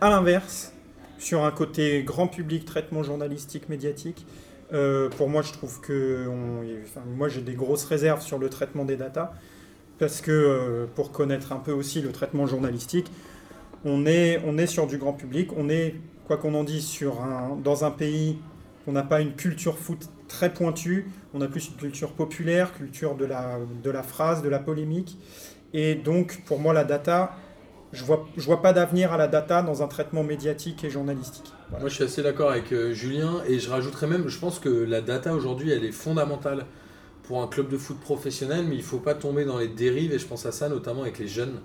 À 0.00 0.10
l'inverse, 0.10 0.72
sur 1.18 1.44
un 1.44 1.50
côté 1.50 2.02
grand 2.02 2.26
public, 2.26 2.64
traitement 2.64 3.02
journalistique, 3.02 3.68
médiatique, 3.68 4.26
euh, 4.72 5.08
pour 5.10 5.28
moi, 5.28 5.42
je 5.42 5.52
trouve 5.52 5.80
que, 5.80 6.26
moi, 7.16 7.28
j'ai 7.28 7.40
des 7.40 7.54
grosses 7.54 7.84
réserves 7.84 8.22
sur 8.22 8.38
le 8.38 8.48
traitement 8.48 8.84
des 8.84 8.96
datas, 8.96 9.32
parce 9.98 10.20
que 10.20 10.30
euh, 10.30 10.86
pour 10.94 11.12
connaître 11.12 11.52
un 11.52 11.58
peu 11.58 11.72
aussi 11.72 12.00
le 12.00 12.12
traitement 12.12 12.46
journalistique, 12.46 13.10
on 13.84 14.06
est, 14.06 14.40
on 14.46 14.58
est 14.58 14.66
sur 14.66 14.86
du 14.86 14.98
grand 14.98 15.12
public, 15.12 15.50
on 15.56 15.68
est, 15.68 15.96
quoi 16.26 16.36
qu'on 16.36 16.54
en 16.54 16.64
dise, 16.64 16.86
sur 16.86 17.20
un, 17.22 17.56
dans 17.62 17.84
un 17.84 17.90
pays 17.90 18.38
on 18.86 18.92
n'a 18.92 19.02
pas 19.02 19.20
une 19.20 19.34
culture 19.34 19.78
foot 19.78 20.08
très 20.28 20.52
pointue, 20.52 21.06
on 21.34 21.40
a 21.40 21.46
plus 21.46 21.68
une 21.68 21.76
culture 21.76 22.12
populaire, 22.12 22.72
culture 22.72 23.14
de 23.14 23.24
la, 23.24 23.58
de 23.82 23.90
la 23.90 24.02
phrase, 24.02 24.42
de 24.42 24.48
la 24.48 24.58
polémique. 24.58 25.18
Et 25.72 25.94
donc, 25.94 26.42
pour 26.46 26.58
moi, 26.58 26.72
la 26.72 26.84
data, 26.84 27.36
je 27.92 28.04
vois, 28.04 28.26
je 28.36 28.44
vois 28.44 28.62
pas 28.62 28.72
d'avenir 28.72 29.12
à 29.12 29.16
la 29.16 29.28
data 29.28 29.62
dans 29.62 29.82
un 29.82 29.88
traitement 29.88 30.24
médiatique 30.24 30.84
et 30.84 30.90
journalistique. 30.90 31.52
Voilà. 31.72 31.80
Moi, 31.80 31.88
je 31.88 31.94
suis 31.96 32.04
assez 32.04 32.22
d'accord 32.22 32.50
avec 32.50 32.72
euh, 32.72 32.92
Julien 32.94 33.42
et 33.48 33.58
je 33.58 33.68
rajouterais 33.68 34.06
même, 34.06 34.28
je 34.28 34.38
pense 34.38 34.58
que 34.60 34.68
la 34.68 35.00
data 35.00 35.34
aujourd'hui, 35.34 35.70
elle 35.72 35.84
est 35.84 35.92
fondamentale 35.92 36.66
pour 37.24 37.42
un 37.42 37.46
club 37.48 37.68
de 37.68 37.76
foot 37.78 37.98
professionnel, 38.00 38.64
mais 38.68 38.76
il 38.76 38.82
faut 38.82 38.98
pas 38.98 39.14
tomber 39.14 39.44
dans 39.44 39.58
les 39.58 39.68
dérives 39.68 40.12
et 40.12 40.18
je 40.18 40.26
pense 40.26 40.46
à 40.46 40.52
ça 40.52 40.68
notamment 40.68 41.02
avec 41.02 41.18
les 41.18 41.28
jeunes, 41.28 41.60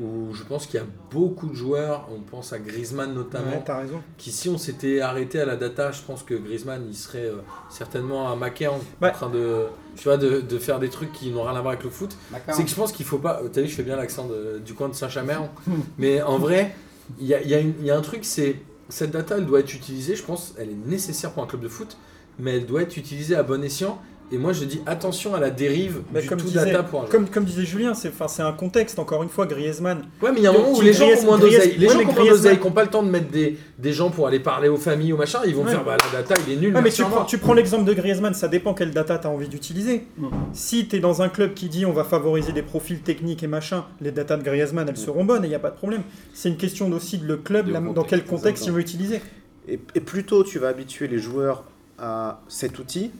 où 0.00 0.32
je 0.34 0.42
pense 0.44 0.66
qu'il 0.66 0.78
y 0.78 0.82
a 0.82 0.86
beaucoup 1.10 1.48
de 1.48 1.54
joueurs, 1.54 2.06
on 2.14 2.20
pense 2.20 2.52
à 2.52 2.58
Griezmann 2.58 3.14
notamment, 3.14 3.50
Ouais, 3.52 3.62
t'as 3.64 3.78
raison. 3.78 4.00
qui 4.18 4.30
si 4.30 4.48
on 4.50 4.58
s'était 4.58 5.00
arrêté 5.00 5.40
à 5.40 5.46
la 5.46 5.56
data, 5.56 5.90
je 5.90 6.02
pense 6.02 6.22
que 6.22 6.34
Griezmann, 6.34 6.84
il 6.88 6.94
serait 6.94 7.24
euh, 7.26 7.36
certainement 7.70 8.30
à 8.30 8.36
Macaire 8.36 8.74
en 8.74 8.80
Ouais. 9.02 9.10
train 9.12 9.30
de, 9.30 9.64
tu 9.96 10.04
vois, 10.04 10.18
de, 10.18 10.40
de 10.42 10.58
faire 10.58 10.78
des 10.78 10.90
trucs 10.90 11.12
qui 11.12 11.30
n'ont 11.30 11.42
rien 11.44 11.56
à 11.56 11.60
voir 11.62 11.72
avec 11.72 11.82
le 11.84 11.90
foot. 11.90 12.16
C'est 12.52 12.64
que 12.64 12.70
je 12.70 12.74
pense 12.74 12.92
qu'il 12.92 13.06
faut 13.06 13.18
pas. 13.18 13.40
T'as 13.52 13.62
vu, 13.62 13.68
je 13.68 13.74
fais 13.74 13.82
bien 13.82 13.96
l'accent 13.96 14.28
du 14.64 14.74
coin 14.74 14.88
de 14.90 14.94
Saint-Chamond. 14.94 15.48
mais 15.98 16.20
en 16.22 16.38
vrai, 16.38 16.74
il 17.18 17.26
y 17.26 17.34
a, 17.34 17.40
y 17.42 17.90
a 17.90 17.96
un 17.96 18.02
truc, 18.02 18.24
c'est. 18.24 18.56
Cette 18.88 19.10
data, 19.10 19.36
elle 19.38 19.46
doit 19.46 19.60
être 19.60 19.74
utilisée, 19.74 20.14
je 20.14 20.22
pense, 20.22 20.54
elle 20.58 20.70
est 20.70 20.86
nécessaire 20.86 21.32
pour 21.32 21.42
un 21.42 21.46
club 21.46 21.62
de 21.62 21.68
foot, 21.68 21.96
mais 22.38 22.56
elle 22.56 22.66
doit 22.66 22.82
être 22.82 22.96
utilisée 22.96 23.34
à 23.34 23.42
bon 23.42 23.62
escient. 23.64 24.00
Et 24.32 24.38
moi, 24.38 24.52
je 24.52 24.64
dis 24.64 24.80
attention 24.86 25.36
à 25.36 25.40
la 25.40 25.50
dérive 25.50 26.00
Bah, 26.12 26.20
du 26.20 26.28
comme 26.28 26.40
tout 26.40 26.46
disait- 26.46 26.64
data 26.66 26.82
pour 26.82 26.98
un 26.98 27.02
joueur. 27.02 27.10
Comme, 27.12 27.28
comme 27.28 27.44
disait 27.44 27.64
Julien, 27.64 27.94
c'est 27.94 28.08
enfin, 28.08 28.26
c'est 28.26 28.42
un 28.42 28.52
contexte, 28.52 28.98
encore 28.98 29.22
une 29.22 29.28
fois, 29.28 29.46
Griezmann. 29.46 29.98
Ouais, 30.20 30.32
mais 30.32 30.38
il 30.38 30.42
y 30.42 30.46
a 30.48 30.50
un 30.50 30.52
moment 30.52 30.72
où 30.72 30.80
les 30.80 30.92
gens 30.92 31.06
Griez- 31.06 31.20
ont 31.20 31.24
moins 31.26 31.38
d'oseille. 31.38 31.76
Les 31.78 31.86
ouais, 31.86 31.92
gens 31.92 32.00
qui 32.12 32.18
ont 32.18 32.24
d'oseille, 32.24 32.58
qui 32.58 32.64
n'ont 32.66 32.72
pas 32.72 32.82
le 32.82 32.90
temps 32.90 33.04
de 33.04 33.08
mettre 33.10 33.30
des, 33.30 33.56
des 33.78 33.92
gens 33.92 34.10
pour 34.10 34.26
aller 34.26 34.40
parler 34.40 34.68
aux 34.68 34.76
familles, 34.78 35.12
au 35.12 35.16
machin, 35.16 35.38
ils 35.46 35.54
vont 35.54 35.62
Ouais. 35.62 35.70
faire 35.70 35.84
bah, 35.84 35.96
la 36.12 36.22
data, 36.22 36.34
il 36.46 36.54
est 36.54 36.56
nul. 36.56 36.74
Ouais, 36.74 36.82
mais 36.82 36.90
tu 36.90 37.02
prends, 37.02 37.10
revoir. 37.10 37.26
tu 37.26 37.38
prends 37.38 37.54
l'exemple 37.54 37.84
de 37.84 37.92
Griezmann, 37.92 38.34
ça 38.34 38.48
dépend 38.48 38.74
quelle 38.74 38.90
data 38.90 39.16
tu 39.18 39.28
as 39.28 39.30
envie 39.30 39.48
d'utiliser. 39.48 40.06
Si 40.52 40.88
tu 40.88 40.96
es 40.96 40.98
dans 40.98 41.22
un 41.22 41.28
club 41.28 41.54
qui 41.54 41.68
dit 41.68 41.86
on 41.86 41.92
va 41.92 42.02
favoriser 42.02 42.50
des 42.52 42.62
profils 42.62 42.98
techniques 43.00 43.44
et 43.44 43.46
machin, 43.46 43.84
les 44.00 44.10
datas 44.10 44.38
de 44.38 44.42
Griezmann 44.42 44.88
elles 44.88 44.96
seront 44.96 45.24
bonnes 45.24 45.44
et 45.44 45.46
il 45.46 45.50
n'y 45.50 45.54
a 45.54 45.60
pas 45.60 45.70
de 45.70 45.76
problème. 45.76 46.02
C'est 46.34 46.48
une 46.48 46.56
question 46.56 46.90
aussi 46.90 47.18
de 47.18 47.26
le 47.26 47.36
club, 47.36 47.66
De 47.68 47.72
la- 47.72 47.80
dans 47.80 48.02
quel 48.02 48.24
contexte 48.24 48.66
il 48.66 48.72
veut 48.72 48.80
utiliser. 48.80 49.20
Et, 49.68 49.78
et 49.94 50.00
plus 50.00 50.24
tôt 50.24 50.42
tu 50.42 50.58
vas 50.58 50.68
habituer 50.68 51.06
les 51.06 51.18
joueurs 51.18 51.62
à 51.98 52.40
cet 52.48 52.78
outil, 52.78 53.10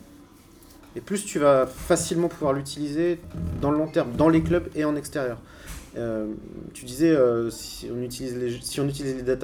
et 0.96 1.00
plus 1.00 1.24
tu 1.24 1.38
vas 1.38 1.66
facilement 1.66 2.28
pouvoir 2.28 2.54
l'utiliser 2.54 3.20
dans 3.60 3.70
le 3.70 3.78
long 3.78 3.86
terme, 3.86 4.12
dans 4.12 4.28
les 4.28 4.42
clubs 4.42 4.68
et 4.74 4.84
en 4.84 4.96
extérieur. 4.96 5.38
Euh, 5.96 6.26
tu 6.74 6.84
disais, 6.84 7.10
euh, 7.10 7.50
si, 7.50 7.88
on 7.94 8.02
utilise 8.02 8.36
les, 8.36 8.50
si 8.60 8.80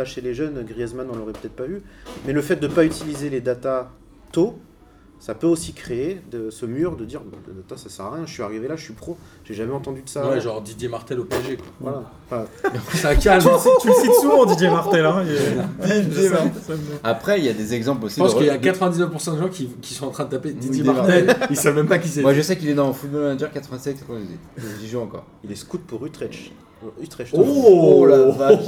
chez 0.04 0.20
les 0.20 0.34
jeunes, 0.34 0.62
Griezmann, 0.64 1.08
on 1.10 1.16
l'aurait 1.16 1.32
peut-être 1.32 1.56
pas 1.56 1.66
eu. 1.66 1.82
Mais 2.26 2.32
le 2.32 2.42
fait 2.42 2.56
de 2.56 2.66
ne 2.66 2.72
pas 2.72 2.84
utiliser 2.84 3.30
les 3.30 3.40
datas 3.40 3.90
tôt, 4.32 4.58
ça 5.22 5.34
peut 5.36 5.46
aussi 5.46 5.72
créer 5.72 6.20
de, 6.32 6.50
ce 6.50 6.66
mur 6.66 6.96
de 6.96 7.04
dire, 7.04 7.20
bah, 7.70 7.76
ça 7.76 7.88
sert 7.88 8.06
à 8.06 8.14
rien, 8.14 8.26
je 8.26 8.32
suis 8.32 8.42
arrivé 8.42 8.66
là, 8.66 8.74
je 8.74 8.82
suis 8.82 8.92
pro, 8.92 9.16
j'ai 9.44 9.54
jamais 9.54 9.72
entendu 9.72 10.02
de 10.02 10.08
ça. 10.08 10.28
Ouais, 10.28 10.40
genre 10.40 10.60
Didier 10.60 10.88
Martel 10.88 11.20
au 11.20 11.24
PSG. 11.24 11.58
Quoi. 11.58 11.66
Voilà. 11.80 12.02
Enfin, 12.28 12.44
Ça 12.92 13.14
calme. 13.14 13.40
Tu 13.40 13.48
le 13.48 13.56
cites- 13.56 13.70
tu 13.82 13.86
le 13.88 13.94
cites 13.94 14.14
souvent, 14.20 14.44
Didier 14.46 14.68
Martel. 14.68 15.06
Hein, 15.06 15.24
il 15.80 16.08
Didier 16.08 16.28
Martel. 16.28 16.76
Après, 17.04 17.38
il 17.38 17.44
y 17.44 17.48
a 17.48 17.52
des 17.52 17.72
exemples 17.72 18.06
aussi. 18.06 18.16
Je 18.16 18.24
pense 18.24 18.34
qu'il 18.34 18.46
y 18.46 18.50
a 18.50 18.58
de- 18.58 18.64
99% 18.68 19.34
de 19.36 19.38
gens 19.38 19.48
qui, 19.48 19.68
qui 19.80 19.94
sont 19.94 20.06
en 20.06 20.10
train 20.10 20.24
de 20.24 20.30
taper 20.30 20.50
Didier 20.54 20.82
Didier 20.82 20.92
Martel. 20.92 21.36
Ils 21.50 21.56
savent 21.56 21.76
même 21.76 21.86
pas 21.86 21.98
qui 21.98 22.08
c'est. 22.08 22.22
Moi, 22.22 22.34
je 22.34 22.40
sais 22.40 22.56
qu'il 22.58 22.68
est 22.68 22.74
dans 22.74 22.92
Football 22.92 23.22
Manager 23.22 23.52
87 23.52 24.00
98. 24.00 24.38
J'y 24.80 24.88
joue 24.88 24.98
encore. 25.00 25.24
il 25.44 25.52
est 25.52 25.54
scout 25.54 25.80
pour 25.86 26.04
Utrecht. 26.04 26.50
Utrecht. 27.02 27.34
Oh, 27.34 28.06
la 28.06 28.16
vache. 28.18 28.58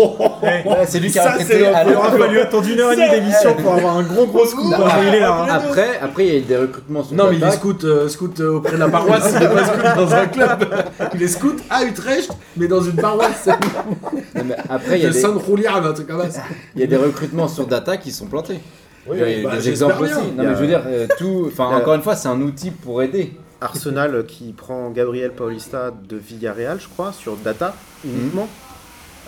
Eh, 0.43 0.69
Ouais, 0.69 0.85
c'est 0.87 1.01
lui 1.01 1.11
qui 1.11 1.19
a 1.19 1.31
à 1.33 1.85
Il 1.85 1.95
aura 1.95 2.11
fallu 2.13 2.39
attendre 2.41 2.69
une 2.69 2.81
heure 2.81 2.93
et 2.93 2.97
demie 2.97 3.11
d'émission 3.11 3.55
pour 3.55 3.75
avoir 3.75 3.99
un 3.99 4.03
gros 4.03 4.27
gros 4.27 4.47
scoop. 4.47 4.73
hein, 4.73 4.89
Il 5.09 5.15
est 5.15 5.21
là. 5.21 5.35
hein. 5.43 5.47
Après, 5.51 5.99
après, 6.01 6.27
il 6.27 6.33
y 6.33 6.37
a 6.37 6.39
eu 6.39 6.43
des 6.43 6.57
recrutements 6.57 7.03
sur 7.03 7.17
Non, 7.17 7.27
mais 7.31 7.37
il 7.37 7.45
est 7.45 7.51
scout, 7.51 7.85
euh, 7.85 8.09
scout 8.09 8.41
euh, 8.41 8.57
auprès 8.57 8.73
de 8.73 8.77
la 8.79 8.89
paroisse, 8.89 9.33
il 9.37 9.43
est 9.43 9.49
pas 9.49 9.65
scout 9.65 9.97
dans 9.97 10.15
un 10.15 10.27
club. 10.27 10.65
Il 11.15 11.23
est 11.23 11.29
scout 11.29 11.59
à 11.71 11.85
Utrecht, 11.85 12.31
mais 12.57 12.69
dans 12.69 12.81
une 12.83 12.97
paroisse. 12.97 13.47
Non, 14.35 14.43
mais 14.47 14.57
après, 14.69 14.99
il 14.99 15.03
y, 15.03 15.07
a 15.07 15.09
De 15.09 15.15
des, 15.15 15.21
San 15.21 15.37
un 15.37 15.93
truc 15.93 16.07
comme 16.07 16.31
ça. 16.31 16.43
il 16.75 16.81
y 16.81 16.85
a 16.85 16.87
des 16.87 16.97
recrutements 16.97 17.49
sur 17.49 17.67
Data 17.67 17.97
qui 17.97 18.11
sont 18.11 18.27
plantés. 18.27 18.61
Oui, 19.07 19.19
il 19.21 19.21
y 19.21 19.35
a 19.35 19.39
eu 19.39 19.43
bah, 19.45 19.57
des 19.57 19.69
exemples 19.69 20.05
aussi. 20.05 20.15
Non, 20.15 20.45
mais 20.45 20.55
je 20.55 20.61
veux 20.61 20.67
dire, 20.67 20.83
euh, 20.87 21.07
tout. 21.19 21.49
Enfin, 21.53 21.77
encore 21.77 21.95
une 21.95 22.03
fois, 22.03 22.17
c'est 22.17 22.29
un 22.29 22.41
outil 22.41 22.71
pour 22.71 23.03
aider. 23.03 23.33
Arsenal 23.65 24.27
qui 24.27 24.53
prend 24.53 24.91
Gabriel 24.91 25.33
Paulista 25.33 25.91
de 25.91 26.17
Villarreal, 26.17 26.79
je 26.81 26.89
crois, 26.89 27.13
sur 27.13 27.37
data 27.37 27.75
uniquement. 28.05 28.49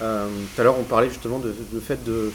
Euh, 0.03 0.27
Tout 0.55 0.61
à 0.61 0.65
l'heure, 0.65 0.79
on 0.79 0.83
parlait 0.83 1.09
justement 1.09 1.39
de, 1.39 1.55
de 1.73 1.81
fait 1.81 2.05
de 2.05 2.31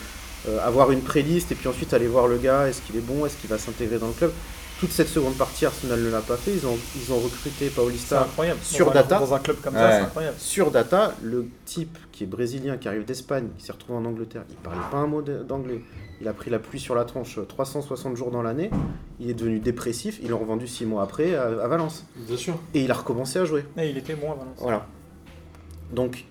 euh, 0.50 0.60
avoir 0.66 0.92
une 0.92 1.02
pré-liste 1.02 1.52
et 1.52 1.56
puis 1.56 1.68
ensuite 1.68 1.94
aller 1.94 2.08
voir 2.08 2.28
le 2.28 2.38
gars, 2.38 2.68
est-ce 2.68 2.82
qu'il 2.82 2.96
est 2.96 3.02
bon, 3.06 3.26
est-ce 3.26 3.38
qu'il 3.38 3.50
va 3.50 3.60
s'intégrer 3.60 4.00
dans 4.00 4.08
le 4.08 4.14
club. 4.14 4.32
Toute 4.80 4.92
cette 4.92 5.10
seconde 5.10 5.36
partie, 5.36 5.68
Arsenal 5.68 6.00
ne 6.02 6.10
l'a 6.10 6.22
pas 6.22 6.38
fait. 6.38 6.50
Ils 6.56 6.66
ont, 6.66 6.76
ils 6.96 7.14
ont 7.14 7.20
recruté 7.20 7.70
Paulista. 7.70 8.28
Sur 8.64 8.86
Dans 8.88 8.92
un- 8.92 8.96
data. 8.96 9.20
Dans 9.20 9.34
un 9.36 9.40
club 9.40 9.58
comme 9.64 9.76
Ouais. 9.76 9.80
ça, 9.82 10.02
incroyable. 10.06 10.36
sur 10.40 10.72
data. 10.72 11.14
Le 11.22 11.46
type 11.66 12.00
qui 12.12 12.24
est 12.24 12.28
brésilien, 12.28 12.78
qui 12.78 12.88
arrive 12.88 13.06
d'Espagne, 13.06 13.50
qui 13.60 13.64
s'est 13.64 13.74
retrouvé 13.74 14.00
en 14.00 14.06
Angleterre, 14.06 14.42
il 14.50 14.56
parlait 14.56 14.80
pas 14.90 14.98
un 14.98 15.06
mot 15.06 15.22
d'anglais. 15.22 15.82
Il 16.22 16.28
a 16.28 16.34
pris 16.34 16.52
la 16.52 16.60
pluie 16.60 16.80
sur 16.80 16.94
la 16.94 17.04
tronche 17.04 17.40
euh, 17.40 17.46
360 17.46 18.16
jours 18.16 18.30
dans 18.30 18.44
l'année. 18.44 18.70
Il 19.20 19.30
est 19.30 19.34
devenu 19.34 19.60
dépressif. 19.60 20.20
Ils 20.22 20.30
l'ont 20.30 20.38
revendu 20.38 20.68
6 20.68 20.86
mois 20.86 21.02
après 21.02 21.34
à- 21.34 21.46
à 21.64 21.68
Valence. 21.68 22.06
Bien 22.16 22.38
sûr. 22.38 22.54
Et 22.76 22.84
il 22.84 22.92
a 22.92 22.94
recommencé 22.94 23.40
à 23.40 23.46
jouer. 23.46 23.66
Eh, 23.78 23.90
il 23.90 23.98
était 23.98 24.14
bon 24.16 24.32
à 24.32 24.36
Valence. 24.36 24.58
Voilà. 24.60 24.86
Donc, 25.92 26.26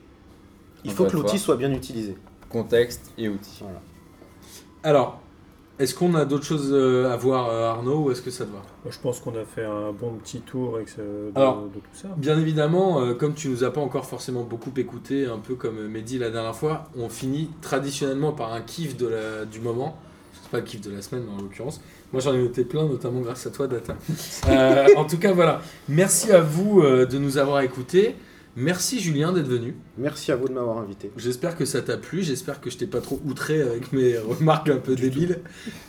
il 0.85 0.93
Encore 0.93 1.07
faut 1.07 1.11
que 1.11 1.17
l'outil 1.17 1.39
soit 1.39 1.57
bien 1.57 1.73
utilisé. 1.73 2.17
Contexte 2.49 3.11
et 3.19 3.29
outils. 3.29 3.63
Alors, 4.83 5.21
est-ce 5.81 5.95
qu'on 5.95 6.15
a 6.15 6.25
d'autres 6.25 6.45
choses 6.45 6.69
euh, 6.73 7.11
à 7.13 7.17
voir, 7.17 7.49
euh, 7.51 7.71
Arnaud, 7.71 8.05
ou 8.05 8.11
est-ce 8.13 8.23
que 8.23 8.31
ça 8.31 8.45
te 8.45 8.51
va? 8.53 8.63
Moi, 8.85 8.93
Je 8.93 8.99
pense 8.99 9.19
qu'on 9.21 9.33
a 9.33 9.45
fait 9.45 9.65
un 9.65 9.91
bon 9.93 10.13
petit 10.23 10.41
tour 10.41 10.77
avec 10.77 10.89
ce- 10.89 11.01
de, 11.01 11.33
Alors, 11.35 11.63
de 11.63 11.81
tout 11.81 11.81
ça. 11.95 12.09
Bien 12.17 12.39
évidemment, 12.39 13.01
euh, 13.01 13.15
comme 13.15 13.35
tu 13.35 13.49
nous 13.49 13.65
as 13.65 13.73
pas 13.73 13.81
encore 13.81 14.07
forcément 14.07 14.43
beaucoup 14.45 14.71
écouté, 14.77 15.27
un 15.27 15.39
peu 15.39 15.55
comme 15.55 15.89
Mehdi 15.89 16.19
la 16.19 16.31
dernière 16.31 16.55
fois, 16.55 16.85
on 16.97 17.09
finit 17.09 17.51
traditionnellement 17.63 18.33
par 18.33 18.53
un 18.53 18.61
kiff 18.61 18.97
de 18.97 19.09
la, 19.09 19.45
du 19.45 19.61
moment. 19.61 19.97
C'est 20.43 20.51
pas 20.51 20.59
le 20.59 20.65
kiff 20.65 20.81
de 20.81 20.93
la 20.93 21.03
semaine 21.03 21.25
en 21.37 21.41
l'occurrence. 21.43 21.81
Moi 22.13 22.21
j'en 22.21 22.35
ai 22.35 22.39
noté 22.39 22.65
plein, 22.65 22.87
notamment 22.87 23.21
grâce 23.21 23.47
à 23.47 23.51
toi, 23.51 23.67
Data. 23.67 23.97
Euh, 24.49 24.87
en 24.97 25.05
tout 25.05 25.19
cas, 25.19 25.33
voilà. 25.33 25.63
Merci 25.89 26.31
à 26.33 26.41
vous 26.41 26.83
de 26.83 27.19
nous 27.19 27.39
avoir 27.39 27.61
écoutés. 27.61 28.17
Merci 28.57 28.99
Julien 29.01 29.33
d'être 29.33 29.47
venu. 29.47 29.77
Merci 29.97 30.33
à 30.33 30.37
vous 30.37 30.49
de 30.49 30.53
m'avoir 30.53 30.79
invité. 30.79 31.11
J'espère 31.17 31.57
que 31.57 31.65
ça 31.65 31.83
t'a 31.83 31.97
plu. 31.97 32.23
J'espère 32.23 32.61
que 32.61 32.69
je 32.69 32.77
t'ai 32.77 32.87
pas 32.87 33.01
trop 33.01 33.21
outré 33.25 33.63
avec 33.63 33.93
mes 33.93 34.19
remarques 34.39 34.69
un 34.69 34.79
peu 34.79 34.97
débiles. 34.97 35.39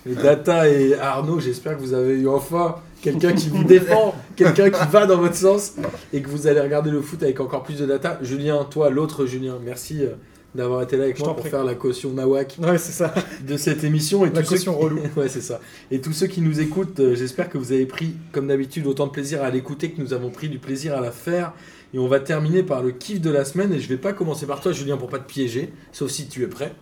Et 0.07 0.13
Data 0.13 0.69
et 0.69 0.93
Arnaud, 0.93 1.39
j'espère 1.39 1.75
que 1.75 1.81
vous 1.81 1.93
avez 1.93 2.13
eu 2.19 2.27
enfin 2.27 2.75
quelqu'un 3.01 3.33
qui 3.33 3.49
vous 3.49 3.63
défend, 3.67 4.13
quelqu'un 4.35 4.69
qui 4.69 4.87
va 4.91 5.07
dans 5.07 5.17
votre 5.17 5.35
sens 5.35 5.73
et 6.13 6.21
que 6.21 6.29
vous 6.29 6.45
allez 6.45 6.61
regarder 6.61 6.91
le 6.91 7.01
foot 7.01 7.21
avec 7.23 7.39
encore 7.39 7.63
plus 7.63 7.79
de 7.79 7.85
data. 7.87 8.19
Julien, 8.21 8.63
toi, 8.69 8.91
l'autre 8.91 9.25
Julien, 9.25 9.57
merci 9.65 10.03
euh, 10.03 10.11
d'avoir 10.53 10.83
été 10.83 10.97
là 10.97 11.05
avec 11.05 11.17
Je 11.17 11.23
moi 11.23 11.33
pour 11.33 11.41
prie. 11.41 11.49
faire 11.49 11.63
la 11.63 11.73
caution 11.73 12.11
Nawak 12.11 12.57
Ouais, 12.61 12.77
c'est 12.77 12.91
ça. 12.91 13.11
de 13.45 13.57
cette 13.57 13.83
émission. 13.83 14.23
Et 14.23 14.29
La 14.29 14.41
tous 14.43 14.49
ceux 14.49 14.55
caution 14.57 14.77
qui- 14.77 14.83
relou. 14.83 14.99
ouais, 15.17 15.29
c'est 15.29 15.41
ça. 15.41 15.59
Et 15.89 15.99
tous 15.99 16.13
ceux 16.13 16.27
qui 16.27 16.41
nous 16.41 16.59
écoutent, 16.61 16.99
euh, 16.99 17.15
j'espère 17.15 17.49
que 17.49 17.57
vous 17.57 17.71
avez 17.71 17.87
pris, 17.87 18.13
comme 18.31 18.47
d'habitude, 18.47 18.85
autant 18.85 19.07
de 19.07 19.11
plaisir 19.11 19.41
à 19.41 19.49
l'écouter 19.49 19.89
que 19.89 19.99
nous 19.99 20.13
avons 20.13 20.29
pris 20.29 20.47
du 20.47 20.59
plaisir 20.59 20.95
à 20.95 21.01
la 21.01 21.11
faire. 21.11 21.53
Et 21.93 21.99
on 21.99 22.07
va 22.07 22.19
terminer 22.19 22.63
par 22.63 22.81
le 22.81 22.91
kiff 22.91 23.19
de 23.19 23.29
la 23.29 23.45
semaine. 23.45 23.73
Et 23.73 23.79
je 23.79 23.89
vais 23.89 23.97
pas 23.97 24.13
commencer 24.13 24.45
par 24.45 24.61
toi, 24.61 24.71
Julien, 24.71 24.97
pour 24.97 25.09
pas 25.09 25.19
te 25.19 25.27
piéger, 25.27 25.73
sauf 25.91 26.09
si 26.09 26.27
tu 26.27 26.43
es 26.43 26.47
prêt. 26.47 26.73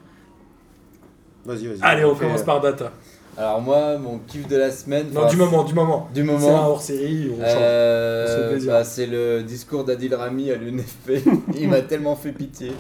Vas-y, 1.45 1.67
vas-y. 1.67 1.79
Allez, 1.81 2.05
on 2.05 2.15
fait, 2.15 2.25
commence 2.25 2.41
euh, 2.41 2.45
par 2.45 2.61
Data. 2.61 2.93
Alors, 3.37 3.61
moi, 3.61 3.97
mon 3.97 4.19
kiff 4.27 4.47
de 4.49 4.57
la 4.57 4.69
semaine. 4.69 5.07
Non, 5.13 5.25
du 5.27 5.37
moment, 5.37 5.63
du 5.63 5.73
moment. 5.73 6.09
Du 6.13 6.25
C'est 6.25 6.29
un 6.29 6.33
moment. 6.37 6.67
hors 6.71 6.81
série, 6.81 7.31
on. 7.33 7.41
Euh, 7.41 8.57
bah, 8.67 8.83
c'est 8.83 9.05
le 9.05 9.43
discours 9.43 9.85
d'Adil 9.85 10.13
Rami 10.13 10.51
à 10.51 10.55
l'UNFP. 10.55 11.23
Il 11.57 11.69
m'a 11.69 11.79
tellement 11.81 12.17
fait 12.17 12.33
pitié. 12.33 12.73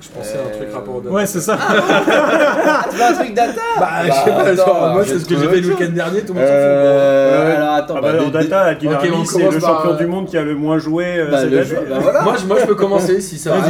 Je 0.00 0.08
pensais 0.08 0.36
à 0.38 0.46
un 0.48 0.56
truc 0.56 0.68
euh, 0.68 0.74
rapport 0.74 0.96
au 0.96 1.00
data. 1.00 1.14
Ouais, 1.14 1.26
c'est 1.26 1.40
ça. 1.40 1.56
Ah, 1.60 2.84
tu 2.90 2.96
veux 2.96 3.02
un 3.04 3.12
truc 3.12 3.34
data 3.34 3.60
Bah, 3.78 3.86
je 4.02 4.08
Bah, 4.08 4.14
sais 4.24 4.30
pas, 4.32 4.40
attends, 4.40 4.56
genre, 4.66 4.92
moi, 4.94 5.04
c'est 5.06 5.18
ce 5.20 5.24
que 5.26 5.36
j'ai 5.38 5.46
fait 5.48 5.60
le 5.60 5.68
week-end 5.68 5.92
dernier, 5.92 6.20
tout 6.22 6.32
le 6.34 6.40
monde 6.40 6.48
s'en 6.48 6.54
Euh, 6.54 7.46
Ouais. 7.50 7.56
alors 7.56 7.74
attends, 7.74 7.94
Ah 7.98 8.00
bah, 8.00 8.12
bah, 8.14 8.24
des- 8.24 8.30
data, 8.30 8.60
Aguilar 8.62 9.00
Ok, 9.02 9.08
on 9.10 9.14
Rami, 9.14 9.26
c'est 9.26 9.50
le 9.50 9.60
champion 9.60 9.90
euh, 9.92 9.96
du 9.96 10.06
monde 10.06 10.26
qui 10.26 10.36
a 10.38 10.42
le 10.42 10.54
moins 10.56 10.78
joué 10.78 11.04
euh, 11.18 11.30
bah, 11.30 11.40
cette 11.42 11.50
le 11.50 11.58
année. 11.58 11.66
jeu- 11.68 11.86
bah, 11.88 11.98
voilà. 12.00 12.22
Moi, 12.22 12.34
je, 12.40 12.46
moi, 12.46 12.56
je 12.60 12.66
peux 12.66 12.74
commencer 12.74 13.20
si 13.20 13.38
ça 13.38 13.50
va. 13.54 13.64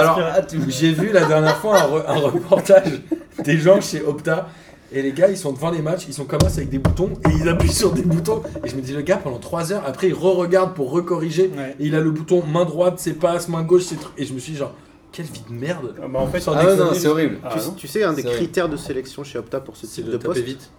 Alors. 0.00 0.20
Ah, 0.36 0.40
J'ai 0.68 0.92
vu 0.92 1.10
la 1.12 1.24
dernière 1.24 1.56
fois 1.56 1.76
un 2.06 2.14
reportage 2.18 3.00
des 3.42 3.56
gens 3.58 3.80
chez 3.80 4.02
Opta. 4.06 4.46
Et 4.92 5.02
les 5.02 5.12
gars, 5.12 5.28
ils 5.28 5.36
sont 5.36 5.52
devant 5.52 5.70
les 5.70 5.82
matchs, 5.82 6.06
ils 6.08 6.14
sont 6.14 6.24
comme 6.24 6.40
ça 6.40 6.58
avec 6.58 6.68
des 6.68 6.78
boutons 6.78 7.10
et 7.28 7.32
ils 7.40 7.48
appuient 7.48 7.72
sur 7.72 7.92
des 7.92 8.02
boutons. 8.02 8.42
Et 8.64 8.68
je 8.68 8.76
me 8.76 8.80
dis, 8.80 8.92
le 8.92 9.02
gars, 9.02 9.16
pendant 9.16 9.38
3 9.38 9.72
heures, 9.72 9.82
après, 9.86 10.08
il 10.08 10.14
re-regarde 10.14 10.74
pour 10.74 10.90
recorriger. 10.90 11.50
Ouais. 11.56 11.76
Et 11.80 11.86
il 11.86 11.94
a 11.94 12.00
le 12.00 12.10
bouton 12.10 12.42
main 12.44 12.64
droite, 12.64 12.94
c'est 12.98 13.14
passes, 13.14 13.48
main 13.48 13.62
gauche, 13.62 13.82
c'est 13.82 13.96
trucs. 13.96 14.18
Et 14.18 14.24
je 14.24 14.32
me 14.32 14.38
suis 14.38 14.52
dit, 14.52 14.58
genre, 14.58 14.74
quelle 15.12 15.26
vie 15.26 15.42
de 15.48 15.54
merde. 15.54 15.94
Ah 16.02 16.06
bah, 16.08 16.20
en 16.20 16.26
fait, 16.26 16.42
Ah 16.46 16.74
non, 16.76 16.94
c'est 16.94 17.08
horrible. 17.08 17.38
Ah, 17.42 17.56
tu, 17.76 17.88
sais, 17.88 18.04
un 18.04 18.12
des 18.12 18.22
critères 18.22 18.68
de 18.68 18.76
sélection 18.76 19.24
chez 19.24 19.38
Opta 19.38 19.60
pour 19.60 19.76
ce 19.76 19.86
type 19.86 20.06
de 20.06 20.12
de 20.12 20.16
taper 20.18 20.26
poste, 20.26 20.40
vite. 20.40 20.70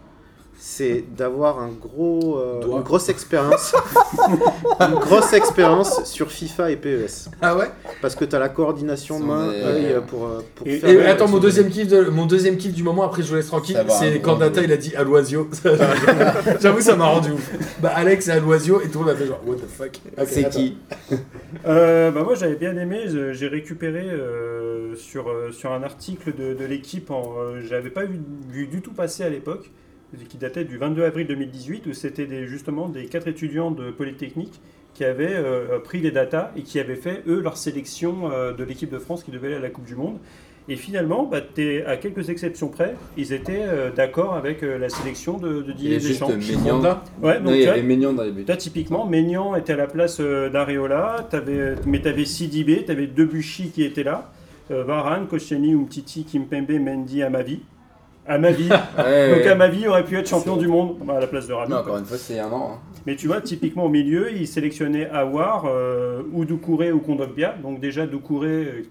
C'est 0.59 1.03
d'avoir 1.15 1.59
un 1.59 1.69
gros, 1.69 2.37
euh, 2.39 2.61
une 2.61 2.81
grosse 2.81 3.09
expérience, 3.09 3.75
une 4.79 4.95
grosse 4.95 5.31
expérience 5.33 6.03
sur 6.05 6.31
FIFA 6.31 6.71
et 6.71 6.75
PES, 6.77 7.29
Ah 7.41 7.55
ouais? 7.55 7.67
Parce 8.01 8.15
que 8.15 8.25
tu 8.25 8.35
as 8.35 8.39
la 8.39 8.49
coordination 8.49 9.19
main 9.19 9.51
des- 9.51 9.61
œil 9.63 9.85
euh, 9.93 10.01
pour, 10.01 10.25
euh, 10.25 10.41
pour 10.55 10.67
Et- 10.67 10.79
faire. 10.79 10.89
Et 10.89 11.05
attends, 11.05 11.27
mon 11.27 11.37
deuxième, 11.37 11.69
kiff 11.69 11.87
de, 11.87 12.05
mon 12.09 12.25
deuxième 12.25 12.57
kiff 12.57 12.73
du 12.73 12.83
moment, 12.83 13.03
après 13.03 13.21
je 13.21 13.29
vous 13.29 13.35
laisse 13.35 13.47
tranquille, 13.47 13.77
c'est 13.87 14.15
un 14.15 14.19
quand 14.19 14.35
Data 14.37 14.61
il 14.61 14.71
a 14.71 14.77
dit 14.77 14.95
à 14.95 15.03
l'oisio. 15.03 15.47
J'avoue, 16.59 16.81
ça 16.81 16.95
m'a 16.95 17.05
rendu 17.05 17.31
ouf. 17.31 17.51
Bah, 17.79 17.91
Alex 17.95 18.27
est 18.27 18.31
à 18.31 18.39
l'oisio 18.39 18.81
et 18.81 18.89
tout 18.89 18.99
le 18.99 19.05
monde 19.05 19.13
a 19.13 19.15
fait 19.15 19.27
genre, 19.27 19.41
what 19.45 19.55
the 19.55 19.67
fuck. 19.67 19.99
C'est 20.25 20.49
qui? 20.49 20.77
Euh, 21.65 22.11
bah 22.11 22.23
moi 22.23 22.35
j'avais 22.35 22.55
bien 22.55 22.75
aimé, 22.77 23.03
j'ai 23.31 23.47
récupéré 23.47 24.05
euh, 24.09 24.95
sur, 24.95 25.29
euh, 25.29 25.51
sur 25.51 25.71
un 25.71 25.83
article 25.83 26.33
de, 26.35 26.53
de 26.53 26.65
l'équipe, 26.65 27.09
euh, 27.11 27.61
j'avais 27.67 27.89
pas 27.89 28.03
vu, 28.05 28.19
vu 28.49 28.67
du 28.67 28.81
tout 28.81 28.91
passer 28.91 29.23
à 29.23 29.29
l'époque, 29.29 29.69
qui 30.29 30.37
datait 30.37 30.63
du 30.63 30.77
22 30.77 31.03
avril 31.03 31.27
2018, 31.27 31.85
où 31.87 31.93
c'était 31.93 32.25
des, 32.25 32.47
justement 32.47 32.89
des 32.89 33.05
quatre 33.05 33.27
étudiants 33.27 33.71
de 33.71 33.91
Polytechnique 33.91 34.59
qui 34.93 35.03
avaient 35.03 35.35
euh, 35.35 35.79
pris 35.79 35.99
les 35.99 36.11
datas 36.11 36.51
et 36.55 36.63
qui 36.63 36.79
avaient 36.79 36.95
fait 36.95 37.23
eux 37.27 37.39
leur 37.41 37.57
sélection 37.57 38.31
euh, 38.31 38.53
de 38.53 38.63
l'équipe 38.63 38.89
de 38.89 38.97
France 38.97 39.23
qui 39.23 39.31
devait 39.31 39.47
aller 39.47 39.55
à 39.57 39.59
la 39.59 39.69
Coupe 39.69 39.85
du 39.85 39.95
Monde. 39.95 40.17
Et 40.69 40.75
finalement, 40.75 41.23
bah, 41.23 41.39
à 41.85 41.97
quelques 41.97 42.29
exceptions 42.29 42.67
près, 42.67 42.95
ils 43.15 43.31
étaient 43.31 43.63
euh, 43.65 43.89
d'accord 43.89 44.35
avec 44.35 44.63
euh, 44.63 44.77
la 44.77 44.89
sélection 44.89 45.37
de, 45.37 45.61
Didier 45.61 45.97
Deschamps. 45.97 46.29
Honda 46.69 47.03
Ouais, 47.21 47.39
Non, 47.39 47.45
donc, 47.45 47.55
il 47.55 47.61
y 47.61 47.67
avait 47.67 47.81
Maignan 47.81 48.11
dans 48.11 48.23
les 48.23 48.31
buts. 48.31 48.43
Là, 48.45 48.57
typiquement, 48.57 49.05
Maignan 49.05 49.55
était 49.55 49.73
à 49.73 49.77
la 49.77 49.87
place 49.87 50.17
euh, 50.19 50.49
d'Areola, 50.49 51.29
mais 51.85 52.01
tu 52.01 52.07
avais 52.09 52.25
Sidibé, 52.25 52.83
tu 52.83 52.91
avais 52.91 53.07
Debuchy 53.07 53.69
qui 53.69 53.83
était 53.83 54.03
là, 54.03 54.29
euh, 54.71 54.83
Varane, 54.83 55.27
Koscielny, 55.27 55.73
Umtiti, 55.73 56.25
Kimpembe, 56.25 56.71
Mendy, 56.81 57.23
Amavi. 57.23 57.61
Amavi. 58.27 58.69
Ouais, 58.97 59.29
Donc 59.35 59.39
ouais. 59.43 59.47
Amavi 59.49 59.87
aurait 59.87 60.03
pu 60.05 60.17
être 60.17 60.27
champion 60.29 60.57
du 60.57 60.67
monde 60.67 60.97
bah, 61.03 61.15
à 61.17 61.19
la 61.19 61.27
place 61.27 61.47
de 61.47 61.53
Rami. 61.53 61.71
Non, 61.71 61.77
encore 61.77 61.97
une 61.97 62.05
fois, 62.05 62.17
c'est 62.17 62.39
un 62.39 62.51
an. 62.51 62.71
hein. 62.73 62.79
Mais 63.05 63.15
tu 63.15 63.27
vois, 63.27 63.39
typiquement 63.39 63.85
au 63.85 63.89
milieu, 63.89 64.33
il 64.33 64.47
sélectionnait 64.47 65.09
Awar, 65.09 65.63
euh, 65.65 66.21
ou 66.33 66.43
Doucouré 66.43 66.91
ou 66.91 66.99
Kondogbia. 66.99 67.55
Donc 67.63 67.79
déjà 67.79 68.05
Doucouré 68.05 68.47
euh, 68.47 68.83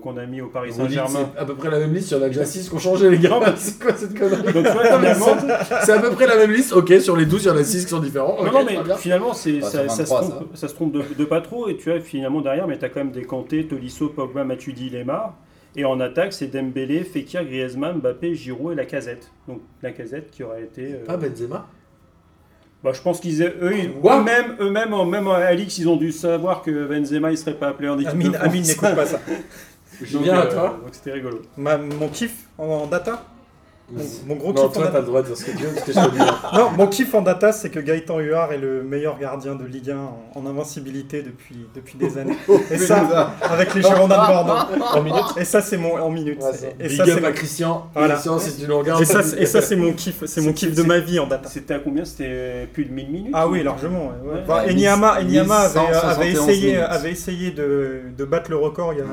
qu'on 0.00 0.16
a 0.16 0.26
mis 0.26 0.40
au 0.40 0.46
Paris 0.46 0.72
Saint-Germain. 0.72 1.30
C'est 1.34 1.40
à 1.40 1.44
peu 1.44 1.54
près 1.54 1.70
la 1.70 1.80
même 1.80 1.92
liste, 1.92 2.12
il 2.12 2.18
y 2.18 2.20
en 2.20 2.22
a 2.22 2.28
déjà 2.28 2.44
6 2.44 2.68
qui 2.68 2.74
ont 2.74 2.78
changé 2.78 3.10
les 3.10 3.18
gars. 3.18 3.40
C'est 3.56 3.82
quoi 3.82 3.92
cette 3.96 4.16
connerie 4.16 4.52
Donc 4.52 4.64
c'est- 4.66 5.90
à 5.92 5.98
peu 5.98 6.10
près 6.10 6.26
la 6.28 6.36
même 6.36 6.52
liste. 6.52 6.72
Ok, 6.72 6.92
sur 7.00 7.16
les 7.16 7.26
12, 7.26 7.44
il 7.44 7.48
y 7.48 7.50
en 7.50 7.56
a 7.56 7.64
6 7.64 7.84
qui 7.84 7.90
sont 7.90 7.98
différents. 7.98 8.36
Non, 8.44 8.64
mais 8.64 8.78
finalement, 8.98 9.32
c'est, 9.34 9.58
Bah, 9.58 9.66
ça, 9.66 9.88
ça 9.88 10.02
23, 10.04 10.22
se 10.22 10.30
trompe, 10.30 10.48
ça 10.54 10.68
se 10.68 10.74
trompe 10.74 10.92
de, 10.92 11.02
de 11.18 11.24
pas 11.24 11.40
trop. 11.40 11.68
Et 11.68 11.76
tu 11.76 11.90
vois, 11.90 11.98
finalement, 12.00 12.40
derrière, 12.42 12.68
mais 12.68 12.78
tu 12.78 12.84
as 12.84 12.88
quand 12.90 13.00
même 13.00 13.10
des 13.12 13.22
Kanté, 13.24 13.66
Tolisso, 13.66 14.08
Pogba, 14.08 14.44
Matuidi, 14.44 14.88
Lemar. 14.90 15.34
Et 15.76 15.84
en 15.84 15.98
attaque, 16.00 16.32
c'est 16.32 16.46
Dembélé, 16.46 17.02
Fekir, 17.04 17.44
Griezmann, 17.44 17.98
Mbappé, 17.98 18.34
Giroud 18.34 18.72
et 18.72 18.76
la 18.76 18.84
casette. 18.86 19.30
Donc 19.48 19.60
la 19.82 19.90
casette 19.92 20.30
qui 20.30 20.42
aurait 20.44 20.62
été. 20.62 20.94
euh, 20.94 21.04
Pas 21.04 21.16
Benzema 21.16 21.68
bah, 22.82 22.92
je 22.92 23.00
pense 23.00 23.18
qu'ils 23.18 23.42
eux, 23.42 23.54
eux-mêmes, 23.62 24.56
eux-mêmes, 24.60 25.08
même 25.08 25.26
à 25.28 25.36
Alix, 25.36 25.78
ils 25.78 25.88
ont 25.88 25.96
dû 25.96 26.12
savoir 26.12 26.60
que 26.60 26.86
Benzema 26.86 27.30
il 27.30 27.38
serait 27.38 27.54
pas 27.54 27.68
appelé 27.68 27.88
en 27.88 27.94
équipe 27.98 28.10
Amine, 28.10 28.32
de 28.32 28.36
France. 28.36 28.46
Amine 28.46 28.62
n'écoute 28.66 28.94
pas 28.94 29.06
ça. 29.06 29.20
Julien, 30.02 30.34
Donc, 30.34 30.44
à 30.44 30.46
toi 30.48 30.78
donc 30.84 30.88
c'était 30.94 31.12
rigolo. 31.12 31.40
Ma- 31.56 31.78
mon 31.78 32.08
kiff 32.08 32.46
en, 32.58 32.64
en 32.66 32.86
data? 32.86 33.24
Mon, 33.90 34.02
mon 34.28 34.34
gros 34.36 34.52
Non, 34.52 34.54
kiff 34.54 34.64
en 34.64 34.68
toi, 34.72 34.82
data. 34.84 34.92
t'as 34.94 35.00
le 35.00 35.06
droit 35.06 35.20
de 35.22 35.26
dire 35.26 35.36
ce 35.36 35.44
que 35.44 35.50
tu 35.50 35.58
veux, 35.64 35.72
parce 35.74 35.84
que 35.86 35.92
je 35.92 35.98
te 35.98 36.04
le 36.04 36.10
dis. 36.12 36.18
Non, 36.54 36.70
mon 36.76 36.86
kiff 36.86 37.14
en 37.14 37.20
data, 37.20 37.52
c'est 37.52 37.68
que 37.70 37.78
Gaëtan 37.80 38.18
Huard 38.18 38.52
est 38.52 38.56
le 38.58 38.82
meilleur 38.82 39.18
gardien 39.18 39.54
de 39.56 39.64
Ligue 39.64 39.90
1 39.90 39.96
en, 39.98 40.22
en 40.34 40.46
invincibilité 40.46 41.22
depuis, 41.22 41.66
depuis 41.74 41.98
des 41.98 42.16
années. 42.16 42.36
Et 42.70 42.78
ça, 42.78 43.32
avec 43.42 43.74
les 43.74 43.82
Girondins 43.82 44.22
de 44.22 44.26
Bordeaux. 44.26 44.84
En 44.94 45.02
minutes 45.02 45.22
Et 45.36 45.44
ça, 45.44 45.60
c'est 45.60 45.76
mon 45.76 45.96
en 46.00 46.10
minutes. 46.10 46.42
Ouais, 46.42 46.52
ça. 46.54 46.66
et 46.80 46.88
Big 46.88 46.96
ça, 46.96 47.04
c'est 47.04 47.32
Christian. 47.34 47.86
Voilà. 47.94 48.14
Christian, 48.14 48.38
si 48.38 48.56
tu 48.56 48.66
nous 48.68 48.78
regardes. 48.78 49.02
et 49.02 49.04
ça, 49.04 49.22
c'est- 49.22 49.40
et 49.42 49.46
ça, 49.46 49.60
c'est 49.60 49.76
mon 49.76 49.92
kiff. 49.92 50.24
C'est 50.24 50.40
mon 50.40 50.52
kiff 50.54 50.74
de 50.74 50.82
ma 50.82 50.98
vie 51.00 51.18
en 51.18 51.26
data. 51.26 51.48
C'était 51.48 51.74
à 51.74 51.78
combien? 51.78 52.04
C'était 52.04 52.66
plus 52.72 52.86
de 52.86 52.92
1000 52.92 53.10
minutes? 53.10 53.32
Ah 53.34 53.46
oui, 53.48 53.62
largement. 53.62 54.06
ouais, 54.06 54.12
ouais. 54.28 54.32
Ouais. 54.34 54.40
Enfin, 54.44 54.64
Ouais, 54.64 54.72
Enyama, 54.72 55.20
Enyama 55.20 55.56
avait, 55.58 55.80
1171 55.80 56.04
avait 56.16 56.30
essayé, 56.32 56.72
minutes. 56.72 56.86
avait 56.88 57.10
essayé 57.10 57.50
de, 57.50 58.00
de 58.16 58.24
battre 58.24 58.50
le 58.50 58.56
record 58.56 58.92
il 58.94 59.00
y 59.00 59.02
a, 59.02 59.04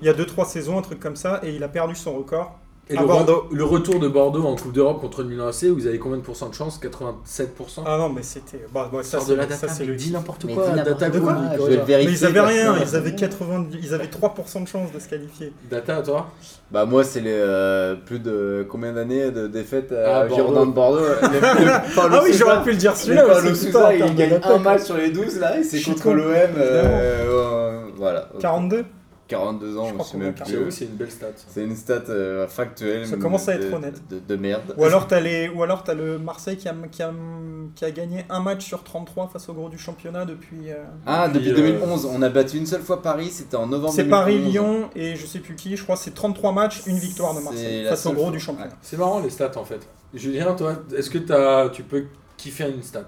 il 0.00 0.06
y 0.06 0.08
a 0.08 0.14
2-3 0.14 0.46
saisons, 0.46 0.78
un 0.78 0.82
truc 0.82 0.98
comme 1.00 1.16
ça, 1.16 1.40
et 1.42 1.50
il 1.50 1.62
a 1.62 1.68
perdu 1.68 1.94
son 1.94 2.14
record. 2.14 2.58
Et 2.90 2.96
le, 2.96 3.06
Bordeaux. 3.06 3.46
re- 3.50 3.54
le 3.56 3.64
retour 3.64 3.98
de 3.98 4.08
Bordeaux 4.08 4.44
en 4.44 4.56
Coupe 4.56 4.72
d'Europe 4.72 5.00
contre 5.00 5.22
le 5.22 5.28
Milan 5.30 5.46
AC, 5.48 5.64
vous 5.64 5.86
avez 5.86 5.98
combien 5.98 6.18
de 6.18 6.22
pourcents 6.22 6.50
de 6.50 6.54
chance? 6.54 6.78
87% 6.82 7.82
Ah 7.86 7.96
non, 7.98 8.10
mais 8.10 8.22
c'était. 8.22 8.66
Bah, 8.74 8.90
bah, 8.92 8.98
ça, 9.02 9.20
c'est 9.20 9.30
de 9.30 9.36
la 9.36 9.48
ça, 9.48 9.66
data, 9.66 9.72
mais 9.80 9.86
le 9.86 9.94
dis 9.96 10.04
kiff. 10.04 10.12
n'importe 10.12 10.52
quoi. 10.52 10.68
Data 10.68 11.10
quoi. 11.10 11.36
Je 11.52 11.56
quoi. 11.58 11.68
vais 11.68 11.76
le 11.76 11.82
vérifier. 11.82 12.10
Mais 12.12 12.18
ils 12.18 12.24
avaient 12.26 12.40
rien, 12.40 12.74
ils 12.82 12.94
avaient 12.96 13.14
90, 13.14 13.78
ils 13.82 13.94
avaient 13.94 14.04
3% 14.04 14.62
de 14.64 14.68
chance 14.68 14.92
de 14.92 14.98
se 14.98 15.08
qualifier. 15.08 15.52
Data, 15.70 16.02
toi? 16.02 16.26
Bah 16.70 16.84
moi 16.84 17.04
c'est 17.04 17.20
les 17.20 17.30
euh, 17.32 17.94
plus 17.94 18.18
de 18.18 18.66
combien 18.68 18.92
d'années 18.92 19.30
de 19.30 19.46
défaites 19.46 19.92
Ah, 19.96 20.20
à 20.20 20.26
Bordeaux. 20.26 20.34
Girondins 20.34 20.66
de 20.66 20.72
Bordeaux. 20.72 20.98
Le- 21.22 21.64
le- 21.64 21.94
Paolo 21.94 22.16
Ah 22.18 22.20
oui, 22.24 22.32
j'aurais 22.34 22.62
pu 22.62 22.70
le 22.72 22.76
dire 22.76 22.92
le 22.92 22.96
celui-là 22.96 23.26
aussi. 23.50 23.66
Sousa, 23.66 23.94
il 23.94 24.02
de 24.14 24.18
gagne 24.18 24.40
un 24.42 24.58
match 24.58 24.82
sur 24.82 24.96
les 24.96 25.10
12 25.10 25.38
là 25.38 25.58
et 25.58 25.62
c'est 25.62 25.80
contre 25.80 26.02
con, 26.02 26.14
l'OM. 26.14 26.24
euh, 26.26 26.48
euh, 26.58 27.80
voilà. 27.96 28.28
42 28.40 28.84
42 29.26 29.76
ans, 29.78 29.86
Je 29.86 30.02
sais 30.04 30.10
qu'on 30.12 30.18
même 30.18 30.28
a 30.38 30.44
plus. 30.44 30.70
C'est 30.70 30.84
une 30.84 30.96
belle 30.96 31.10
stat. 31.10 31.28
C'est 31.36 31.64
une 31.64 31.74
stat 31.76 32.02
euh, 32.10 32.46
factuelle. 32.46 33.06
Ça 33.06 33.16
commence 33.16 33.48
à 33.48 33.54
être 33.54 33.70
de- 33.70 33.74
honnête. 33.74 34.02
De, 34.08 34.18
de 34.18 34.36
merde. 34.36 34.74
Ou 34.76 34.84
alors 34.84 35.06
t'as 35.06 35.20
les, 35.20 35.48
ou 35.48 35.62
alors 35.62 35.82
t'as 35.82 35.94
le 35.94 36.18
Marseille 36.18 36.56
qui 36.58 36.68
a, 36.68 36.74
qui, 36.90 37.02
a, 37.02 37.10
qui 37.74 37.84
a 37.86 37.90
gagné 37.90 38.26
un 38.28 38.40
match 38.40 38.64
sur 38.64 38.84
33 38.84 39.28
face 39.28 39.48
au 39.48 39.54
gros 39.54 39.68
du 39.70 39.78
championnat 39.78 40.24
depuis. 40.26 40.70
euh, 40.70 40.84
Ah, 41.06 41.28
Depuis, 41.28 41.48
depuis 41.48 41.62
euh, 41.62 41.78
2011, 41.78 42.06
on 42.06 42.20
a 42.22 42.28
battu 42.28 42.58
une 42.58 42.66
seule 42.66 42.82
fois 42.82 43.00
Paris, 43.00 43.30
c'était 43.30 43.56
en 43.56 43.66
novembre. 43.66 43.92
C'est 43.94 44.04
2011. 44.04 44.20
Paris-Lyon 44.20 44.90
et 44.94 45.16
je 45.16 45.26
sais 45.26 45.38
plus 45.40 45.56
qui, 45.56 45.76
je 45.76 45.82
crois 45.82 45.96
que 45.96 46.02
c'est 46.02 46.14
33 46.14 46.52
matchs, 46.52 46.82
une 46.86 46.98
victoire 46.98 47.34
de 47.34 47.40
Marseille 47.40 47.86
face 47.88 48.04
au 48.06 48.12
gros 48.12 48.24
fois. 48.24 48.32
du 48.32 48.40
championnat. 48.40 48.74
C'est 48.82 48.98
marrant 48.98 49.20
les 49.20 49.30
stats 49.30 49.56
en 49.56 49.64
fait. 49.64 49.80
Julien, 50.12 50.54
toi, 50.54 50.74
est-ce 50.96 51.08
que 51.10 51.32
as, 51.32 51.70
tu 51.70 51.82
peux 51.82 52.04
kiffer 52.36 52.70
une 52.70 52.82
stat? 52.82 53.06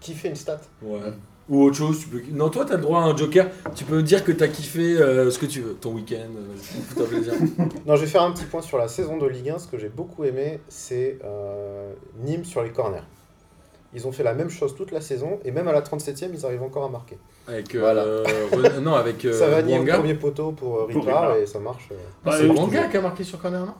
Qui 0.00 0.12
fait 0.14 0.28
une 0.28 0.36
stat? 0.36 0.60
Ouais. 0.82 1.00
Ou 1.50 1.62
autre 1.64 1.76
chose, 1.76 1.98
tu 2.00 2.08
peux. 2.08 2.22
Non, 2.32 2.48
toi, 2.48 2.64
t'as 2.64 2.76
le 2.76 2.82
droit 2.82 3.00
à 3.00 3.04
un 3.04 3.16
joker. 3.16 3.48
Tu 3.74 3.84
peux 3.84 4.02
dire 4.02 4.24
que 4.24 4.32
t'as 4.32 4.48
kiffé 4.48 4.96
euh, 4.96 5.30
ce 5.30 5.38
que 5.38 5.44
tu 5.46 5.60
veux, 5.60 5.74
ton 5.74 5.92
week-end, 5.92 6.30
euh, 6.34 6.56
fais-toi 6.56 7.06
plaisir. 7.06 7.34
Non, 7.86 7.96
je 7.96 8.00
vais 8.00 8.06
faire 8.06 8.22
un 8.22 8.32
petit 8.32 8.46
point 8.46 8.62
sur 8.62 8.78
la 8.78 8.88
saison 8.88 9.18
de 9.18 9.26
Ligue 9.26 9.50
1. 9.50 9.58
Ce 9.58 9.68
que 9.68 9.76
j'ai 9.78 9.90
beaucoup 9.90 10.24
aimé, 10.24 10.60
c'est 10.68 11.18
euh, 11.22 11.92
Nîmes 12.24 12.44
sur 12.46 12.62
les 12.62 12.70
corners. 12.70 13.02
Ils 13.92 14.06
ont 14.08 14.12
fait 14.12 14.22
la 14.24 14.32
même 14.34 14.48
chose 14.50 14.74
toute 14.74 14.90
la 14.90 15.00
saison 15.02 15.38
et 15.44 15.50
même 15.52 15.68
à 15.68 15.72
la 15.72 15.82
37e, 15.82 16.30
ils 16.32 16.44
arrivent 16.46 16.62
encore 16.62 16.84
à 16.84 16.88
marquer. 16.88 17.18
Avec. 17.46 17.74
euh, 17.74 18.24
Voilà. 18.50 18.80
Non, 18.80 18.94
avec. 18.94 19.22
Euh, 19.26 19.32
Savani 19.38 19.74
au 19.74 19.76
Bouanga. 19.76 19.98
premier 19.98 20.14
poteau 20.14 20.52
pour 20.52 20.78
euh, 20.78 20.84
Ripard 20.86 21.36
et 21.36 21.46
ça 21.46 21.60
marche. 21.60 21.88
euh. 21.92 21.96
Ah, 22.24 22.30
Bah, 22.30 22.36
c'est 22.38 22.46
Bouanga 22.48 22.84
qui 22.88 22.96
a 22.96 23.00
marqué 23.02 23.22
sur 23.22 23.38
corner, 23.40 23.60
non? 23.66 23.74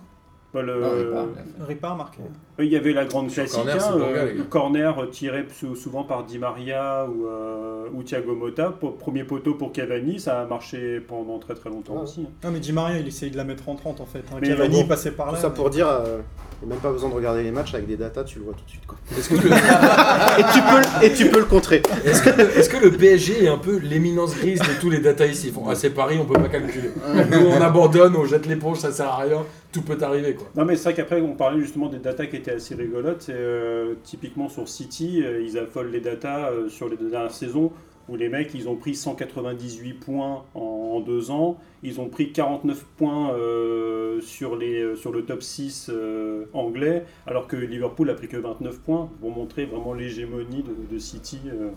Bah, 0.52 0.62
le- 0.62 0.80
Non. 1.14 1.28
Ripard 1.66 1.96
marqué. 1.96 2.18
Il 2.60 2.66
y 2.66 2.76
avait 2.76 2.92
la 2.92 3.04
grande 3.04 3.30
Sur 3.30 3.42
classique, 3.42 3.62
corner, 3.64 3.84
hein, 3.84 3.98
euh, 4.00 4.42
corner 4.48 5.10
tiré 5.10 5.44
sou- 5.58 5.74
souvent 5.74 6.04
par 6.04 6.22
Di 6.24 6.38
Maria 6.38 7.04
ou, 7.08 7.26
euh, 7.26 7.86
ou 7.92 8.04
Thiago 8.04 8.34
Motta. 8.36 8.70
Pour- 8.70 8.96
premier 8.96 9.24
poteau 9.24 9.54
pour 9.54 9.72
Cavani, 9.72 10.20
ça 10.20 10.40
a 10.42 10.46
marché 10.46 11.00
pendant 11.00 11.38
très 11.40 11.54
très 11.54 11.68
longtemps 11.68 11.96
Ah. 11.98 12.02
aussi. 12.04 12.20
hein. 12.20 12.30
Non 12.44 12.50
mais 12.52 12.60
Di 12.60 12.72
Maria 12.72 12.98
il 13.00 13.08
essayait 13.08 13.32
de 13.32 13.36
la 13.36 13.42
mettre 13.44 13.68
en 13.68 13.74
30 13.74 14.00
en 14.00 14.06
fait. 14.06 14.20
hein. 14.32 14.36
Mais 14.40 14.46
Cavani 14.48 14.82
bon, 14.82 14.88
passait 14.88 15.10
par 15.10 15.26
là. 15.26 15.32
Tout 15.32 15.38
ça 15.42 15.48
mais- 15.48 15.54
pour 15.54 15.68
dire, 15.70 15.88
euh, 15.88 16.18
il 16.62 16.66
n'y 16.68 16.72
a 16.72 16.74
même 16.76 16.82
pas 16.82 16.92
besoin 16.92 17.08
de 17.10 17.14
regarder 17.14 17.42
les 17.42 17.50
matchs 17.50 17.74
avec 17.74 17.88
des 17.88 17.96
datas, 17.96 18.22
tu 18.22 18.38
le 18.38 18.44
vois 18.44 18.54
tout 18.54 18.64
de 18.64 18.70
suite. 18.70 18.86
Quoi. 18.86 18.98
Est-ce 19.18 19.28
que, 19.30 19.34
le, 19.34 19.40
et, 19.40 20.44
tu 20.52 20.60
peux, 20.60 20.78
le- 20.78 21.04
et 21.06 21.12
tu 21.12 21.28
peux 21.30 21.38
le 21.40 21.44
contrer. 21.46 21.82
est-ce, 22.04 22.22
que 22.22 22.30
le, 22.40 22.56
est-ce 22.56 22.68
que 22.70 22.76
le 22.76 22.92
PSG 22.92 23.44
est 23.44 23.48
un 23.48 23.58
peu 23.58 23.78
l'éminence 23.78 24.36
grise 24.36 24.60
de 24.60 24.80
tous 24.80 24.90
les 24.90 25.00
data 25.00 25.26
ici? 25.26 25.48
Ils 25.48 25.52
font 25.52 25.64
Ah, 25.68 25.74
c'est 25.74 25.90
Paris, 25.90 26.18
on 26.20 26.24
peut 26.24 26.40
pas 26.40 26.48
calculer. 26.48 26.90
Nous, 27.32 27.46
on 27.48 27.60
abandonne, 27.60 28.14
on 28.16 28.24
jette 28.24 28.46
l'éponge, 28.46 28.78
ça 28.78 28.92
sert 28.92 29.08
à 29.08 29.16
rien, 29.18 29.38
tout 29.72 29.82
peut 29.82 29.98
arriver 30.00 30.34
quoi. 30.34 30.46
Non 30.56 30.64
mais 30.64 30.76
c'est 30.76 30.84
vrai 30.84 30.94
qu'après 30.94 31.20
on 31.20 31.34
parlait 31.34 31.60
justement 31.60 31.88
des 31.88 31.98
datas 31.98 32.26
qui 32.26 32.36
étaient 32.36 32.43
assez 32.52 32.74
rigolotes. 32.74 33.22
C'est, 33.22 33.32
euh, 33.34 33.94
typiquement 34.02 34.48
sur 34.48 34.68
City, 34.68 35.22
euh, 35.22 35.42
ils 35.42 35.58
affolent 35.58 35.90
les 35.90 36.00
datas 36.00 36.50
euh, 36.50 36.68
sur 36.68 36.88
les 36.88 36.96
deux 36.96 37.10
dernières 37.10 37.30
saisons 37.32 37.72
où 38.08 38.16
les 38.16 38.28
mecs 38.28 38.52
ils 38.54 38.68
ont 38.68 38.76
pris 38.76 38.94
198 38.94 39.94
points 39.94 40.44
en, 40.54 40.60
en 40.60 41.00
deux 41.00 41.30
ans. 41.30 41.58
Ils 41.82 42.00
ont 42.00 42.08
pris 42.08 42.32
49 42.32 42.84
points 42.96 43.32
euh, 43.34 44.20
sur, 44.20 44.56
les, 44.56 44.80
euh, 44.80 44.96
sur 44.96 45.12
le 45.12 45.24
top 45.24 45.42
6 45.42 45.90
euh, 45.90 46.44
anglais 46.52 47.04
alors 47.26 47.46
que 47.46 47.56
Liverpool 47.56 48.10
a 48.10 48.14
pris 48.14 48.28
que 48.28 48.36
29 48.36 48.80
points 48.80 49.10
pour 49.20 49.30
montrer 49.30 49.64
vraiment 49.66 49.94
l'hégémonie 49.94 50.62
de, 50.62 50.94
de 50.94 50.98
City 50.98 51.40
euh, 51.46 51.70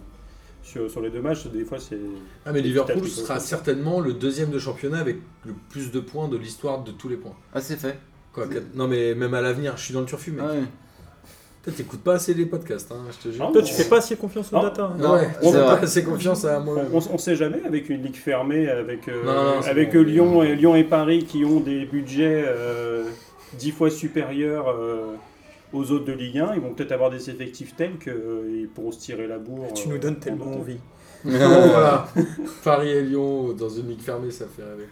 sur, 0.63 0.89
sur 0.89 1.01
les 1.01 1.09
deux 1.09 1.21
matchs. 1.21 1.47
Des 1.47 1.63
fois 1.63 1.79
c'est... 1.79 1.99
Ah, 2.45 2.51
mais 2.51 2.61
Liverpool 2.61 3.07
sera 3.07 3.39
certainement 3.39 3.99
le 3.99 4.13
deuxième 4.13 4.51
de 4.51 4.59
championnat 4.59 4.99
avec 4.99 5.17
le 5.45 5.53
plus 5.69 5.91
de 5.91 5.99
points 5.99 6.27
de 6.27 6.37
l'histoire 6.37 6.83
de 6.83 6.91
tous 6.91 7.07
les 7.07 7.17
points. 7.17 7.35
Ah, 7.53 7.61
c'est 7.61 7.77
fait. 7.77 7.97
Quoi, 8.37 8.47
quatre- 8.53 8.75
Non, 8.75 8.87
mais 8.87 9.15
même 9.15 9.33
à 9.33 9.41
l'avenir, 9.41 9.73
je 9.77 9.83
suis 9.83 9.93
dans 9.93 10.01
le 10.01 10.05
turfu, 10.05 10.31
mec. 10.31 10.45
Ouais. 10.45 10.59
Toi, 11.63 11.73
t'écoutes 11.75 12.01
pas 12.01 12.13
assez 12.13 12.33
les 12.35 12.45
podcasts, 12.45 12.91
hein, 12.91 13.01
je 13.11 13.27
te 13.29 13.33
jure. 13.33 13.45
Ah, 13.49 13.51
Toi 13.51 13.61
tu 13.63 13.73
fais 13.73 13.89
pas 13.89 13.97
assez 13.97 14.15
confiance 14.15 14.53
aux 14.53 14.55
Non. 14.55 14.61
data. 14.61 14.83
hein. 14.85 14.95
Non, 14.99 15.13
ouais, 15.15 15.27
c'est 15.41 15.47
on 15.47 15.51
n'a 15.51 15.63
vrai. 15.63 15.75
pas 15.79 15.83
assez 15.83 16.03
confiance 16.03 16.45
à 16.45 16.59
moi. 16.59 16.77
On, 16.93 16.99
on 17.13 17.17
sait 17.17 17.35
jamais 17.35 17.61
avec 17.65 17.89
une 17.89 18.03
ligue 18.03 18.15
fermée, 18.15 18.69
avec, 18.69 19.07
euh, 19.09 19.23
Non, 19.25 19.33
non, 19.55 19.61
c'est 19.61 19.69
avec 19.71 19.93
bon. 19.93 20.03
Lyon, 20.03 20.43
et, 20.43 20.55
Lyon 20.55 20.75
et 20.75 20.83
Paris 20.83 21.25
qui 21.25 21.43
ont 21.43 21.59
des 21.59 21.85
budgets 21.85 22.45
euh, 22.47 23.03
dix 23.57 23.71
fois 23.71 23.89
supérieurs 23.89 24.69
euh, 24.69 25.15
aux 25.73 25.91
autres 25.91 26.05
de 26.05 26.13
Ligue 26.13 26.37
1, 26.37 26.53
ils 26.55 26.61
vont 26.61 26.73
peut-être 26.73 26.93
avoir 26.93 27.09
des 27.09 27.29
effectifs 27.29 27.75
tels 27.75 27.97
qu'ils 27.97 28.69
pourront 28.73 28.91
se 28.93 28.99
tirer 28.99 29.27
la 29.27 29.37
bourre. 29.39 29.73
Tu 29.73 29.87
euh, 29.89 29.91
nous 29.91 29.97
donnes 29.97 30.13
en 30.13 30.19
tellement 30.19 30.45
automne. 30.45 30.59
envie. 30.61 30.77
Voilà. 31.25 32.07
Paris 32.63 32.89
et 32.91 33.01
Lyon 33.01 33.51
dans 33.51 33.67
une 33.69 33.89
ligue 33.89 33.99
fermée, 34.01 34.31
ça 34.31 34.45
fait 34.45 34.63
rêver. 34.63 34.87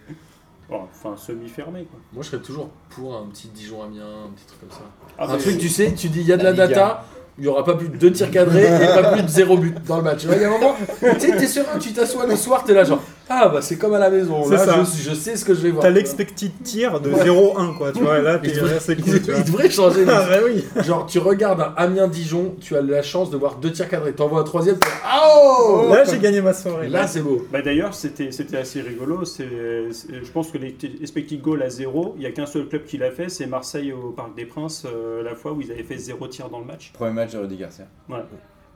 Enfin, 0.70 1.14
semi-fermé. 1.16 1.84
Quoi. 1.84 2.00
Moi, 2.12 2.22
je 2.22 2.30
serais 2.30 2.42
toujours 2.42 2.70
pour 2.90 3.16
un 3.16 3.26
petit 3.26 3.48
Dijon-Amiens, 3.48 4.26
un 4.26 4.30
petit 4.34 4.46
truc 4.46 4.60
comme 4.60 4.70
ça. 4.70 4.84
Ah, 5.18 5.24
un 5.24 5.36
mais- 5.36 5.42
truc, 5.42 5.58
tu 5.58 5.68
sais, 5.68 5.92
tu 5.92 6.08
dis, 6.08 6.20
il 6.20 6.26
y 6.26 6.32
a 6.32 6.36
de 6.36 6.42
la, 6.44 6.52
data, 6.52 7.04
il 7.38 7.42
n'y 7.42 7.48
aura 7.48 7.64
pas 7.64 7.74
plus 7.74 7.88
de 7.88 7.96
deux 7.96 8.10
tirs 8.10 8.30
cadrés 8.30 8.64
et 8.64 8.86
pas 8.86 9.12
plus 9.12 9.22
de 9.22 9.28
zéro 9.28 9.56
but 9.56 9.76
dans 9.86 9.98
le 9.98 10.02
match. 10.02 10.20
Tu 10.20 10.26
vois, 10.26 10.36
il 10.36 10.42
y 10.42 10.44
a 10.44 10.48
un 10.48 10.50
moment, 10.50 10.74
tu 11.00 11.20
sais, 11.20 11.36
t'es 11.36 11.46
serein, 11.46 11.78
tu 11.78 11.92
t'assois 11.92 12.26
le 12.26 12.36
soir, 12.36 12.64
t'es 12.64 12.74
là 12.74 12.82
genre, 12.84 13.00
ah 13.28 13.48
bah 13.48 13.60
c'est 13.60 13.76
comme 13.76 13.94
à 13.94 13.98
la 13.98 14.08
maison, 14.10 14.48
là, 14.48 14.58
ça. 14.58 14.84
je, 14.84 15.10
je 15.10 15.14
sais 15.14 15.36
ce 15.36 15.44
que 15.44 15.52
je 15.54 15.60
vais 15.60 15.70
voir. 15.70 15.82
T'as 15.82 15.90
l'expected 15.90 16.52
tir 16.62 17.00
de 17.00 17.10
0-1 17.10 17.76
quoi, 17.76 17.90
tu 17.92 18.00
vois, 18.00 18.20
là 18.20 18.38
Il 18.42 18.52
devrait, 18.52 18.74
là, 18.74 18.80
c'est 18.80 18.92
il 18.92 19.02
cool. 19.04 19.20
tu 19.22 19.30
vois. 19.32 19.40
il 19.40 19.44
devrait 19.44 19.70
changer. 19.70 20.04
les- 20.04 20.10
Ah 20.12 20.26
bah 20.28 20.38
oui. 20.44 20.64
Genre, 20.84 21.06
tu 21.06 21.18
regardes 21.18 21.60
un 21.60 21.72
Amiens-Dijon, 21.76 22.54
tu 22.60 22.76
as 22.76 22.82
la 22.82 23.02
chance 23.02 23.30
de 23.30 23.36
voir 23.36 23.56
deux 23.56 23.72
tirs 23.72 23.88
cadrés. 23.88 24.12
T'envoies 24.12 24.40
un 24.40 24.44
troisième, 24.44 24.78
tu 24.78 24.88
fais, 24.88 24.94
ah 25.04 25.22
oh 25.36 25.86
Là 25.92 26.04
j'ai 26.04 26.18
gagné 26.18 26.40
ma 26.40 26.52
soirée. 26.52 26.86
Et 26.86 26.88
là, 26.90 27.06
c'est 27.06 27.20
beau. 27.20 27.44
Bah, 27.52 27.62
D'ailleurs, 27.62 27.94
c'était 27.94 28.30
c'était 28.30 28.58
assez 28.58 28.80
rigolo. 28.80 29.24
C'est 29.24 29.44
Je 29.90 30.30
pense 30.32 30.50
que 30.50 30.58
les 30.58 30.76
expected 31.00 31.40
goal 31.40 31.62
à 31.62 31.68
zéro, 31.70 32.14
il 32.16 32.20
n'y 32.20 32.26
a 32.26 32.30
qu'un 32.30 32.46
seul 32.46 32.66
club 32.68 32.84
qui 32.84 32.96
l'a 32.98 33.10
fait, 33.10 33.28
c'est 33.28 33.46
Marseille 33.46 33.92
au 33.92 34.10
Parc 34.10 34.34
des 34.36 34.46
Princes, 34.46 34.84
euh, 34.86 35.22
la 35.22 35.34
fois 35.34 35.52
où 35.52 35.60
ils 35.60 35.72
avaient 35.72 35.82
fait 35.82 35.98
zéro 35.98 36.26
tir 36.28 36.48
dans 36.48 36.60
le 36.60 36.64
match. 36.64 36.92
Premier 36.92 37.12
match 37.12 37.32
de 37.32 37.38
Rudy 37.38 37.56
Garcia. 37.56 37.86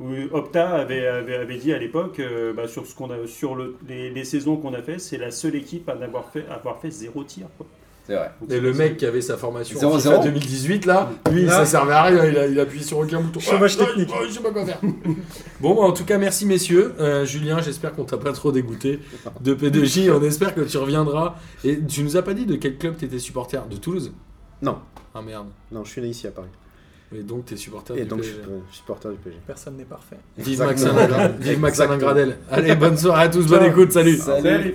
Où 0.01 0.09
Opta 0.33 0.71
avait, 0.71 1.07
avait, 1.07 1.37
avait 1.37 1.59
dit 1.59 1.73
à 1.75 1.79
l'époque, 1.79 2.21
euh, 2.21 2.53
bah, 2.55 2.67
sur, 2.67 2.87
ce 2.87 2.95
qu'on 2.95 3.11
a, 3.11 3.27
sur 3.27 3.55
le, 3.55 3.77
les, 3.87 4.11
les 4.11 4.25
saisons 4.25 4.57
qu'on 4.57 4.73
a 4.75 4.81
fait, 4.83 4.99
c'est 4.99 5.19
la 5.19 5.31
seule 5.31 5.55
équipe 5.57 5.89
à 5.91 5.95
n'avoir 5.95 6.31
fait, 6.31 6.47
à 6.51 6.55
avoir 6.55 6.81
fait 6.81 6.91
zéro 6.91 7.23
tir. 7.23 7.47
quoi. 7.59 7.67
C'est 8.07 8.15
vrai. 8.17 8.31
Et 8.49 8.59
le 8.61 8.73
mec 8.73 8.97
qui 8.97 9.05
avait 9.07 9.21
sa 9.21 9.37
formation 9.37 9.79
en 9.79 9.99
0-0. 9.99 10.01
FIFA 10.01 10.19
2018, 10.25 10.87
là, 10.87 11.11
lui, 11.31 11.45
Là. 11.45 11.53
ça 11.53 11.67
servait 11.67 11.93
à 11.93 12.03
rien, 12.05 12.25
il 12.25 12.37
a, 12.39 12.47
il 12.47 12.59
a 12.59 12.63
appuyé 12.63 12.83
sur 12.83 12.99
aucun 12.99 13.21
bouton. 13.21 13.39
Chômage 13.41 13.77
Ah, 13.79 13.85
technique. 13.85 14.09
ah, 14.13 14.23
je 14.27 14.33
sais 14.33 14.41
pas 14.41 14.51
quoi 14.51 14.65
faire. 14.65 14.81
bon, 15.61 15.75
bah, 15.75 15.83
en 15.83 15.93
tout 15.93 16.05
cas, 16.07 16.17
merci 16.17 16.47
messieurs. 16.47 16.95
Euh, 16.99 17.27
Julien, 17.27 17.61
j'espère 17.61 17.93
qu'on 17.95 18.05
t'a 18.05 18.17
pas 18.17 18.33
trop 18.33 18.51
dégoûté 18.53 19.01
de 19.43 19.55
P2J. 19.55 20.11
On 20.19 20.23
espère 20.25 20.55
que 20.55 20.63
tu 20.63 20.79
reviendras. 20.79 21.37
Et 21.63 21.79
tu 21.85 22.03
nous 22.03 22.17
as 22.17 22.23
pas 22.23 22.33
dit 22.35 22.47
de 22.47 22.57
quel 22.57 22.79
club 22.79 22.97
t'étais 22.97 23.19
supporter 23.19 23.63
De 23.69 23.77
Toulouse? 23.77 24.13
Non. 24.63 24.79
Ah 25.15 25.21
merde. 25.23 25.49
Non, 25.71 25.85
je 25.85 25.91
suis 25.93 26.01
né 26.01 26.09
ici 26.09 26.27
à 26.27 26.31
Paris. 26.31 26.49
Et 27.13 27.23
donc 27.23 27.45
t'es 27.47 27.57
supporter 27.57 27.97
Et 27.97 28.03
du 28.03 28.09
donc, 28.09 28.23
je 28.23 28.29
PSG. 28.29 28.43
suis 28.43 28.51
euh, 28.53 28.59
supporter 28.71 29.11
du 29.11 29.17
PSG. 29.17 29.39
Personne 29.47 29.77
n'est 29.77 29.85
parfait. 29.85 30.17
Vive 30.39 31.59
Maxime. 31.61 31.99
Gradel. 31.99 32.39
Allez, 32.51 32.75
bonne 32.77 32.97
soirée 32.97 33.25
à 33.25 33.29
tous, 33.29 33.47
bonne 33.47 33.65
écoute, 33.65 33.93
salut. 33.93 34.17
Salut. 34.17 34.43
Salut. 34.43 34.75